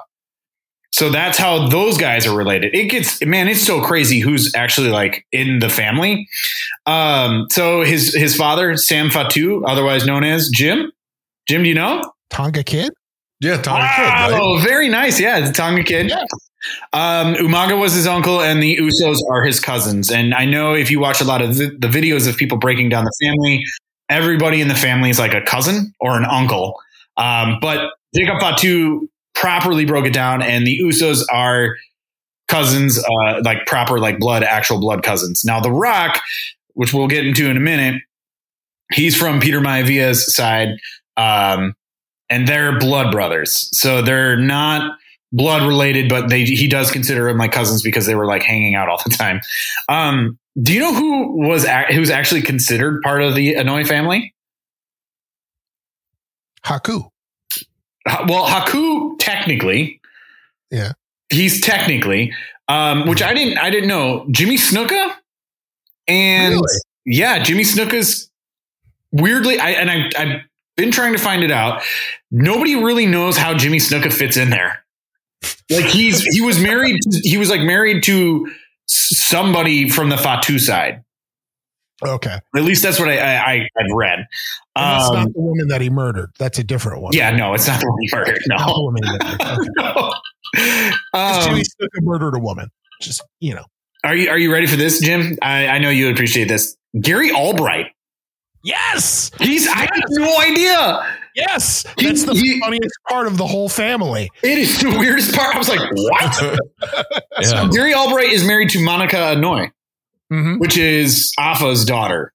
So 0.92 1.10
that's 1.10 1.38
how 1.40 1.68
those 1.70 1.98
guys 1.98 2.28
are 2.28 2.36
related. 2.36 2.74
It 2.76 2.90
gets 2.90 3.24
man, 3.26 3.48
it's 3.48 3.66
so 3.66 3.82
crazy 3.82 4.20
who's 4.20 4.54
actually 4.56 4.90
like 4.90 5.26
in 5.32 5.60
the 5.60 5.70
family. 5.70 6.28
Um, 6.86 7.48
so 7.52 7.82
his 7.84 8.14
his 8.16 8.36
father 8.36 8.78
Sam 8.78 9.10
Fatu, 9.10 9.64
otherwise 9.66 10.06
known 10.06 10.24
as 10.24 10.50
Jim. 10.50 10.92
Jim, 11.48 11.64
do 11.64 11.70
you 11.70 11.76
know? 11.76 12.14
Tonga 12.30 12.64
Kid. 12.64 12.94
Yeah, 13.44 13.62
Tommy 13.62 13.86
Kid, 13.96 14.02
right? 14.04 14.40
Oh, 14.42 14.58
very 14.64 14.88
nice. 14.88 15.20
Yeah, 15.20 15.42
the 15.42 15.52
Tonga 15.52 15.84
kid. 15.84 16.10
Yeah. 16.10 16.24
Um, 16.94 17.36
Umaga 17.36 17.78
was 17.78 17.92
his 17.94 18.08
uncle, 18.08 18.42
and 18.42 18.64
the 18.64 18.78
Usos 18.78 19.18
are 19.30 19.44
his 19.44 19.60
cousins. 19.60 20.10
And 20.10 20.34
I 20.34 20.46
know 20.46 20.74
if 20.74 20.90
you 20.90 21.02
watch 21.02 21.20
a 21.20 21.26
lot 21.26 21.42
of 21.42 21.58
the, 21.58 21.76
the 21.78 21.90
videos 21.90 22.26
of 22.26 22.38
people 22.38 22.58
breaking 22.58 22.88
down 22.88 23.04
the 23.04 23.14
family, 23.22 23.62
everybody 24.08 24.62
in 24.62 24.70
the 24.70 24.76
family 24.76 25.10
is 25.10 25.20
like 25.20 25.34
a 25.34 25.42
cousin 25.42 25.94
or 26.00 26.18
an 26.18 26.24
uncle. 26.24 26.80
Um, 27.18 27.58
but 27.62 27.92
Jacob 28.16 28.40
Fatu 28.40 29.10
properly 29.36 29.84
broke 29.84 30.06
it 30.06 30.14
down, 30.14 30.42
and 30.42 30.66
the 30.66 30.80
Usos 30.80 31.22
are 31.30 31.76
cousins, 32.48 32.98
uh, 32.98 33.42
like 33.44 33.66
proper, 33.66 34.00
like 34.00 34.20
blood, 34.20 34.44
actual 34.44 34.80
blood 34.80 35.04
cousins. 35.04 35.44
Now, 35.44 35.60
The 35.60 35.72
Rock, 35.72 36.22
which 36.76 36.94
we'll 36.94 37.08
get 37.10 37.28
into 37.28 37.50
in 37.50 37.58
a 37.58 37.60
minute, 37.60 38.02
he's 38.94 39.18
from 39.18 39.42
Peter 39.42 39.60
Maivia's 39.60 40.34
side. 40.34 40.70
Um, 41.18 41.76
and 42.30 42.48
they're 42.48 42.78
blood 42.80 43.12
brothers. 43.12 43.70
So 43.78 44.02
they're 44.02 44.38
not 44.38 44.98
blood 45.32 45.68
related, 45.68 46.10
but 46.10 46.30
they 46.30 46.44
he 46.46 46.68
does 46.68 46.92
consider 46.92 47.26
them 47.28 47.38
like 47.38 47.52
cousins 47.52 47.82
because 47.82 48.06
they 48.06 48.16
were 48.16 48.26
like 48.28 48.44
hanging 48.44 48.76
out 48.76 48.90
all 48.90 49.00
the 49.04 49.10
time. 49.16 49.42
Um, 49.90 50.38
do 50.62 50.72
you 50.74 50.80
know 50.80 50.94
who 50.94 51.48
was 51.48 51.66
ac- 51.66 51.94
who's 51.96 52.10
actually 52.12 52.42
considered 52.44 53.02
part 53.02 53.22
of 53.24 53.34
the 53.36 53.56
Annoy 53.56 53.84
family? 53.86 54.34
Haku. 56.66 57.10
Ha- 58.08 58.26
Well, 58.28 58.46
Haku 58.46 59.18
technically, 59.20 60.00
Yeah. 60.72 60.94
he's 61.30 61.62
technically, 61.62 62.34
um, 62.68 63.08
which 63.08 63.22
I 63.22 63.34
didn't 63.34 63.58
I 63.58 63.70
didn't 63.70 63.90
know. 63.90 64.26
Jimmy 64.32 64.58
Snuka 64.58 65.16
and 66.08 66.54
Really? 66.54 66.78
yeah, 67.06 67.42
Jimmy 67.44 67.64
Snuka's 67.64 68.30
weirdly. 69.12 69.60
I 69.60 69.72
and 69.72 69.90
I 69.92 70.10
I've 70.18 70.42
been 70.78 70.92
trying 70.92 71.14
to 71.14 71.20
find 71.20 71.44
it 71.44 71.52
out. 71.52 71.84
Nobody 72.32 72.76
really 72.76 73.06
knows 73.06 73.38
how 73.38 73.54
Jimmy 73.54 73.78
Snuka 73.78 74.12
fits 74.12 74.38
in 74.38 74.50
there. 74.50 74.84
Like 75.70 75.86
he's 75.86 76.22
he 76.24 76.42
was 76.42 76.60
married. 76.60 77.00
He 77.24 77.38
was 77.38 77.50
like 77.50 77.62
married 77.62 78.04
to 78.04 78.50
somebody 78.88 79.90
from 79.90 80.10
the 80.10 80.18
Fatu 80.18 80.60
side. 80.60 81.04
Okay. 82.06 82.38
At 82.56 82.64
least 82.64 82.84
that's 82.84 83.00
what 83.00 83.08
I, 83.08 83.18
I, 83.38 83.54
I've 83.78 83.96
read. 83.96 84.20
And 84.20 84.28
that's 84.76 85.10
Um, 85.10 85.16
not 85.16 85.34
the 85.34 85.40
woman 85.40 85.68
that 85.70 85.80
he 85.80 85.90
murdered. 85.90 86.32
That's 86.38 86.60
a 86.60 86.64
different 86.64 87.02
one. 87.02 87.14
yeah, 87.14 87.30
no, 87.32 87.54
it's 87.54 87.68
not 87.68 87.80
the 87.80 87.88
one 87.90 87.98
he 88.02 88.10
murdered. 88.14 88.40
No, 88.48 88.58
woman 88.84 89.04
he 89.04 89.12
murdered. 89.12 89.70
Okay. 90.56 90.92
no. 91.14 91.20
Um, 91.20 91.44
Jimmy 91.44 91.62
Snuka 91.62 92.02
murdered 92.02 92.36
a 92.36 92.40
woman. 92.40 92.70
Just 93.02 93.22
you 93.40 93.56
know. 93.56 93.64
are 94.04 94.16
you 94.16 94.30
are 94.30 94.38
you 94.38 94.52
ready 94.52 94.68
for 94.68 94.76
this, 94.76 95.00
Jim? 95.00 95.38
I, 95.42 95.68
I 95.68 95.78
know 95.80 95.90
you 95.90 96.10
appreciate 96.12 96.48
this. 96.48 96.76
Gary 97.00 97.32
Albright. 97.32 97.88
Yes. 98.64 99.30
He's 99.40 99.68
I 99.68 99.80
had 99.82 100.02
no 100.10 100.40
idea. 100.40 101.06
Yes. 101.36 101.86
He- 101.98 102.06
That's 102.06 102.24
the 102.24 102.34
he- 102.34 102.60
funniest 102.60 102.96
part 103.10 103.28
of 103.28 103.38
the 103.38 103.46
whole 103.46 103.70
family. 103.70 104.30
It 104.42 104.58
is 104.58 104.80
the 104.82 104.90
weirdest 104.98 105.36
part. 105.36 105.56
I 105.56 105.58
was 105.58 105.68
like, 105.70 105.80
what? 105.80 106.60
yeah. 107.42 107.68
Gary 107.72 107.94
Albright 107.94 108.32
is 108.32 108.46
married 108.46 108.70
to 108.72 108.80
Monica 108.84 109.32
Annoy. 109.34 109.70
Mhm. 110.32 110.58
which 110.60 110.78
is 110.78 111.32
Afa's 111.38 111.86
daughter. 111.86 112.34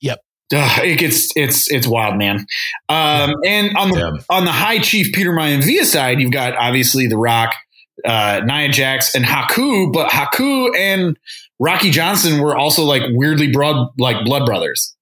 Yep. 0.00 0.20
Ugh, 0.54 0.80
it 0.84 0.98
gets 0.98 1.28
it's 1.36 1.70
it's 1.70 1.86
wild, 1.86 2.16
man. 2.16 2.46
Um, 2.88 3.34
and 3.44 3.76
on 3.76 3.90
the 3.90 3.98
Yeah. 3.98 4.12
on 4.30 4.44
the 4.46 4.52
High 4.52 4.78
Chief 4.78 5.12
Peter 5.12 5.30
Maivia 5.32 5.84
side, 5.84 6.20
you've 6.20 6.30
got 6.30 6.56
obviously 6.56 7.06
The 7.06 7.18
Rock, 7.18 7.54
uh, 8.06 8.40
Nia 8.46 8.68
Jax, 8.70 9.14
and 9.14 9.26
Haku. 9.26 9.92
But 9.92 10.08
Haku 10.10 10.70
and 10.78 11.18
Rocky 11.58 11.90
Johnson 11.90 12.40
were 12.40 12.56
also 12.56 12.84
like 12.84 13.02
weirdly 13.10 13.50
broad, 13.52 13.88
like 13.98 14.24
blood 14.24 14.46
brothers. 14.46 14.94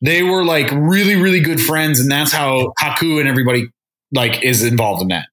They 0.00 0.22
were 0.22 0.44
like 0.44 0.70
really, 0.72 1.16
really 1.16 1.40
good 1.40 1.60
friends, 1.60 2.00
and 2.00 2.10
that's 2.10 2.32
how 2.32 2.72
Haku 2.80 3.20
and 3.20 3.28
everybody 3.28 3.66
like 4.12 4.42
is 4.42 4.64
involved 4.64 5.02
in 5.02 5.08
that. 5.08 5.26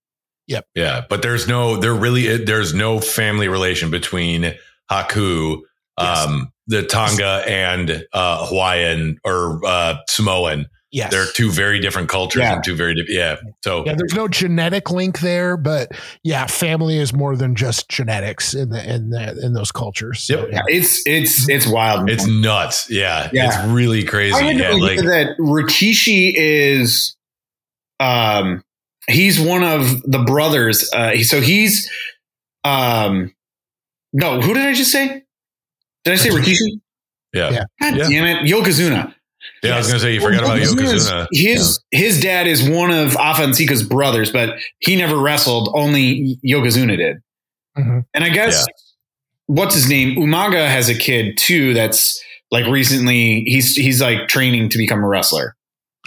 Yep. 0.48 0.66
Yeah, 0.76 1.06
but 1.10 1.22
there's 1.22 1.48
no 1.48 1.78
there 1.78 1.94
really 1.94 2.38
there's 2.44 2.74
no 2.74 3.00
family 3.00 3.48
relation 3.48 3.90
between 3.92 4.54
Haku, 4.92 5.62
Yes. 6.00 6.28
um, 6.28 6.52
the 6.68 6.84
Tonga 6.84 7.44
and 7.48 8.06
uh, 8.14 8.46
Hawaiian 8.48 9.18
or 9.26 9.60
uh, 9.66 9.98
Samoan. 10.08 10.68
Yes. 10.90 11.12
They're 11.12 11.26
two 11.26 11.52
very 11.52 11.80
different 11.82 12.08
cultures 12.08 12.44
Yeah. 12.44 12.56
and 12.56 12.64
two 12.64 12.74
very 12.76 12.96
different. 12.96 13.14
Yeah. 13.18 13.36
So 13.62 13.86
yeah, 13.86 13.96
there's 13.98 14.14
no 14.14 14.30
genetic 14.30 14.90
link 14.90 15.20
there, 15.20 15.58
but 15.58 15.92
yeah, 16.24 16.46
family 16.46 16.98
is 16.98 17.12
more 17.14 17.36
than 17.36 17.56
just 17.56 17.90
genetics 17.90 18.54
in 18.54 18.70
the 18.70 18.94
in 18.96 19.10
the 19.10 19.38
in 19.44 19.54
those 19.54 19.72
cultures. 19.72 20.24
So, 20.24 20.40
Yep. 20.42 20.50
yeah. 20.52 20.62
It's 20.68 21.06
it's 21.06 21.50
it's 21.50 21.68
wild. 21.68 22.10
it's 22.10 22.26
nuts. 22.26 22.90
Yeah, 22.90 23.30
Yeah. 23.34 23.48
it's 23.48 23.68
really 23.74 24.04
crazy. 24.06 24.36
I 24.36 24.52
Yeah, 24.52 24.72
like 24.76 25.00
that 25.00 25.36
Rikishi 25.40 26.32
is, 26.36 27.18
um, 28.00 28.64
he's 29.10 29.40
one 29.42 29.64
of 29.64 30.02
the 30.04 30.20
brothers. 30.20 30.90
Uh, 30.94 31.18
so 31.24 31.42
he's, 31.42 31.92
um, 32.64 33.34
no, 34.14 34.40
who 34.42 34.54
did 34.54 34.66
I 34.66 34.74
just 34.74 34.92
say? 34.92 35.24
Did 36.06 36.14
I 36.14 36.16
say 36.16 36.30
Rikishi? 36.30 36.80
yeah. 37.34 37.50
Yeah. 37.52 37.64
God 37.82 37.98
Yeah. 37.98 38.08
damn 38.10 38.26
it, 38.26 38.50
Yokozuna. 38.50 39.14
Yeah, 39.68 39.76
I 39.76 39.78
was 39.78 39.88
gonna 39.88 40.00
say 40.00 40.14
you 40.14 40.22
forgot 40.22 40.44
about 40.44 40.58
Yokozuna's- 40.60 41.10
Yokozuna. 41.12 41.28
His 41.32 41.80
his 41.92 42.20
dad 42.22 42.48
is 42.48 42.68
one 42.68 42.92
of 42.92 43.16
Afa 43.18 43.44
and 43.44 43.54
Sika's 43.56 43.84
brothers, 43.84 44.32
but 44.32 44.58
he 44.80 44.96
never 44.96 45.18
wrestled. 45.18 45.70
Only 45.74 46.38
Yokozuna 46.46 46.98
did. 46.98 47.18
Mhm. 47.78 48.04
And 48.14 48.24
I 48.24 48.30
guess 48.30 48.66
what's 49.48 49.76
his 49.76 49.88
name? 49.90 50.16
Umaga 50.18 50.68
has 50.68 50.90
a 50.90 50.96
kid 50.96 51.38
too. 51.38 51.74
That's 51.74 52.22
like 52.52 52.66
recently 52.68 53.44
he's 53.46 53.76
he's 53.76 54.02
like 54.02 54.28
training 54.28 54.70
to 54.70 54.78
become 54.78 55.04
a 55.04 55.08
wrestler. 55.08 55.56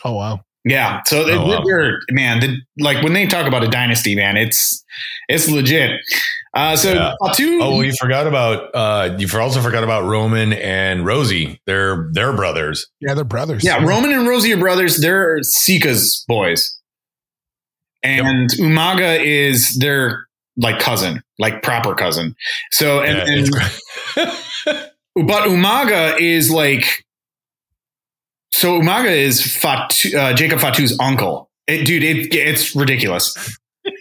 Oh 0.04 0.14
wow. 0.14 0.40
Yeah. 0.64 1.00
So 1.06 1.24
Oh, 1.28 1.46
wow. 1.46 1.62
they're 1.66 2.00
man, 2.11 2.40
the, 2.40 2.56
like 2.78 3.02
when 3.02 3.12
they 3.14 3.26
talk 3.26 3.46
about 3.46 3.64
a 3.64 3.68
dynasty, 3.68 4.14
man, 4.14 4.36
it's 4.36 4.84
it's 5.28 5.48
legit. 5.48 6.00
Uh, 6.53 6.76
so 6.76 6.92
Yeah. 6.92 7.14
Fatu, 7.24 7.61
Oh, 7.62 7.70
well, 7.76 7.84
you 7.84 7.92
forgot 8.01 8.26
about 8.26 8.74
uh 8.74 9.16
you 9.18 9.28
also 9.38 9.61
forgot 9.61 9.84
about 9.84 10.05
Roman 10.05 10.53
and 10.53 11.03
Rosey. 11.07 11.61
They're 11.66 12.09
they're 12.12 12.32
brothers. 12.32 12.88
Yeah, 13.01 13.14
they're 13.14 13.24
brothers. 13.24 13.64
yeah, 13.64 13.84
Roman 13.84 14.12
and 14.12 14.26
Rosey 14.26 14.53
are 14.55 14.59
brothers. 14.59 14.98
They're 14.98 15.38
Sika's 15.40 16.24
boys, 16.26 16.76
and 18.03 18.51
Umaga 18.51 19.24
is 19.24 19.76
their 19.78 20.26
like 20.57 20.80
cousin, 20.80 21.22
like 21.38 21.62
proper 21.62 21.94
cousin. 21.94 22.34
So 22.72 23.01
and, 23.01 23.48
Yeah, 24.16 24.26
and 24.66 24.86
but 25.26 25.48
Umaga 25.48 26.20
is 26.20 26.51
like 26.51 27.05
so 28.53 28.80
Umaga 28.80 29.11
is 29.11 29.57
Fatu, 29.57 30.16
uh, 30.18 30.34
Jacob 30.34 30.59
Fatu's 30.59 30.98
uncle. 31.01 31.48
It, 31.68 31.84
dude, 31.84 32.03
it, 32.03 32.34
it's 32.34 32.74
ridiculous. 32.74 33.57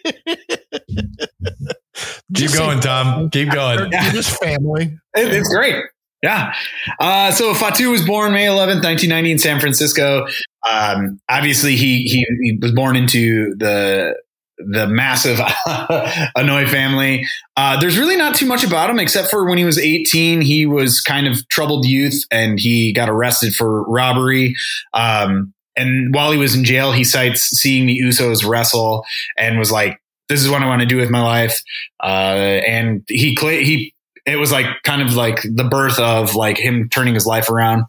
Keep 2.34 2.54
going, 2.54 2.80
Tom. 2.80 3.30
Keep 3.30 3.52
going. 3.52 3.90
They're 3.90 4.12
just 4.12 4.40
family. 4.42 4.98
It- 5.16 5.34
it's 5.34 5.54
great. 5.54 5.84
Yeah. 6.22 6.54
Uh, 7.00 7.32
so 7.32 7.54
Fatu 7.54 7.92
was 7.92 8.06
born 8.06 8.34
May 8.34 8.46
11th, 8.46 8.84
1990 8.84 9.32
in 9.32 9.40
San 9.40 9.60
Francisco. 9.62 10.28
Um, 10.70 11.20
obviously 11.30 11.78
he, 11.78 12.04
he, 12.04 12.26
he 12.42 12.58
was 12.62 12.74
born 12.74 12.98
into 12.98 13.56
the, 13.56 14.16
the 14.58 14.86
massive 14.88 15.38
Hanoi 15.68 16.68
family. 16.68 17.26
Uh, 17.56 17.80
there's 17.80 17.98
really 17.98 18.18
not 18.18 18.36
too 18.36 18.46
much 18.46 18.66
about 18.66 18.90
him 18.90 19.00
except 19.00 19.30
for 19.30 19.48
when 19.48 19.58
he 19.58 19.64
was 19.64 19.80
18, 19.80 20.42
he 20.42 20.66
was 20.66 21.00
kind 21.00 21.26
of 21.26 21.48
troubled 21.48 21.86
youth 21.86 22.22
and 22.32 22.60
he 22.60 22.92
got 22.92 23.10
arrested 23.10 23.54
for 23.56 23.84
robbery. 23.90 24.56
Um, 24.94 25.54
and 25.78 26.14
while 26.14 26.32
he 26.34 26.38
was 26.38 26.54
in 26.54 26.66
jail, 26.66 26.92
he 26.92 27.06
cites 27.06 27.44
seeing 27.44 27.86
the 27.86 27.98
Usos 28.02 28.46
wrestle 28.46 29.06
and 29.38 29.58
was 29.58 29.72
like, 29.72 30.02
this 30.30 30.42
is 30.42 30.50
what 30.50 30.62
I 30.62 30.68
want 30.68 30.82
to 30.82 30.88
do 30.88 30.98
with 30.98 31.10
my 31.10 31.22
life. 31.22 31.62
Uh, 32.02 32.62
and 32.66 33.04
he, 33.08 33.36
he, 33.40 33.94
it 34.26 34.38
was 34.38 34.52
like 34.52 34.68
kind 34.84 35.02
of 35.02 35.16
like 35.16 35.42
the 35.44 35.64
birth 35.64 36.00
of 36.00 36.36
like 36.36 36.58
him 36.58 36.88
turning 36.90 37.16
his 37.16 37.26
life 37.26 37.50
around. 37.50 37.84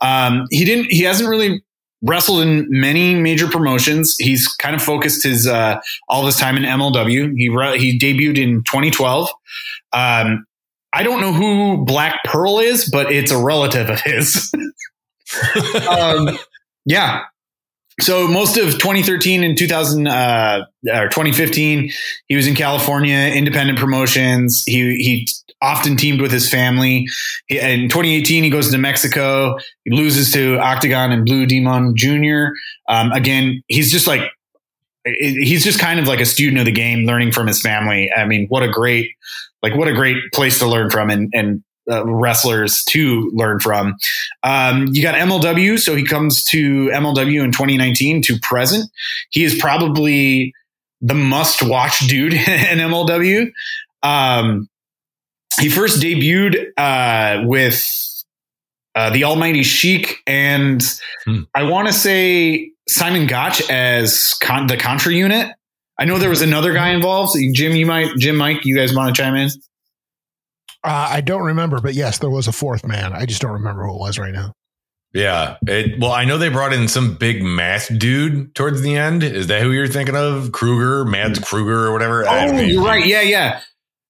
Um, 0.00 0.46
he 0.50 0.64
didn't, 0.64 0.86
he 0.90 1.02
hasn't 1.02 1.28
really 1.28 1.62
wrestled 2.02 2.42
in 2.42 2.66
many 2.68 3.14
major 3.14 3.48
promotions. 3.48 4.16
He's 4.18 4.48
kind 4.48 4.74
of 4.74 4.82
focused 4.82 5.22
his, 5.22 5.46
uh, 5.46 5.80
all 6.08 6.20
of 6.20 6.26
his 6.26 6.36
time 6.36 6.56
in 6.56 6.64
MLW. 6.64 7.34
He, 7.36 7.48
re- 7.48 7.78
he 7.78 7.98
debuted 7.98 8.38
in 8.38 8.64
2012. 8.64 9.28
Um, 9.92 10.46
I 10.92 11.02
don't 11.02 11.20
know 11.20 11.32
who 11.32 11.84
Black 11.84 12.24
Pearl 12.24 12.58
is, 12.58 12.88
but 12.90 13.12
it's 13.12 13.30
a 13.30 13.42
relative 13.42 13.88
of 13.88 14.00
his. 14.00 14.52
um, 15.88 16.38
yeah. 16.84 17.24
So 18.00 18.28
most 18.28 18.56
of 18.56 18.72
2013 18.72 19.42
and 19.42 19.58
2000 19.58 20.06
uh, 20.06 20.64
or 20.94 21.08
2015, 21.08 21.90
he 22.26 22.36
was 22.36 22.46
in 22.46 22.54
California, 22.54 23.16
independent 23.16 23.78
promotions. 23.78 24.62
He 24.66 24.94
he 24.96 25.28
often 25.60 25.96
teamed 25.96 26.20
with 26.20 26.30
his 26.30 26.48
family. 26.48 27.06
He, 27.48 27.58
in 27.58 27.88
2018, 27.88 28.44
he 28.44 28.50
goes 28.50 28.70
to 28.70 28.78
Mexico. 28.78 29.56
He 29.84 29.90
loses 29.90 30.32
to 30.32 30.58
Octagon 30.58 31.10
and 31.10 31.24
Blue 31.24 31.46
Demon 31.46 31.94
Jr. 31.96 32.52
Um, 32.88 33.10
again, 33.10 33.62
he's 33.66 33.90
just 33.90 34.06
like 34.06 34.30
he's 35.04 35.64
just 35.64 35.80
kind 35.80 35.98
of 35.98 36.06
like 36.06 36.20
a 36.20 36.26
student 36.26 36.58
of 36.58 36.66
the 36.66 36.72
game, 36.72 37.04
learning 37.04 37.32
from 37.32 37.46
his 37.46 37.60
family. 37.60 38.10
I 38.16 38.26
mean, 38.26 38.46
what 38.48 38.62
a 38.62 38.68
great 38.68 39.10
like 39.62 39.74
what 39.74 39.88
a 39.88 39.92
great 39.92 40.18
place 40.32 40.60
to 40.60 40.66
learn 40.66 40.90
from 40.90 41.10
and 41.10 41.30
and 41.34 41.64
uh, 41.90 42.04
wrestlers 42.06 42.84
to 42.84 43.30
learn 43.34 43.60
from. 43.60 43.96
Um, 44.42 44.88
you 44.92 45.02
got 45.02 45.14
MLW, 45.14 45.78
so 45.78 45.94
he 45.94 46.04
comes 46.04 46.44
to 46.44 46.86
MLW 46.88 47.42
in 47.44 47.52
2019 47.52 48.22
to 48.22 48.38
present. 48.40 48.90
He 49.30 49.44
is 49.44 49.56
probably 49.58 50.52
the 51.00 51.14
must-watch 51.14 52.06
dude 52.08 52.32
in 52.34 52.40
MLW. 52.78 53.50
Um, 54.02 54.68
he 55.60 55.68
first 55.68 56.00
debuted 56.02 56.66
uh, 56.76 57.44
with 57.46 57.84
uh, 58.94 59.10
the 59.10 59.24
Almighty 59.24 59.62
Sheik, 59.62 60.16
and 60.26 60.82
Hmm. 61.24 61.42
I 61.54 61.64
want 61.64 61.88
to 61.88 61.92
say 61.94 62.70
Simon 62.88 63.26
Gotch 63.26 63.60
as 63.70 64.34
con- 64.42 64.66
the 64.66 64.76
Contra 64.76 65.12
unit. 65.12 65.52
I 65.98 66.04
know 66.04 66.18
there 66.18 66.30
was 66.30 66.42
another 66.42 66.72
guy 66.72 66.90
involved. 66.90 67.36
Jim, 67.54 67.72
you 67.74 67.86
might, 67.86 68.16
Jim, 68.18 68.36
Mike, 68.36 68.60
you 68.64 68.76
guys 68.76 68.94
want 68.94 69.14
to 69.14 69.20
chime 69.22 69.34
in? 69.34 69.48
Uh, 70.88 71.08
I 71.10 71.20
don't 71.20 71.42
remember, 71.42 71.80
but 71.80 71.92
yes, 71.92 72.18
there 72.18 72.30
was 72.30 72.48
a 72.48 72.52
fourth 72.52 72.86
man. 72.86 73.12
I 73.12 73.26
just 73.26 73.42
don't 73.42 73.52
remember 73.52 73.84
who 73.84 73.94
it 73.94 73.98
was 73.98 74.18
right 74.18 74.32
now. 74.32 74.54
Yeah. 75.12 75.56
It, 75.66 76.00
well, 76.00 76.12
I 76.12 76.24
know 76.24 76.38
they 76.38 76.48
brought 76.48 76.72
in 76.72 76.88
some 76.88 77.14
big 77.14 77.42
math 77.42 77.90
dude 77.98 78.54
towards 78.54 78.80
the 78.80 78.96
end. 78.96 79.22
Is 79.22 79.48
that 79.48 79.60
who 79.60 79.72
you're 79.72 79.86
thinking 79.86 80.16
of? 80.16 80.52
Kruger, 80.52 81.04
Mads 81.04 81.40
Kruger, 81.40 81.86
or 81.86 81.92
whatever? 81.92 82.26
Oh, 82.26 82.58
you're 82.58 82.82
right. 82.82 83.04
Yeah, 83.04 83.20
yeah. 83.20 83.60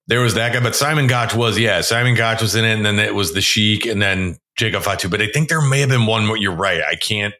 There 0.07 0.21
was 0.21 0.35
that 0.35 0.53
guy, 0.53 0.61
but 0.61 0.77
Simon 0.77 1.09
Gotch 1.09 1.35
was, 1.35 1.59
yeah, 1.59 1.81
Simon 1.81 2.15
Gotch 2.15 2.41
was 2.41 2.55
in 2.55 2.65
it, 2.65 2.75
and 2.75 2.87
then 2.87 3.01
it 3.01 3.15
was 3.15 3.35
the 3.35 3.41
Sheik, 3.41 3.85
and 3.85 4.01
then 4.01 4.37
Jacob 4.57 4.85
Fatu. 4.85 5.09
But 5.09 5.21
I 5.21 5.27
think 5.33 5.49
there 5.49 5.61
may 5.61 5.81
have 5.81 5.89
been 5.89 6.07
one 6.07 6.27
more. 6.27 6.37
You're 6.37 6.55
right. 6.55 6.81
I 6.81 6.95
can't, 6.95 7.35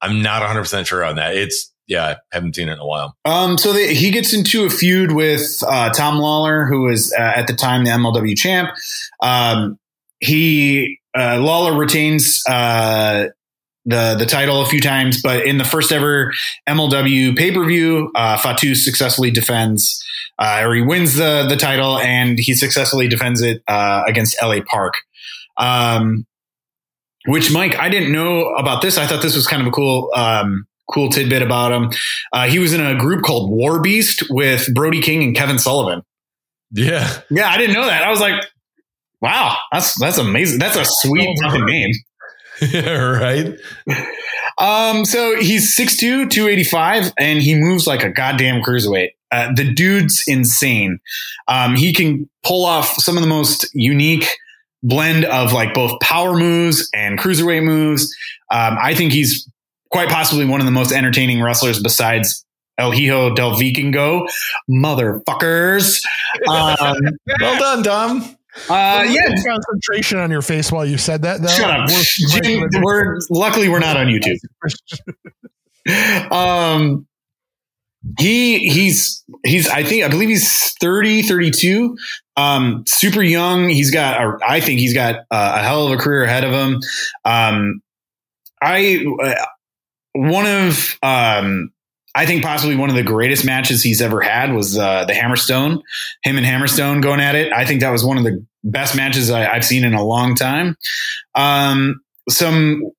I'm 0.00 0.22
not 0.22 0.42
100% 0.42 0.86
sure 0.86 1.04
on 1.04 1.16
that. 1.16 1.36
It's, 1.36 1.72
yeah, 1.88 2.04
I 2.04 2.16
haven't 2.30 2.54
seen 2.54 2.68
it 2.68 2.72
in 2.72 2.78
a 2.78 2.86
while. 2.86 3.16
Um, 3.24 3.56
so 3.56 3.72
he 3.72 4.10
gets 4.10 4.34
into 4.34 4.66
a 4.66 4.70
feud 4.70 5.12
with 5.12 5.62
uh, 5.66 5.90
Tom 5.90 6.18
Lawlor, 6.18 6.68
who 6.68 6.82
was 6.82 7.12
uh, 7.18 7.32
at 7.34 7.46
the 7.46 7.54
time 7.54 7.84
the 7.84 7.90
MLW 7.90 8.36
champ. 8.36 8.70
Um, 9.22 9.78
he 10.20 11.00
uh, 11.16 11.38
Lawler 11.40 11.76
retains 11.76 12.42
uh, 12.46 13.28
the 13.86 14.16
the 14.18 14.26
title 14.26 14.60
a 14.60 14.66
few 14.66 14.82
times, 14.82 15.22
but 15.22 15.46
in 15.46 15.56
the 15.56 15.64
first 15.64 15.90
ever 15.90 16.32
MLW 16.68 17.34
pay 17.36 17.52
per 17.52 17.64
view, 17.64 18.12
uh, 18.14 18.36
Fatu 18.36 18.74
successfully 18.74 19.30
defends, 19.30 20.04
uh, 20.38 20.60
or 20.62 20.74
he 20.74 20.82
wins 20.82 21.14
the 21.14 21.46
the 21.48 21.56
title, 21.56 21.98
and 21.98 22.38
he 22.38 22.52
successfully 22.52 23.08
defends 23.08 23.40
it 23.40 23.62
against 23.66 24.36
LA 24.42 24.58
Park. 24.70 24.94
Um, 25.56 26.26
which 27.24 27.50
Mike, 27.50 27.76
I 27.78 27.88
didn't 27.88 28.12
know 28.12 28.50
about 28.54 28.80
this. 28.80 28.96
I 28.96 29.06
thought 29.06 29.22
this 29.22 29.34
was 29.34 29.46
kind 29.46 29.62
of 29.62 29.68
a 29.68 29.70
cool. 29.70 30.10
Cool 30.90 31.10
tidbit 31.10 31.42
about 31.42 31.72
him. 31.72 31.90
Uh, 32.32 32.48
he 32.48 32.58
was 32.58 32.72
in 32.72 32.84
a 32.84 32.96
group 32.98 33.22
called 33.22 33.50
War 33.50 33.80
Beast 33.80 34.24
with 34.30 34.72
Brody 34.74 35.02
King 35.02 35.22
and 35.22 35.36
Kevin 35.36 35.58
Sullivan. 35.58 36.02
Yeah. 36.70 37.20
Yeah, 37.30 37.48
I 37.48 37.58
didn't 37.58 37.74
know 37.74 37.86
that. 37.86 38.02
I 38.02 38.10
was 38.10 38.20
like, 38.20 38.42
wow, 39.20 39.56
that's 39.72 39.98
that's 39.98 40.18
amazing. 40.18 40.58
That's 40.58 40.76
a 40.76 40.84
sweet 40.84 41.38
fucking 41.42 41.64
name. 41.64 41.90
right. 42.84 43.58
Um, 44.58 45.04
so 45.04 45.40
he's 45.40 45.76
6'2", 45.78 46.30
285, 46.30 47.12
and 47.18 47.40
he 47.40 47.54
moves 47.54 47.86
like 47.86 48.02
a 48.02 48.10
goddamn 48.10 48.62
cruiserweight. 48.62 49.10
Uh, 49.30 49.52
the 49.54 49.72
dude's 49.72 50.24
insane. 50.26 50.98
Um, 51.46 51.76
he 51.76 51.92
can 51.94 52.28
pull 52.44 52.64
off 52.64 52.94
some 52.94 53.16
of 53.16 53.22
the 53.22 53.28
most 53.28 53.68
unique 53.74 54.26
blend 54.82 55.24
of 55.26 55.52
like 55.52 55.74
both 55.74 56.00
power 56.00 56.36
moves 56.36 56.88
and 56.94 57.18
cruiserweight 57.18 57.62
moves. 57.62 58.14
Um, 58.50 58.76
I 58.80 58.94
think 58.94 59.12
he's 59.12 59.48
quite 59.90 60.08
possibly 60.08 60.44
one 60.44 60.60
of 60.60 60.66
the 60.66 60.72
most 60.72 60.92
entertaining 60.92 61.40
wrestlers 61.42 61.82
besides 61.82 62.44
El 62.78 62.92
Hijo 62.92 63.34
del 63.34 63.52
Vikingo, 63.54 64.28
motherfuckers. 64.70 66.02
Um, 66.48 66.96
well 67.40 67.58
done, 67.58 67.82
Dom. 67.82 68.36
uh, 68.68 69.04
yeah, 69.08 69.28
concentration 69.44 70.18
on 70.18 70.30
your 70.30 70.42
face 70.42 70.70
while 70.70 70.84
you 70.86 70.96
said 70.98 71.22
that. 71.22 71.40
Though. 71.40 71.48
shut 71.48 71.70
up. 71.70 71.88
We're- 71.88 72.04
Jim, 72.42 72.82
we're 72.82 73.18
luckily 73.30 73.68
we're 73.68 73.78
not 73.80 73.96
on 73.96 74.06
YouTube. 74.06 74.38
um 76.32 77.06
he 78.18 78.58
he's 78.68 79.24
he's 79.44 79.68
i 79.70 79.82
think 79.82 80.04
i 80.04 80.08
believe 80.08 80.28
he's 80.28 80.72
30 80.80 81.22
32 81.22 81.96
um 82.36 82.84
super 82.86 83.22
young 83.22 83.68
he's 83.68 83.90
got 83.90 84.20
a, 84.20 84.38
i 84.46 84.60
think 84.60 84.78
he's 84.80 84.94
got 84.94 85.16
a, 85.16 85.24
a 85.30 85.58
hell 85.62 85.86
of 85.86 85.92
a 85.92 85.96
career 85.96 86.24
ahead 86.24 86.44
of 86.44 86.52
him 86.52 86.80
um 87.24 87.80
i 88.62 89.04
uh, 89.22 89.34
one 90.12 90.46
of 90.46 90.98
um 91.02 91.72
I 92.14 92.26
think 92.26 92.42
possibly 92.42 92.74
one 92.74 92.90
of 92.90 92.96
the 92.96 93.02
greatest 93.02 93.44
matches 93.44 93.82
he's 93.82 94.02
ever 94.02 94.20
had 94.20 94.52
was 94.52 94.76
uh, 94.76 95.04
the 95.04 95.12
Hammerstone. 95.12 95.82
Him 96.24 96.36
and 96.36 96.44
Hammerstone 96.44 97.00
going 97.00 97.20
at 97.20 97.36
it. 97.36 97.52
I 97.52 97.64
think 97.64 97.80
that 97.82 97.90
was 97.90 98.04
one 98.04 98.18
of 98.18 98.24
the 98.24 98.44
best 98.64 98.96
matches 98.96 99.30
I, 99.30 99.46
I've 99.46 99.64
seen 99.64 99.84
in 99.84 99.94
a 99.94 100.02
long 100.02 100.34
time. 100.34 100.76
Um, 101.36 102.00
some 102.28 102.90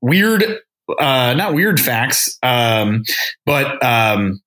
weird 0.00 0.44
uh, 0.98 1.34
not 1.34 1.54
weird 1.54 1.80
facts, 1.80 2.38
um, 2.42 3.04
but 3.46 3.82
um, 3.84 4.40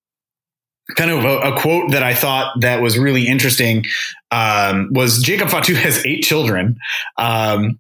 kind 0.95 1.11
of 1.11 1.26
a, 1.26 1.53
a, 1.53 1.60
quote 1.60 1.91
that 1.91 2.03
I 2.03 2.14
thought 2.14 2.61
that 2.61 2.81
was 2.81 2.98
really 2.98 3.27
interesting 3.27 3.85
um, 4.31 4.90
was 4.91 5.22
Jacob 5.22 5.49
Fatu 5.49 5.76
has 5.76 6.06
eight 6.06 6.23
children. 6.23 6.77
Um, 7.18 7.80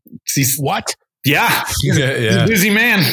What? 0.57 0.95
yeah, 1.25 1.65
he's, 1.81 1.97
Yeah, 1.97 2.17
he's 2.17 2.35
a 2.35 2.39
yeah. 2.39 2.45
busy 2.45 2.69
man. 2.69 3.03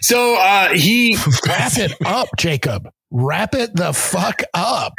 So 0.00 0.36
uh, 0.36 0.70
he 0.70 1.16
Wrap 1.46 1.76
it 1.76 1.92
up, 2.04 2.28
Jacob. 2.38 2.88
Wrap 3.10 3.54
it 3.54 3.74
the 3.74 3.92
fuck 3.92 4.42
up. 4.54 4.92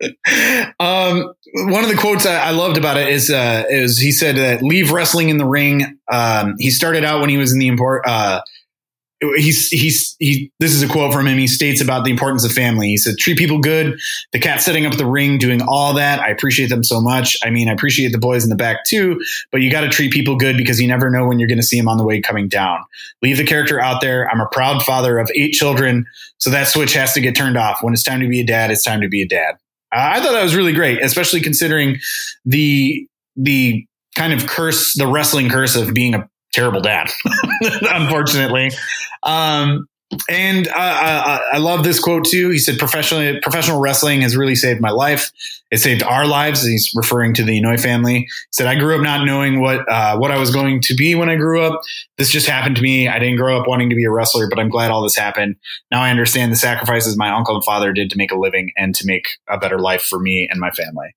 um, 0.80 1.32
one 1.54 1.84
of 1.84 1.88
the 1.90 1.96
quotes 1.98 2.26
I, 2.26 2.48
I 2.48 2.50
loved 2.50 2.76
about 2.76 2.96
it 2.96 3.08
is 3.08 3.30
uh, 3.30 3.64
is 3.68 3.98
he 3.98 4.12
said 4.12 4.36
that 4.36 4.62
leave 4.62 4.90
wrestling 4.90 5.28
in 5.28 5.38
the 5.38 5.46
ring. 5.46 5.98
Um, 6.10 6.54
he 6.58 6.70
started 6.70 7.04
out 7.04 7.20
when 7.20 7.30
he 7.30 7.36
was 7.36 7.52
in 7.52 7.58
the 7.58 7.68
import. 7.68 8.02
Uh, 8.06 8.40
he's 9.36 9.68
he's 9.68 10.16
he. 10.18 10.50
This 10.58 10.72
is 10.72 10.82
a 10.82 10.88
quote 10.88 11.12
from 11.12 11.26
him. 11.26 11.38
He 11.38 11.46
states 11.46 11.80
about 11.80 12.04
the 12.04 12.10
importance 12.10 12.44
of 12.44 12.52
family. 12.52 12.88
He 12.88 12.96
said, 12.96 13.16
"Treat 13.18 13.38
people 13.38 13.58
good. 13.58 13.98
The 14.32 14.38
cat 14.38 14.60
setting 14.60 14.86
up 14.86 14.96
the 14.96 15.06
ring, 15.06 15.38
doing 15.38 15.62
all 15.62 15.94
that. 15.94 16.20
I 16.20 16.28
appreciate 16.28 16.68
them 16.68 16.84
so 16.84 17.00
much. 17.00 17.36
I 17.44 17.50
mean, 17.50 17.68
I 17.68 17.72
appreciate 17.72 18.12
the 18.12 18.18
boys 18.18 18.44
in 18.44 18.50
the 18.50 18.56
back 18.56 18.84
too. 18.84 19.20
But 19.50 19.60
you 19.60 19.70
got 19.70 19.82
to 19.82 19.88
treat 19.88 20.12
people 20.12 20.36
good 20.36 20.56
because 20.56 20.80
you 20.80 20.88
never 20.88 21.10
know 21.10 21.26
when 21.26 21.38
you're 21.38 21.48
going 21.48 21.60
to 21.60 21.66
see 21.66 21.78
them 21.78 21.88
on 21.88 21.98
the 21.98 22.04
way 22.04 22.20
coming 22.20 22.48
down. 22.48 22.80
Leave 23.22 23.36
the 23.36 23.44
character 23.44 23.80
out 23.80 24.00
there. 24.00 24.28
I'm 24.28 24.40
a 24.40 24.48
proud 24.50 24.82
father 24.82 25.18
of 25.18 25.30
eight 25.34 25.52
children, 25.52 26.06
so 26.38 26.50
that 26.50 26.68
switch 26.68 26.94
has 26.94 27.12
to 27.14 27.20
get 27.20 27.36
turned 27.36 27.56
off. 27.56 27.82
When 27.82 27.94
it's 27.94 28.02
time 28.02 28.20
to 28.20 28.28
be 28.28 28.40
a 28.40 28.46
dad, 28.46 28.70
it's 28.70 28.84
time 28.84 29.00
to 29.00 29.08
be 29.08 29.22
a 29.22 29.28
dad." 29.28 29.56
Uh, 29.94 30.12
I 30.14 30.20
thought 30.20 30.32
that 30.32 30.42
was 30.42 30.56
really 30.56 30.72
great, 30.72 31.02
especially 31.02 31.40
considering 31.40 31.98
the 32.44 33.06
the 33.36 33.86
kind 34.14 34.32
of 34.32 34.46
curse, 34.46 34.94
the 34.94 35.06
wrestling 35.06 35.48
curse 35.48 35.76
of 35.76 35.94
being 35.94 36.14
a 36.14 36.28
terrible 36.52 36.80
dad, 36.80 37.10
unfortunately. 37.82 38.70
Um, 39.22 39.88
and 40.28 40.68
uh, 40.68 40.72
I, 40.76 41.40
I 41.54 41.58
love 41.58 41.84
this 41.84 41.98
quote 41.98 42.24
too. 42.24 42.50
He 42.50 42.58
said, 42.58 42.78
"Professional 42.78 43.40
professional 43.40 43.80
wrestling 43.80 44.20
has 44.22 44.36
really 44.36 44.54
saved 44.54 44.80
my 44.80 44.90
life. 44.90 45.30
It 45.70 45.78
saved 45.78 46.02
our 46.02 46.26
lives." 46.26 46.62
He's 46.64 46.92
referring 46.94 47.34
to 47.34 47.44
the 47.44 47.60
Inouye 47.60 47.80
family. 47.80 48.14
He 48.14 48.28
said, 48.50 48.66
"I 48.66 48.74
grew 48.74 48.94
up 48.94 49.02
not 49.02 49.24
knowing 49.24 49.60
what 49.60 49.90
uh, 49.90 50.18
what 50.18 50.30
I 50.30 50.38
was 50.38 50.50
going 50.50 50.80
to 50.82 50.94
be 50.94 51.14
when 51.14 51.30
I 51.30 51.36
grew 51.36 51.62
up. 51.62 51.80
This 52.18 52.30
just 52.30 52.46
happened 52.46 52.76
to 52.76 52.82
me. 52.82 53.08
I 53.08 53.18
didn't 53.18 53.36
grow 53.36 53.58
up 53.58 53.66
wanting 53.66 53.90
to 53.90 53.96
be 53.96 54.04
a 54.04 54.10
wrestler, 54.10 54.48
but 54.48 54.58
I'm 54.58 54.68
glad 54.68 54.90
all 54.90 55.02
this 55.02 55.16
happened. 55.16 55.56
Now 55.90 56.02
I 56.02 56.10
understand 56.10 56.52
the 56.52 56.56
sacrifices 56.56 57.16
my 57.16 57.30
uncle 57.30 57.54
and 57.54 57.64
father 57.64 57.92
did 57.92 58.10
to 58.10 58.18
make 58.18 58.32
a 58.32 58.38
living 58.38 58.70
and 58.76 58.94
to 58.96 59.06
make 59.06 59.26
a 59.48 59.58
better 59.58 59.78
life 59.78 60.02
for 60.02 60.18
me 60.18 60.46
and 60.50 60.60
my 60.60 60.70
family." 60.70 61.14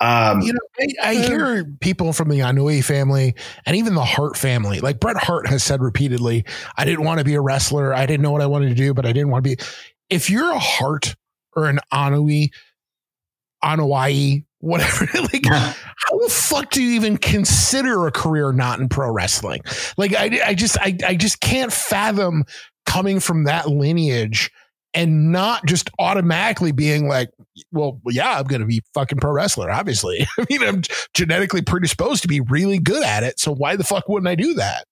Um, 0.00 0.40
You 0.40 0.52
know, 0.52 0.58
I, 1.02 1.10
I 1.10 1.14
hear 1.14 1.64
people 1.80 2.12
from 2.12 2.28
the 2.28 2.40
Anui 2.40 2.84
family 2.84 3.34
and 3.66 3.76
even 3.76 3.94
the 3.94 4.04
Hart 4.04 4.36
family. 4.36 4.80
Like 4.80 5.00
Bret 5.00 5.16
Hart 5.16 5.46
has 5.48 5.64
said 5.64 5.82
repeatedly, 5.82 6.44
I 6.76 6.84
didn't 6.84 7.04
want 7.04 7.18
to 7.18 7.24
be 7.24 7.34
a 7.34 7.40
wrestler. 7.40 7.92
I 7.92 8.06
didn't 8.06 8.22
know 8.22 8.30
what 8.30 8.42
I 8.42 8.46
wanted 8.46 8.68
to 8.68 8.74
do, 8.74 8.94
but 8.94 9.06
I 9.06 9.12
didn't 9.12 9.30
want 9.30 9.44
to 9.44 9.56
be. 9.56 9.62
If 10.10 10.30
you're 10.30 10.50
a 10.52 10.58
Hart 10.58 11.16
or 11.56 11.66
an 11.66 11.80
Anui, 11.92 12.50
Anuai, 13.64 14.44
whatever, 14.60 15.06
like 15.14 15.44
how 15.46 16.18
the 16.18 16.28
fuck 16.30 16.70
do 16.70 16.82
you 16.82 16.92
even 16.92 17.16
consider 17.16 18.06
a 18.06 18.12
career 18.12 18.52
not 18.52 18.78
in 18.78 18.88
pro 18.88 19.10
wrestling? 19.10 19.62
Like 19.96 20.14
I, 20.14 20.40
I 20.46 20.54
just, 20.54 20.78
I, 20.80 20.96
I 21.06 21.16
just 21.16 21.40
can't 21.40 21.72
fathom 21.72 22.44
coming 22.86 23.20
from 23.20 23.44
that 23.44 23.68
lineage 23.68 24.50
and 24.94 25.32
not 25.32 25.66
just 25.66 25.90
automatically 25.98 26.72
being 26.72 27.08
like, 27.08 27.30
well, 27.72 28.00
yeah, 28.06 28.38
I'm 28.38 28.44
going 28.44 28.60
to 28.60 28.66
be 28.66 28.82
fucking 28.94 29.18
pro 29.18 29.32
wrestler. 29.32 29.70
Obviously, 29.70 30.26
I 30.38 30.46
mean, 30.48 30.62
I'm 30.62 30.82
genetically 31.14 31.62
predisposed 31.62 32.22
to 32.22 32.28
be 32.28 32.40
really 32.40 32.78
good 32.78 33.04
at 33.04 33.22
it. 33.22 33.38
So 33.38 33.54
why 33.54 33.76
the 33.76 33.84
fuck 33.84 34.08
wouldn't 34.08 34.28
I 34.28 34.34
do 34.34 34.54
that? 34.54 34.84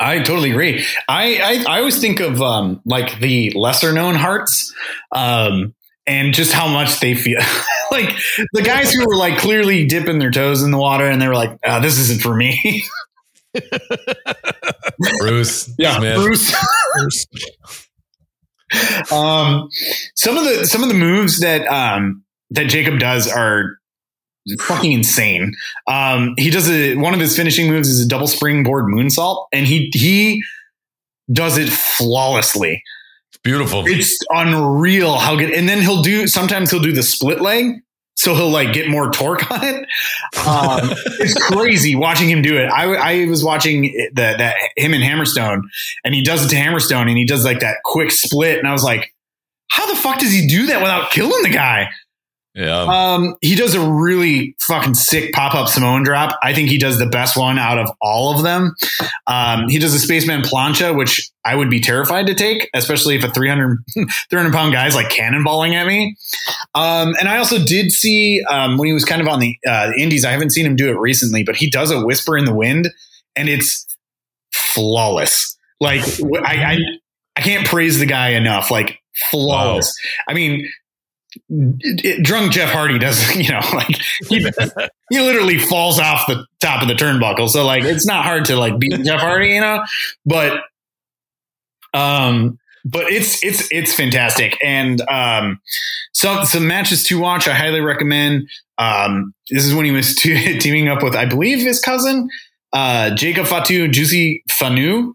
I 0.00 0.18
totally 0.18 0.50
agree. 0.50 0.84
I, 1.08 1.64
I, 1.68 1.74
I 1.74 1.78
always 1.78 2.00
think 2.00 2.20
of 2.20 2.42
um, 2.42 2.80
like 2.84 3.20
the 3.20 3.52
lesser 3.54 3.92
known 3.92 4.16
Harts 4.16 4.74
um, 5.12 5.74
and 6.06 6.34
just 6.34 6.52
how 6.52 6.66
much 6.66 6.98
they 7.00 7.14
feel 7.14 7.40
like 7.92 8.10
the 8.52 8.62
guys 8.62 8.92
who 8.92 9.06
were 9.06 9.16
like 9.16 9.38
clearly 9.38 9.86
dipping 9.86 10.18
their 10.18 10.32
toes 10.32 10.62
in 10.62 10.72
the 10.72 10.78
water 10.78 11.06
and 11.06 11.22
they 11.22 11.28
were 11.28 11.36
like, 11.36 11.56
oh, 11.64 11.80
this 11.80 11.98
isn't 11.98 12.20
for 12.20 12.34
me. 12.34 12.82
Bruce. 15.20 15.62
Smith. 15.78 16.16
Bruce. 16.16 16.54
um, 19.12 19.68
some 20.16 20.36
of 20.36 20.44
the 20.44 20.66
some 20.66 20.82
of 20.82 20.88
the 20.88 20.94
moves 20.94 21.40
that 21.40 21.66
um, 21.66 22.24
that 22.50 22.64
Jacob 22.64 22.98
does 22.98 23.30
are 23.30 23.78
fucking 24.60 24.92
insane. 24.92 25.52
Um, 25.86 26.34
he 26.36 26.50
does 26.50 26.70
a 26.70 26.96
one 26.96 27.14
of 27.14 27.20
his 27.20 27.36
finishing 27.36 27.68
moves 27.68 27.88
is 27.88 28.04
a 28.04 28.08
double 28.08 28.26
springboard 28.26 28.86
moonsault, 28.86 29.46
and 29.52 29.66
he 29.66 29.90
he 29.94 30.42
does 31.32 31.58
it 31.58 31.68
flawlessly. 31.68 32.82
Beautiful. 33.42 33.84
It's 33.86 34.18
unreal 34.30 35.18
how 35.18 35.36
good. 35.36 35.50
And 35.50 35.68
then 35.68 35.82
he'll 35.82 36.02
do 36.02 36.26
sometimes 36.26 36.70
he'll 36.70 36.80
do 36.80 36.92
the 36.92 37.02
split 37.02 37.42
leg. 37.42 37.83
So 38.24 38.34
he'll 38.34 38.48
like 38.48 38.72
get 38.72 38.88
more 38.88 39.10
torque 39.10 39.50
on 39.50 39.62
it. 39.62 39.86
Um, 40.46 40.96
it's 41.20 41.34
crazy 41.34 41.94
watching 41.94 42.30
him 42.30 42.40
do 42.40 42.56
it. 42.56 42.66
I, 42.66 42.94
I 42.94 43.26
was 43.26 43.44
watching 43.44 44.08
that 44.14 44.38
him 44.76 44.94
and 44.94 45.04
Hammerstone, 45.04 45.60
and 46.04 46.14
he 46.14 46.22
does 46.22 46.46
it 46.46 46.48
to 46.48 46.56
Hammerstone, 46.56 47.08
and 47.08 47.18
he 47.18 47.26
does 47.26 47.44
like 47.44 47.60
that 47.60 47.76
quick 47.84 48.10
split, 48.10 48.58
and 48.58 48.66
I 48.66 48.72
was 48.72 48.82
like, 48.82 49.14
how 49.68 49.86
the 49.86 49.96
fuck 49.96 50.20
does 50.20 50.32
he 50.32 50.46
do 50.46 50.68
that 50.68 50.80
without 50.80 51.10
killing 51.10 51.42
the 51.42 51.50
guy? 51.50 51.88
Yeah. 52.54 52.82
Um, 52.82 53.34
he 53.40 53.56
does 53.56 53.74
a 53.74 53.80
really 53.80 54.54
fucking 54.60 54.94
sick 54.94 55.32
pop 55.32 55.54
up 55.56 55.68
Samoan 55.68 56.04
drop. 56.04 56.38
I 56.40 56.54
think 56.54 56.68
he 56.68 56.78
does 56.78 56.98
the 57.00 57.06
best 57.06 57.36
one 57.36 57.58
out 57.58 57.78
of 57.78 57.90
all 58.00 58.34
of 58.34 58.44
them. 58.44 58.76
Um, 59.26 59.68
he 59.68 59.80
does 59.80 59.92
a 59.92 59.98
spaceman 59.98 60.42
plancha, 60.42 60.96
which 60.96 61.30
I 61.44 61.56
would 61.56 61.68
be 61.68 61.80
terrified 61.80 62.28
to 62.28 62.34
take, 62.34 62.70
especially 62.72 63.16
if 63.16 63.24
a 63.24 63.30
300, 63.30 63.78
300 64.30 64.52
pound 64.52 64.72
guy 64.72 64.86
is 64.86 64.94
like 64.94 65.08
cannonballing 65.08 65.74
at 65.74 65.86
me. 65.86 66.16
Um, 66.76 67.14
and 67.18 67.28
I 67.28 67.38
also 67.38 67.58
did 67.58 67.90
see 67.90 68.42
um, 68.48 68.78
when 68.78 68.86
he 68.86 68.94
was 68.94 69.04
kind 69.04 69.20
of 69.20 69.26
on 69.26 69.40
the, 69.40 69.58
uh, 69.68 69.88
the 69.88 70.00
indies, 70.00 70.24
I 70.24 70.30
haven't 70.30 70.50
seen 70.50 70.64
him 70.64 70.76
do 70.76 70.88
it 70.88 70.98
recently, 70.98 71.42
but 71.42 71.56
he 71.56 71.68
does 71.68 71.90
a 71.90 72.06
whisper 72.06 72.38
in 72.38 72.44
the 72.44 72.54
wind 72.54 72.88
and 73.34 73.48
it's 73.48 73.84
flawless. 74.52 75.56
Like 75.80 76.02
I, 76.44 76.74
I, 76.74 76.78
I 77.34 77.40
can't 77.40 77.66
praise 77.66 77.98
the 77.98 78.06
guy 78.06 78.30
enough. 78.30 78.70
Like 78.70 79.00
flawless. 79.30 79.86
Wow. 79.86 80.32
I 80.32 80.34
mean, 80.34 80.68
drunk 82.22 82.52
Jeff 82.52 82.70
Hardy 82.70 82.98
does, 82.98 83.34
you 83.36 83.50
know, 83.50 83.60
like 83.72 83.96
he, 84.28 84.46
he 85.10 85.20
literally 85.20 85.58
falls 85.58 85.98
off 85.98 86.26
the 86.26 86.46
top 86.60 86.82
of 86.82 86.88
the 86.88 86.94
turnbuckle. 86.94 87.48
So 87.48 87.64
like, 87.64 87.84
it's 87.84 88.06
not 88.06 88.24
hard 88.24 88.46
to 88.46 88.56
like 88.56 88.78
beat 88.78 89.04
Jeff 89.04 89.20
Hardy, 89.20 89.48
you 89.48 89.60
know, 89.60 89.82
but, 90.24 90.62
um, 91.92 92.58
but 92.84 93.10
it's, 93.10 93.42
it's, 93.42 93.68
it's 93.70 93.94
fantastic. 93.94 94.58
And, 94.62 95.00
um, 95.08 95.60
some, 96.12 96.44
some 96.44 96.66
matches 96.66 97.04
to 97.04 97.18
watch. 97.18 97.48
I 97.48 97.54
highly 97.54 97.80
recommend, 97.80 98.48
um, 98.78 99.34
this 99.50 99.64
is 99.64 99.74
when 99.74 99.84
he 99.84 99.90
was 99.90 100.14
teaming 100.16 100.88
up 100.88 101.02
with, 101.02 101.14
I 101.14 101.26
believe 101.26 101.60
his 101.60 101.80
cousin, 101.80 102.28
uh, 102.72 103.14
Jacob 103.14 103.46
Fatu, 103.46 103.84
and 103.84 103.94
Juicy 103.94 104.42
Finau, 104.50 105.12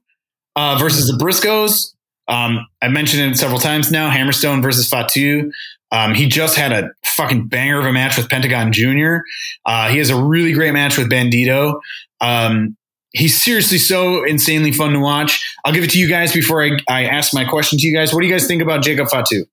uh, 0.56 0.78
versus 0.80 1.08
the 1.08 1.24
Briscoes. 1.24 1.94
Um, 2.28 2.66
I 2.82 2.90
mentioned 2.90 3.32
it 3.32 3.38
several 3.38 3.60
times 3.60 3.92
now. 3.92 4.10
Hammerstone 4.10 4.62
versus 4.62 4.88
Fatu. 4.88 5.52
Um, 5.92 6.14
he 6.14 6.28
just 6.28 6.56
had 6.56 6.72
a 6.72 6.90
fucking 7.04 7.48
banger 7.48 7.80
of 7.80 7.86
a 7.86 7.92
match 7.92 8.18
with 8.18 8.30
Pentagon 8.30 8.72
Jr. 8.72 9.18
Uh, 9.66 9.90
he 9.90 9.98
has 9.98 10.10
a 10.10 10.22
really 10.22 10.54
great 10.54 10.74
match 10.74 10.98
with 10.98 11.10
Bandido. 11.10 11.80
Um, 12.22 12.78
he's 13.12 13.42
seriously 13.42 13.78
so 13.78 14.24
insanely 14.24 14.72
fun 14.72 14.94
to 14.94 15.00
watch. 15.00 15.44
I'll 15.66 15.74
give 15.74 15.84
it 15.84 15.92
to 15.92 16.00
you 16.00 16.08
guys 16.08 16.32
before 16.32 16.64
I, 16.64 16.78
I 16.88 17.06
ask 17.06 17.34
my 17.34 17.46
question 17.46 17.80
to 17.80 17.88
you 17.88 17.96
guys. 17.96 18.14
What 18.14 18.22
do 18.22 18.28
you 18.28 18.34
guys 18.34 18.48
think 18.48 18.62
about 18.62 18.84
Jacob 18.84 19.10
Fatu? 19.10 19.46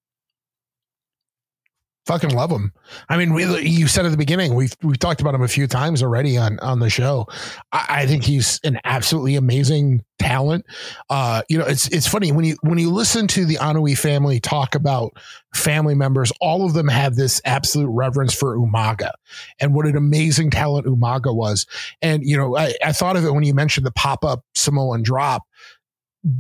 Fucking 2.06 2.30
love 2.30 2.50
him. 2.50 2.72
I 3.08 3.16
mean, 3.16 3.34
we, 3.34 3.44
you 3.60 3.88
said 3.88 4.06
at 4.06 4.10
the 4.10 4.16
beginning 4.16 4.54
we've 4.54 4.74
we've 4.82 4.98
talked 4.98 5.20
about 5.20 5.34
him 5.34 5.42
a 5.42 5.48
few 5.48 5.66
times 5.66 6.02
already 6.02 6.38
on 6.38 6.58
on 6.60 6.78
the 6.78 6.88
show. 6.88 7.26
I, 7.72 7.86
I 7.88 8.06
think 8.06 8.24
he's 8.24 8.60
an 8.64 8.78
absolutely 8.84 9.36
amazing 9.36 10.04
talent. 10.18 10.64
Uh, 11.10 11.42
you 11.48 11.58
know, 11.58 11.66
it's 11.66 11.88
it's 11.88 12.06
funny 12.06 12.32
when 12.32 12.44
you 12.44 12.56
when 12.62 12.78
you 12.78 12.90
listen 12.90 13.26
to 13.28 13.44
the 13.44 13.56
Anoa'i 13.56 13.98
family 13.98 14.40
talk 14.40 14.74
about 14.74 15.12
family 15.54 15.94
members, 15.94 16.32
all 16.40 16.64
of 16.64 16.74
them 16.74 16.88
have 16.88 17.16
this 17.16 17.40
absolute 17.44 17.88
reverence 17.88 18.34
for 18.34 18.56
Umaga 18.56 19.12
and 19.58 19.74
what 19.74 19.86
an 19.86 19.96
amazing 19.96 20.50
talent 20.50 20.86
Umaga 20.86 21.34
was. 21.34 21.66
And 22.00 22.24
you 22.24 22.36
know, 22.36 22.56
I, 22.56 22.74
I 22.84 22.92
thought 22.92 23.16
of 23.16 23.24
it 23.24 23.32
when 23.32 23.44
you 23.44 23.54
mentioned 23.54 23.86
the 23.86 23.92
pop 23.92 24.24
up 24.24 24.44
Samoan 24.54 25.02
drop 25.02 25.42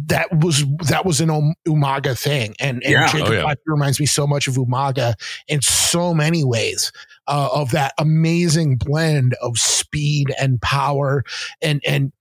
that 0.06 0.28
was 0.40 0.64
that 0.88 1.04
was 1.06 1.20
an 1.20 1.54
Umaga 1.66 2.18
thing, 2.18 2.54
and, 2.58 2.82
and 2.82 2.92
Yeah. 2.92 3.06
Jacob 3.12 3.28
Oh, 3.28 3.32
yeah. 3.32 3.54
Reminds 3.66 4.00
me 4.00 4.06
so 4.06 4.26
much 4.26 4.48
of 4.48 4.54
Umaga 4.54 5.14
in 5.46 5.62
so 5.62 6.12
many 6.12 6.42
ways 6.44 6.90
uh, 7.28 7.48
of 7.52 7.70
that 7.70 7.92
amazing 7.98 8.76
blend 8.76 9.34
of 9.40 9.58
speed 9.58 10.32
and 10.40 10.60
power, 10.60 11.22
and 11.62 11.80
and 11.86 12.12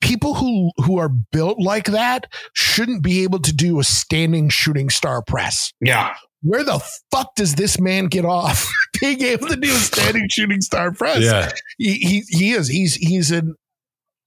people 0.00 0.34
who 0.34 0.70
who 0.76 0.98
are 0.98 1.08
built 1.08 1.58
like 1.58 1.86
that 1.86 2.26
shouldn't 2.52 3.02
be 3.02 3.22
able 3.22 3.38
to 3.38 3.52
do 3.54 3.80
a 3.80 3.84
standing 3.84 4.48
shooting 4.50 4.90
star 4.90 5.22
press. 5.22 5.72
Yeah. 5.80 6.14
Where 6.42 6.62
the 6.62 6.78
fuck 7.10 7.34
does 7.34 7.54
this 7.56 7.80
man 7.80 8.06
get 8.06 8.24
off 8.24 8.70
being 9.00 9.22
able 9.22 9.48
to 9.48 9.56
do 9.56 9.70
a 9.72 9.78
standing 9.78 10.28
shooting 10.30 10.60
star 10.60 10.92
press? 10.92 11.20
Yeah. 11.20 11.50
he, 11.78 11.94
he 11.94 12.22
he 12.28 12.50
is 12.52 12.68
he's 12.68 12.94
he's 12.94 13.30
an 13.30 13.56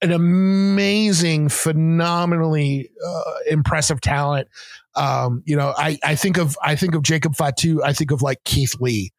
an 0.02 0.12
amazing 0.12 1.48
phenomenally 1.48 2.90
uh, 3.06 3.22
impressive 3.50 4.00
talent 4.00 4.48
um 4.94 5.42
you 5.46 5.56
know 5.56 5.72
i 5.78 5.98
i 6.04 6.14
think 6.14 6.36
of 6.38 6.56
i 6.62 6.74
think 6.76 6.94
of 6.94 7.02
jacob 7.02 7.34
fatu 7.36 7.82
i 7.84 7.92
think 7.92 8.10
of 8.10 8.20
like 8.20 8.42
keith 8.44 8.74
lee 8.80 9.12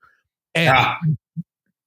and 0.54 0.66
Yeah. 0.66 0.96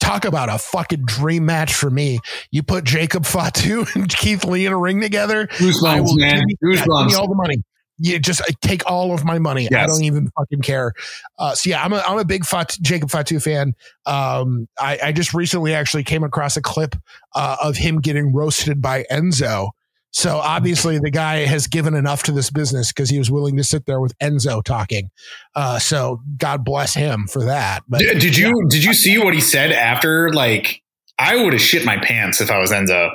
talk 0.01 0.25
about 0.25 0.49
a 0.49 0.59
fucking 0.59 1.05
dream 1.05 1.47
match 1.47 1.73
for 1.75 1.91
me 1.91 2.19
you 2.51 2.63
put 2.63 2.85
jacob 2.85 3.25
fatu 3.27 3.85
and 3.95 4.09
keith 4.09 4.45
lee 4.45 4.67
in 4.67 4.73
a 4.73 4.79
ring 4.79 5.01
together 5.01 5.47
Goosebumps, 5.47 6.17
man. 6.19 6.35
give 6.35 6.43
you, 6.49 6.57
give 6.61 6.71
me 6.71 6.77
Goosebumps. 6.83 7.13
all 7.19 7.29
the 7.29 7.35
money. 7.37 7.63
You 7.99 8.19
just 8.19 8.43
I 8.43 8.49
take 8.61 8.89
all 8.91 9.15
of 9.15 9.25
my 9.25 9.39
money. 9.39 9.69
I 9.73 9.87
don't 9.87 10.05
even 10.05 10.31
fucking 10.37 10.61
care. 10.61 10.93
Uh, 11.39 11.55
so 11.55 11.71
yeah, 11.71 11.83
I'm 11.83 11.93
a 11.93 12.03
I'm 12.07 12.19
a 12.19 12.25
big 12.25 12.45
Fat, 12.45 12.77
Jacob 12.83 13.11
Fatu 13.11 13.41
fan. 13.41 13.75
Um, 14.05 14.69
I, 14.79 14.99
I 15.05 15.13
just 15.13 15.33
recently 15.33 15.73
actually 15.75 16.05
came 16.05 16.23
across 16.23 16.57
a 16.57 16.63
clip 16.63 16.95
uh, 17.35 17.57
of 17.63 17.77
him 17.77 18.01
getting 18.01 18.33
roasted 18.35 18.83
by 18.83 19.05
Enzo. 19.11 19.71
So 20.11 20.39
obviously 20.39 20.99
the 20.99 21.11
guy 21.11 21.45
has 21.45 21.67
given 21.67 21.95
enough 21.95 22.23
to 22.23 22.33
this 22.33 22.49
business 22.51 22.91
because 22.91 23.11
he 23.11 23.19
was 23.19 23.31
willing 23.31 23.57
to 23.59 23.65
sit 23.65 23.85
there 23.85 24.01
with 24.01 24.17
Enzo 24.19 24.65
talking. 24.65 25.11
Uh, 25.55 25.79
so 25.79 26.23
God 26.39 26.65
bless 26.65 26.95
him 26.95 27.27
for 27.27 27.45
that. 27.45 27.83
But 27.87 28.01
Did, 28.01 28.21
did 28.21 28.37
you 28.37 28.67
did 28.69 28.83
you 28.83 28.95
see 28.95 29.19
what 29.19 29.35
he 29.35 29.43
said 29.43 29.73
after? 29.73 30.33
Like, 30.33 30.83
I 31.19 31.43
would 31.43 31.53
have 31.53 31.61
shit 31.61 31.85
my 31.85 31.99
pants 31.99 32.41
if 32.41 32.51
I 32.51 32.59
was 32.59 32.71
Enzo. 32.71 33.11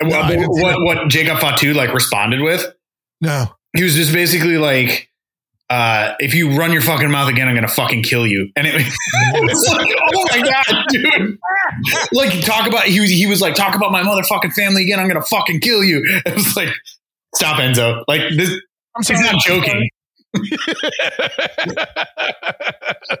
No, 0.00 0.20
What, 0.20 0.38
what, 0.62 0.76
what 0.84 1.08
Jacob 1.08 1.38
Fatu 1.40 1.74
like 1.74 1.92
responded 1.92 2.40
with? 2.42 2.64
no, 3.20 3.46
He 3.76 3.82
was 3.82 3.94
just 3.94 4.12
basically 4.12 4.58
like, 4.58 5.10
uh, 5.70 6.14
"If 6.18 6.34
you 6.34 6.56
run 6.56 6.72
your 6.72 6.82
fucking 6.82 7.10
mouth 7.10 7.28
again, 7.28 7.48
I'm 7.48 7.54
gonna 7.54 7.68
fucking 7.68 8.02
kill 8.02 8.26
you." 8.26 8.50
And 8.56 8.66
it, 8.66 8.74
it 8.76 9.42
was 9.42 9.68
like, 9.76 9.94
"Oh 10.14 10.26
my 10.32 10.40
god, 10.40 10.84
dude!" 10.88 11.38
Like, 12.12 12.40
talk 12.44 12.66
about 12.66 12.84
he 12.84 13.00
was 13.00 13.10
he 13.10 13.26
was 13.26 13.40
like, 13.40 13.54
"Talk 13.54 13.74
about 13.74 13.92
my 13.92 14.02
motherfucking 14.02 14.52
family 14.52 14.82
again, 14.82 14.98
I'm 14.98 15.08
gonna 15.08 15.22
fucking 15.22 15.60
kill 15.60 15.84
you." 15.84 16.02
It 16.26 16.34
was 16.34 16.56
like, 16.56 16.70
"Stop, 17.34 17.58
Enzo!" 17.60 18.04
Like 18.08 18.22
this, 18.36 18.50
I'm 18.96 19.02
he's 19.02 19.20
not 19.20 19.40
joking. 19.42 19.88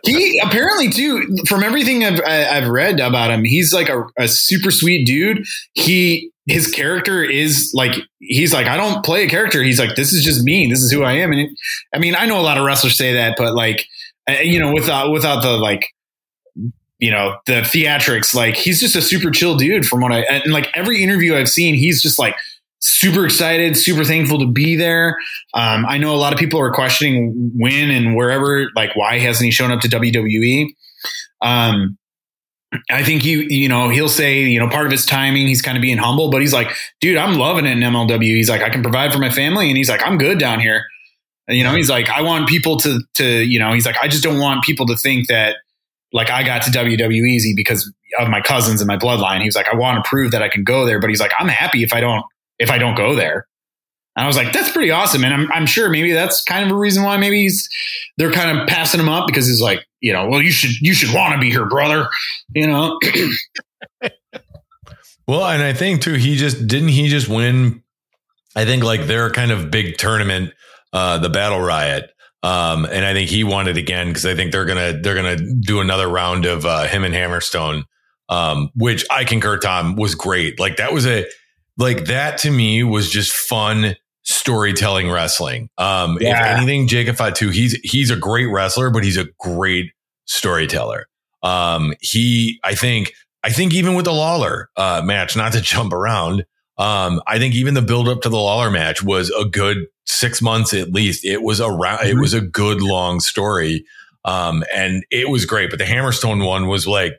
He 0.04 0.40
apparently 0.44 0.90
too 0.90 1.26
from 1.46 1.62
everything 1.62 2.04
I've, 2.04 2.20
I've 2.24 2.68
read 2.68 3.00
about 3.00 3.30
him 3.30 3.44
he's 3.44 3.72
like 3.72 3.88
a, 3.88 4.04
a 4.18 4.28
super 4.28 4.70
sweet 4.70 5.06
dude. 5.06 5.46
He 5.74 6.30
his 6.46 6.70
character 6.70 7.22
is 7.22 7.70
like 7.74 7.94
he's 8.20 8.54
like 8.54 8.66
i 8.66 8.76
don't 8.76 9.04
play 9.04 9.24
a 9.24 9.28
character. 9.28 9.62
He's 9.62 9.78
like 9.78 9.96
this 9.96 10.12
is 10.12 10.24
just 10.24 10.42
me. 10.44 10.68
This 10.68 10.82
is 10.82 10.90
who 10.90 11.02
i 11.04 11.12
am. 11.12 11.32
And 11.32 11.40
it, 11.40 11.50
i 11.94 11.98
mean 11.98 12.14
i 12.14 12.26
know 12.26 12.40
a 12.40 12.42
lot 12.42 12.58
of 12.58 12.64
wrestlers 12.64 12.96
say 12.96 13.14
that 13.14 13.34
but 13.36 13.54
like 13.54 13.86
uh, 14.28 14.40
you 14.42 14.58
know 14.58 14.72
without 14.72 15.12
without 15.12 15.42
the 15.42 15.52
like 15.52 15.86
you 16.98 17.10
know 17.10 17.36
the 17.46 17.60
theatrics 17.60 18.34
like 18.34 18.56
he's 18.56 18.80
just 18.80 18.96
a 18.96 19.02
super 19.02 19.30
chill 19.30 19.56
dude 19.56 19.86
from 19.86 20.00
what 20.00 20.12
i 20.12 20.20
and 20.22 20.52
like 20.52 20.68
every 20.74 21.02
interview 21.02 21.36
i've 21.36 21.48
seen 21.48 21.74
he's 21.74 22.02
just 22.02 22.18
like 22.18 22.34
super 22.80 23.24
excited 23.24 23.76
super 23.76 24.04
thankful 24.04 24.38
to 24.38 24.46
be 24.46 24.76
there 24.76 25.16
um, 25.54 25.86
I 25.86 25.98
know 25.98 26.14
a 26.14 26.16
lot 26.16 26.32
of 26.32 26.38
people 26.38 26.60
are 26.60 26.70
questioning 26.70 27.52
when 27.56 27.90
and 27.90 28.14
wherever, 28.14 28.68
like, 28.76 28.94
why 28.94 29.18
hasn't 29.18 29.44
he 29.44 29.50
shown 29.50 29.70
up 29.70 29.80
to 29.80 29.88
WWE? 29.88 30.68
Um, 31.40 31.98
I 32.90 33.02
think 33.02 33.24
you, 33.24 33.40
you 33.40 33.68
know, 33.68 33.88
he'll 33.88 34.10
say, 34.10 34.42
you 34.42 34.60
know, 34.60 34.68
part 34.68 34.84
of 34.84 34.92
his 34.92 35.06
timing, 35.06 35.46
he's 35.46 35.62
kind 35.62 35.78
of 35.78 35.82
being 35.82 35.96
humble, 35.96 36.30
but 36.30 36.42
he's 36.42 36.52
like, 36.52 36.70
dude, 37.00 37.16
I'm 37.16 37.38
loving 37.38 37.64
it 37.64 37.72
in 37.72 37.78
MLW. 37.78 38.20
He's 38.22 38.50
like, 38.50 38.60
I 38.60 38.68
can 38.68 38.82
provide 38.82 39.12
for 39.12 39.18
my 39.18 39.30
family, 39.30 39.68
and 39.68 39.76
he's 39.76 39.88
like, 39.88 40.02
I'm 40.06 40.18
good 40.18 40.38
down 40.38 40.60
here. 40.60 40.84
And, 41.46 41.56
you 41.56 41.64
know, 41.64 41.74
he's 41.74 41.88
like, 41.88 42.10
I 42.10 42.20
want 42.20 42.46
people 42.46 42.76
to, 42.80 43.00
to, 43.14 43.42
you 43.42 43.58
know, 43.58 43.72
he's 43.72 43.86
like, 43.86 43.96
I 44.02 44.06
just 44.06 44.22
don't 44.22 44.38
want 44.38 44.64
people 44.64 44.86
to 44.86 44.96
think 44.96 45.28
that, 45.28 45.56
like, 46.12 46.28
I 46.28 46.42
got 46.42 46.62
to 46.62 46.70
WWE 46.70 47.26
easy 47.26 47.54
because 47.56 47.90
of 48.20 48.28
my 48.28 48.42
cousins 48.42 48.82
and 48.82 48.88
my 48.88 48.98
bloodline. 48.98 49.40
He 49.40 49.46
was 49.46 49.56
like, 49.56 49.68
I 49.68 49.76
want 49.76 50.04
to 50.04 50.08
prove 50.08 50.32
that 50.32 50.42
I 50.42 50.50
can 50.50 50.62
go 50.62 50.84
there, 50.84 51.00
but 51.00 51.08
he's 51.08 51.20
like, 51.20 51.32
I'm 51.38 51.48
happy 51.48 51.82
if 51.82 51.94
I 51.94 52.00
don't, 52.00 52.22
if 52.58 52.70
I 52.70 52.78
don't 52.78 52.96
go 52.96 53.14
there. 53.14 53.46
And 54.16 54.24
I 54.24 54.26
was 54.26 54.36
like, 54.36 54.52
that's 54.52 54.72
pretty 54.72 54.90
awesome. 54.90 55.24
And 55.24 55.32
I'm, 55.32 55.52
I'm 55.52 55.66
sure 55.66 55.88
maybe 55.90 56.12
that's 56.12 56.42
kind 56.42 56.64
of 56.64 56.72
a 56.72 56.78
reason 56.78 57.04
why 57.04 57.16
maybe 57.18 57.42
he's, 57.42 57.68
they're 58.16 58.32
kind 58.32 58.58
of 58.58 58.66
passing 58.66 59.00
him 59.00 59.08
up 59.08 59.26
because 59.28 59.46
he's 59.46 59.60
like, 59.60 59.86
you 60.00 60.12
know, 60.12 60.28
well, 60.28 60.42
you 60.42 60.50
should, 60.50 60.72
you 60.80 60.92
should 60.92 61.14
want 61.14 61.34
to 61.34 61.40
be 61.40 61.50
here, 61.50 61.66
brother. 61.66 62.08
You 62.54 62.66
know? 62.66 62.98
Well, 65.28 65.46
and 65.46 65.62
I 65.62 65.74
think 65.74 66.00
too, 66.00 66.14
he 66.14 66.36
just 66.36 66.66
didn't 66.66 66.88
he 66.88 67.08
just 67.08 67.28
win? 67.28 67.82
I 68.56 68.64
think 68.64 68.82
like 68.82 69.02
their 69.02 69.28
kind 69.30 69.52
of 69.52 69.70
big 69.70 69.98
tournament, 69.98 70.54
uh, 70.94 71.18
the 71.18 71.28
Battle 71.28 71.60
Riot. 71.60 72.10
Um, 72.42 72.86
and 72.86 73.04
I 73.04 73.12
think 73.12 73.28
he 73.28 73.44
won 73.44 73.68
it 73.68 73.76
again 73.76 74.08
because 74.08 74.24
I 74.24 74.34
think 74.34 74.52
they're 74.52 74.64
gonna 74.64 74.98
they're 75.02 75.14
gonna 75.14 75.36
do 75.36 75.80
another 75.80 76.08
round 76.08 76.46
of 76.46 76.64
uh, 76.64 76.86
him 76.86 77.04
and 77.04 77.14
Hammerstone, 77.14 77.82
um, 78.30 78.70
which 78.74 79.04
I 79.10 79.24
concur, 79.24 79.58
Tom 79.58 79.96
was 79.96 80.14
great. 80.14 80.58
Like 80.58 80.78
that 80.78 80.94
was 80.94 81.06
a 81.06 81.26
like 81.78 82.06
that 82.06 82.38
to 82.38 82.50
me 82.50 82.82
was 82.84 83.10
just 83.10 83.32
fun 83.32 83.96
storytelling 84.24 85.10
wrestling. 85.10 85.70
Um, 85.78 86.16
if 86.16 86.22
Yeah. 86.22 86.56
anything, 86.56 86.86
Jacob 86.88 87.16
Fatu, 87.16 87.48
he's 87.50 87.72
he's 87.82 88.10
a 88.10 88.16
great 88.16 88.46
wrestler, 88.46 88.90
but 88.90 89.04
he's 89.04 89.16
a 89.16 89.26
great 89.38 89.92
storyteller. 90.26 91.06
Um, 91.42 91.94
he, 92.00 92.60
I 92.64 92.74
think, 92.74 93.12
I 93.44 93.50
think 93.50 93.72
even 93.72 93.94
with 93.94 94.04
the 94.04 94.12
Lawlor 94.12 94.66
uh, 94.76 95.00
match, 95.04 95.36
not 95.36 95.52
to 95.52 95.60
jump 95.62 95.92
around, 95.92 96.44
um, 96.76 97.22
I 97.26 97.38
think 97.38 97.54
even 97.54 97.74
the 97.74 97.82
build 97.82 98.08
up 98.08 98.20
to 98.22 98.28
the 98.28 98.36
Lawlor 98.36 98.70
match 98.70 99.02
was 99.02 99.30
a 99.30 99.44
good 99.44 99.78
six 100.04 100.42
months 100.42 100.74
at 100.74 100.92
least. 100.92 101.24
It 101.24 101.42
was 101.42 101.60
around, 101.60 102.06
it 102.06 102.18
was 102.18 102.34
a 102.34 102.40
good 102.40 102.82
long 102.82 103.20
story. 103.20 103.84
Um, 104.24 104.62
and 104.74 105.04
it 105.10 105.28
was 105.30 105.44
great. 105.46 105.70
But 105.70 105.78
the 105.78 105.84
Hammerstone 105.86 106.44
one 106.46 106.66
was 106.66 106.86
like, 106.86 107.14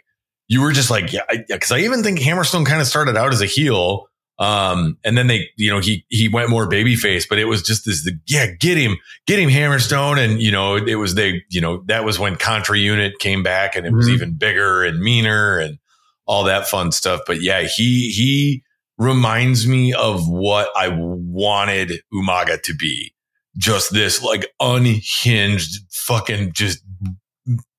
you 0.48 0.61
were 0.61 0.72
just 0.72 0.90
like, 0.91 1.11
yeah, 1.14 1.23
because 1.48 1.72
I, 1.72 1.80
even 1.80 2.03
think 2.03 2.19
Hammerstone 2.19 2.65
kind 2.65 2.81
of 2.81 2.88
started 2.88 3.15
out 3.18 3.34
as 3.34 3.41
a 3.41 3.45
heel. 3.45 4.07
Um, 4.40 4.98
and 5.03 5.18
then 5.18 5.28
they, 5.28 5.49
you 5.57 5.70
know, 5.70 5.80
he, 5.80 6.06
he 6.07 6.30
went 6.30 6.49
more 6.49 6.68
babyface, 6.70 7.26
but 7.28 7.40
it 7.40 7.45
was 7.45 7.61
just 7.61 7.86
this, 7.86 8.06
the, 8.06 8.18
yeah, 8.26 8.48
get 8.48 8.78
him, 8.78 8.98
get 9.28 9.38
him 9.38 9.49
Hammerstone. 9.49 10.18
And, 10.18 10.41
you 10.41 10.49
know, 10.49 10.78
it 10.78 10.95
was 10.95 11.16
they, 11.16 11.44
you 11.49 11.60
know, 11.60 11.84
that 11.88 12.06
was 12.06 12.18
when 12.20 12.38
Contra 12.38 12.78
Unit 12.78 13.20
came 13.20 13.44
back 13.44 13.76
and 13.76 13.86
it 13.86 13.91
was 13.91 14.07
Mhm. 14.07 14.14
even 14.14 14.38
bigger 14.38 14.84
and 14.84 14.99
meaner 15.02 15.60
and 15.60 15.78
all 16.26 16.45
that 16.45 16.68
fun 16.70 16.94
stuff. 16.94 17.20
But 17.28 17.41
yeah, 17.41 17.64
he, 17.64 18.11
he 18.11 18.64
reminds 18.98 19.68
me 19.68 19.94
of 19.94 20.30
what 20.30 20.70
I 20.74 20.88
wanted 20.90 22.02
Umaga 22.14 22.61
to 22.64 22.74
be. 22.76 23.14
Just 23.57 23.91
this 23.91 24.24
like 24.24 24.45
unhinged 24.61 25.82
fucking 25.91 26.53
just 26.53 26.80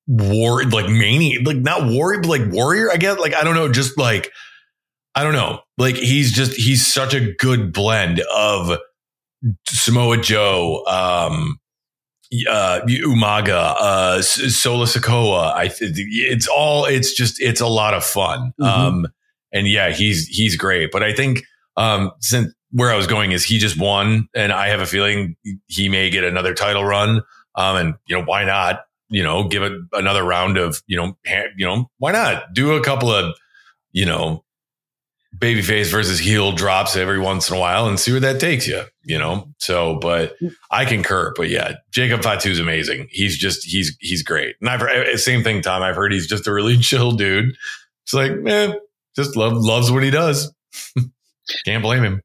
war, 0.07 0.63
like 0.65 0.89
mania, 0.89 1.39
like 1.43 1.57
not 1.57 1.87
warrior, 1.89 2.19
but 2.21 2.29
like 2.29 2.51
warrior, 2.51 2.91
I 2.91 2.97
guess. 2.97 3.17
Like, 3.17 3.33
I 3.35 3.43
don't 3.43 3.55
know, 3.55 3.71
just 3.71 3.97
like, 3.97 4.31
I 5.15 5.23
don't 5.23 5.33
know. 5.33 5.59
Like 5.77 5.95
he's 5.95 6.31
just, 6.31 6.53
he's 6.53 6.85
such 6.85 7.13
a 7.13 7.33
good 7.33 7.73
blend 7.73 8.21
of 8.33 8.77
Samoa 9.67 10.17
Joe, 10.17 10.83
um, 10.85 11.59
uh, 12.49 12.79
Umaga, 12.87 13.75
uh, 13.79 14.21
Solo 14.21 14.85
Sikoa. 14.85 15.53
I, 15.53 15.67
th- 15.67 15.91
it's 15.95 16.47
all, 16.47 16.85
it's 16.85 17.13
just, 17.13 17.41
it's 17.41 17.59
a 17.61 17.67
lot 17.67 17.93
of 17.93 18.03
fun. 18.05 18.53
Mhm. 18.59 18.65
Um, 18.67 19.07
and 19.51 19.67
yeah, 19.67 19.89
he's, 19.91 20.27
he's 20.27 20.55
great. 20.55 20.91
But 20.91 21.03
I 21.03 21.13
think, 21.13 21.43
um, 21.75 22.11
since 22.19 22.53
where 22.71 22.89
I 22.89 22.95
was 22.95 23.07
going 23.07 23.33
is 23.33 23.43
he 23.43 23.57
just 23.57 23.77
won 23.77 24.29
and 24.33 24.53
I 24.53 24.69
have 24.69 24.79
a 24.79 24.85
feeling 24.85 25.35
he 25.67 25.89
may 25.89 26.09
get 26.09 26.23
another 26.23 26.53
title 26.53 26.85
run. 26.85 27.21
Um, 27.55 27.75
and 27.75 27.95
you 28.05 28.17
know, 28.17 28.23
why 28.23 28.45
not, 28.45 28.85
you 29.09 29.21
know, 29.23 29.45
give 29.49 29.61
it 29.63 29.73
another 29.91 30.23
round 30.23 30.57
of, 30.57 30.81
you 30.87 30.95
know, 30.95 31.17
ha- 31.27 31.49
you 31.57 31.65
know, 31.65 31.89
why 31.97 32.13
not 32.13 32.53
do 32.53 32.71
a 32.75 32.81
couple 32.81 33.11
of, 33.11 33.35
you 33.91 34.05
know, 34.05 34.45
babyface 35.41 35.91
versus 35.91 36.19
heel 36.19 36.51
drops 36.51 36.95
every 36.95 37.19
once 37.19 37.49
in 37.49 37.57
a 37.57 37.59
while 37.59 37.87
and 37.87 37.99
see 37.99 38.11
where 38.11 38.21
that 38.21 38.39
takes 38.39 38.67
you, 38.67 38.83
you 39.03 39.17
know? 39.17 39.49
So, 39.57 39.95
but 39.95 40.35
I 40.69 40.85
concur. 40.85 41.33
But 41.35 41.49
yeah, 41.49 41.73
Jacob 41.91 42.21
Fatu 42.21 42.49
is 42.51 42.59
amazing. 42.59 43.07
He's 43.09 43.37
just, 43.37 43.65
he's, 43.65 43.97
he's 43.99 44.21
great. 44.23 44.55
And 44.61 44.69
I've 44.69 44.79
heard, 44.81 45.19
same 45.19 45.43
thing, 45.43 45.61
Tom. 45.61 45.81
I've 45.81 45.95
heard 45.95 46.13
he's 46.13 46.27
just 46.27 46.47
a 46.47 46.53
really 46.53 46.77
chill 46.79 47.11
dude. 47.13 47.55
It's 48.03 48.13
like, 48.13 48.33
man, 48.37 48.75
just 49.15 49.35
love, 49.35 49.53
loves 49.57 49.91
what 49.91 50.03
he 50.03 50.11
does. 50.11 50.53
Can't 51.65 51.83
blame 51.83 52.03
him. 52.03 52.21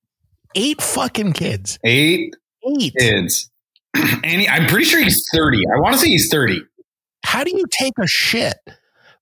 Eight 0.55 0.81
fucking 0.83 1.33
kids. 1.33 1.79
Eight 1.85 2.35
Eight. 2.81 2.95
kids. 2.99 3.51
And 4.25 4.43
he, 4.43 4.47
I'm 4.49 4.67
pretty 4.67 4.85
sure 4.85 5.03
he's 5.03 5.25
30. 5.35 5.59
I 5.75 5.81
want 5.81 5.95
to 5.95 6.01
say 6.01 6.09
he's 6.09 6.29
30. 6.31 6.61
How 7.25 7.45
do 7.45 7.51
you 7.57 7.65
take 7.71 7.95
a 7.99 8.07
shit? 8.07 8.55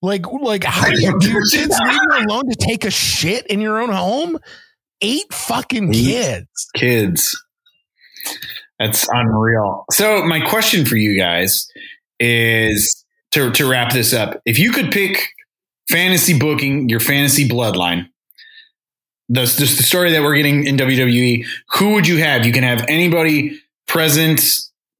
Like, 0.04 0.30
like, 0.30 0.64
how 0.68 0.90
do 0.90 1.00
you 1.00 1.18
do 1.18 1.30
your 1.30 1.42
kids 1.50 1.78
leave 1.84 1.92
you 1.92 2.26
alone 2.26 2.48
to 2.50 2.56
take 2.56 2.84
a 2.84 2.90
shit 2.90 3.46
in 3.46 3.60
your 3.60 3.80
own 3.80 3.90
home? 3.90 4.38
Eight 5.00 5.32
fucking 5.32 5.92
kids. 5.92 6.68
Kids. 6.74 7.44
That's 8.78 9.06
unreal. 9.08 9.84
So 9.90 10.24
my 10.24 10.40
question 10.40 10.84
for 10.84 10.96
you 10.96 11.18
guys 11.18 11.68
is 12.20 13.04
to, 13.32 13.50
to 13.52 13.68
wrap 13.68 13.92
this 13.92 14.12
up. 14.12 14.40
If 14.46 14.58
you 14.58 14.72
could 14.72 14.90
pick 14.90 15.28
fantasy 15.90 16.38
booking, 16.38 16.88
your 16.88 17.00
fantasy 17.00 17.48
bloodline, 17.48 18.08
the, 19.28 19.42
just 19.42 19.76
the 19.76 19.82
story 19.82 20.12
that 20.12 20.22
we're 20.22 20.36
getting 20.36 20.66
in 20.66 20.76
WWE, 20.76 21.46
who 21.70 21.94
would 21.94 22.06
you 22.06 22.18
have? 22.18 22.46
You 22.46 22.52
can 22.52 22.62
have 22.62 22.84
anybody 22.88 23.60
present, 23.86 24.42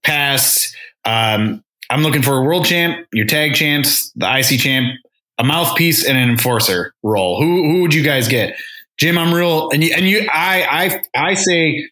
past. 0.03 0.75
Um, 1.05 1.64
I'm 1.95 2.03
looking 2.03 2.23
for 2.23 2.37
a 2.37 2.43
world 2.43 2.67
champ, 2.67 3.07
your 3.13 3.25
tag 3.25 3.55
champs, 3.55 4.11
the 4.17 4.27
IC 4.27 4.59
champ, 4.59 4.95
a 5.39 5.45
mouthpiece, 5.45 6.05
and 6.05 6.19
an 6.19 6.29
enforcer 6.29 6.93
role. 7.05 7.41
Who 7.41 7.71
who 7.71 7.83
would 7.83 7.95
you 7.95 8.03
guys 8.03 8.27
get? 8.27 8.57
Jim, 8.99 9.17
I'm 9.17 9.33
real, 9.33 9.71
and 9.71 9.85
you, 9.85 9.95
and 9.97 10.05
you, 10.05 10.27
I 10.29 11.01
I 11.15 11.29
I 11.29 11.35
say 11.35 11.89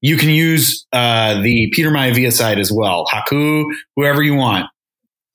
you 0.00 0.16
can 0.16 0.30
use 0.30 0.84
uh, 0.92 1.40
the 1.40 1.70
Peter 1.72 1.90
Maivia 1.90 2.32
side 2.32 2.58
as 2.58 2.72
well, 2.72 3.06
Haku, 3.06 3.66
whoever 3.94 4.24
you 4.24 4.34
want. 4.34 4.66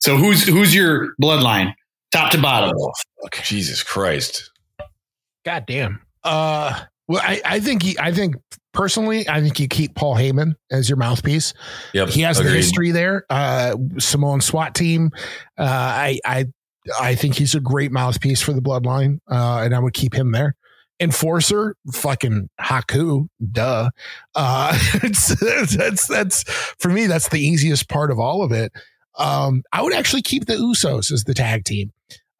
So 0.01 0.17
who's 0.17 0.45
who's 0.45 0.75
your 0.75 1.15
bloodline, 1.21 1.73
top 2.11 2.31
to 2.31 2.41
bottom? 2.41 2.75
Oh. 2.77 2.91
Jesus 3.41 3.83
Christ. 3.83 4.51
God 5.45 5.63
damn. 5.65 6.01
Uh, 6.25 6.77
well, 7.07 7.21
I, 7.23 7.41
I 7.45 7.59
think 7.61 7.83
he, 7.83 7.97
I 7.97 8.11
think 8.11 8.35
personally, 8.73 9.27
I 9.27 9.41
think 9.41 9.59
you 9.59 9.67
keep 9.67 9.95
Paul 9.95 10.15
Heyman 10.15 10.55
as 10.71 10.89
your 10.89 10.97
mouthpiece. 10.97 11.53
Yep. 11.93 12.09
He 12.09 12.21
has 12.21 12.37
the 12.37 12.49
history 12.49 12.91
there. 12.91 13.25
Uh, 13.29 13.75
Samoan 13.97 14.41
SWAT 14.41 14.75
team. 14.75 15.11
Uh, 15.57 15.63
I, 15.63 16.19
I, 16.25 16.45
I 16.99 17.15
think 17.15 17.35
he's 17.35 17.55
a 17.55 17.59
great 17.59 17.91
mouthpiece 17.91 18.41
for 18.41 18.53
the 18.53 18.61
bloodline. 18.61 19.19
Uh, 19.29 19.61
and 19.63 19.75
I 19.75 19.79
would 19.79 19.93
keep 19.93 20.13
him 20.13 20.31
there. 20.31 20.55
Enforcer, 21.01 21.75
fucking 21.93 22.49
Haku, 22.59 23.27
duh. 23.51 23.89
Uh, 24.35 24.77
it's, 24.95 25.27
that's, 25.71 26.07
that's 26.07 26.43
for 26.79 26.89
me, 26.89 27.07
that's 27.07 27.29
the 27.29 27.39
easiest 27.39 27.87
part 27.87 28.11
of 28.11 28.19
all 28.19 28.43
of 28.43 28.51
it. 28.51 28.73
Um, 29.17 29.63
I 29.71 29.81
would 29.81 29.93
actually 29.93 30.21
keep 30.21 30.45
the 30.45 30.55
Usos 30.55 31.11
as 31.11 31.23
the 31.23 31.33
tag 31.33 31.65
team. 31.65 31.91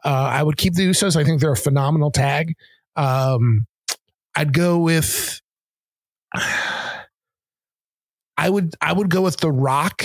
Uh, 0.03 0.29
I 0.31 0.43
would 0.43 0.57
keep 0.57 0.75
the 0.75 0.89
Usos. 0.89 1.15
I 1.15 1.23
think 1.23 1.41
they're 1.41 1.51
a 1.51 1.57
phenomenal 1.57 2.11
tag. 2.11 2.55
Um, 2.95 3.65
I'd 4.35 4.53
go 4.53 4.77
with. 4.77 5.41
I 6.33 7.05
would 8.49 8.75
I 8.81 8.93
would 8.93 9.09
go 9.09 9.21
with 9.21 9.37
The 9.37 9.51
Rock 9.51 10.03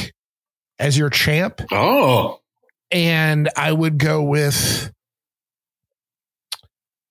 as 0.78 0.98
your 0.98 1.10
champ, 1.10 1.60
Oh, 1.70 2.40
and 2.90 3.48
I 3.56 3.72
would 3.72 3.98
go 3.98 4.22
with. 4.22 4.90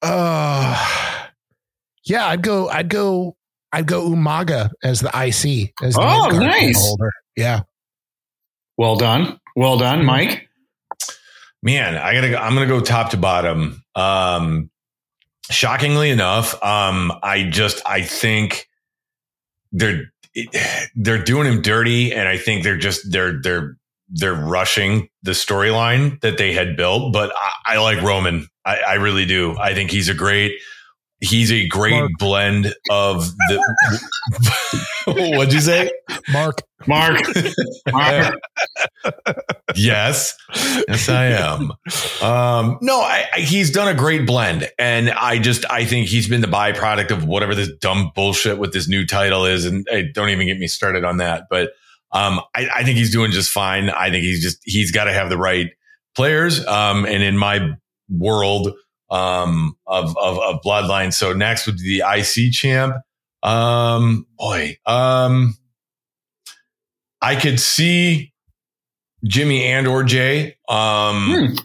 Uh, 0.01 0.75
yeah, 2.05 2.27
I'd 2.27 2.41
go. 2.41 2.69
I'd 2.69 2.89
go. 2.89 3.35
I'd 3.71 3.87
go 3.87 4.09
Umaga 4.09 4.69
as 4.83 4.99
the 4.99 5.07
IC 5.09 5.73
as 5.81 5.95
the 5.95 6.01
Oh, 6.01 6.29
nice. 6.29 6.79
holder. 6.79 7.11
Yeah, 7.35 7.61
well 8.77 8.95
done, 8.97 9.39
well 9.55 9.77
done, 9.77 10.05
Mike. 10.05 10.47
Man, 11.63 11.95
I 11.95 12.13
gotta 12.13 12.29
go. 12.29 12.37
I'm 12.37 12.53
gonna 12.53 12.67
go 12.67 12.81
top 12.81 13.11
to 13.11 13.17
bottom. 13.17 13.83
Um, 13.95 14.69
shockingly 15.49 16.09
enough, 16.09 16.61
um, 16.61 17.13
I 17.23 17.43
just 17.49 17.81
I 17.85 18.01
think 18.01 18.67
they're 19.73 20.05
they're 20.95 21.23
doing 21.23 21.47
him 21.51 21.61
dirty, 21.61 22.13
and 22.13 22.27
I 22.27 22.37
think 22.37 22.63
they're 22.63 22.77
just 22.77 23.11
they're 23.11 23.41
they're 23.41 23.75
they're 24.09 24.33
rushing 24.33 25.09
the 25.23 25.31
storyline 25.31 26.21
that 26.21 26.37
they 26.37 26.53
had 26.53 26.77
built. 26.77 27.11
But 27.13 27.31
I, 27.35 27.75
I 27.75 27.77
like 27.79 28.01
Roman. 28.01 28.47
I, 28.65 28.77
I 28.77 28.93
really 28.95 29.25
do. 29.25 29.57
I 29.59 29.73
think 29.73 29.91
he's 29.91 30.09
a 30.09 30.13
great. 30.13 30.53
He's 31.19 31.53
a 31.53 31.65
great 31.67 31.91
Mark. 31.93 32.11
blend 32.19 32.75
of 32.91 33.31
the. 33.47 33.63
What'd 35.37 35.53
you 35.53 35.61
say? 35.61 35.89
Mark. 36.33 36.59
Mark, 36.85 37.21
Mark. 37.91 38.35
Yes, 39.75 40.35
yes, 40.87 41.09
I 41.09 41.25
am. 41.25 41.71
Um, 42.21 42.77
no, 42.81 42.99
I, 42.99 43.25
I, 43.33 43.39
he's 43.39 43.71
done 43.71 43.87
a 43.87 43.93
great 43.93 44.25
blend, 44.25 44.69
and 44.77 45.09
I 45.09 45.39
just 45.39 45.65
I 45.69 45.85
think 45.85 46.07
he's 46.07 46.27
been 46.27 46.41
the 46.41 46.47
byproduct 46.47 47.11
of 47.11 47.25
whatever 47.25 47.55
this 47.55 47.69
dumb 47.79 48.11
bullshit 48.15 48.57
with 48.57 48.73
this 48.73 48.87
new 48.87 49.05
title 49.05 49.45
is, 49.45 49.65
and 49.65 49.85
hey, 49.89 50.11
don't 50.11 50.29
even 50.29 50.47
get 50.47 50.57
me 50.57 50.67
started 50.67 51.03
on 51.03 51.17
that. 51.17 51.43
But 51.49 51.71
um, 52.11 52.41
I, 52.55 52.67
I 52.75 52.83
think 52.83 52.97
he's 52.97 53.11
doing 53.11 53.31
just 53.31 53.51
fine. 53.51 53.89
I 53.89 54.09
think 54.09 54.23
he's 54.23 54.41
just 54.41 54.59
he's 54.63 54.91
got 54.91 55.05
to 55.05 55.13
have 55.13 55.29
the 55.29 55.37
right 55.37 55.71
players. 56.15 56.65
Um, 56.65 57.05
and 57.05 57.23
in 57.23 57.37
my 57.37 57.71
world 58.09 58.73
um 59.09 59.77
of 59.87 60.15
of, 60.17 60.39
of 60.39 60.61
bloodline, 60.61 61.13
so 61.13 61.33
next 61.33 61.65
would 61.65 61.77
be 61.77 61.99
the 61.99 62.05
IC 62.17 62.53
champ. 62.53 62.95
Um, 63.41 64.27
boy, 64.37 64.77
um. 64.85 65.55
I 67.23 67.37
could 67.37 67.57
see 67.57 68.32
Jimmy 69.25 69.63
and 69.65 69.87
or 69.87 70.03
Jay 70.03 70.55
um, 70.69 71.27
Hmm. 71.31 71.55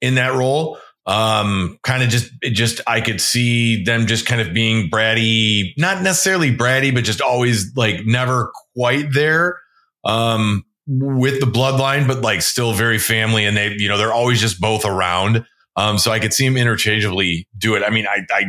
in 0.00 0.14
that 0.16 0.34
role. 0.34 0.78
Um, 1.06 1.78
kind 1.82 2.02
of 2.04 2.08
just, 2.08 2.30
it 2.42 2.50
just, 2.50 2.80
I 2.86 3.00
could 3.00 3.20
see 3.20 3.82
them 3.82 4.06
just 4.06 4.26
kind 4.26 4.40
of 4.40 4.52
being 4.54 4.88
bratty, 4.90 5.72
not 5.76 6.02
necessarily 6.02 6.54
bratty, 6.56 6.94
but 6.94 7.02
just 7.04 7.20
always 7.20 7.74
like 7.74 8.04
never 8.06 8.52
quite 8.76 9.12
there. 9.12 9.58
Um, 10.04 10.64
with 10.86 11.40
the 11.40 11.46
bloodline, 11.46 12.06
but 12.08 12.20
like 12.22 12.42
still 12.42 12.72
very 12.72 12.98
family 12.98 13.44
and 13.44 13.56
they, 13.56 13.74
you 13.76 13.88
know, 13.88 13.96
they're 13.98 14.12
always 14.12 14.40
just 14.40 14.60
both 14.60 14.84
around. 14.84 15.44
Um, 15.76 15.98
so 15.98 16.10
I 16.10 16.18
could 16.18 16.32
see 16.34 16.44
him 16.46 16.56
interchangeably 16.56 17.46
do 17.56 17.74
it. 17.76 17.82
I 17.82 17.90
mean, 17.90 18.06
I, 18.06 18.20
I, 18.30 18.44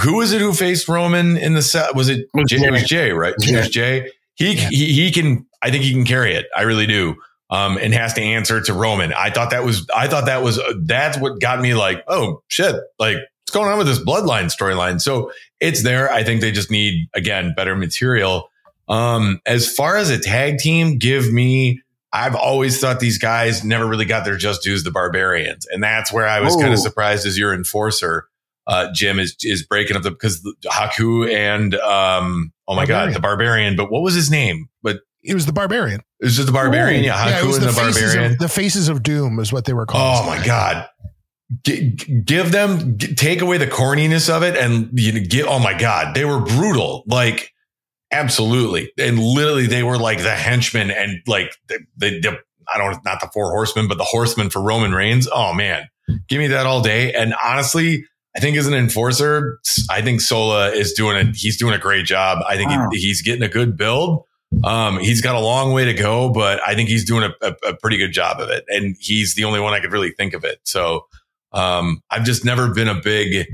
who 0.00 0.16
was 0.16 0.32
it 0.32 0.40
who 0.40 0.52
faced 0.52 0.88
Roman 0.88 1.36
in 1.36 1.54
the 1.54 1.62
set? 1.62 1.94
Was 1.94 2.08
it 2.08 2.26
Jay? 2.46 2.56
It 2.64 2.70
was 2.72 2.84
Jay, 2.84 3.12
right? 3.12 3.34
It 3.38 3.56
was 3.56 3.68
Jay. 3.68 4.10
He, 4.34 4.52
Yeah. 4.54 4.68
he, 4.70 4.92
he 4.92 5.10
can, 5.12 5.46
I 5.62 5.70
think 5.70 5.84
he 5.84 5.92
can 5.92 6.04
carry 6.04 6.34
it. 6.34 6.46
I 6.56 6.62
really 6.62 6.86
do. 6.86 7.16
Um, 7.48 7.78
and 7.80 7.94
has 7.94 8.12
to 8.14 8.20
answer 8.20 8.60
to 8.60 8.72
Roman. 8.72 9.12
I 9.12 9.30
thought 9.30 9.50
that 9.50 9.62
was, 9.62 9.88
I 9.94 10.08
thought 10.08 10.26
that 10.26 10.42
was, 10.42 10.58
uh, 10.58 10.72
that's 10.82 11.16
what 11.16 11.40
got 11.40 11.60
me 11.60 11.74
like, 11.74 12.02
oh 12.08 12.42
shit, 12.48 12.74
like 12.98 13.18
what's 13.18 13.52
going 13.52 13.70
on 13.70 13.78
with 13.78 13.86
this 13.86 14.00
bloodline 14.00 14.46
storyline? 14.46 15.00
So 15.00 15.30
it's 15.60 15.84
there. 15.84 16.10
I 16.10 16.24
think 16.24 16.40
they 16.40 16.50
just 16.50 16.72
need, 16.72 17.08
again, 17.14 17.54
better 17.56 17.76
material. 17.76 18.50
Um, 18.88 19.40
as 19.46 19.72
far 19.72 19.96
as 19.96 20.10
a 20.10 20.18
tag 20.18 20.58
team, 20.58 20.98
give 20.98 21.32
me, 21.32 21.82
I've 22.12 22.34
always 22.34 22.80
thought 22.80 22.98
these 22.98 23.18
guys 23.18 23.62
never 23.62 23.86
really 23.86 24.06
got 24.06 24.24
their 24.24 24.36
just 24.36 24.64
dues, 24.64 24.82
the 24.82 24.90
barbarians. 24.90 25.66
And 25.66 25.80
that's 25.80 26.12
where 26.12 26.26
I 26.26 26.40
was 26.40 26.56
kind 26.56 26.72
of 26.72 26.80
surprised 26.80 27.26
as 27.26 27.38
your 27.38 27.54
enforcer, 27.54 28.26
uh, 28.66 28.88
Jim 28.92 29.20
is, 29.20 29.36
is 29.42 29.64
breaking 29.64 29.96
up 29.96 30.02
the, 30.02 30.10
because 30.10 30.42
Haku 30.64 31.32
and, 31.32 31.76
um, 31.76 32.52
oh 32.66 32.74
my 32.74 32.86
God, 32.86 33.14
the 33.14 33.20
barbarian, 33.20 33.76
but 33.76 33.88
what 33.88 34.02
was 34.02 34.16
his 34.16 34.32
name? 34.32 34.68
But 34.82 35.02
It 35.26 35.34
was 35.34 35.46
the 35.46 35.52
barbarian. 35.52 36.00
it 36.20 36.24
was 36.24 36.36
just 36.36 36.46
the 36.46 36.52
barbarian. 36.52 37.04
Yeah. 37.04 37.26
yeah, 37.28 37.38
it 37.38 37.42
Haku 37.42 37.46
was 37.48 37.56
and 37.58 37.66
the, 37.66 37.72
faces 37.72 38.02
barbarian. 38.02 38.32
Of, 38.32 38.38
the 38.38 38.48
faces 38.48 38.88
of 38.88 39.02
doom 39.02 39.38
is 39.40 39.52
what 39.52 39.64
they 39.64 39.72
were 39.72 39.86
called. 39.86 40.24
Oh 40.24 40.26
my 40.26 40.44
god. 40.44 40.86
G- 41.64 41.90
g- 41.94 42.20
give 42.24 42.50
them 42.52 42.98
g- 42.98 43.14
take 43.14 43.40
away 43.40 43.56
the 43.58 43.66
corniness 43.68 44.28
of 44.28 44.42
it 44.42 44.56
and 44.56 44.90
you 44.94 45.12
know, 45.12 45.20
get 45.28 45.46
oh 45.46 45.60
my 45.60 45.78
god 45.78 46.12
they 46.16 46.24
were 46.24 46.40
brutal 46.40 47.04
like 47.06 47.52
absolutely 48.12 48.90
and 48.98 49.18
literally 49.18 49.66
they 49.66 49.82
were 49.82 49.98
like 49.98 50.18
the 50.22 50.34
henchmen 50.34 50.90
and 50.90 51.20
like 51.26 51.52
the, 51.68 51.78
the, 51.98 52.20
the 52.20 52.38
I 52.72 52.78
don't 52.78 53.04
not 53.04 53.20
the 53.20 53.28
four 53.32 53.50
horsemen 53.50 53.86
but 53.88 53.98
the 53.98 54.04
horsemen 54.04 54.50
for 54.50 54.60
Roman 54.60 54.92
Reigns 54.92 55.28
oh 55.32 55.52
man 55.54 55.84
give 56.28 56.38
me 56.40 56.48
that 56.48 56.66
all 56.66 56.82
day 56.82 57.12
and 57.12 57.34
honestly 57.44 58.04
I 58.36 58.40
think 58.40 58.56
as 58.56 58.66
an 58.66 58.74
enforcer 58.74 59.58
I 59.90 60.02
think 60.02 60.20
Solo 60.20 60.66
is 60.66 60.92
doing 60.94 61.16
a 61.16 61.32
he's 61.32 61.56
doing 61.58 61.74
a 61.74 61.78
great 61.78 62.06
job 62.06 62.38
I 62.48 62.56
think 62.56 62.70
Wow. 62.70 62.88
he, 62.92 62.98
he's 63.00 63.22
getting 63.22 63.42
a 63.42 63.48
good 63.48 63.76
build 63.76 64.24
um, 64.64 64.98
he's 64.98 65.20
got 65.20 65.34
a 65.34 65.40
long 65.40 65.72
way 65.72 65.84
to 65.84 65.94
go, 65.94 66.30
but 66.30 66.60
I 66.66 66.74
think 66.74 66.88
he's 66.88 67.04
doing 67.04 67.24
a, 67.24 67.46
a, 67.46 67.54
a 67.68 67.76
pretty 67.76 67.96
good 67.96 68.12
job 68.12 68.40
of 68.40 68.48
it. 68.48 68.64
And 68.68 68.96
he's 69.00 69.34
the 69.34 69.44
only 69.44 69.60
one 69.60 69.74
I 69.74 69.80
could 69.80 69.92
really 69.92 70.12
think 70.12 70.34
of 70.34 70.44
it. 70.44 70.60
So, 70.64 71.06
um, 71.52 72.02
I've 72.10 72.24
just 72.24 72.44
never 72.44 72.72
been 72.72 72.88
a 72.88 72.94
big, 72.94 73.46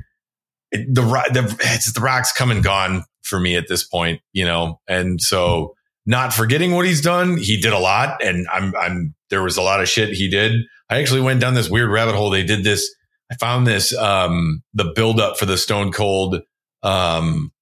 it, 0.70 0.94
the, 0.94 1.02
the, 1.02 1.56
it's, 1.60 1.92
the 1.92 2.00
rock's 2.00 2.32
come 2.32 2.50
and 2.50 2.62
gone 2.62 3.04
for 3.22 3.38
me 3.38 3.56
at 3.56 3.68
this 3.68 3.84
point, 3.84 4.20
you 4.32 4.44
know? 4.44 4.80
And 4.88 5.20
so 5.20 5.74
not 6.04 6.32
forgetting 6.32 6.72
what 6.72 6.86
he's 6.86 7.00
done, 7.00 7.36
he 7.36 7.60
did 7.60 7.72
a 7.72 7.78
lot 7.78 8.22
and 8.22 8.46
I'm, 8.52 8.74
I'm, 8.76 9.14
there 9.30 9.42
was 9.42 9.56
a 9.56 9.62
lot 9.62 9.80
of 9.80 9.88
shit 9.88 10.10
he 10.10 10.28
did. 10.28 10.52
I 10.90 10.98
actually 10.98 11.20
went 11.22 11.40
down 11.40 11.54
this 11.54 11.70
weird 11.70 11.90
rabbit 11.90 12.14
hole. 12.14 12.30
They 12.30 12.44
did 12.44 12.64
this. 12.64 12.94
I 13.30 13.34
found 13.36 13.66
this, 13.66 13.96
um, 13.96 14.62
the 14.74 14.92
build 14.94 15.20
up 15.20 15.38
for 15.38 15.46
the 15.46 15.56
Stone 15.56 15.92
Cold, 15.92 16.42
um, 16.82 17.52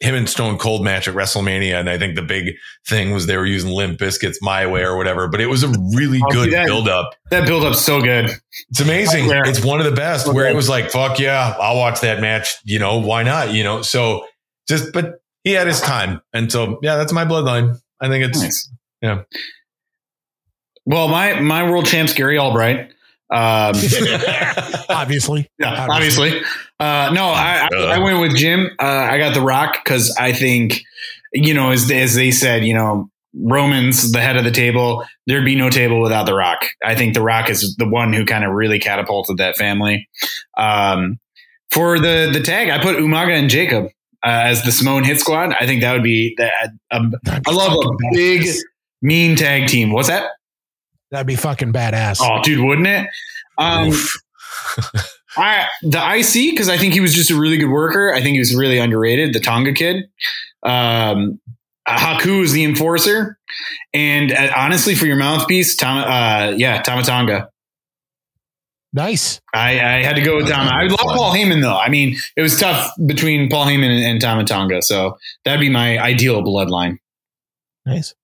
him 0.00 0.14
and 0.14 0.28
Stone 0.28 0.58
Cold 0.58 0.84
match 0.84 1.08
at 1.08 1.14
WrestleMania. 1.14 1.74
And 1.80 1.90
I 1.90 1.98
think 1.98 2.14
the 2.14 2.22
big 2.22 2.54
thing 2.86 3.10
was 3.10 3.26
they 3.26 3.36
were 3.36 3.46
using 3.46 3.70
Limp 3.72 3.98
Bizkit's 3.98 4.38
My 4.40 4.66
Way 4.66 4.82
or 4.82 4.96
whatever, 4.96 5.26
but 5.28 5.40
it 5.40 5.46
was 5.46 5.64
a 5.64 5.68
really 5.94 6.20
Oh, 6.24 6.30
good 6.32 6.52
that- 6.52 6.66
build 6.66 6.88
up. 6.88 7.14
That 7.30 7.46
build 7.46 7.64
up's 7.64 7.80
so 7.84 8.00
good. 8.00 8.30
It's 8.70 8.80
amazing. 8.80 9.28
It's 9.30 9.64
one 9.64 9.80
of 9.80 9.86
the 9.86 9.92
best 9.92 10.32
where 10.32 10.46
it 10.48 10.54
was 10.54 10.68
like, 10.68 10.90
fuck 10.90 11.18
yeah, 11.18 11.54
I'll 11.60 11.76
watch 11.76 12.00
that 12.02 12.20
match. 12.20 12.56
You 12.64 12.78
know, 12.78 12.98
why 12.98 13.22
not? 13.24 13.52
You 13.52 13.64
know, 13.64 13.82
so 13.82 14.24
just, 14.68 14.92
but 14.92 15.20
he 15.44 15.52
had 15.52 15.66
his 15.66 15.80
time. 15.80 16.20
And 16.32 16.50
so, 16.52 16.78
yeah, 16.82 16.96
that's 16.96 17.12
my 17.12 17.24
bloodline. 17.24 17.76
I 18.00 18.08
think 18.08 18.24
it's, 18.24 18.40
Nice. 18.40 18.70
Yeah. 19.02 19.22
Well, 20.86 21.08
my 21.08 21.38
my 21.40 21.68
world 21.70 21.86
champ's 21.86 22.14
Gary 22.14 22.38
Albright. 22.38 22.92
Um, 23.30 23.74
Obviously. 24.88 25.48
Yeah, 25.58 25.86
obviously. 25.90 26.40
Uh, 26.80 27.10
no, 27.12 27.26
I, 27.26 27.68
I, 27.70 27.76
Uh. 27.76 27.86
I 27.86 27.98
went 27.98 28.20
with 28.20 28.36
Jim. 28.36 28.70
Uh, 28.78 28.84
I 28.84 29.18
got 29.18 29.34
The 29.34 29.40
Rock 29.42 29.78
because 29.84 30.14
I 30.18 30.32
think, 30.32 30.82
you 31.32 31.52
know, 31.54 31.70
as, 31.70 31.90
as 31.90 32.14
they 32.14 32.30
said, 32.30 32.64
you 32.64 32.74
know, 32.74 33.10
Roman's 33.34 34.10
the 34.12 34.20
head 34.20 34.36
of 34.36 34.44
the 34.44 34.50
table. 34.50 35.04
There'd 35.26 35.44
be 35.44 35.54
no 35.56 35.68
table 35.68 36.00
without 36.00 36.24
The 36.24 36.34
Rock. 36.34 36.64
I 36.84 36.94
think 36.94 37.14
The 37.14 37.20
Rock 37.20 37.50
is 37.50 37.76
the 37.76 37.86
one 37.88 38.12
who 38.12 38.24
kind 38.24 38.44
of 38.44 38.52
really 38.52 38.78
catapulted 38.78 39.36
that 39.36 39.56
family. 39.56 40.08
Um, 40.56 41.18
for 41.70 41.98
the 41.98 42.30
the 42.32 42.40
tag, 42.40 42.70
I 42.70 42.82
put 42.82 42.96
Umaga 42.96 43.38
and 43.38 43.50
Jacob 43.50 43.84
uh, 44.24 44.28
as 44.44 44.62
the 44.64 44.72
Samoan 44.72 45.04
Hit 45.04 45.20
Squad. 45.20 45.52
I 45.60 45.66
think 45.66 45.82
that 45.82 45.92
would 45.92 46.02
be 46.02 46.34
that. 46.38 46.70
Um, 46.90 47.12
I 47.26 47.50
love 47.52 47.74
a 47.84 47.90
big 48.14 48.46
mean 49.02 49.36
tag 49.36 49.68
team. 49.68 49.92
What's 49.92 50.08
that? 50.08 50.30
That'd 51.10 51.26
be 51.26 51.36
fucking 51.36 51.72
badass. 51.72 52.20
Oh, 52.22 52.42
dude, 52.42 52.64
wouldn't 52.64 52.86
it? 52.86 53.08
Um, 53.56 53.92
I 55.36 55.66
the 55.82 55.98
IC 55.98 56.52
because 56.52 56.68
I 56.68 56.76
think 56.76 56.94
he 56.94 57.00
was 57.00 57.14
just 57.14 57.30
a 57.30 57.36
really 57.36 57.56
good 57.56 57.70
worker. 57.70 58.12
I 58.12 58.20
think 58.20 58.34
he 58.34 58.38
was 58.38 58.54
really 58.54 58.78
underrated. 58.78 59.32
The 59.32 59.40
Tonga 59.40 59.72
kid, 59.72 60.08
um, 60.62 61.40
Haku 61.88 62.42
is 62.42 62.52
the 62.52 62.64
enforcer, 62.64 63.38
and 63.94 64.32
uh, 64.32 64.50
honestly, 64.56 64.94
for 64.94 65.06
your 65.06 65.16
mouthpiece, 65.16 65.76
Tom, 65.76 65.98
uh, 65.98 66.54
yeah, 66.56 66.82
Tama 66.82 67.02
Tonga. 67.02 67.50
Nice. 68.92 69.40
I, 69.52 69.72
I 69.72 70.02
had 70.02 70.16
to 70.16 70.22
go 70.22 70.36
with 70.36 70.48
Tom. 70.48 70.66
I 70.66 70.84
love 70.84 70.98
Paul 70.98 71.32
Heyman 71.34 71.60
though. 71.60 71.76
I 71.76 71.88
mean, 71.88 72.16
it 72.36 72.42
was 72.42 72.58
tough 72.58 72.90
between 73.06 73.50
Paul 73.50 73.66
Heyman 73.66 73.90
and, 73.90 74.04
and 74.04 74.20
Tama 74.20 74.44
Tonga, 74.44 74.82
so 74.82 75.18
that'd 75.44 75.60
be 75.60 75.70
my 75.70 75.98
ideal 75.98 76.42
bloodline. 76.42 76.98
Nice. 77.84 78.14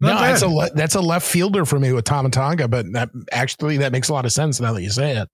Not 0.00 0.08
no, 0.08 0.14
bad. 0.14 0.30
that's 0.30 0.42
a 0.42 0.48
le- 0.48 0.70
that's 0.74 0.94
a 0.94 1.00
left 1.00 1.26
fielder 1.26 1.64
for 1.64 1.78
me 1.78 1.92
with 1.92 2.04
Tama 2.04 2.30
Tonga, 2.30 2.66
but 2.68 2.92
that 2.92 3.10
actually 3.32 3.76
that 3.78 3.92
makes 3.92 4.08
a 4.08 4.12
lot 4.12 4.24
of 4.24 4.32
sense 4.32 4.60
now 4.60 4.72
that 4.72 4.82
you 4.82 4.90
say 4.90 5.16
it. 5.16 5.28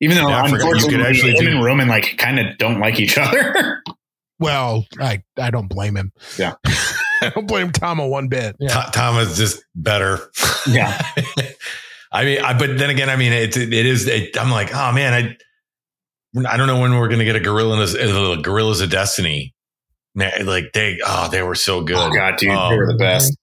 Even 0.00 0.16
though 0.16 0.28
Yeah, 0.28 0.44
I 0.44 0.48
forgot 0.50 0.80
you 0.80 0.88
could 0.88 1.00
actually 1.00 1.32
him 1.36 1.44
do- 1.44 1.50
and 1.56 1.64
Roman 1.64 1.88
like 1.88 2.16
kind 2.18 2.38
of 2.38 2.56
don't 2.58 2.78
like 2.80 2.98
each 3.00 3.18
other. 3.18 3.82
Well, 4.40 4.86
I 5.00 5.24
I 5.36 5.50
don't 5.50 5.66
blame 5.66 5.96
him. 5.96 6.12
Yeah. 6.38 6.52
I 7.20 7.30
don't 7.34 7.48
blame 7.48 7.72
Tama 7.72 8.06
one 8.06 8.28
bit. 8.28 8.54
Yeah. 8.60 8.68
Tom, 8.68 8.90
Tom 8.92 9.18
is 9.18 9.36
just 9.36 9.64
better. 9.74 10.30
yeah. 10.68 10.96
I 12.12 12.24
mean, 12.24 12.40
I, 12.40 12.56
but 12.56 12.78
then 12.78 12.88
again, 12.90 13.10
I 13.10 13.16
mean, 13.16 13.32
it, 13.32 13.56
it 13.56 13.72
is, 13.72 14.06
it, 14.06 14.40
I'm 14.40 14.52
like, 14.52 14.72
oh 14.72 14.92
man, 14.92 15.12
I, 16.36 16.48
I 16.48 16.56
don't 16.56 16.68
know 16.68 16.80
when 16.80 16.96
we're 16.96 17.08
going 17.08 17.18
to 17.18 17.24
get 17.24 17.34
a 17.34 17.40
gorilla, 17.40 17.82
uh, 17.82 18.36
Guerrillas 18.36 18.80
of 18.80 18.90
Destiny. 18.90 19.54
Man, 20.14 20.46
like 20.46 20.66
they, 20.72 20.98
oh, 21.04 21.28
they 21.32 21.42
were 21.42 21.56
so 21.56 21.82
good. 21.82 21.96
Oh 21.96 22.10
god, 22.10 22.36
dude, 22.38 22.50
Oh, 22.52 22.70
they 22.70 22.76
were 22.76 22.86
the 22.92 22.96
best. 22.98 23.36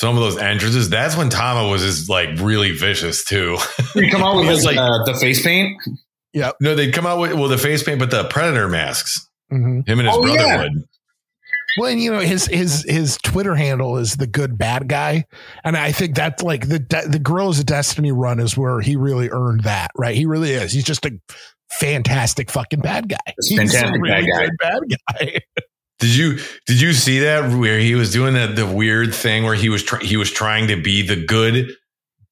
Some 0.00 0.16
of 0.16 0.22
those 0.22 0.36
entrances, 0.36 0.90
that's 0.90 1.16
when 1.16 1.28
Tama 1.30 1.68
was 1.68 1.82
just 1.82 2.10
like 2.10 2.30
really 2.40 2.72
vicious 2.72 3.24
too. 3.24 3.56
You 3.94 4.10
come 4.10 4.22
out 4.22 4.36
with 4.36 4.46
It 4.48 4.50
was 4.50 4.64
like, 4.64 4.76
like- 4.76 4.90
uh, 4.90 5.04
the 5.04 5.14
face 5.14 5.42
paint. 5.42 5.80
Yeah, 6.32 6.50
no, 6.60 6.74
they'd 6.74 6.92
come 6.92 7.06
out 7.06 7.20
with, 7.20 7.32
well, 7.34 7.46
the 7.46 7.56
face 7.58 7.84
paint, 7.84 8.00
but 8.00 8.10
the 8.10 8.24
predator 8.24 8.68
masks, 8.68 9.28
hmm 9.50 9.80
him 9.86 10.00
and 10.00 10.08
his 10.08 10.16
Oh, 10.16 10.20
brother 10.22 10.36
yeah. 10.40 10.62
would. 10.62 10.72
Well, 11.78 11.90
and 11.90 12.00
you 12.00 12.10
know 12.12 12.18
his 12.20 12.46
his 12.46 12.84
his 12.88 13.16
Twitter 13.22 13.54
handle 13.54 13.96
is 13.98 14.16
the 14.16 14.26
good 14.28 14.56
bad 14.58 14.88
guy, 14.88 15.24
and 15.64 15.76
I 15.76 15.90
think 15.92 16.14
that's 16.16 16.42
like 16.42 16.68
the 16.68 16.78
the 17.08 17.18
Guerrillas 17.20 17.58
of 17.60 17.66
Destiny 17.66 18.10
run 18.12 18.38
is 18.40 18.56
where 18.56 18.80
he 18.80 18.94
really 18.96 19.28
earned 19.30 19.62
that. 19.64 19.90
Right, 19.96 20.14
he 20.16 20.24
really 20.26 20.50
is. 20.52 20.72
He's 20.72 20.84
just 20.84 21.04
a 21.04 21.12
fantastic 21.72 22.50
fucking 22.50 22.80
bad 22.80 23.08
guy. 23.08 23.16
He's 23.40 23.58
a 23.58 23.62
Fantastic 23.78 24.02
bad 24.04 24.24
guy. 24.24 24.40
good 24.46 24.50
bad 24.60 24.80
guy. 25.20 25.38
Did 26.00 26.16
you 26.16 26.38
did 26.66 26.80
you 26.80 26.92
see 26.92 27.20
that 27.20 27.56
where 27.56 27.78
he 27.78 27.94
was 27.94 28.12
doing 28.12 28.34
that 28.34 28.56
the 28.56 28.66
weird 28.66 29.14
thing 29.14 29.44
where 29.44 29.54
he 29.54 29.68
was 29.68 29.82
try, 29.82 30.00
he 30.00 30.16
was 30.16 30.30
trying 30.30 30.68
to 30.68 30.80
be 30.80 31.06
the 31.06 31.16
good 31.16 31.70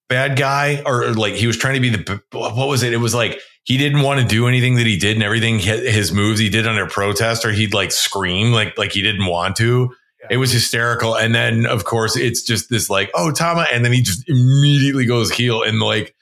bad 0.08 0.36
guy 0.36 0.82
or, 0.84 1.04
or 1.04 1.14
like 1.14 1.34
he 1.34 1.46
was 1.46 1.56
trying 1.56 1.74
to 1.74 1.80
be 1.80 1.90
the 1.90 2.22
what 2.32 2.68
was 2.68 2.82
it? 2.82 2.92
It 2.92 2.98
was 2.98 3.14
like 3.14 3.38
he 3.64 3.78
didn't 3.78 4.02
want 4.02 4.20
to 4.20 4.26
do 4.26 4.48
anything 4.48 4.74
that 4.74 4.86
he 4.86 4.98
did 4.98 5.16
and 5.16 5.22
everything 5.22 5.58
his 5.58 6.12
moves 6.12 6.40
he 6.40 6.48
did 6.48 6.66
under 6.66 6.86
protest 6.86 7.44
or 7.44 7.52
he'd 7.52 7.72
like 7.72 7.92
scream 7.92 8.52
like 8.52 8.76
like 8.76 8.92
he 8.92 9.02
didn't 9.02 9.26
want 9.26 9.56
to. 9.56 9.94
It 10.30 10.36
was 10.36 10.52
hysterical, 10.52 11.16
and 11.16 11.34
then 11.34 11.66
of 11.66 11.84
course 11.84 12.16
it's 12.16 12.42
just 12.42 12.70
this 12.70 12.88
like 12.88 13.10
oh 13.14 13.32
Tama, 13.32 13.66
and 13.72 13.84
then 13.84 13.92
he 13.92 14.02
just 14.02 14.28
immediately 14.28 15.04
goes 15.04 15.32
heel 15.32 15.62
and 15.62 15.80
like 15.80 16.14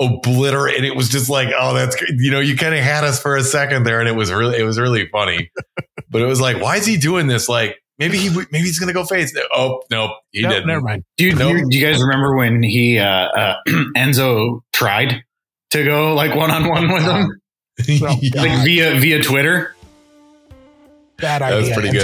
obliterate. 0.00 0.76
And 0.76 0.84
it 0.86 0.96
was 0.96 1.08
just 1.08 1.28
like 1.30 1.48
oh 1.58 1.74
that's 1.74 1.96
you 2.18 2.30
know 2.30 2.40
you 2.40 2.56
kind 2.56 2.74
of 2.74 2.80
had 2.80 3.04
us 3.04 3.20
for 3.20 3.36
a 3.36 3.42
second 3.44 3.84
there, 3.84 4.00
and 4.00 4.08
it 4.08 4.16
was 4.16 4.32
really 4.32 4.58
it 4.58 4.64
was 4.64 4.78
really 4.78 5.08
funny. 5.08 5.50
But 6.10 6.20
it 6.20 6.26
was 6.26 6.42
like, 6.42 6.60
why 6.60 6.76
is 6.76 6.84
he 6.84 6.98
doing 6.98 7.26
this? 7.26 7.48
Like, 7.48 7.78
maybe 7.98 8.18
he 8.18 8.28
maybe 8.28 8.58
he's 8.58 8.78
gonna 8.78 8.92
go 8.92 9.02
face. 9.02 9.34
Oh 9.54 9.80
no, 9.90 10.14
he 10.30 10.42
Nope, 10.42 10.50
didn't. 10.52 10.66
never 10.66 10.82
mind. 10.82 11.04
Dude, 11.16 11.38
Nope. 11.38 11.56
you, 11.56 11.68
do 11.70 11.78
you 11.78 11.86
guys 11.86 12.02
remember 12.02 12.36
when 12.36 12.62
he 12.62 12.98
uh, 12.98 13.06
uh, 13.06 13.54
Enzo 13.96 14.60
tried 14.74 15.24
to 15.70 15.84
go 15.84 16.12
like 16.14 16.34
one 16.36 16.50
on 16.50 16.68
one 16.68 16.92
with 16.92 17.02
him, 17.02 17.40
Well, 18.02 18.18
like 18.44 18.62
via 18.62 19.00
via 19.00 19.22
Twitter? 19.22 19.74
Bad 21.16 21.40
That 21.40 21.42
idea. 21.42 21.58
was 21.60 21.70
pretty 21.70 21.88
Enzo. 21.96 22.02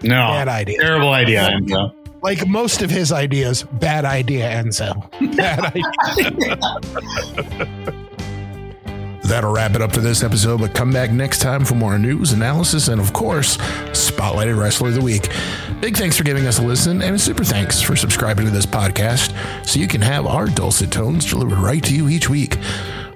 good. 0.00 0.08
No, 0.08 0.14
Bad 0.28 0.46
idea. 0.48 0.78
terrible 0.80 1.10
idea, 1.12 1.48
Enzo. 1.50 1.97
Like 2.22 2.46
most 2.46 2.82
of 2.82 2.90
his 2.90 3.12
ideas, 3.12 3.62
bad 3.62 4.04
idea, 4.04 4.50
Enzo. 4.50 5.08
Bad 5.36 5.60
idea. 5.76 6.58
That'll 9.28 9.52
wrap 9.52 9.74
it 9.74 9.82
up 9.82 9.92
for 9.92 10.00
this 10.00 10.22
episode, 10.22 10.60
but 10.60 10.74
come 10.74 10.90
back 10.90 11.10
next 11.10 11.40
time 11.40 11.62
for 11.64 11.74
more 11.74 11.98
news, 11.98 12.32
analysis, 12.32 12.88
and 12.88 12.98
of 12.98 13.12
course, 13.12 13.58
Spotlighted 13.92 14.58
Wrestler 14.58 14.88
of 14.88 14.94
the 14.94 15.02
Week. 15.02 15.28
Big 15.80 15.98
thanks 15.98 16.16
for 16.16 16.24
giving 16.24 16.46
us 16.46 16.58
a 16.58 16.62
listen, 16.62 17.02
and 17.02 17.14
a 17.14 17.18
super 17.18 17.44
thanks 17.44 17.82
for 17.82 17.94
subscribing 17.94 18.46
to 18.46 18.50
this 18.50 18.64
podcast 18.64 19.34
so 19.66 19.78
you 19.78 19.86
can 19.86 20.00
have 20.00 20.26
our 20.26 20.46
dulcet 20.46 20.90
tones 20.90 21.28
delivered 21.28 21.58
right 21.58 21.84
to 21.84 21.94
you 21.94 22.08
each 22.08 22.30
week. 22.30 22.56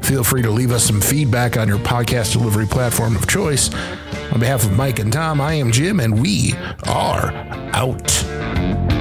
Feel 0.03 0.23
free 0.23 0.43
to 0.43 0.51
leave 0.51 0.71
us 0.71 0.85
some 0.85 1.01
feedback 1.01 1.57
on 1.57 1.67
your 1.67 1.79
podcast 1.79 2.33
delivery 2.33 2.67
platform 2.67 3.17
of 3.17 3.27
choice. 3.27 3.73
On 4.33 4.41
behalf 4.41 4.65
of 4.65 4.77
Mike 4.77 4.99
and 4.99 5.11
Tom, 5.13 5.41
I 5.41 5.55
am 5.55 5.73
Jim, 5.73 5.99
and 5.99 6.21
we 6.21 6.53
are 6.85 7.33
out. 7.73 8.92